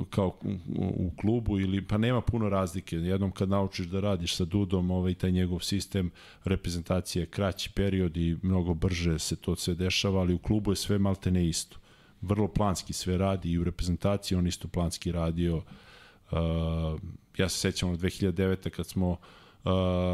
[0.09, 0.37] kao
[0.77, 2.95] u klubu ili pa nema puno razlike.
[2.95, 6.11] Jednom kad naučiš da radiš sa Dudom, ovaj taj njegov sistem
[6.43, 10.97] reprezentacije kraći period i mnogo brže se to sve dešava, ali u klubu je sve
[10.97, 11.77] malte ne isto
[12.21, 15.55] vrlo planski sve radi i u reprezentaciji on isto planski radio.
[15.57, 16.99] Uh,
[17.37, 18.69] ja se sećam od 2009.
[18.69, 19.71] kad smo uh,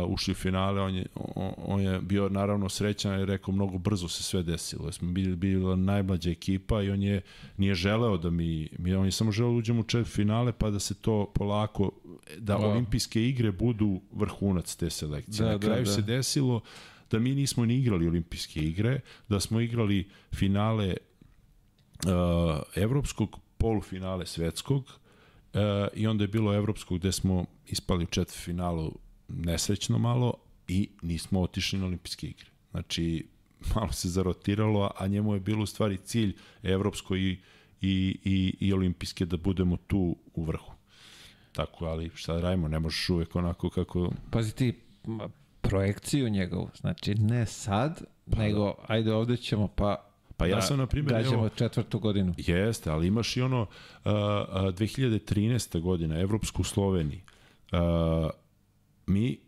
[0.08, 4.08] ušli u finale, on je, on, on je bio naravno srećan i rekao mnogo brzo
[4.08, 4.92] se sve desilo.
[4.92, 7.22] Smo bili, bili najmlađa ekipa i on je
[7.58, 10.70] nije želeo da mi, mi on je samo želeo da uđemo u čet finale pa
[10.70, 11.92] da se to polako,
[12.38, 12.72] da wow.
[12.72, 15.46] olimpijske igre budu vrhunac te selekcije.
[15.46, 15.96] Da, Na kraju da, da.
[15.96, 16.62] se desilo
[17.12, 20.96] da mi nismo ni igrali olimpijske igre, da smo igrali finale
[22.06, 25.60] uh, evropskog polufinale svetskog uh,
[25.94, 28.92] i onda je bilo evropskog gde smo ispali u četvrfinalu
[29.28, 30.34] nesrećno malo
[30.68, 32.50] i nismo otišli na olimpijske igre.
[32.72, 33.28] Znači,
[33.76, 37.40] malo se zarotiralo, a njemu je bilo u stvari cilj evropsko i,
[37.82, 40.72] i, i, i olimpijske da budemo tu u vrhu.
[41.52, 44.12] Tako, ali šta da radimo, ne možeš uvek onako kako...
[44.32, 44.74] Pazi ti,
[45.62, 48.02] projekciju njegovu, znači ne sad,
[48.32, 48.86] pa, nego da.
[48.88, 50.05] ajde ovde ćemo, pa
[50.38, 51.14] Pa ja da, sam, na primjer...
[51.14, 52.34] Gađamo evo, četvrtu godinu.
[52.38, 53.68] Jeste, ali imaš i ono uh,
[54.06, 55.80] uh, 2013.
[55.80, 57.22] godina, Evropsku Sloveniji.
[57.72, 58.30] Uh,
[59.08, 59.46] mi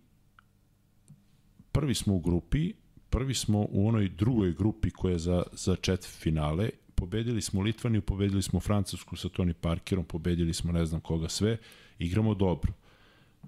[1.77, 2.74] prvi smo u grupi,
[3.09, 8.01] prvi smo u onoj drugoj grupi koja je za, za četiri finale, pobedili smo Litvaniju,
[8.01, 11.57] pobedili smo Francusku sa Tony Parkerom, pobedili smo ne znam koga sve,
[11.99, 12.74] igramo dobro.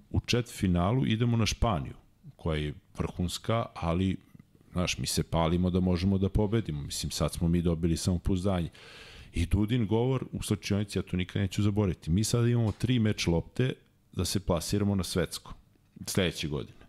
[0.09, 1.93] U četiri finalu idemo na Španiju,
[2.35, 4.17] koja je vrhunska, ali
[4.71, 6.81] znaš, mi se palimo da možemo da pobedimo.
[6.81, 8.69] Mislim, sad smo mi dobili samopouzdanje.
[9.33, 12.11] I Dudin govor u slačionici, ja to nikad neću zaboraviti.
[12.11, 13.73] Mi sada imamo tri meč lopte
[14.11, 15.53] da se plasiramo na svetsko
[16.05, 16.79] sledeće godine.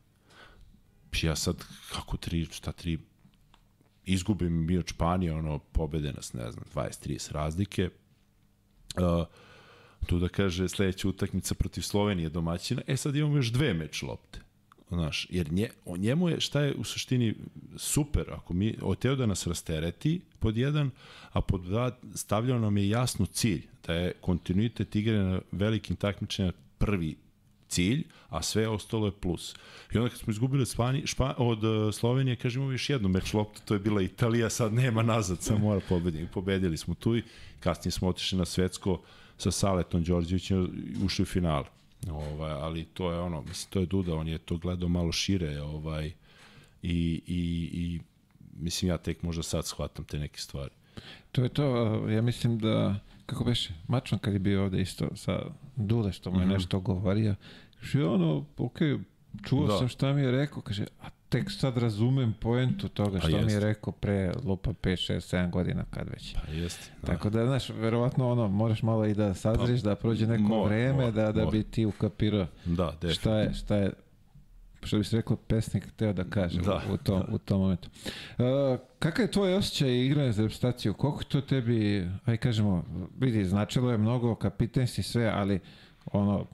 [1.22, 2.98] Ja sad, kako tri, šta tri,
[4.04, 7.90] izgubim mi od Španije, ono, pobede nas, ne znam, 20-30 razlike.
[8.96, 9.26] Uh,
[10.06, 14.40] tu da kaže sledeća utakmica protiv Slovenije domaćina, e sad imamo još dve meč lopte.
[14.90, 17.34] Znaš, jer nje, o njemu je, šta je u suštini
[17.76, 20.90] super, ako mi, oteo da nas rastereti pod jedan,
[21.32, 26.52] a pod dva stavljao nam je jasno cilj, da je kontinuitet igre na velikim takmičenjima
[26.78, 27.16] prvi
[27.68, 29.54] cilj, a sve ostalo je plus.
[29.92, 33.60] I onda kad smo izgubili Spani, špa, od uh, Slovenije, kažemo još jednu meč loptu,
[33.64, 36.32] to je bila Italija, sad nema nazad, sad mora pobediti.
[36.32, 37.22] Pobedili smo tu i
[37.60, 39.02] kasnije smo otišli na svetsko
[39.38, 40.68] sa Saletom Đorđevićem
[41.04, 41.64] ušli u final.
[42.08, 45.60] Ovaj, ali to je ono, mislim, to je Duda, on je to gledao malo šire,
[45.62, 46.06] ovaj,
[46.82, 48.00] i, i, i
[48.56, 50.70] mislim, ja tek možda sad shvatam te neke stvari.
[51.32, 51.64] To je to,
[52.08, 55.42] ja mislim da, kako beše, Mačan kad je bio ovde isto sa
[55.76, 56.52] Dule, što mu je mm -hmm.
[56.52, 57.34] nešto govorio,
[57.80, 59.00] kaže, ono, okej, okay,
[59.48, 59.78] čuo da.
[59.78, 63.52] sam šta mi je rekao, kaže, a tek sad razumem poentu toga što pa mi
[63.52, 66.34] je rekao pre lupa 5, 6, 7 godina kad već.
[66.34, 66.90] Pa jeste.
[67.02, 67.06] Da.
[67.06, 70.68] Tako da, znaš, verovatno ono, moraš malo i da sazriš, pa, da prođe neko mor,
[70.68, 71.52] vreme, mor, da, da mor.
[71.52, 73.92] bi ti ukapirao da, šta je, šta je
[74.82, 77.34] što bi se rekao pesnik teo da kaže da, u, tom, da.
[77.34, 77.88] u tom momentu.
[78.38, 78.44] Uh,
[78.98, 80.94] kakav je tvoj osjećaj igranja za reprezentaciju?
[80.94, 82.84] Koliko to tebi, aj kažemo,
[83.18, 85.60] vidi, značilo je mnogo, kapiten si sve, ali
[86.12, 86.46] ono,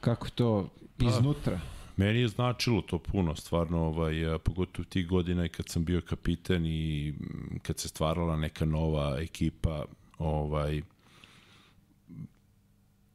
[0.00, 1.60] kako to pa, iznutra?
[2.00, 7.14] Meni je značilo to puno, stvarno, ovaj, pogotovo tih godina kad sam bio kapiten i
[7.62, 9.84] kad se stvarala neka nova ekipa,
[10.18, 10.82] ovaj,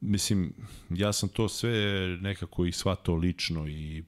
[0.00, 0.52] mislim,
[0.90, 1.70] ja sam to sve
[2.20, 4.02] nekako i shvatao lično i,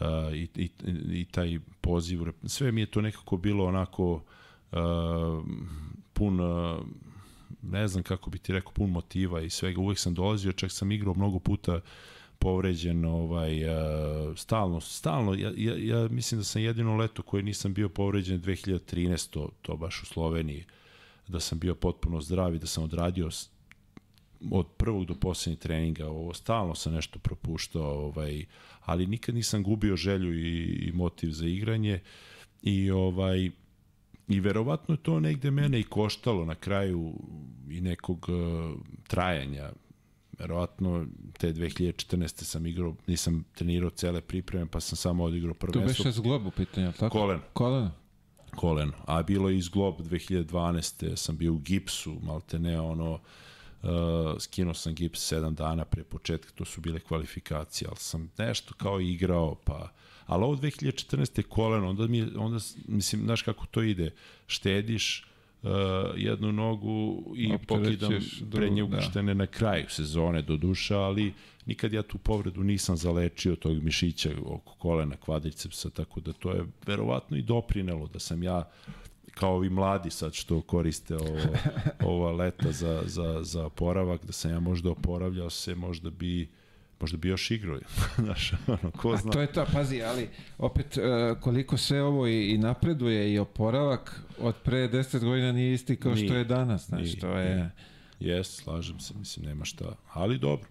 [0.00, 0.70] uh, i, i,
[1.12, 4.12] i taj poziv, sve mi je to nekako bilo onako
[4.72, 5.44] uh,
[6.12, 6.86] pun, uh,
[7.62, 9.80] ne znam kako bi ti rekao, pun motiva i svega.
[9.80, 11.80] Uvek sam dolazio, čak sam igrao mnogo puta
[12.42, 17.74] povređen ovaj uh, stalno stalno ja, ja, ja mislim da sam jedino leto koje nisam
[17.74, 20.64] bio povređen 2013 to, to baš u Sloveniji
[21.28, 23.30] da sam bio potpuno zdrav i da sam odradio
[24.50, 28.44] od prvog do poslednjeg treninga, ovo stalno sam nešto propuštao, ovaj,
[28.80, 32.00] ali nikad nisam gubio želju i, i motiv za igranje
[32.62, 33.50] i ovaj
[34.28, 37.14] i verovatno to negde mene i koštalo na kraju
[37.70, 39.70] i nekog uh, trajanja.
[40.38, 41.06] Verovatno
[41.38, 42.44] te 2014.
[42.44, 46.04] sam igrao, nisam trenirao cele pripreme, pa sam samo odigrao prvenstvo.
[46.04, 47.18] To beše zglob u pitanju, tako?
[47.18, 47.40] Kolen.
[47.52, 47.90] Kolen.
[48.56, 48.92] Kolen.
[49.06, 51.16] A bilo je i zglob 2012.
[51.16, 53.20] sam bio u gipsu, malte ne ono,
[53.82, 53.88] Uh,
[54.40, 59.00] skinuo sam gips 7 dana pre početka, to su bile kvalifikacije, ali sam nešto kao
[59.00, 59.92] igrao, pa
[60.26, 61.42] ali ovo 2014.
[61.42, 64.10] koleno, onda mi onda mislim, znaš kako to ide,
[64.46, 65.26] štediš
[65.62, 65.70] uh,
[66.16, 68.12] jednu nogu i pokidam
[68.50, 69.38] prednje ukrštene da.
[69.38, 71.32] na kraju sezone do duša, ali
[71.66, 76.64] nikad ja tu povredu nisam zalečio tog mišića oko kolena, kvadricepsa, tako da to je
[76.86, 78.70] verovatno i doprinelo da sam ja
[79.34, 81.38] kao ovi mladi sad što koriste ovo,
[82.12, 86.48] ova leta za, za, za oporavak, da sam ja možda oporavljao se, možda bi
[87.02, 87.78] možda bi još igrao.
[88.24, 89.30] Znaš, ono, ko zna.
[89.30, 93.38] A to je to, pazi, ali opet uh, koliko sve ovo i, i napreduje i
[93.38, 97.38] oporavak od pre 10 godina nije isti kao nije, što je danas, znaš, nije, to
[97.38, 97.70] je...
[98.20, 100.68] Jes, slažem se, mislim, nema šta, ali dobro.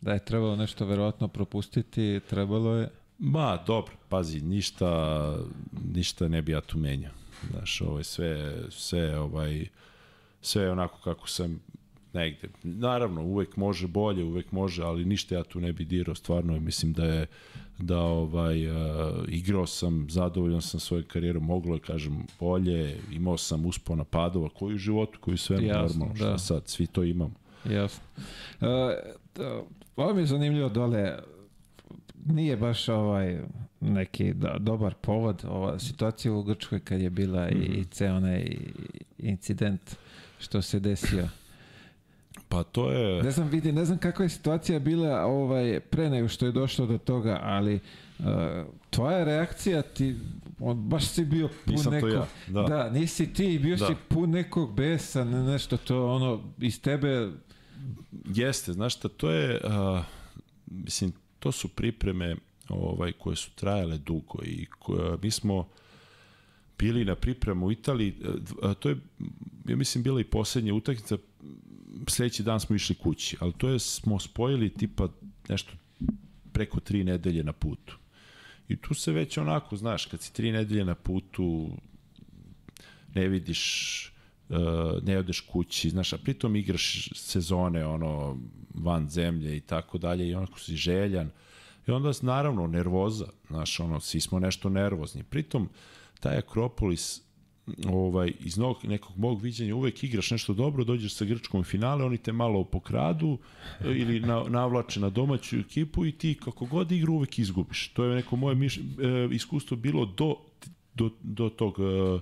[0.00, 2.88] Da je trebalo nešto verovatno propustiti, trebalo je...
[3.18, 5.32] Ma, dobro, pazi, ništa,
[5.94, 7.12] ništa ne bi ja tu menjao.
[7.50, 9.66] Znaš, ovaj, sve, sve, ovaj,
[10.40, 11.60] sve onako kako sam
[12.16, 12.48] negde.
[12.62, 16.92] Naravno, uvek može bolje, uvek može, ali ništa ja tu ne bi dirao, stvarno mislim
[16.92, 17.26] da je
[17.78, 18.76] da ovaj uh,
[19.28, 24.74] igrao sam, zadovoljan sam svojoj karijerom, moglo je kažem bolje, imao sam uspona padova koji
[24.74, 26.14] u životu, koji sve normalno, da.
[26.14, 27.34] šta sad, svi to imamo.
[27.70, 28.04] Jasno.
[28.60, 28.68] Uh,
[29.96, 31.18] ovo mi je zanimljivo dole,
[32.26, 33.40] nije baš ovaj
[33.80, 37.62] neki do, dobar povod ova situacija u Grčkoj kad je bila mm -hmm.
[37.62, 37.90] i, i mhm.
[37.90, 38.56] ceo onaj
[39.18, 39.96] incident
[40.38, 41.28] što se desio.
[42.48, 43.22] Pa to je...
[43.22, 46.86] Ne znam, vidi, ne znam kakva je situacija bila ovaj, pre nego što je došlo
[46.86, 47.80] do toga, ali
[48.18, 48.26] uh,
[48.90, 50.16] tvoja reakcija ti,
[50.60, 52.10] on, baš si bio pun Nisam nekog...
[52.10, 52.62] Ja, da.
[52.62, 52.90] da.
[52.90, 53.86] nisi ti, bio da.
[53.86, 57.30] si pun nekog besa, ne, nešto to, ono, iz tebe...
[58.24, 60.04] Jeste, znaš šta, to je, uh,
[60.66, 62.36] mislim, to su pripreme
[62.68, 65.68] ovaj, koje su trajale dugo i koje, mi smo
[66.78, 68.14] bili na pripremu u Italiji,
[68.78, 68.96] to je,
[69.68, 71.16] ja mislim, bila i poslednja utakmica,
[72.08, 75.08] sledeći dan smo išli kući, ali to je, smo spojili tipa
[75.48, 75.72] nešto
[76.52, 77.98] preko tri nedelje na putu.
[78.68, 81.70] I tu se već onako, znaš, kad si tri nedelje na putu,
[83.14, 83.62] ne vidiš,
[84.48, 84.56] uh,
[85.02, 88.38] ne odeš kući, znaš, a pritom igraš sezone, ono,
[88.74, 91.30] van zemlje i tako dalje, i onako si željan.
[91.86, 95.22] I onda, naravno, nervoza, znaš, ono, svi smo nešto nervozni.
[95.22, 95.68] Pritom,
[96.20, 97.22] taj Akropolis,
[97.88, 102.18] ovaj, iz nog, nekog mog viđenja uvek igraš nešto dobro, dođeš sa Grčkom finale, oni
[102.18, 103.38] te malo pokradu
[103.80, 107.88] e, ili na, navlače na domaću ekipu i ti kako god igru uvek izgubiš.
[107.88, 108.80] To je neko moje miš, e,
[109.32, 110.36] iskustvo bilo do,
[110.94, 112.18] do, do tog e,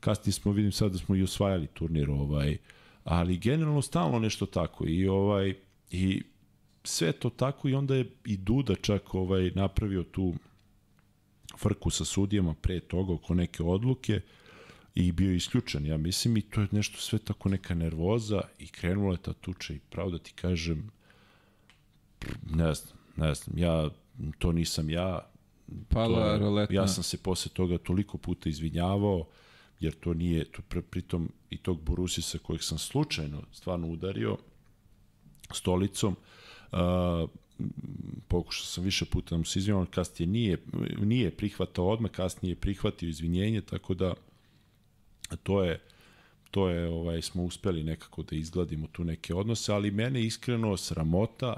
[0.00, 2.56] kasnije smo vidim sad da smo i osvajali turnir ovaj
[3.04, 5.54] ali generalno stalno nešto tako i ovaj
[5.90, 6.22] i
[6.84, 10.34] sve to tako i onda je i Duda čak ovaj napravio tu
[11.58, 14.20] frku sa sudijama pre toga oko neke odluke
[14.94, 18.68] i bio je isključen, ja mislim, i to je nešto sve tako neka nervoza i
[18.68, 20.90] krenula je ta tuča i pravo da ti kažem,
[22.50, 23.90] ne znam, ne znam, ja,
[24.38, 25.28] to nisam ja,
[25.88, 26.76] Pala to, roletna.
[26.76, 29.26] ja sam se posle toga toliko puta izvinjavao,
[29.80, 34.36] jer to nije, to pre, pritom i tog Borusisa kojeg sam slučajno stvarno udario
[35.52, 36.16] stolicom,
[36.72, 36.78] uh,
[38.28, 40.58] pokušao sam više puta da mu se izvinjavam, kasnije nije,
[40.98, 44.14] nije prihvatao odmah, kasnije je prihvatio izvinjenje, tako da
[45.36, 45.80] to je
[46.52, 51.56] to je ovaj smo uspeli nekako da izgladimo tu neke odnose, ali mene iskreno sramota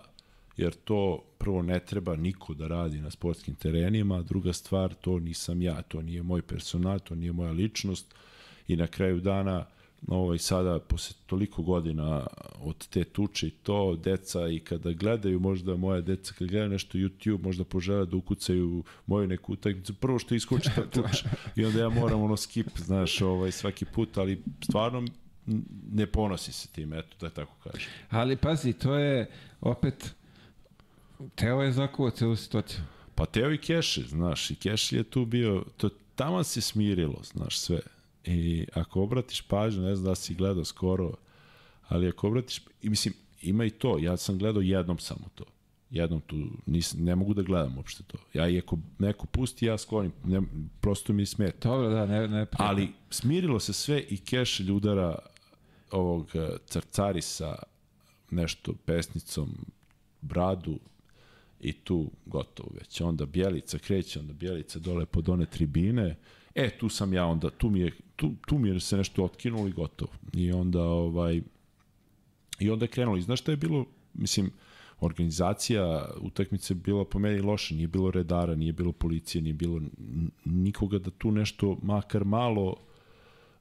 [0.56, 5.62] jer to prvo ne treba niko da radi na sportskim terenima, druga stvar to nisam
[5.62, 8.14] ja, to nije moj personal, to nije moja ličnost
[8.68, 9.66] i na kraju dana
[10.08, 12.26] ovaj, sada, posle toliko godina
[12.58, 16.98] od te tuče i to, deca i kada gledaju, možda moja deca kada gledaju nešto
[16.98, 21.80] YouTube, možda požele da ukucaju moju neku utakmicu, prvo što iskoči ta tuča i onda
[21.80, 25.04] ja moram ono skip, znaš, ovaj, svaki put, ali stvarno
[25.92, 27.88] ne ponosi se tim, eto, da tako kažem.
[28.10, 30.14] Ali pazi, to je opet
[31.34, 32.80] Teo je zakuo celu situaciju.
[33.14, 37.58] Pa Teo i Keši, znaš, i Keši je tu bio, to tamo se smirilo, znaš,
[37.58, 37.80] sve.
[38.24, 41.14] I ako obratiš pažnju, ne znam da si gledao skoro,
[41.88, 45.44] ali ako obratiš, i mislim, ima i to, ja sam gledao jednom samo to.
[45.90, 46.36] Jednom tu,
[46.66, 48.18] nis, ne mogu da gledam uopšte to.
[48.32, 50.42] Ja i ako neko pusti, ja sklonim, ne,
[50.80, 51.68] prosto mi smeta.
[51.68, 52.56] Dobro, da, ne, ne prijatno.
[52.58, 55.18] Ali smirilo se sve i keš ljudara
[55.90, 57.56] ovog eh, crcarisa
[58.30, 59.56] nešto pesnicom
[60.20, 60.78] bradu
[61.60, 63.00] i tu gotovo već.
[63.00, 66.16] Onda Bjelica kreće, onda Bjelica dole pod one tribine.
[66.54, 69.68] E, tu sam ja onda, tu mi je, tu, tu mi je se nešto otkinulo
[69.68, 70.10] i gotovo.
[70.32, 71.42] I onda, ovaj,
[72.58, 73.16] i onda je krenulo.
[73.16, 73.84] I znaš šta je bilo,
[74.14, 74.50] mislim,
[75.00, 79.80] organizacija utakmice bila po meni loša, nije bilo redara, nije bilo policije, nije bilo
[80.44, 82.74] nikoga da tu nešto makar malo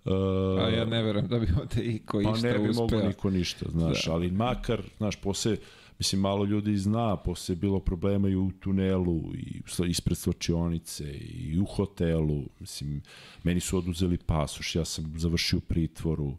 [0.05, 0.11] Uh,
[0.59, 2.83] A ja ne verujem da bi ovde i ko pa išta ne bi uspeo.
[2.83, 4.11] mogao niko ništa, znaš, Da.
[4.13, 5.57] ali makar, znaš, posle,
[5.99, 11.59] mislim, malo ljudi zna, posle je bilo problema i u tunelu, i ispred slačionice, i
[11.59, 13.01] u hotelu, mislim,
[13.43, 16.37] meni su oduzeli pasoš, ja sam završio pritvoru, uh,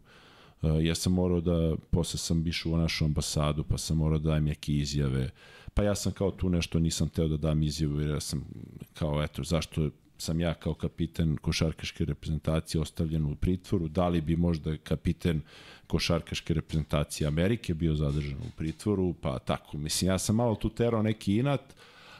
[0.81, 4.45] ja sam morao da, posle sam išao u našu ambasadu, pa sam morao da dajem
[4.45, 5.29] neke izjave,
[5.73, 8.45] pa ja sam kao tu nešto nisam teo da dam izjavu, jer ja sam
[8.93, 14.35] kao, eto, zašto sam ja kao kapiten košarkaške reprezentacije ostavljen u pritvoru, da li bi
[14.35, 15.41] možda kapiten
[15.87, 19.77] košarkaške reprezentacije Amerike bio zadržan u pritvoru, pa tako.
[19.77, 21.75] Mislim, ja sam malo tu terao neki inat,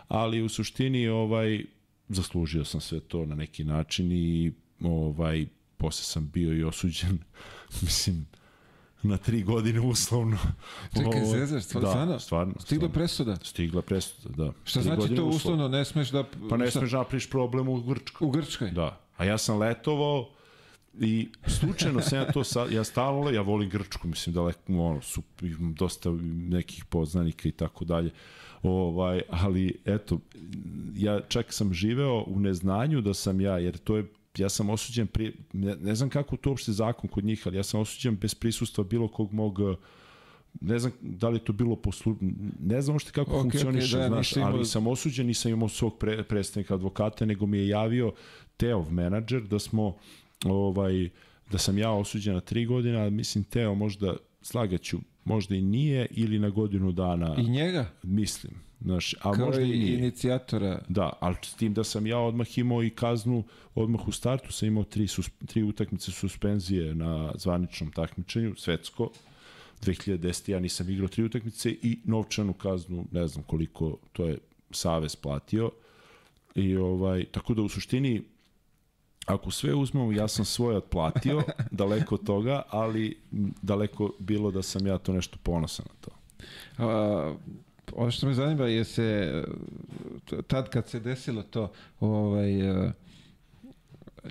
[0.07, 1.65] ali u suštini ovaj
[2.09, 5.45] zaslužio sam sve to na neki način i ovaj
[5.77, 7.17] posle sam bio i osuđen
[7.81, 8.25] mislim
[9.05, 10.37] na tri godine uslovno.
[10.93, 12.19] Čekaj, Ovo- zezaš, stvar- da, stvarno?
[12.19, 12.53] stvarno.
[12.53, 12.93] Stigla stvarno.
[12.93, 13.37] presuda.
[13.43, 14.51] Stigla presuda, da.
[14.63, 15.29] Šta Tri znači to uslovno.
[15.29, 15.67] uslovno?
[15.67, 16.23] Ne smeš da...
[16.49, 18.27] Pa ne šta- smeš da napraviš problem u Grčkoj.
[18.27, 18.71] U Grčkoj?
[18.71, 18.99] Da.
[19.17, 20.29] A ja sam letovao
[20.95, 25.21] i slučajno sam ja to sa, ja stalno, ja volim Grčku, mislim daleko, ono, su,
[25.59, 28.11] dosta nekih poznanika i tako dalje.
[28.63, 30.19] Ovaj, ali eto,
[30.95, 34.05] ja čak sam živeo u neznanju da sam ja, jer to je
[34.37, 37.63] ja sam osuđen pri, ne, ne znam kako to uopšte zakon kod njih, ali ja
[37.63, 39.75] sam osuđen bez prisustva bilo kog mog eh,
[40.61, 42.15] ne znam da li je to bilo poslu...
[42.59, 45.51] ne znam uopšte kako Ok, okay, ok, funkcioniše, da, znaš, imao- ali sam osuđen, nisam
[45.51, 48.13] imao svog pre, predstavnika advokata, nego mi je javio
[48.57, 49.95] Teov menadžer da smo
[50.45, 51.09] ovaj,
[51.51, 56.07] da sam ja osuđen na tri godine, ali mislim Teo možda slagaću, možda i nije
[56.11, 57.85] ili na godinu dana, I njega?
[58.03, 58.53] mislim.
[58.85, 59.97] Znaš, a Kao možda i nije.
[59.97, 60.81] inicijatora.
[60.89, 63.43] Da, ali s tim da sam ja odmah imao i kaznu,
[63.75, 69.09] odmah u startu sam imao tri, sus, tri utakmice suspenzije na zvaničnom takmičenju, svetsko,
[69.81, 70.51] 2010.
[70.51, 74.37] ja nisam igrao tri utakmice i novčanu kaznu, ne znam koliko, to je
[74.71, 75.71] Savez platio.
[76.55, 78.21] I ovaj, tako da u suštini
[79.25, 83.17] ako sve uzmemo, ja sam svoje otplatio, daleko od toga, ali
[83.61, 86.11] daleko bilo da sam ja to nešto ponosan na to.
[86.77, 87.35] A,
[87.93, 89.43] ono što me zanima je se,
[90.47, 92.91] tad kad se desilo to, ovaj, uh,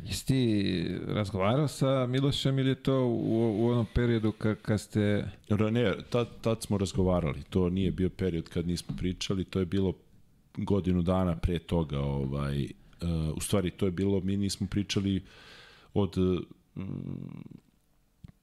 [0.02, 5.28] jesi ti razgovarao sa Milošem ili je to u, u onom periodu kad, kad ste...
[5.70, 9.92] Ne, tad, tad smo razgovarali, to nije bio period kad nismo pričali, to je bilo
[10.56, 15.22] godinu dana pre toga, ovaj, uh, u stvari to je bilo, mi nismo pričali
[15.94, 16.16] od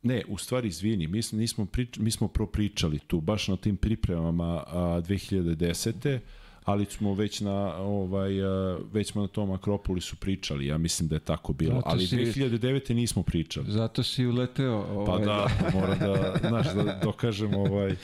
[0.03, 4.63] Ne, u stvari, izvini, mi, nismo prič, mi smo propričali tu, baš na tim pripremama
[4.67, 6.19] a, 2010
[6.63, 11.15] ali smo već na ovaj uh, već smo na tom Akropolisu pričali, ja mislim da
[11.15, 13.71] je tako bilo, zato ali si, 2009 nismo pričali.
[13.71, 15.05] Zato si uleteo, ovaj.
[15.05, 17.97] Pa da, moram da, znaš, da dokažem ovaj uh,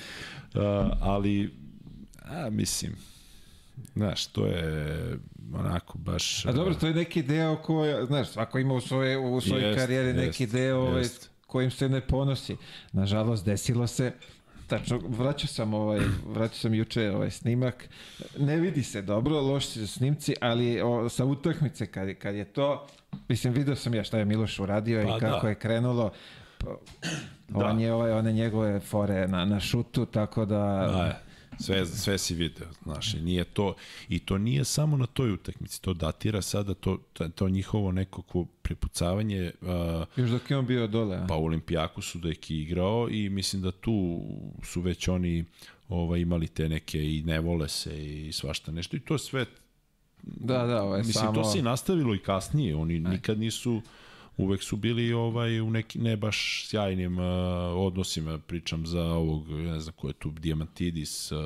[1.01, 1.53] ali
[2.23, 2.95] a mislim
[3.93, 5.19] Znaš, to je
[5.53, 6.45] onako baš...
[6.45, 9.79] A dobro, to je neki deo koji, znaš, svako ima u svoje, u svojoj jest,
[9.79, 11.03] karijeri neki jest, deo ovaj,
[11.47, 12.55] kojim se ne ponosi.
[12.93, 14.11] Nažalost, desilo se
[14.67, 17.89] Tačno, vraćao sam ovaj, vraćao sam juče ovaj snimak.
[18.39, 22.87] Ne vidi se dobro, loši su snimci, ali o, sa utakmice kad, kad je to,
[23.29, 25.49] mislim video sam ja šta je Miloš uradio pa, i kako da.
[25.49, 26.11] je krenulo.
[26.57, 26.65] Pa,
[27.47, 27.65] da.
[27.65, 30.55] On je ovaj, one njegove fore na, na šutu, tako da...
[30.55, 31.26] da
[31.59, 33.75] Sve, sve si video, znaš, i nije to,
[34.09, 36.97] i to nije samo na toj utakmici, to datira sada, to,
[37.35, 39.51] to njihovo nekako prepucavanje.
[39.61, 39.69] Uh,
[40.15, 41.25] Još dok je on bio dole, a?
[41.27, 44.21] Pa u Olimpijaku su da je igrao i mislim da tu
[44.63, 45.45] su već oni
[45.89, 49.45] ovaj, imali te neke i ne vole se i svašta nešto i to sve
[50.23, 51.33] Da, da, ovo je Mislim, samo...
[51.33, 52.75] to se i nastavilo i kasnije.
[52.75, 52.99] Oni Aj.
[52.99, 53.81] nikad nisu
[54.37, 57.25] uvek su bili ovaj u neki ne baš sjajnim uh,
[57.75, 61.39] odnosima, pričam za ovog, ne znam ko je tu, Diamantidis, uh,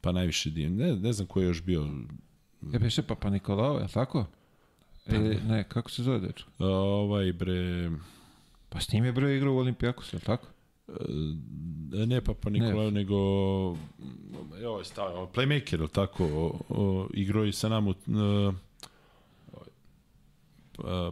[0.00, 1.88] pa najviše ne, ne znam ko je još bio.
[2.72, 4.26] Je piše Papa Nikolao, je tako?
[5.06, 6.50] Ili, ne, kako se zove dečko?
[6.58, 7.90] Uh, ovaj bre...
[8.68, 10.46] Pa s njim je bre igrao u Olimpijakosu, je tako?
[10.88, 10.96] Uh,
[12.06, 12.90] ne Papa Nikolao, ne.
[12.90, 13.16] nego
[14.62, 18.54] jo, stavio, playmaker, tako, o, o, igrao i sa nama uh, Uh,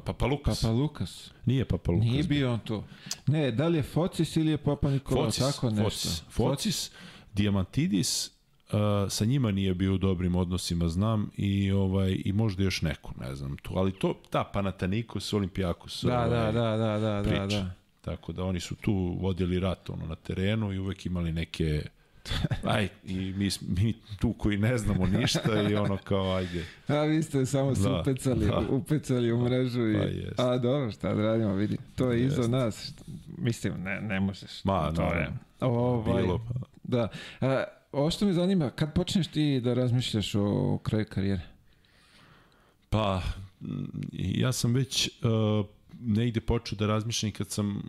[0.04, 0.60] Papa Lukas.
[0.60, 1.30] Papa Lukas.
[1.44, 2.08] Nije Papa Lukas.
[2.08, 2.84] Nije bio on to.
[3.26, 5.84] Ne, da li je Focis ili je Papa Nikola, Focis, tako nešto.
[5.84, 6.90] Focis, Focis
[7.34, 8.30] Diamantidis,
[8.72, 8.78] uh,
[9.08, 13.34] sa njima nije bio u dobrim odnosima, znam, i ovaj i možda još neko, ne
[13.34, 17.70] znam tu, ali to, ta Panathinaikos, Olimpijakos, da, ovaj, da, da, da, da, da, da.
[18.00, 21.82] Tako da oni su tu vodili rat ono, na terenu i uvek imali neke
[22.74, 26.64] Aj, i mi, mi tu koji ne znamo ništa i ono kao, ajde.
[26.88, 28.58] A vi ste samo se da, upecali, da.
[28.70, 30.26] upecali u mrežu i...
[30.36, 31.76] Pa a dobro, šta da radimo, vidi.
[31.96, 32.92] To je iza nas.
[33.38, 34.64] Mislim, ne, ne možeš.
[34.64, 35.32] Ma, to no, je.
[35.60, 36.54] Ovaj, bilo, pa.
[36.82, 37.08] Da.
[37.40, 41.42] A, ovo što me zanima, kad počneš ti da razmišljaš o kraju karijere?
[42.90, 43.22] Pa,
[44.12, 45.66] ja sam već uh,
[46.00, 47.82] negde počeo da razmišljam kad sam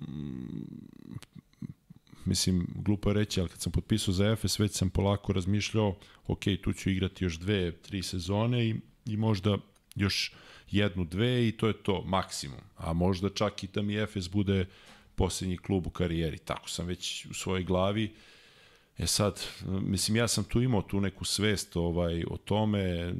[2.26, 5.96] mislim, glupo je reći, ali kad sam potpisao za Efes, već sam polako razmišljao,
[6.28, 9.58] ok, tu ću igrati još dve, tri sezone i, i možda
[9.96, 10.34] još
[10.72, 12.60] jednu, dve i to je to, maksimum.
[12.78, 14.66] A možda čak i da mi Efes bude
[15.16, 16.38] poslednji klub u karijeri.
[16.38, 18.14] Tako sam već u svojoj glavi.
[18.98, 23.14] E sad, mislim, ja sam tu imao tu neku svest ovaj, o tome,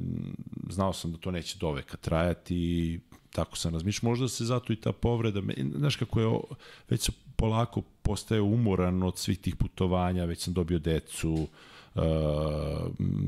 [0.70, 3.00] znao sam da to neće doveka trajati
[3.36, 4.10] tako sam razmišljao.
[4.10, 5.42] Možda se zato i ta povreda,
[5.74, 6.38] znaš kako je,
[6.88, 11.48] već se polako postaje umoran od svih tih putovanja, već sam dobio decu,
[11.94, 12.02] uh,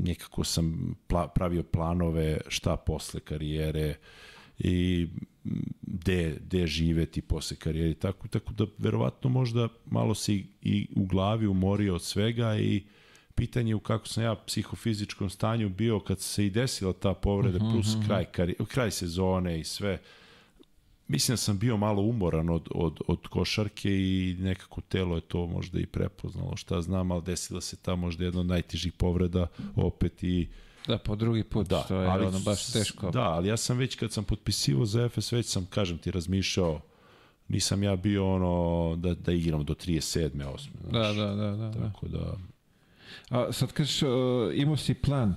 [0.03, 3.95] nekako sam pla, pravio planove šta posle karijere
[4.59, 5.07] i
[5.81, 11.05] gde, gde živeti posle karijere tako, tako da verovatno možda malo se i, i u
[11.05, 12.83] glavi umorio od svega i
[13.35, 17.63] pitanje u kako sam ja psihofizičkom stanju bio kad se i desila ta povreda uh
[17.63, 18.11] mhm, -huh, plus uh mhm.
[18.11, 18.25] -huh.
[18.33, 19.99] kraj, kraj sezone i sve uh,
[21.09, 25.45] mislim da sam bio malo umoran od, od, od košarke i nekako telo je to
[25.45, 30.23] možda i prepoznalo, šta znam, ali desila se ta možda jedna od najtežih povreda opet
[30.23, 30.47] i
[30.87, 33.11] Da, po drugi put, da, to je ali, ono baš teško.
[33.11, 36.81] Da, ali ja sam već kad sam potpisivao za FS, već sam, kažem ti, razmišljao,
[37.47, 40.29] nisam ja bio ono da, da igram do 37.
[40.29, 40.67] 8.
[40.89, 41.71] Znaš, da, da, da, da.
[41.71, 42.37] Tako da...
[43.29, 44.09] A sad kažeš, uh,
[44.53, 45.35] imao si plan,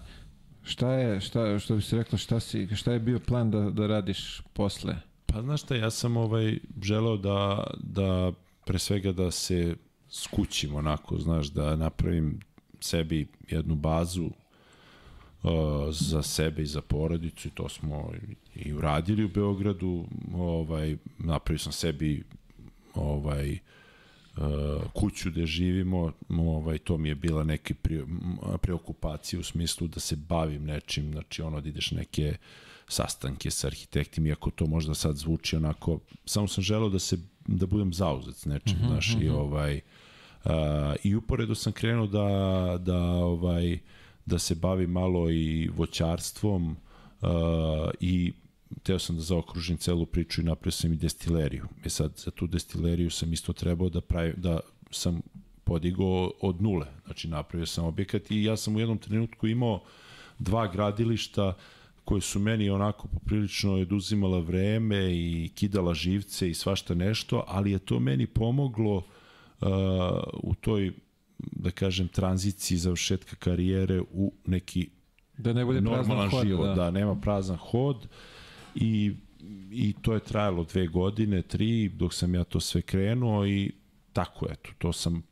[0.62, 3.86] šta je, šta, što bi se reklo, šta, si, šta je bio plan da, da
[3.86, 4.96] radiš posle?
[5.32, 8.32] Pa znaš šta, ja sam ovaj želeo da, da
[8.64, 9.76] pre svega da se
[10.10, 12.40] skućim onako, znaš, da napravim
[12.80, 14.24] sebi jednu bazu
[15.42, 15.50] uh,
[15.90, 18.12] za sebe i za porodicu i to smo
[18.54, 20.04] i uradili u Beogradu,
[20.34, 22.22] ovaj, napravio sam sebi
[22.94, 28.04] ovaj, uh, kuću gde živimo, ovaj, to mi je bila neke pre,
[28.62, 33.66] preokupacije u smislu da se bavim nečim, znači ono da ideš neke uh, sastanke sa
[33.66, 38.36] arhitektima, iako to možda sad zvuči onako, samo sam želeo da se da budem zauzet
[38.36, 39.22] s nečim, mm -hmm, znaš, mm -hmm.
[39.22, 39.36] i mhm.
[39.36, 39.80] ovaj,
[41.02, 43.78] I uporedo sam krenuo da, da, ovaj,
[44.26, 46.76] da se bavi malo i voćarstvom
[47.20, 47.28] uh,
[48.00, 48.32] i
[48.82, 51.68] teo sam da zaokružim celu priču i napravio sam i destileriju.
[51.84, 55.20] E sad, za tu destileriju sam isto trebao da, pravi, da sam
[55.64, 56.86] podigao od nule.
[57.04, 59.82] Znači, napravio sam objekat i ja sam u jednom trenutku imao
[60.38, 61.56] dva gradilišta
[62.04, 67.78] koje su meni onako poprilično oduzimala vreme i kidala živce i svašta nešto, ali je
[67.78, 69.04] to meni pomoglo uh,
[70.42, 70.92] u toj
[71.38, 74.88] da kažem, tranziciji završetka karijere u neki
[75.38, 76.74] da ne bude normalan hod, život, da.
[76.74, 78.06] da nema prazan hod
[78.74, 79.12] i,
[79.70, 83.72] i to je trajalo dve godine, tri, dok sam ja to sve krenuo i
[84.12, 85.22] tako eto, to sam,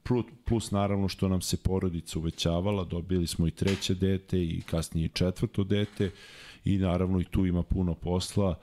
[0.44, 5.08] plus naravno što nam se porodica uvećavala, dobili smo i treće dete i kasnije i
[5.08, 6.10] četvrto dete
[6.64, 8.58] i naravno i tu ima puno posla,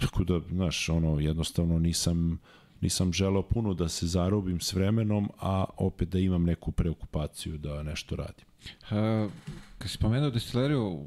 [0.00, 2.38] tako da, znaš, ono, jednostavno nisam,
[2.80, 7.82] nisam želeo puno da se zarobim s vremenom, a opet da imam neku preokupaciju da
[7.82, 8.44] nešto radim.
[8.82, 9.32] Uh,
[9.78, 11.04] kad si pomenuo destileriju,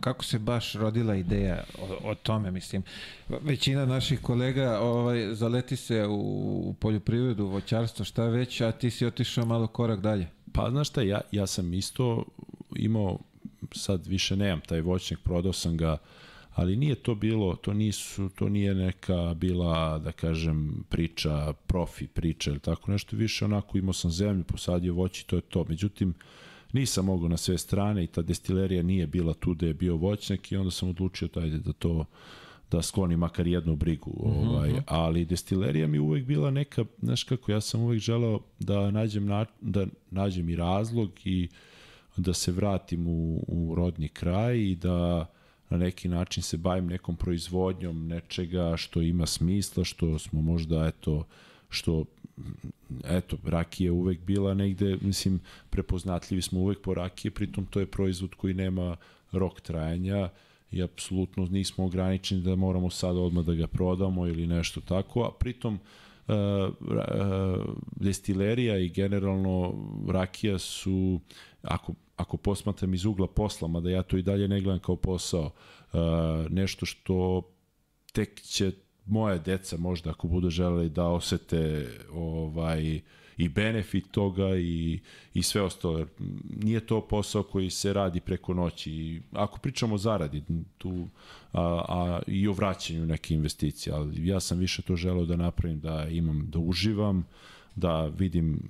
[0.00, 2.82] kako se baš rodila ideja o, o tome, mislim.
[3.28, 6.14] Većina naših kolega ovaj, zaleti se u,
[6.68, 10.26] u poljoprivredu, voćarstvo, šta već, a ti si otišao malo korak dalje.
[10.52, 12.24] Pa znaš šta, ja, ja sam isto
[12.76, 13.18] imao,
[13.74, 15.96] sad više nemam taj voćnjak, prodao sam ga,
[16.54, 22.50] ali nije to bilo, to nisu, to nije neka bila, da kažem, priča, profi priča
[22.50, 25.64] ili tako nešto, više onako imao sam zemlju, posadio voći, to je to.
[25.68, 26.14] Međutim, uh,
[26.72, 30.52] nisam mogao na sve strane i ta destilerija nije bila tu da je bio voćnjak
[30.52, 32.04] i onda sam odlučio taj da to
[32.70, 34.10] da skloni makar jednu brigu.
[34.10, 34.48] Mm -hmm.
[34.48, 34.80] ovaj, mhm.
[34.86, 39.46] ali destilerija mi uvek bila neka, znaš kako, ja sam uvek želeo da nađem, na,
[39.60, 41.48] da nađem i razlog i
[42.16, 45.26] da se vratim u, u rodni kraj i da
[45.70, 51.24] na neki način se bavim nekom proizvodnjom nečega što ima smisla, što smo možda, eto,
[51.68, 52.04] što
[53.04, 58.34] eto, rakija uvek bila negde, mislim, prepoznatljivi smo uvek po rakije, pritom to je proizvod
[58.34, 58.96] koji nema
[59.32, 60.28] rok trajanja
[60.70, 65.30] i apsolutno nismo ograničeni da moramo sad odmah da ga prodamo ili nešto tako, a
[65.38, 66.34] pritom uh,
[66.80, 69.74] uh, destilerija i generalno
[70.08, 71.20] rakija su,
[71.62, 75.50] ako, ako posmatram iz ugla posla, mada ja to i dalje ne gledam kao posao,
[75.92, 76.00] uh,
[76.50, 77.42] nešto što
[78.12, 78.72] tek će
[79.06, 83.00] moje deca možda ako budu želeli da osete ovaj
[83.36, 85.00] i benefit toga i,
[85.34, 86.06] i sve ostalo.
[86.62, 88.92] Nije to posao koji se radi preko noći.
[88.92, 90.42] I ako pričamo o zaradi
[90.78, 91.08] tu,
[91.52, 95.80] a, a, i o vraćanju neke investicije, ali ja sam više to želeo da napravim,
[95.80, 97.26] da imam, da uživam,
[97.76, 98.60] da vidim,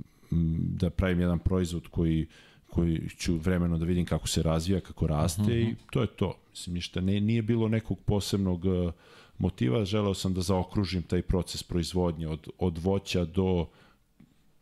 [0.58, 2.26] da pravim jedan proizvod koji
[2.74, 5.70] koji ću vremeno da vidim kako se razvija, kako raste uh -huh.
[5.70, 6.38] i to je to.
[6.50, 8.92] Mislim, ništa, ne, nije bilo nekog posebnog uh,
[9.38, 13.66] motiva, želeo sam da zaokružim taj proces proizvodnje od, od voća do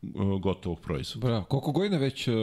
[0.03, 1.27] uh, gotovog proizvoda.
[1.27, 1.45] Bravo.
[1.45, 2.35] Koliko godina već uh,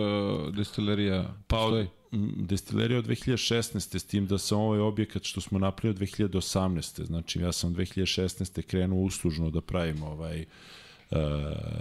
[0.55, 1.87] destilerija pa od,
[2.35, 3.99] destilerija od 2016.
[3.99, 7.05] s tim da sam ovaj objekat što smo napravili od 2018.
[7.05, 8.61] Znači ja sam 2016.
[8.61, 10.47] krenuo uslužno da pravim ovaj uh,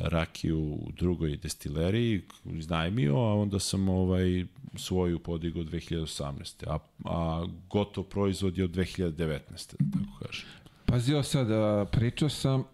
[0.03, 4.45] rakiju u drugoj destileriji, iznajmio, a onda sam ovaj
[4.77, 6.65] svoju podigao 2018.
[6.67, 9.75] A, a gotov proizvod je od 2019.
[9.79, 10.47] da tako kažem.
[10.87, 11.49] Pazio sad,
[11.91, 12.65] pričao sam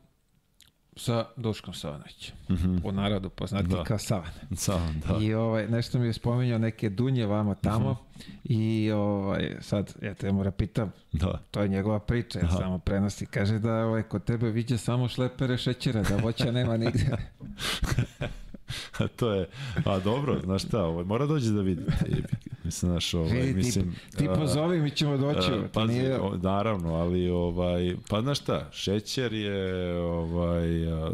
[0.97, 2.35] sa Duškom Savanovićem.
[2.49, 2.81] Mm -hmm.
[2.85, 3.85] U narodu poznati da.
[3.85, 4.31] kao Savan.
[4.57, 5.19] Savan, da.
[5.25, 8.33] I ovaj, nešto mi je spominjao neke dunje vamo tamo mm -hmm.
[8.45, 11.41] i ovaj, sad ja te mora pitam, da.
[11.51, 12.57] to je njegova priča, ja da.
[12.57, 13.27] samo prenosi.
[13.27, 17.17] Kaže da ovaj, kod tebe viđe samo šlepere šećera, da voća nema nigde.
[19.17, 19.49] to je,
[19.85, 21.83] a dobro, znaš šta, ovaj, mora dođe da vidi.
[22.65, 23.95] Mislim, znaš, ovaj, Vidi, mislim...
[24.11, 25.51] Ti, ti pozovi, mi ćemo doći.
[25.53, 26.21] A, pazi, nije...
[26.21, 30.69] o, naravno, ali, ovaj, pa znaš šta, šećer je ovaj,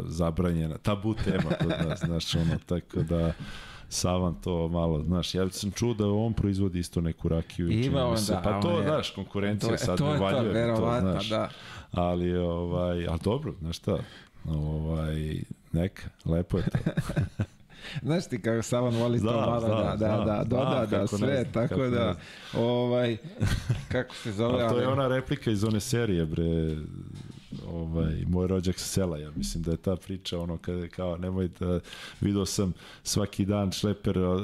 [0.05, 3.33] zabranjena, tabu tema kod nas, znaš, ono, tako da...
[3.91, 7.71] Savan to malo, znaš, ja sam čuo da on proizvodi isto neku rakiju.
[7.71, 8.41] Ima on, se, da.
[8.41, 10.75] Pa to, je, znaš, konkurencija to, sad to ne valjuje.
[10.75, 11.49] To, to, znaš, da.
[11.91, 13.97] Ali, ovaj, ali dobro, znaš šta,
[14.45, 16.77] ovaj, neka, lepo je to.
[18.03, 21.53] Znaš ti kako Savan voli to malo da, da, da, da, doda, da, sve, znam,
[21.53, 22.15] tako da,
[22.53, 23.17] ovaj,
[23.91, 24.63] kako se zove...
[24.63, 26.75] A to je ona replika iz one serije, bre,
[27.67, 31.47] ovaj, moj rođak sa sela, ja mislim da je ta priča ono kada kao nemoj
[31.59, 31.79] da
[32.21, 34.39] video sam svaki dan šleper uh,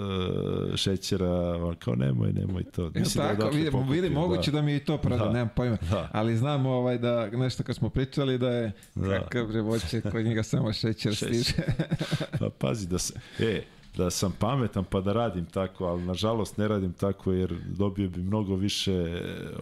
[0.76, 2.92] šećera, kao nemoj, nemoj to.
[2.96, 4.56] Mislim ja, da tako, da vidimo, vidi, moguće da.
[4.56, 5.78] da mi je i to pravda, da, nemam pojma.
[5.92, 6.10] Da.
[6.14, 9.20] Ali znam ovaj da nešto kad smo pričali da je da.
[9.20, 11.44] kakav bre voće kod njega samo šećer, šećer.
[11.44, 11.54] stiže.
[12.40, 13.62] pa pazi da se, e,
[13.98, 18.22] da sam pametan pa da radim tako, ali nažalost ne radim tako jer dobio bi
[18.22, 19.22] mnogo više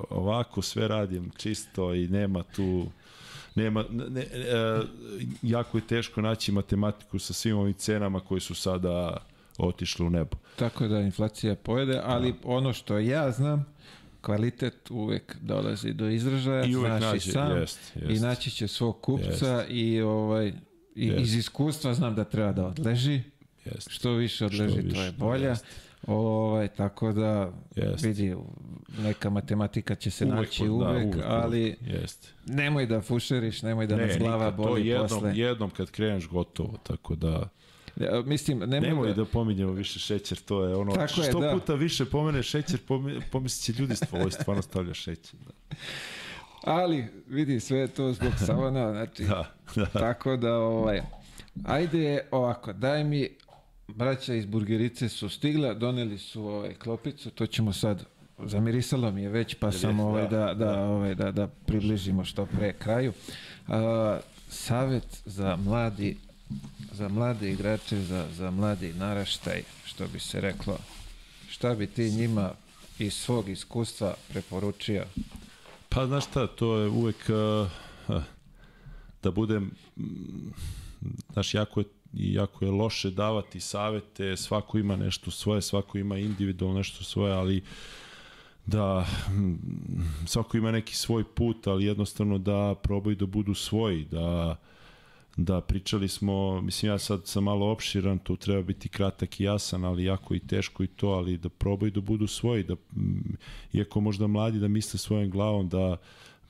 [0.10, 2.86] ovako sve radim čisto i nema tu
[3.56, 4.82] nema, ne, e,
[5.42, 9.18] jako je teško naći matematiku sa svim ovim cenama koje su sada
[9.58, 10.38] otišle u nebo.
[10.56, 12.38] Tako da inflacija pojede, ali da.
[12.44, 13.66] ono što ja znam,
[14.22, 18.10] kvalitet uvek dolazi do izražaja, I uvek znaš nađe, i sam, jest, jest.
[18.10, 19.70] i naći će svog kupca jest.
[19.70, 20.54] i ovaj
[20.96, 23.22] i iz iskustva znam da treba da odleži.
[23.66, 23.90] Jest.
[23.90, 25.50] Što više odleži, Što više, to je bolja.
[25.50, 25.66] Jest.
[26.08, 28.06] Ovaj, tako da jest.
[28.06, 28.36] vidi,
[28.98, 32.34] neka matematika će se uvek, naći uvek, da, uvek ali jest.
[32.46, 35.38] nemoj da fušeriš, nemoj da ne, nas glava boli jednom, posle.
[35.38, 37.50] jednom kad kreneš gotovo, tako da...
[37.96, 39.14] Ja, mislim, nemoj, nemoj da...
[39.14, 41.52] da pominjemo više šećer, to je ono, Tako što je, da.
[41.54, 42.80] puta više pomene šećer,
[43.32, 45.40] pomislit će ljudi, ovo stvarno stavlja šećer.
[45.40, 45.76] Da.
[46.64, 49.86] Ali, vidi, sve je to zbog savana, znači, da, da.
[49.86, 51.02] tako da, ovaj,
[51.66, 53.30] ajde ovako, daj mi,
[53.88, 58.06] braća iz burgerice su stigla, doneli su ovaj, klopicu, to ćemo sad,
[58.46, 62.46] zamirisalo mi je već, pa sam ovaj, da, da, da, ovaj, da, da približimo što
[62.46, 63.14] pre kraju.
[63.68, 66.18] A, savet za mladi
[66.92, 70.78] za mlade igrače, za, za mladi naraštaj, što bi se reklo.
[71.50, 72.52] Šta bi ti njima
[73.00, 75.06] iz svog iskustva preporučio?
[75.90, 78.22] Pa znaš šta, to je uvek uh,
[79.24, 79.72] da budem
[81.34, 86.78] znaš, jako je jako je loše davati savete, svako ima nešto svoje, svako ima individualno
[86.78, 87.64] nešto svoje, ali
[88.66, 89.06] da
[90.28, 94.56] svako ima neki svoj put, ali jednostavno da probaju da budu svoji, da
[95.38, 99.84] Da, pričali smo, mislim ja sad sam malo opširan, tu treba biti kratak i jasan,
[99.84, 102.76] ali jako i teško i to, ali da probaju da budu svoji, da,
[103.74, 105.98] iako možda mladi da misle svojom glavom, da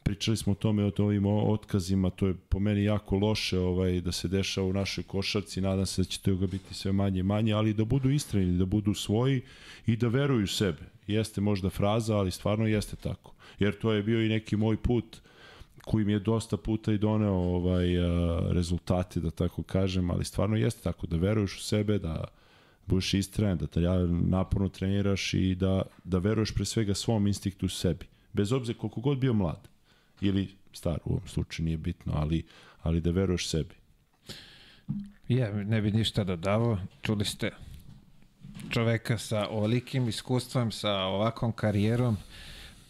[0.03, 4.11] pričali smo o tome, o ovim otkazima, to je po meni jako loše ovaj, da
[4.11, 7.53] se dešava u našoj košarci, nadam se da će toga biti sve manje i manje,
[7.53, 9.41] ali da budu istreni, da budu svoji
[9.85, 10.81] i da veruju sebe.
[11.07, 13.33] Jeste možda fraza, ali stvarno jeste tako.
[13.59, 15.21] Jer to je bio i neki moj put,
[15.85, 17.87] koji mi je dosta puta i doneo ovaj,
[18.49, 22.23] rezultate, da tako kažem, ali stvarno jeste tako, da veruješ u sebe, da
[22.85, 27.69] budeš istrajan, da te naporno treniraš i da, da veruješ pre svega svom instinktu u
[27.69, 28.05] sebi.
[28.33, 29.72] Bez obzira koliko god bio mlad
[30.23, 32.43] ili star u ovom slučaju, nije bitno, ali,
[32.81, 33.75] ali da veruješ sebi.
[35.27, 37.51] Ja ne bi ništa dodavao, čuli ste
[38.69, 42.17] čoveka sa ovolikim iskustvom, sa ovakvom karijerom,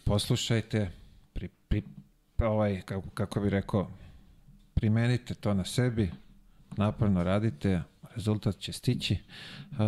[0.04, 0.90] poslušajte,
[1.32, 1.82] pri, pri,
[2.38, 3.90] ovaj, kako, kako bi rekao,
[4.74, 6.10] primenite to na sebi,
[6.76, 7.82] napravno radite,
[8.14, 9.16] rezultat će stići.
[9.70, 9.78] Uh,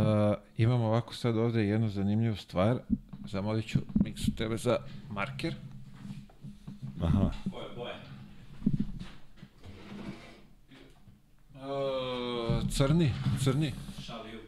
[0.57, 2.79] imamo ovako sad ovde jednu zanimljivu stvar.
[3.25, 4.79] Zamolit ću Miksu tebe za
[5.11, 5.55] marker.
[7.01, 7.31] Aha.
[7.45, 7.95] Boje, boje.
[11.55, 13.73] Uh, crni, crni.
[14.03, 14.39] Šaliju.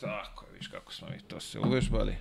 [0.00, 2.16] Tako, viš kako smo mi to se uvežbali.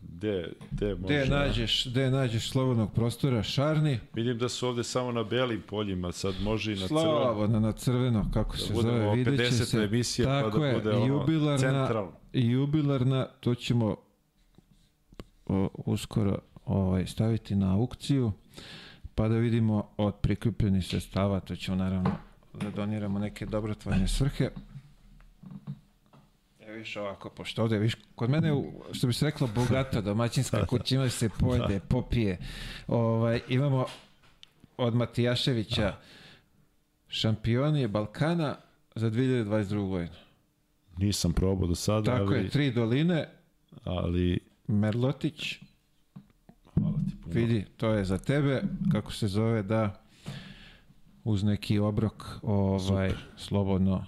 [0.00, 1.14] Gde, gde, može...
[1.14, 3.98] Gde nađeš, gde nađeš slobodnog prostora, šarni?
[4.14, 7.22] Vidim da su ovde samo na belim poljima, sad može i na crveno.
[7.24, 9.78] Slobodno, na crveno, kako da se zove, vidjet će se.
[9.78, 12.12] emisija, pa Tako pa da bude je, ono jubilarna, centralno.
[12.32, 13.96] Jubilarna, to ćemo
[15.46, 18.32] o, uskoro ovaj, staviti na aukciju,
[19.14, 22.10] pa da vidimo od prikupljenih sredstava, to ćemo naravno
[22.54, 24.50] da doniramo neke dobrotvorne svrhe
[26.74, 31.08] viš ovako, pošto ovde, viš, kod mene, što bi se reklo, bogata domaćinska kuća, ima
[31.08, 31.84] se pojede, da.
[31.88, 32.38] popije.
[32.88, 33.86] Ovaj, imamo
[34.76, 36.00] od Matijaševića da.
[37.08, 38.56] šampioni Balkana
[38.94, 39.88] za 2022.
[39.88, 40.14] godinu.
[40.96, 42.44] Nisam probao do sada, Tako ali...
[42.44, 43.28] je, tri doline,
[43.84, 44.38] ali...
[44.66, 45.58] Merlotić,
[46.74, 47.34] Hvala ti puno.
[47.34, 48.62] Vidi, to je za tebe,
[48.92, 50.00] kako se zove, da
[51.24, 53.24] uz neki obrok ovaj, Super.
[53.36, 54.04] slobodno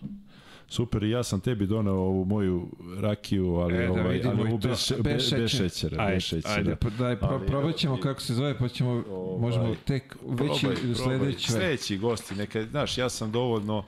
[0.68, 4.58] Super, i ja sam tebi donao ovu moju rakiju, ali, e, da ovaj, ali u
[4.58, 6.02] bez, bez, bez šećera.
[6.02, 6.54] Ajde, bez šećera.
[6.54, 10.16] Ajde, pa daj, pro, ali, probat ćemo kako se zove, pa ćemo, ovaj, možemo tek
[10.26, 11.52] veći probaj, sledeći.
[11.52, 13.84] Sledeći gosti, neka, znaš, ja sam dovoljno,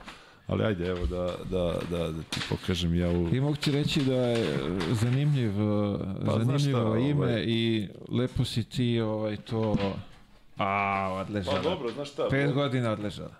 [0.48, 3.28] ali ajde, evo da, da, da, da ti pokažem ja u...
[3.34, 4.58] I mogu ti reći da je
[4.92, 5.52] zanimljiv,
[6.26, 7.44] pa, zanimljivo šta, ime ovaj...
[7.46, 9.76] i lepo si ti ovaj, to...
[10.56, 11.56] A, odležala.
[11.56, 12.28] Pa dobro, znaš šta?
[12.30, 13.34] Pet godina odležala.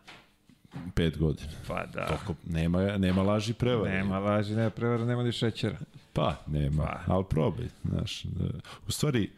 [0.95, 1.51] Pet godina.
[1.67, 2.07] Pa da.
[2.07, 3.91] Toko, nema, nema laži prevara.
[3.91, 5.79] Nema laži, nema prevara, nema ni šećera.
[6.13, 7.15] Pa, nema, pa.
[7.15, 7.67] ali probaj.
[7.85, 8.45] Znaš, da,
[8.89, 9.31] u stvari,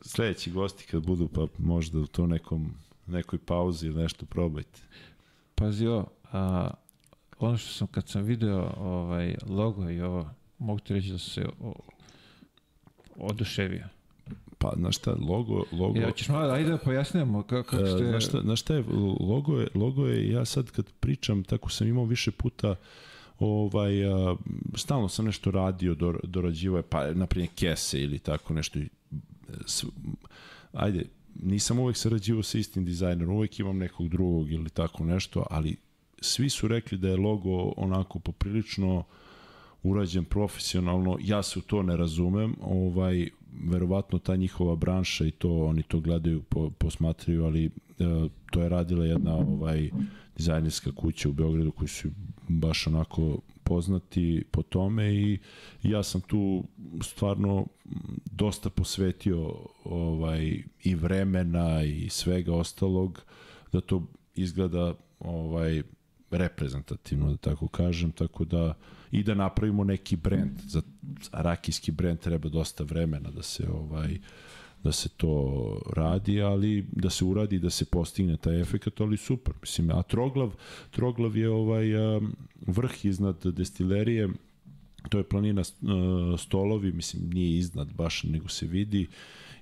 [0.00, 2.74] sledeći gosti kad budu, pa možda u to nekom,
[3.06, 4.80] nekoj pauzi ili nešto probajte.
[5.54, 6.70] Pazi ovo, a,
[7.38, 11.46] ono što sam, kad sam video ovaj, logo i ovo, mogu ti reći da se
[11.60, 11.74] o,
[13.16, 13.84] oduševio.
[14.58, 15.64] Pa, znaš šta, logo...
[15.72, 18.06] logo ja, ćeš malo, ajde da pojasnimo kako, kako ste...
[18.08, 18.84] Znaš šta, znaš šta je,
[19.20, 22.74] logo je, logo je, ja sad kad pričam, tako sam imao više puta,
[23.38, 24.36] ovaj, a,
[24.74, 28.78] stalno sam nešto radio, dor, dorađivo je, pa, naprimjer, kese ili tako nešto.
[29.66, 29.84] S,
[30.72, 31.04] ajde,
[31.42, 35.76] nisam uvek sarađivao sa istim dizajnerom, uvek imam nekog drugog ili tako nešto, ali
[36.20, 39.04] svi su rekli da je logo onako poprilično
[39.82, 43.28] urađen profesionalno, ja se u to ne razumem, ovaj,
[43.64, 47.70] verovatno ta njihova branša i to oni to gledaju, po, posmatraju, ali e,
[48.50, 49.90] to je radila jedna ovaj
[50.36, 52.08] dizajnerska kuća u Beogradu koji su
[52.48, 55.38] baš onako poznati po tome i
[55.82, 56.64] ja sam tu
[57.02, 57.66] stvarno
[58.30, 63.22] dosta posvetio ovaj i vremena i svega ostalog
[63.72, 65.82] da to izgleda ovaj
[66.30, 68.74] reprezentativno da tako kažem tako da
[69.10, 70.58] i da napravimo neki brend.
[70.66, 70.82] Za
[71.32, 74.18] rakijski brend treba dosta vremena da se ovaj
[74.82, 79.54] da se to radi, ali da se uradi, da se postigne taj efekt, ali super.
[79.60, 80.54] Mislim, a Troglav,
[80.90, 81.86] Troglav je ovaj
[82.66, 84.28] vrh iznad destilerije,
[85.08, 85.62] to je planina
[86.38, 89.06] stolovi, mislim, nije iznad baš, nego se vidi.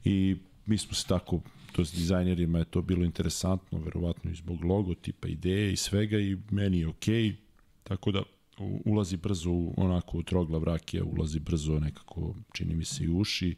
[0.05, 0.36] I
[0.67, 1.41] mi smo se tako
[1.77, 6.37] to s dizajnerima je to bilo interesantno, verovatno i zbog logotipa, ideje i svega i
[6.51, 7.35] meni je okej, okay,
[7.83, 8.23] tako da
[8.85, 13.55] ulazi brzo u, onako u troglav rakija, ulazi brzo nekako, čini mi se i uši,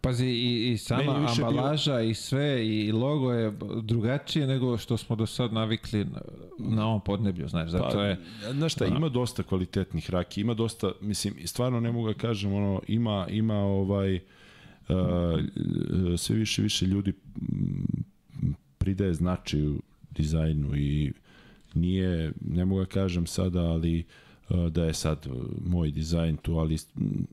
[0.00, 2.10] Pazi, i, i sama ambalaža bio...
[2.10, 6.20] i sve, i logo je drugačije nego što smo do sad navikli na,
[6.58, 8.18] na ovom podneblju, znaš, zato pa, je...
[8.52, 12.82] Znaš šta, ima dosta kvalitetnih raki, ima dosta, mislim, stvarno ne mogu da kažem, ono,
[12.88, 14.22] ima, ima ovaj, uh,
[16.18, 17.12] sve više više ljudi
[18.78, 21.12] pridaje značaju dizajnu i
[21.74, 24.04] nije, ne mogu da kažem sada, ali
[24.50, 25.30] E, da je sad e,
[25.64, 26.78] moj dizajn tu, ali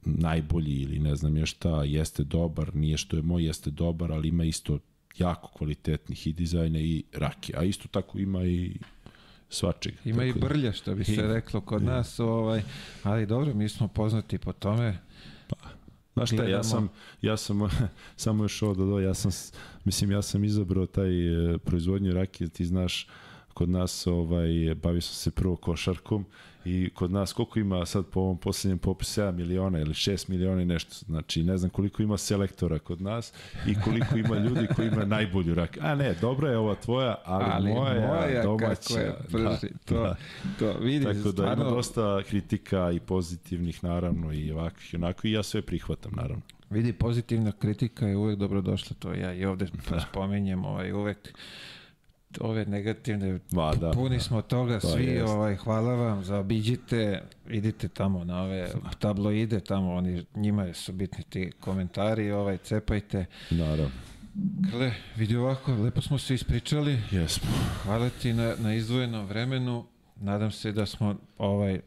[0.05, 4.27] najbolji ili ne znam je šta, jeste dobar, nije što je moj, jeste dobar, ali
[4.27, 4.79] ima isto
[5.17, 8.77] jako kvalitetnih i dizajna i rake, a isto tako ima i
[9.49, 9.97] svačega.
[10.05, 12.61] Ima tako i da- brlja, što bi se reklo kod i, nas, ovaj,
[13.03, 14.97] ali dobro, mi smo poznati po tome.
[16.13, 16.89] Znaš šta, ja sam,
[17.21, 17.59] ja sam,
[18.15, 19.31] samo još ovo da do, ja sam,
[19.83, 23.07] mislim, ja sam izabrao taj e, proizvodnju rakije, ti znaš,
[23.53, 26.25] kod nas ovaj, bavio sam se prvo košarkom
[26.65, 30.61] I kod nas, koliko ima sad po ovom posljednjem popisu 7 miliona ili 6 miliona
[30.61, 30.95] i nešto.
[31.05, 33.33] Znači, ne znam koliko ima selektora kod nas
[33.67, 35.77] i koliko ima ljudi koji ima najbolju rak.
[35.81, 38.99] A ne, dobra je ova tvoja, ali, ali moja, moja domaća.
[38.99, 40.15] Je prži, da, to, da.
[40.59, 41.63] to vidi, Tako da stvarno...
[41.63, 45.27] ima dosta kritika i pozitivnih, naravno, i ovakvih i onako.
[45.27, 46.41] I ja sve prihvatam, naravno.
[46.69, 49.99] Vidi, pozitivna kritika je uvek dobrodošla, to ja i ovde da.
[49.99, 51.33] spomenjem, ovaj, uvek
[52.41, 55.29] ove negativne, Ma, da, puni smo toga, to svi, jest.
[55.29, 61.51] ovaj, hvala vam, zaobiđite, idite tamo na ove tabloide, tamo oni, njima su bitni ti
[61.59, 63.25] komentari, ovaj, cepajte.
[63.51, 63.91] Naravno.
[64.71, 66.99] Gle, vidi ovako, lepo smo se ispričali.
[67.11, 67.49] Jesmo.
[67.83, 69.85] Hvala ti na, na izdvojenom vremenu.
[70.15, 71.79] Nadam se da smo, ovaj,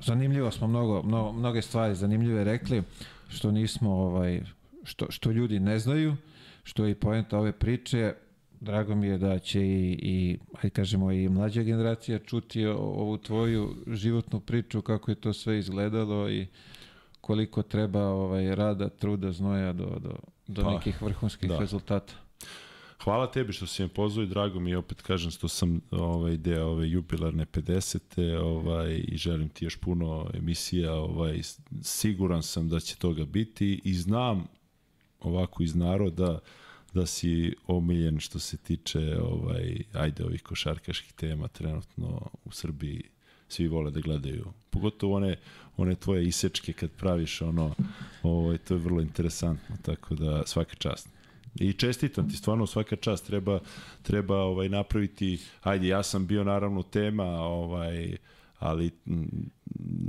[0.00, 2.82] zanimljivo smo mnogo, mnogo, mnoge stvari zanimljive rekli,
[3.28, 4.40] što nismo, ovaj,
[4.84, 6.16] što, što ljudi ne znaju,
[6.62, 8.14] što je i poenta ove priče,
[8.60, 13.76] drago mi je da će i, i aj kažemo, i mlađa generacija čuti ovu tvoju
[13.86, 16.46] životnu priču, kako je to sve izgledalo i
[17.20, 20.16] koliko treba ovaj, rada, truda, znoja do, do,
[20.46, 21.58] do pa, nekih vrhunskih da.
[21.58, 22.14] rezultata.
[23.04, 26.36] Hvala tebi što si me pozvao i drago mi je opet kažem što sam ovaj
[26.36, 28.38] deo ove jubilarne 50.
[28.38, 31.40] ovaj i želim ti još puno emisija, ovaj
[31.82, 34.46] siguran sam da će toga biti i znam
[35.20, 36.38] ovako iz naroda
[36.94, 43.02] da si omiljen što se tiče ovaj ajde ovih košarkaških tema trenutno u Srbiji
[43.48, 44.52] svi vole da gledaju.
[44.70, 45.36] Pogotovo one
[45.76, 47.74] one tvoje isečke kad praviš ono
[48.22, 51.08] ovaj to je vrlo interesantno tako da svaka čast.
[51.54, 53.60] I čestitam ti, stvarno svaka čast treba
[54.02, 55.40] treba ovaj napraviti.
[55.62, 58.16] Ajde, ja sam bio naravno tema, ovaj
[58.60, 58.90] ali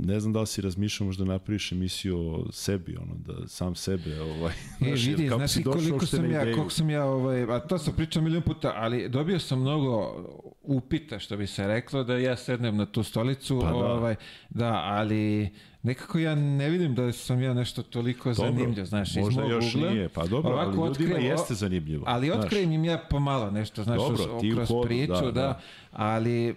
[0.06, 4.20] ne znam da li si razmišljao možda napraviš emisiju o sebi, ono, da sam sebe,
[4.20, 7.60] ovaj, e, znaš, vidi, kako znaš si koliko sam ja, koliko sam ja, ovaj, a
[7.60, 10.24] to sam pričao milion puta, ali dobio sam mnogo
[10.62, 13.76] upita, što bi se reklo, da ja sednem na tu stolicu, pa da.
[13.76, 14.14] ovaj,
[14.50, 15.50] da, ali
[15.82, 19.74] nekako ja ne vidim da sam ja nešto toliko dobro, zanimljiv, znaš, iz mog još
[19.74, 19.90] ugla.
[19.90, 22.04] nije, pa dobro, ali ljudima otkrijem, jeste zanimljivo.
[22.06, 25.60] Ali otkrijem im ja pomalo nešto, znaš, dobro, kroz priču, da, da, da,
[25.92, 26.54] ali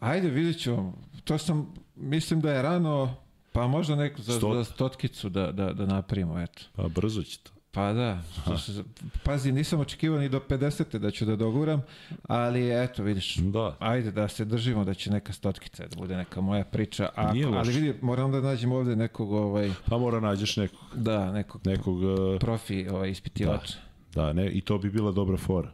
[0.00, 0.76] ajde, vidjet ću,
[1.24, 3.14] to sam, mislim da je rano,
[3.52, 4.56] pa možda neku za, Stot.
[4.56, 6.62] za stotkicu da, da, da napravimo, eto.
[6.76, 7.50] Pa brzo će to.
[7.72, 8.22] Pa da,
[8.58, 8.84] se,
[9.24, 10.98] pazi, nisam očekivao ni do 50.
[10.98, 11.82] da ću da doguram,
[12.28, 13.76] ali eto, vidiš, da.
[13.78, 17.72] ajde da se držimo da će neka stotkica da bude neka moja priča, a, ali
[17.72, 19.70] vidi, moram da nađem ovde nekog, ovaj...
[19.88, 20.78] Pa mora nađeš nekog.
[20.94, 23.74] Da, nekog, nekog uh, profi ovaj, ispitivača.
[24.14, 25.72] Da, da ne, i to bi bila dobra fora.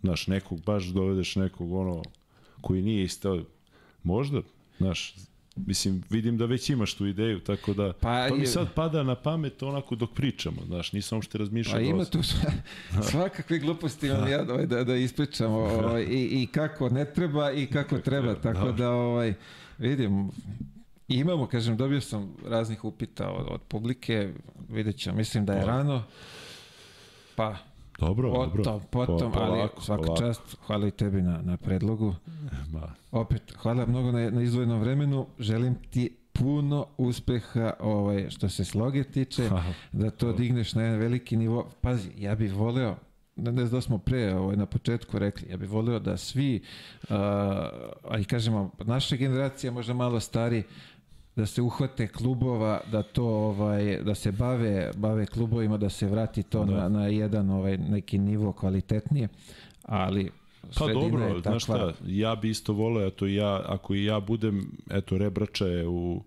[0.00, 2.02] Znaš, nekog, baš dovedeš nekog, ono,
[2.60, 3.42] koji nije isto,
[4.02, 4.40] možda,
[4.78, 5.14] znaš,
[5.56, 9.14] Mislim, vidim da već imaš tu ideju, tako da Pa to mi sad pada na
[9.14, 11.76] pamet onako dok pričamo, znaš, nisam uopšte razmišljao.
[11.76, 12.12] Pa ima dosta.
[12.12, 12.52] tu sva-
[13.10, 17.66] svakakve gluposti imam ja ovaj, da, da ispričam ovaj, i, i kako ne treba i
[17.66, 18.72] kako treba, tako Dobro.
[18.72, 19.34] da ovaj,
[19.78, 20.30] vidim,
[21.08, 24.32] imamo, kažem, dobio sam raznih upita od, od publike,
[24.68, 26.02] vidjet ćemo, mislim da je rano,
[27.36, 27.56] pa
[28.04, 28.62] Dobro, dobro.
[28.90, 30.22] potom, Po- ali polako, svaka polako.
[30.22, 32.14] čast, hvala i tebi na, na predlogu.
[32.72, 35.26] Ma, Opet, hvala mnogo na, na izdvojenom vremenu.
[35.38, 39.64] Želim ti puno uspeha ovaj, što se sloge tiče, Hvala.
[39.92, 41.70] da to digneš na jedan veliki nivo.
[41.80, 42.96] Pazi, ja bih voleo,
[43.36, 46.60] ne znam da smo pre ovaj, na početku rekli, ja bih voleo da svi,
[47.02, 47.08] uh,
[48.08, 50.62] a i kažemo, naša generacija, možda malo stari,
[51.36, 56.42] da se uhvate klubova, da to ovaj da se bave bave klubovima, da se vrati
[56.42, 56.72] to Da.
[56.76, 59.28] na, na jedan ovaj neki nivo kvalitetnije,
[59.82, 60.30] ali
[60.78, 64.70] Pa dobro, je znaš šta, ja bi isto voleo, eto ja, ako i ja budem,
[64.90, 66.22] eto Rebrača je u,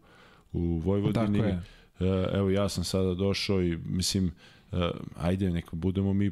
[0.54, 1.62] u Vojvodini, Tako je.
[2.00, 4.32] e, evo ja sam sada došao i mislim,
[4.72, 6.32] e, ajde neka budemo mi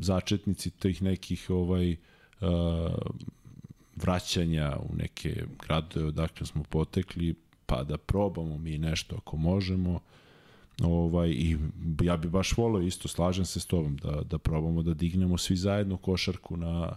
[0.00, 1.96] začetnici tih nekih ovaj e,
[3.96, 7.34] vraćanja u neke gradove odakle smo potekli,
[7.66, 10.00] pa da probamo mi nešto ako možemo.
[10.82, 11.56] Ovaj, I
[12.02, 15.56] ja bi baš volio isto, slažem se s tobom, da, da probamo da dignemo svi
[15.56, 16.96] zajedno košarku na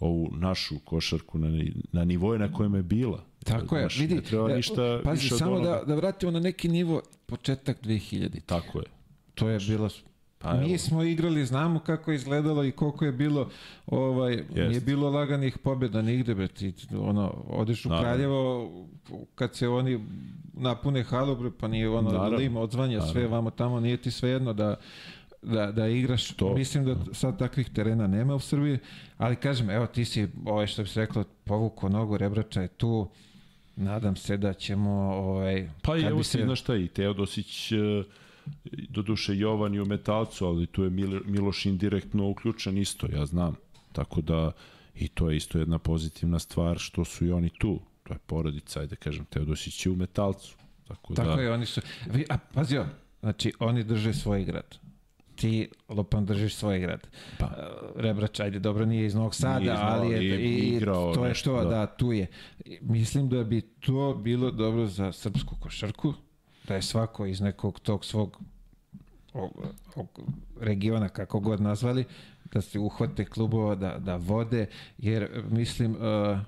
[0.00, 3.24] ovu našu košarku na, na nivoje na kojem je bila.
[3.44, 6.40] Tako je, Znaš, vidi, Ne treba e, ništa pazi, više samo da, da vratimo na
[6.40, 8.40] neki nivo početak 2000.
[8.46, 8.84] Tako je.
[9.34, 9.88] To je bilo
[10.38, 10.60] Pa evo.
[10.60, 13.48] Mi smo igrali, znamo kako je izgledalo i koliko je bilo,
[13.86, 18.08] ovaj, nije bilo laganih pobjeda nigde, bre, ti, ono, odeš u Naravno.
[18.08, 18.70] Kraljevo,
[19.34, 20.00] kad se oni
[20.54, 22.38] napune halu, bre, pa nije ono, Naravno.
[22.38, 24.76] lim odzvanja sve vamo tamo, nije ti svejedno da,
[25.42, 26.32] da, da igraš.
[26.32, 26.54] To.
[26.54, 28.78] Mislim da sad takvih terena nema u Srbiji,
[29.16, 33.08] ali kažem, evo ti si, ovaj, što bi se reklo, povuko nogu, Rebrača je tu,
[33.76, 37.76] nadam se da ćemo, ovaj, Pa i evo se, znaš šta, i Teodosić, e,
[38.88, 43.56] doduše Jovan i u Metalcu, ali tu je Mil, Miloš indirektno uključen isto, ja znam.
[43.92, 44.52] Tako da,
[44.94, 47.80] i to je isto jedna pozitivna stvar što su i oni tu.
[48.02, 50.56] To je porodica, ajde kažem, Teodosić je u Metalcu.
[50.88, 51.80] Tako, Tako da, je, oni su...
[52.28, 52.86] A, pazio,
[53.20, 54.78] znači, oni drže svoj grad.
[55.36, 57.08] Ti, Lopan, držiš svoj grad.
[57.38, 57.46] Pa.
[57.46, 57.52] Uh,
[58.00, 61.28] Rebrač, ajde, dobro, nije iz Novog Sada, Nije Novog, ali je, i- igrao to je
[61.28, 61.70] nešto, to, da.
[61.70, 61.86] da.
[61.86, 62.26] tu je.
[62.80, 66.14] Mislim da bi to bilo dobro za srpsku košarku,
[66.68, 68.40] da je svako iz nekog tog svog
[69.34, 69.50] o-
[69.96, 70.06] o-
[70.60, 72.04] regiona, kako god nazvali,
[72.52, 74.66] da se uhvate klubova, da, da vode,
[74.98, 76.38] jer mislim, uh,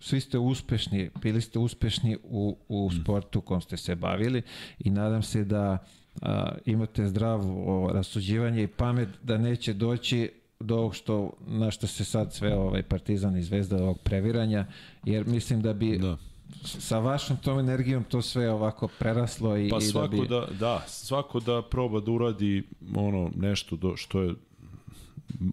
[0.00, 4.42] svi ste uspešni, bili ste uspešni u, u sportu kom ste se bavili
[4.78, 5.78] i nadam se da
[6.22, 12.04] a, imate zdravo rasuđivanje i pamet da neće doći do ovog što, na što se
[12.04, 14.66] sad sve ovaj Partizan i Zvezda ovog previranja,
[15.04, 16.16] jer mislim da bi Da.
[16.64, 20.28] Sa vašom tom energijom to sve ovako preraslo i, Pa i svako da bi...
[20.28, 22.62] da, da, svako da proba da uradi
[22.94, 24.34] ono nešto do, što je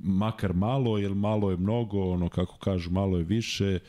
[0.03, 3.79] makar malo, jer malo je mnogo, ono kako kažu, malo je više.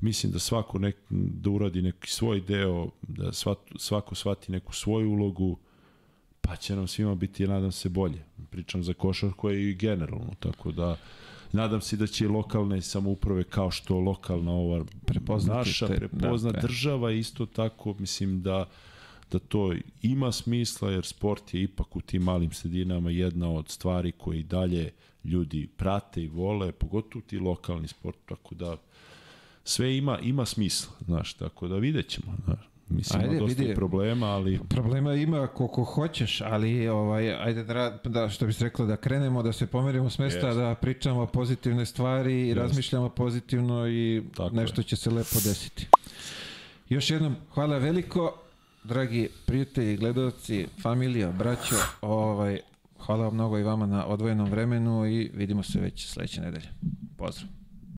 [0.00, 5.10] Mislim da svako nek, da uradi neki svoj deo, da svat, svako shvati neku svoju
[5.10, 5.58] ulogu,
[6.40, 8.24] pa će nam svima biti, nadam se, bolje.
[8.50, 10.96] Pričam za košarku i generalno, tako da
[11.52, 16.60] nadam se da će lokalne samouprave kao što lokalna ova Prepoznati naša te- prepozna da,
[16.60, 16.66] da.
[16.66, 18.68] država isto tako mislim da
[19.32, 24.12] da to ima smisla jer sport je ipak u tim malim sredinama jedna od stvari
[24.12, 24.92] koje i dalje
[25.24, 28.76] ljudi prate i vole, pogotovo ti lokalni sport, tako da
[29.64, 32.69] sve ima ima smisla, znaš, tako da vidjet ćemo, znaš.
[32.90, 33.74] Mislim, Ajde, ima dosta vidi.
[33.74, 38.86] problema, ali Problema ima koliko hoćeš, ali ovaj, ajde da, da što bi se reklo,
[38.86, 40.60] da krenemo, da se pomerimo s mesta, Jeste.
[40.60, 44.84] da pričamo pozitivne stvari i razmišljamo pozitivno i Tako nešto je.
[44.84, 45.86] će se lepo desiti.
[46.88, 48.34] Još jednom, hvala veliko,
[48.84, 52.60] dragi prijatelji, gledalci, familija, braćo, ovaj,
[52.98, 56.68] hvala mnogo i vama na odvojenom vremenu i vidimo se već sledeće nedelje.
[57.16, 57.48] Pozdrav!